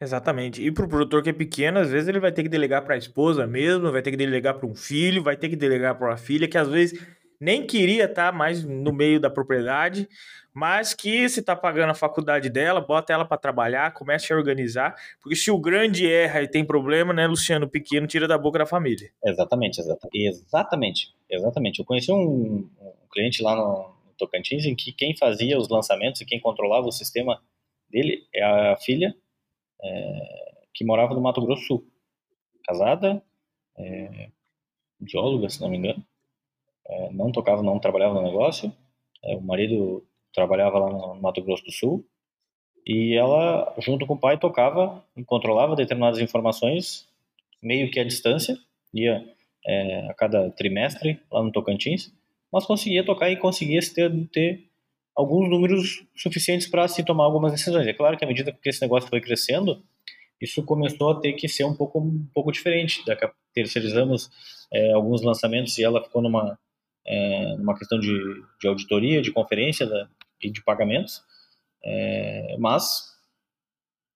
Exatamente. 0.00 0.62
E 0.62 0.70
para 0.70 0.84
o 0.84 0.88
produtor 0.88 1.22
que 1.22 1.30
é 1.30 1.32
pequeno, 1.32 1.78
às 1.78 1.90
vezes 1.90 2.08
ele 2.08 2.20
vai 2.20 2.30
ter 2.30 2.42
que 2.42 2.48
delegar 2.50 2.84
para 2.84 2.94
a 2.94 2.98
esposa 2.98 3.46
mesmo, 3.46 3.90
vai 3.90 4.02
ter 4.02 4.10
que 4.10 4.16
delegar 4.16 4.54
para 4.54 4.66
um 4.66 4.74
filho, 4.74 5.22
vai 5.22 5.36
ter 5.36 5.48
que 5.48 5.56
delegar 5.56 5.96
para 5.96 6.08
uma 6.08 6.16
filha, 6.18 6.46
que 6.46 6.58
às 6.58 6.68
vezes 6.68 7.00
nem 7.40 7.66
queria 7.66 8.04
estar 8.04 8.32
tá 8.32 8.36
mais 8.36 8.64
no 8.64 8.92
meio 8.92 9.20
da 9.20 9.30
propriedade, 9.30 10.08
mas 10.54 10.94
que 10.94 11.28
se 11.28 11.40
está 11.40 11.54
pagando 11.54 11.90
a 11.90 11.94
faculdade 11.94 12.48
dela, 12.48 12.80
bota 12.80 13.12
ela 13.12 13.26
para 13.26 13.36
trabalhar, 13.36 13.92
comece 13.92 14.32
a 14.32 14.36
organizar, 14.36 14.94
porque 15.20 15.36
se 15.36 15.50
o 15.50 15.58
grande 15.58 16.10
erra 16.10 16.42
e 16.42 16.48
tem 16.48 16.64
problema, 16.64 17.12
né, 17.12 17.26
Luciano, 17.26 17.66
o 17.66 17.70
pequeno 17.70 18.06
tira 18.06 18.26
da 18.26 18.38
boca 18.38 18.58
da 18.58 18.66
família. 18.66 19.10
Exatamente, 19.24 19.80
exatamente, 19.80 21.14
exatamente. 21.28 21.78
Eu 21.80 21.84
conheci 21.84 22.10
um, 22.10 22.68
um 22.80 23.08
cliente 23.12 23.42
lá 23.42 23.54
no 23.54 23.94
Tocantins 24.16 24.64
em 24.64 24.74
que 24.74 24.92
quem 24.92 25.14
fazia 25.14 25.58
os 25.58 25.68
lançamentos 25.68 26.22
e 26.22 26.24
quem 26.24 26.40
controlava 26.40 26.86
o 26.86 26.92
sistema 26.92 27.38
dele 27.90 28.26
é 28.34 28.42
a 28.42 28.76
filha 28.76 29.14
é, 29.82 30.64
que 30.72 30.84
morava 30.84 31.14
no 31.14 31.20
Mato 31.20 31.40
Grosso 31.40 31.66
Sul, 31.66 31.86
casada, 32.64 33.22
é, 33.78 34.30
bióloga, 34.98 35.48
se 35.48 35.60
não 35.60 35.68
me 35.68 35.76
engano, 35.76 36.04
é, 36.88 37.12
não 37.12 37.32
tocava, 37.32 37.62
não 37.62 37.78
trabalhava 37.78 38.14
no 38.14 38.22
negócio. 38.22 38.72
É, 39.24 39.36
o 39.36 39.40
marido 39.40 40.04
trabalhava 40.32 40.78
lá 40.78 40.90
no 40.90 41.20
Mato 41.20 41.42
Grosso 41.42 41.64
do 41.64 41.72
Sul 41.72 42.04
e 42.86 43.14
ela, 43.16 43.74
junto 43.78 44.06
com 44.06 44.14
o 44.14 44.18
pai, 44.18 44.38
tocava 44.38 45.04
e 45.16 45.24
controlava 45.24 45.74
determinadas 45.74 46.20
informações 46.20 47.08
meio 47.62 47.90
que 47.90 47.98
à 47.98 48.04
distância, 48.04 48.56
ia 48.94 49.24
é, 49.66 50.08
a 50.08 50.14
cada 50.14 50.50
trimestre 50.50 51.20
lá 51.32 51.42
no 51.42 51.50
Tocantins, 51.50 52.12
mas 52.52 52.64
conseguia 52.64 53.04
tocar 53.04 53.30
e 53.30 53.36
conseguia 53.36 53.80
ter, 53.80 54.28
ter 54.28 54.64
alguns 55.16 55.48
números 55.48 56.06
suficientes 56.14 56.68
para 56.68 56.86
se 56.86 57.04
tomar 57.04 57.24
algumas 57.24 57.52
decisões. 57.52 57.86
É 57.86 57.92
claro 57.92 58.16
que 58.16 58.24
à 58.24 58.28
medida 58.28 58.52
que 58.52 58.68
esse 58.68 58.80
negócio 58.80 59.08
foi 59.08 59.20
crescendo, 59.20 59.82
isso 60.40 60.62
começou 60.62 61.10
a 61.10 61.20
ter 61.20 61.32
que 61.32 61.48
ser 61.48 61.64
um 61.64 61.74
pouco, 61.74 61.98
um 61.98 62.26
pouco 62.32 62.52
diferente. 62.52 63.02
Terceirizamos 63.52 64.30
é, 64.72 64.92
alguns 64.92 65.22
lançamentos 65.22 65.76
e 65.78 65.82
ela 65.82 66.04
ficou 66.04 66.22
numa, 66.22 66.58
é, 67.06 67.56
numa 67.56 67.76
questão 67.76 67.98
de, 67.98 68.42
de 68.60 68.68
auditoria, 68.68 69.22
de 69.22 69.32
conferência 69.32 69.86
da, 69.86 70.08
e 70.42 70.50
de 70.50 70.62
pagamentos, 70.62 71.22
é, 71.84 72.56
mas 72.58 73.14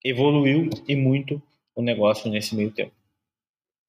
evoluiu 0.04 0.68
e 0.88 0.96
muito 0.96 1.40
o 1.74 1.82
negócio 1.82 2.30
nesse 2.30 2.54
meio 2.54 2.70
tempo. 2.70 2.92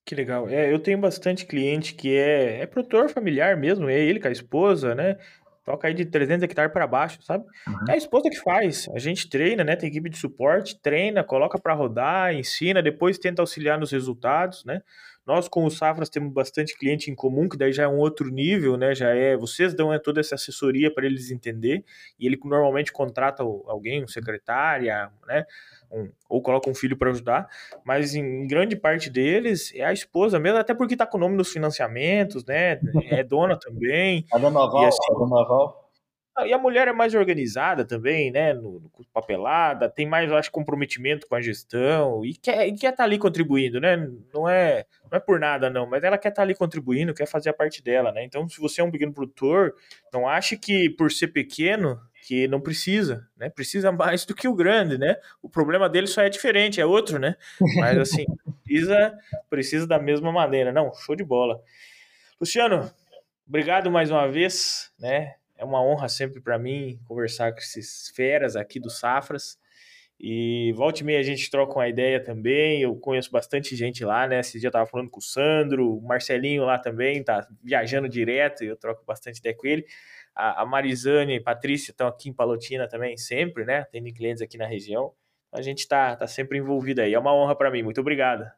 Que 0.06 0.16
legal. 0.16 0.50
É, 0.50 0.72
eu 0.72 0.80
tenho 0.80 0.98
bastante 0.98 1.46
cliente 1.46 1.94
que 1.94 2.16
é, 2.16 2.62
é 2.62 2.66
produtor 2.66 3.10
familiar 3.10 3.56
mesmo, 3.56 3.90
é 3.90 4.00
ele 4.00 4.20
com 4.20 4.28
a 4.28 4.32
esposa, 4.32 4.96
né? 4.96 5.18
Toca 5.64 5.88
aí 5.88 5.94
de 5.94 6.06
300 6.06 6.44
hectares 6.44 6.74
para 6.74 6.88
baixo, 6.88 7.22
sabe? 7.22 7.46
Uhum. 7.68 7.86
É 7.88 7.94
a 7.94 7.98
esposa 7.98 8.30
que 8.30 8.40
faz. 8.40 8.90
A 8.96 9.00
gente 9.00 9.30
treina, 9.30 9.64
né? 9.64 9.76
Tem 9.76 9.90
equipe 9.90 10.10
de 10.10 10.18
suporte, 10.18 10.80
treina, 10.82 11.24
coloca 11.24 11.60
para 11.60 11.76
rodar, 11.76 12.34
ensina, 12.34 12.82
depois 12.82 13.20
tenta 13.20 13.44
auxiliar 13.44 13.80
nos 13.80 13.92
resultados, 13.92 14.66
né? 14.66 14.82
Nós, 15.26 15.48
com 15.48 15.66
o 15.66 15.70
Safras, 15.70 16.10
temos 16.10 16.34
bastante 16.34 16.78
cliente 16.78 17.12
em 17.12 17.16
comum, 17.16 17.48
que 17.48 17.58
daí 17.58 17.72
já 17.72 17.84
é 17.84 17.88
um 17.88 17.98
outro 17.98 18.30
nível, 18.30 18.76
né? 18.76 18.96
Já 18.96 19.10
é. 19.10 19.38
Vocês 19.38 19.74
dão 19.74 19.94
é, 19.94 20.00
toda 20.00 20.20
essa 20.20 20.36
assessoria 20.36 20.94
para 20.94 21.06
eles 21.06 21.30
entender, 21.30 21.84
e 22.20 22.26
ele 22.26 22.40
normalmente 22.44 22.92
contrata 22.92 23.44
alguém, 23.44 24.04
um 24.04 24.08
secretária, 24.08 25.12
né? 25.28 25.46
Um, 25.92 26.10
ou 26.30 26.42
coloca 26.42 26.70
um 26.70 26.74
filho 26.74 26.98
para 26.98 27.10
ajudar, 27.12 27.50
mas 27.84 28.16
em 28.16 28.48
grande 28.48 28.78
parte 28.78 29.10
deles 29.10 29.74
é 29.76 29.84
a 29.84 29.92
esposa 29.92 30.40
mesmo, 30.40 30.58
até 30.58 30.74
porque 30.74 30.94
está 30.94 31.06
com 31.06 31.18
o 31.18 31.20
nome 31.20 31.36
nos 31.36 31.52
financiamentos, 31.52 32.46
né? 32.46 32.80
É 33.10 33.24
dona 33.24 33.60
também. 33.60 34.26
A 34.34 34.38
dona 34.38 34.66
Val, 34.68 34.86
assim, 34.86 35.12
a 35.12 35.14
dona 35.14 35.44
Val 35.46 35.81
e 36.46 36.54
a 36.54 36.58
mulher 36.58 36.88
é 36.88 36.94
mais 36.94 37.14
organizada 37.14 37.84
também, 37.86 38.32
né? 38.32 38.54
No, 38.54 38.80
no 38.80 38.92
papelada, 39.14 39.90
tem 39.90 40.08
mais, 40.08 40.32
acho, 40.32 40.52
comprometimento 40.52 41.28
com 41.28 41.36
a 41.36 41.42
gestão 41.42 42.26
e 42.26 42.34
quer 42.34 42.68
estar 42.68 42.80
quer 42.80 42.92
tá 42.96 43.04
ali 43.04 43.18
contribuindo, 43.18 43.80
né? 43.80 43.98
Não 44.34 44.48
é, 44.48 44.86
não 45.04 45.18
é 45.18 45.20
por 45.20 45.40
nada, 45.40 45.70
não, 45.70 45.86
mas 45.86 46.04
ela 46.04 46.18
quer 46.18 46.30
estar 46.30 46.42
tá 46.42 46.44
ali 46.44 46.56
contribuindo, 46.56 47.14
quer 47.14 47.26
fazer 47.26 47.50
a 47.50 47.54
parte 47.54 47.84
dela, 47.84 48.12
né? 48.12 48.24
Então, 48.24 48.48
se 48.48 48.60
você 48.60 48.82
é 48.82 48.84
um 48.84 48.92
pequeno 48.92 49.14
produtor, 49.14 49.76
não 50.14 50.28
ache 50.28 50.58
que 50.58 50.90
por 50.90 51.12
ser 51.12 51.28
pequeno 51.28 52.00
que 52.22 52.48
não 52.48 52.62
precisa, 52.62 53.28
né? 53.36 53.50
Precisa 53.50 53.92
mais 53.92 54.26
do 54.26 54.34
que 54.34 54.48
o 54.48 54.56
grande, 54.56 54.98
né? 54.98 55.18
O 55.42 55.50
problema 55.50 55.90
dele 55.90 56.08
só 56.08 56.22
é 56.22 56.30
diferente, 56.30 56.80
é 56.80 56.86
outro, 56.86 57.20
né? 57.20 57.36
Mas 57.76 57.98
assim, 57.98 58.26
precisa, 58.64 59.14
precisa 59.50 59.88
da 59.88 60.00
mesma 60.00 60.32
maneira. 60.32 60.72
Não, 60.72 60.94
show 60.94 61.16
de 61.16 61.24
bola. 61.24 61.60
Luciano, 62.40 62.90
obrigado 63.48 63.92
mais 63.92 64.10
uma 64.10 64.28
vez, 64.28 64.92
né? 64.98 65.36
É 65.62 65.64
uma 65.64 65.80
honra 65.80 66.10
sempre 66.10 66.42
para 66.42 66.58
mim 66.58 67.00
conversar 67.06 67.54
com 67.54 67.60
esses 67.60 68.12
feras 68.16 68.56
aqui 68.56 68.80
do 68.80 68.90
Safras. 68.90 69.60
E 70.20 70.74
volte 70.74 71.02
e 71.02 71.04
meia 71.04 71.20
a 71.20 71.24
gente 71.24 71.52
troca 71.52 71.76
uma 71.76 71.88
ideia 71.88 72.20
também. 72.20 72.82
Eu 72.82 72.96
conheço 72.96 73.30
bastante 73.30 73.76
gente 73.76 74.04
lá, 74.04 74.28
né? 74.28 74.40
Esse 74.40 74.60
dia 74.60 74.70
eu 74.70 74.72
tava 74.72 74.88
falando 74.88 75.12
com 75.12 75.20
o 75.20 75.24
Sandro, 75.24 75.98
o 75.98 76.02
Marcelinho 76.02 76.66
lá 76.66 76.80
também, 76.80 77.24
tá 77.24 77.48
viajando 77.64 78.10
direto 78.10 78.64
eu 78.64 78.76
troco 78.76 79.06
bastante 79.06 79.38
ideia 79.38 79.56
com 79.56 79.68
ele. 79.68 79.86
A, 80.36 80.64
a 80.64 80.66
Marizane 80.66 81.36
e 81.36 81.38
a 81.38 81.44
Patrícia 81.44 81.92
estão 81.92 82.08
aqui 82.08 82.30
em 82.30 82.34
Palotina 82.34 82.88
também, 82.88 83.16
sempre, 83.16 83.64
né? 83.64 83.84
Tem 83.84 84.04
clientes 84.12 84.42
aqui 84.42 84.58
na 84.58 84.66
região. 84.66 85.14
A 85.54 85.62
gente 85.62 85.88
tá, 85.88 86.16
tá 86.16 86.26
sempre 86.26 86.58
envolvido 86.58 87.02
aí. 87.02 87.14
É 87.14 87.20
uma 87.20 87.36
honra 87.36 87.56
para 87.56 87.70
mim. 87.70 87.84
Muito 87.84 88.02
obrigado. 88.02 88.50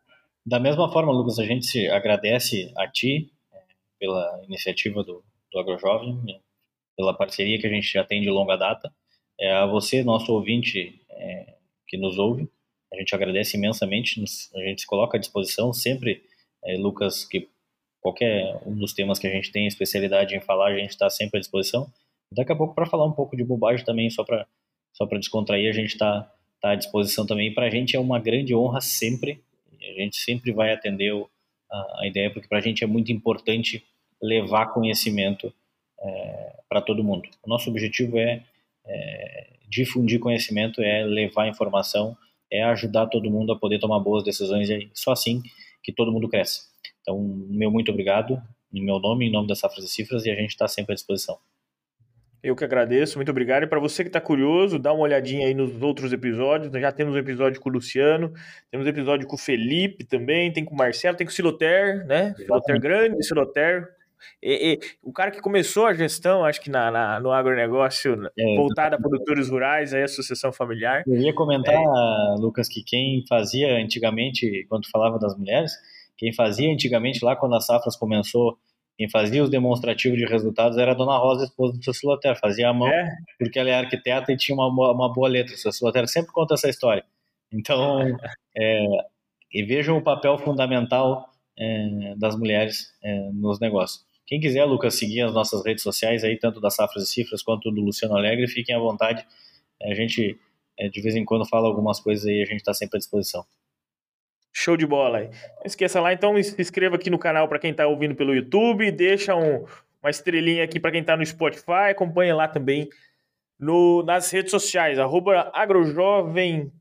Da 0.46 0.58
mesma 0.58 0.90
forma, 0.90 1.12
Lucas, 1.12 1.38
a 1.38 1.44
gente 1.44 1.86
agradece 1.90 2.72
a 2.78 2.90
ti 2.90 3.30
é, 3.54 3.58
pela 4.00 4.42
iniciativa 4.46 5.04
do, 5.04 5.22
do 5.52 5.60
AgroJovem? 5.60 6.22
Pela 6.96 7.14
parceria 7.14 7.60
que 7.60 7.68
a 7.68 7.70
gente 7.70 7.92
já 7.92 8.04
tem 8.04 8.22
de 8.22 8.30
longa 8.30 8.56
data. 8.56 8.92
É, 9.40 9.52
a 9.52 9.66
você, 9.66 10.04
nosso 10.04 10.32
ouvinte, 10.32 11.02
é, 11.10 11.56
que 11.88 11.98
nos 11.98 12.18
ouve. 12.18 12.48
A 12.92 12.98
gente 12.98 13.14
agradece 13.16 13.58
imensamente, 13.58 14.24
a 14.56 14.60
gente 14.60 14.82
se 14.82 14.88
coloca 14.88 15.18
à 15.18 15.20
disposição 15.20 15.74
sempre, 15.74 16.24
é, 16.64 16.78
Lucas, 16.78 17.26
que 17.26 17.50
qualquer 18.00 18.62
um 18.66 18.76
dos 18.76 18.94
temas 18.94 19.18
que 19.18 19.26
a 19.26 19.32
gente 19.32 19.52
tem 19.52 19.66
especialidade 19.66 20.36
em 20.36 20.42
falar, 20.42 20.72
a 20.72 20.78
gente 20.78 20.92
está 20.92 21.10
sempre 21.10 21.38
à 21.38 21.40
disposição. 21.40 21.92
Daqui 22.32 22.52
a 22.52 22.56
pouco, 22.56 22.76
para 22.76 22.86
falar 22.86 23.06
um 23.06 23.12
pouco 23.12 23.36
de 23.36 23.44
bobagem 23.44 23.86
também, 23.86 24.10
só 24.10 24.24
para 24.24 24.46
só 24.92 25.06
descontrair, 25.06 25.70
a 25.70 25.74
gente 25.74 25.94
está 25.94 26.32
tá 26.62 26.72
à 26.72 26.76
disposição 26.76 27.26
também. 27.26 27.54
Para 27.54 27.66
a 27.66 27.70
gente 27.70 27.96
é 27.96 28.00
uma 28.00 28.20
grande 28.20 28.54
honra 28.54 28.82
sempre, 28.82 29.44
a 29.82 30.02
gente 30.02 30.18
sempre 30.18 30.52
vai 30.52 30.72
atender 30.72 31.14
a, 31.72 32.02
a 32.02 32.08
ideia, 32.08 32.32
porque 32.32 32.48
para 32.48 32.60
a 32.60 32.62
gente 32.62 32.84
é 32.84 32.88
muito 32.88 33.12
importante 33.12 33.84
levar 34.22 34.68
conhecimento 34.68 35.54
é, 36.04 36.60
para 36.68 36.82
todo 36.82 37.04
mundo. 37.04 37.30
O 37.44 37.50
nosso 37.50 37.70
objetivo 37.70 38.18
é, 38.18 38.44
é 38.86 39.54
difundir 39.70 40.20
conhecimento, 40.20 40.82
é 40.82 41.04
levar 41.04 41.48
informação, 41.48 42.16
é 42.52 42.64
ajudar 42.64 43.08
todo 43.08 43.32
mundo 43.32 43.52
a 43.52 43.58
poder 43.58 43.80
tomar 43.80 44.00
boas 44.00 44.24
decisões 44.24 44.70
e 44.70 44.90
só 44.94 45.12
assim 45.12 45.42
que 45.82 45.92
todo 45.92 46.12
mundo 46.12 46.30
cresce. 46.30 46.62
Então, 47.02 47.20
meu 47.50 47.72
muito 47.72 47.92
obrigado, 47.92 48.42
em 48.74 48.84
meu 48.84 49.00
nome, 49.00 49.28
em 49.28 49.32
nome 49.32 49.48
da 49.48 49.56
Safras 49.56 49.86
e 49.86 49.90
Cifras, 49.90 50.26
e 50.26 50.32
a 50.32 50.36
gente 50.36 50.52
está 50.52 50.68
sempre 50.68 50.94
à 50.94 50.96
disposição. 50.96 51.38
Eu 52.44 52.58
que 52.58 52.64
agradeço, 52.66 53.18
muito 53.18 53.32
obrigado. 53.32 53.64
E 53.64 53.68
para 53.68 53.80
você 53.80 54.04
que 54.04 54.10
está 54.10 54.20
curioso, 54.20 54.78
dá 54.78 54.92
uma 54.92 55.04
olhadinha 55.04 55.48
aí 55.48 55.54
nos 55.54 55.82
outros 55.82 56.12
episódios. 56.12 56.70
Nós 56.72 56.82
já 56.82 56.92
temos 56.92 57.16
um 57.16 57.18
episódio 57.18 57.62
com 57.62 57.70
o 57.70 57.72
Luciano, 57.72 58.34
temos 58.70 58.86
um 58.86 58.90
episódio 58.90 59.26
com 59.26 59.36
o 59.36 59.40
Felipe 59.40 60.04
também, 60.04 60.52
tem 60.52 60.66
com 60.66 60.76
o 60.76 60.78
Marcelo, 60.78 61.16
tem 61.16 61.26
com 61.26 61.32
o 61.32 61.34
Siloter, 61.34 62.06
né? 62.06 62.34
Siloter 62.36 62.82
grande, 62.82 63.24
Siloter, 63.26 63.88
e, 64.42 64.74
e, 64.74 64.80
o 65.02 65.12
cara 65.12 65.32
que 65.32 65.42
começou 65.42 65.86
a 65.86 65.94
gestão, 65.94 66.44
acho 66.46 66.62
que 66.62 66.70
na, 66.70 66.92
na 66.92 67.20
no 67.20 67.32
agronegócio, 67.32 68.30
é, 68.38 68.56
voltada 68.56 68.96
a 68.96 69.00
produtores 69.00 69.50
rurais, 69.50 69.94
aí 69.94 70.02
a 70.02 70.06
associação 70.06 70.52
familiar. 70.52 71.04
Eu 71.08 71.18
ia 71.18 71.34
comentar, 71.34 71.74
é. 71.74 72.36
Lucas, 72.40 72.68
que 72.68 72.84
quem 72.84 73.24
fazia 73.28 73.78
antigamente, 73.78 74.66
quando 74.70 74.90
falava 74.90 75.18
das 75.18 75.38
mulheres, 75.38 75.72
quem 76.18 76.34
fazia 76.34 76.72
antigamente, 76.72 77.24
lá 77.24 77.36
quando 77.36 77.56
a 77.56 77.60
Safras 77.62 77.96
começou, 77.96 78.58
quem 78.98 79.10
fazia 79.10 79.44
os 79.44 79.50
demonstrativos 79.50 80.18
de 80.18 80.26
resultados 80.26 80.78
era 80.78 80.92
a 80.92 80.96
dona 80.96 81.18
Rosa, 81.18 81.46
esposa 81.46 81.78
do 81.78 81.84
seu 81.84 81.94
Siloter, 81.94 82.40
fazia 82.40 82.70
a 82.70 82.74
mão, 82.74 82.88
é. 82.88 83.10
porque 83.40 83.58
ela 83.58 83.70
é 83.70 83.74
arquiteta 83.74 84.32
e 84.32 84.38
tinha 84.38 84.56
uma, 84.56 84.68
uma 84.68 85.12
boa 85.12 85.28
letra. 85.28 85.56
O 85.56 85.58
seu 85.58 85.72
Siloter 85.72 86.08
sempre 86.08 86.32
conta 86.32 86.54
essa 86.54 86.70
história. 86.70 87.04
Então, 87.52 88.00
é, 88.56 88.86
e 89.52 89.64
vejam 89.64 89.98
o 89.98 90.02
papel 90.02 90.38
fundamental 90.38 91.30
é, 91.58 92.16
das 92.18 92.36
mulheres 92.36 92.94
é, 93.04 93.30
nos 93.34 93.60
negócios. 93.60 94.06
Quem 94.26 94.40
quiser, 94.40 94.64
Lucas, 94.66 94.96
seguir 94.96 95.22
as 95.22 95.34
nossas 95.34 95.64
redes 95.66 95.84
sociais 95.84 96.24
aí, 96.24 96.38
tanto 96.38 96.62
da 96.62 96.70
Safras 96.70 97.04
e 97.04 97.08
Cifras 97.08 97.44
quanto 97.44 97.70
do 97.70 97.82
Luciano 97.82 98.16
Alegre, 98.16 98.48
fiquem 98.48 98.76
à 98.76 98.80
vontade. 98.80 99.26
A 99.82 99.94
gente, 99.94 100.40
é, 100.80 100.88
de 100.88 101.02
vez 101.02 101.16
em 101.16 101.26
quando, 101.26 101.48
fala 101.48 101.68
algumas 101.68 102.00
coisas 102.00 102.26
aí, 102.26 102.42
a 102.42 102.46
gente 102.46 102.60
está 102.60 102.74
sempre 102.74 102.98
à 102.98 103.00
disposição. 103.00 103.46
Show 104.52 104.78
de 104.78 104.86
bola. 104.86 105.22
Não 105.24 105.30
esqueça 105.66 106.00
lá, 106.00 106.14
então, 106.14 106.42
se 106.42 106.60
inscreva 106.62 106.96
aqui 106.96 107.10
no 107.10 107.20
canal 107.20 107.48
para 107.48 107.60
quem 107.60 107.72
está 107.72 107.86
ouvindo 107.88 108.16
pelo 108.16 108.34
YouTube, 108.34 108.92
deixa 108.92 109.36
um, 109.36 109.66
uma 110.02 110.10
estrelinha 110.10 110.64
aqui 110.64 110.80
para 110.80 110.92
quem 110.92 111.02
está 111.02 111.18
no 111.18 111.26
Spotify, 111.26 111.90
acompanha 111.92 112.36
lá 112.36 112.48
também 112.48 112.88
no, 113.60 114.04
nas 114.04 114.32
redes 114.32 114.52
sociais, 114.52 115.00
arroba 115.00 115.52
agrojovem 115.54 116.72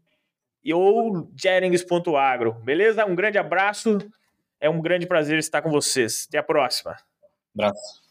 ou 0.73 1.29
jerings.agro, 1.35 2.53
beleza? 2.63 3.05
Um 3.05 3.15
grande 3.15 3.39
abraço, 3.39 3.99
é 4.61 4.71
um 4.71 4.81
grande 4.81 5.07
prazer 5.07 5.39
estar 5.39 5.63
com 5.63 5.71
vocês. 5.71 6.27
Até 6.29 6.39
a 6.39 6.43
próxima. 6.43 6.97
Abraço. 7.55 8.02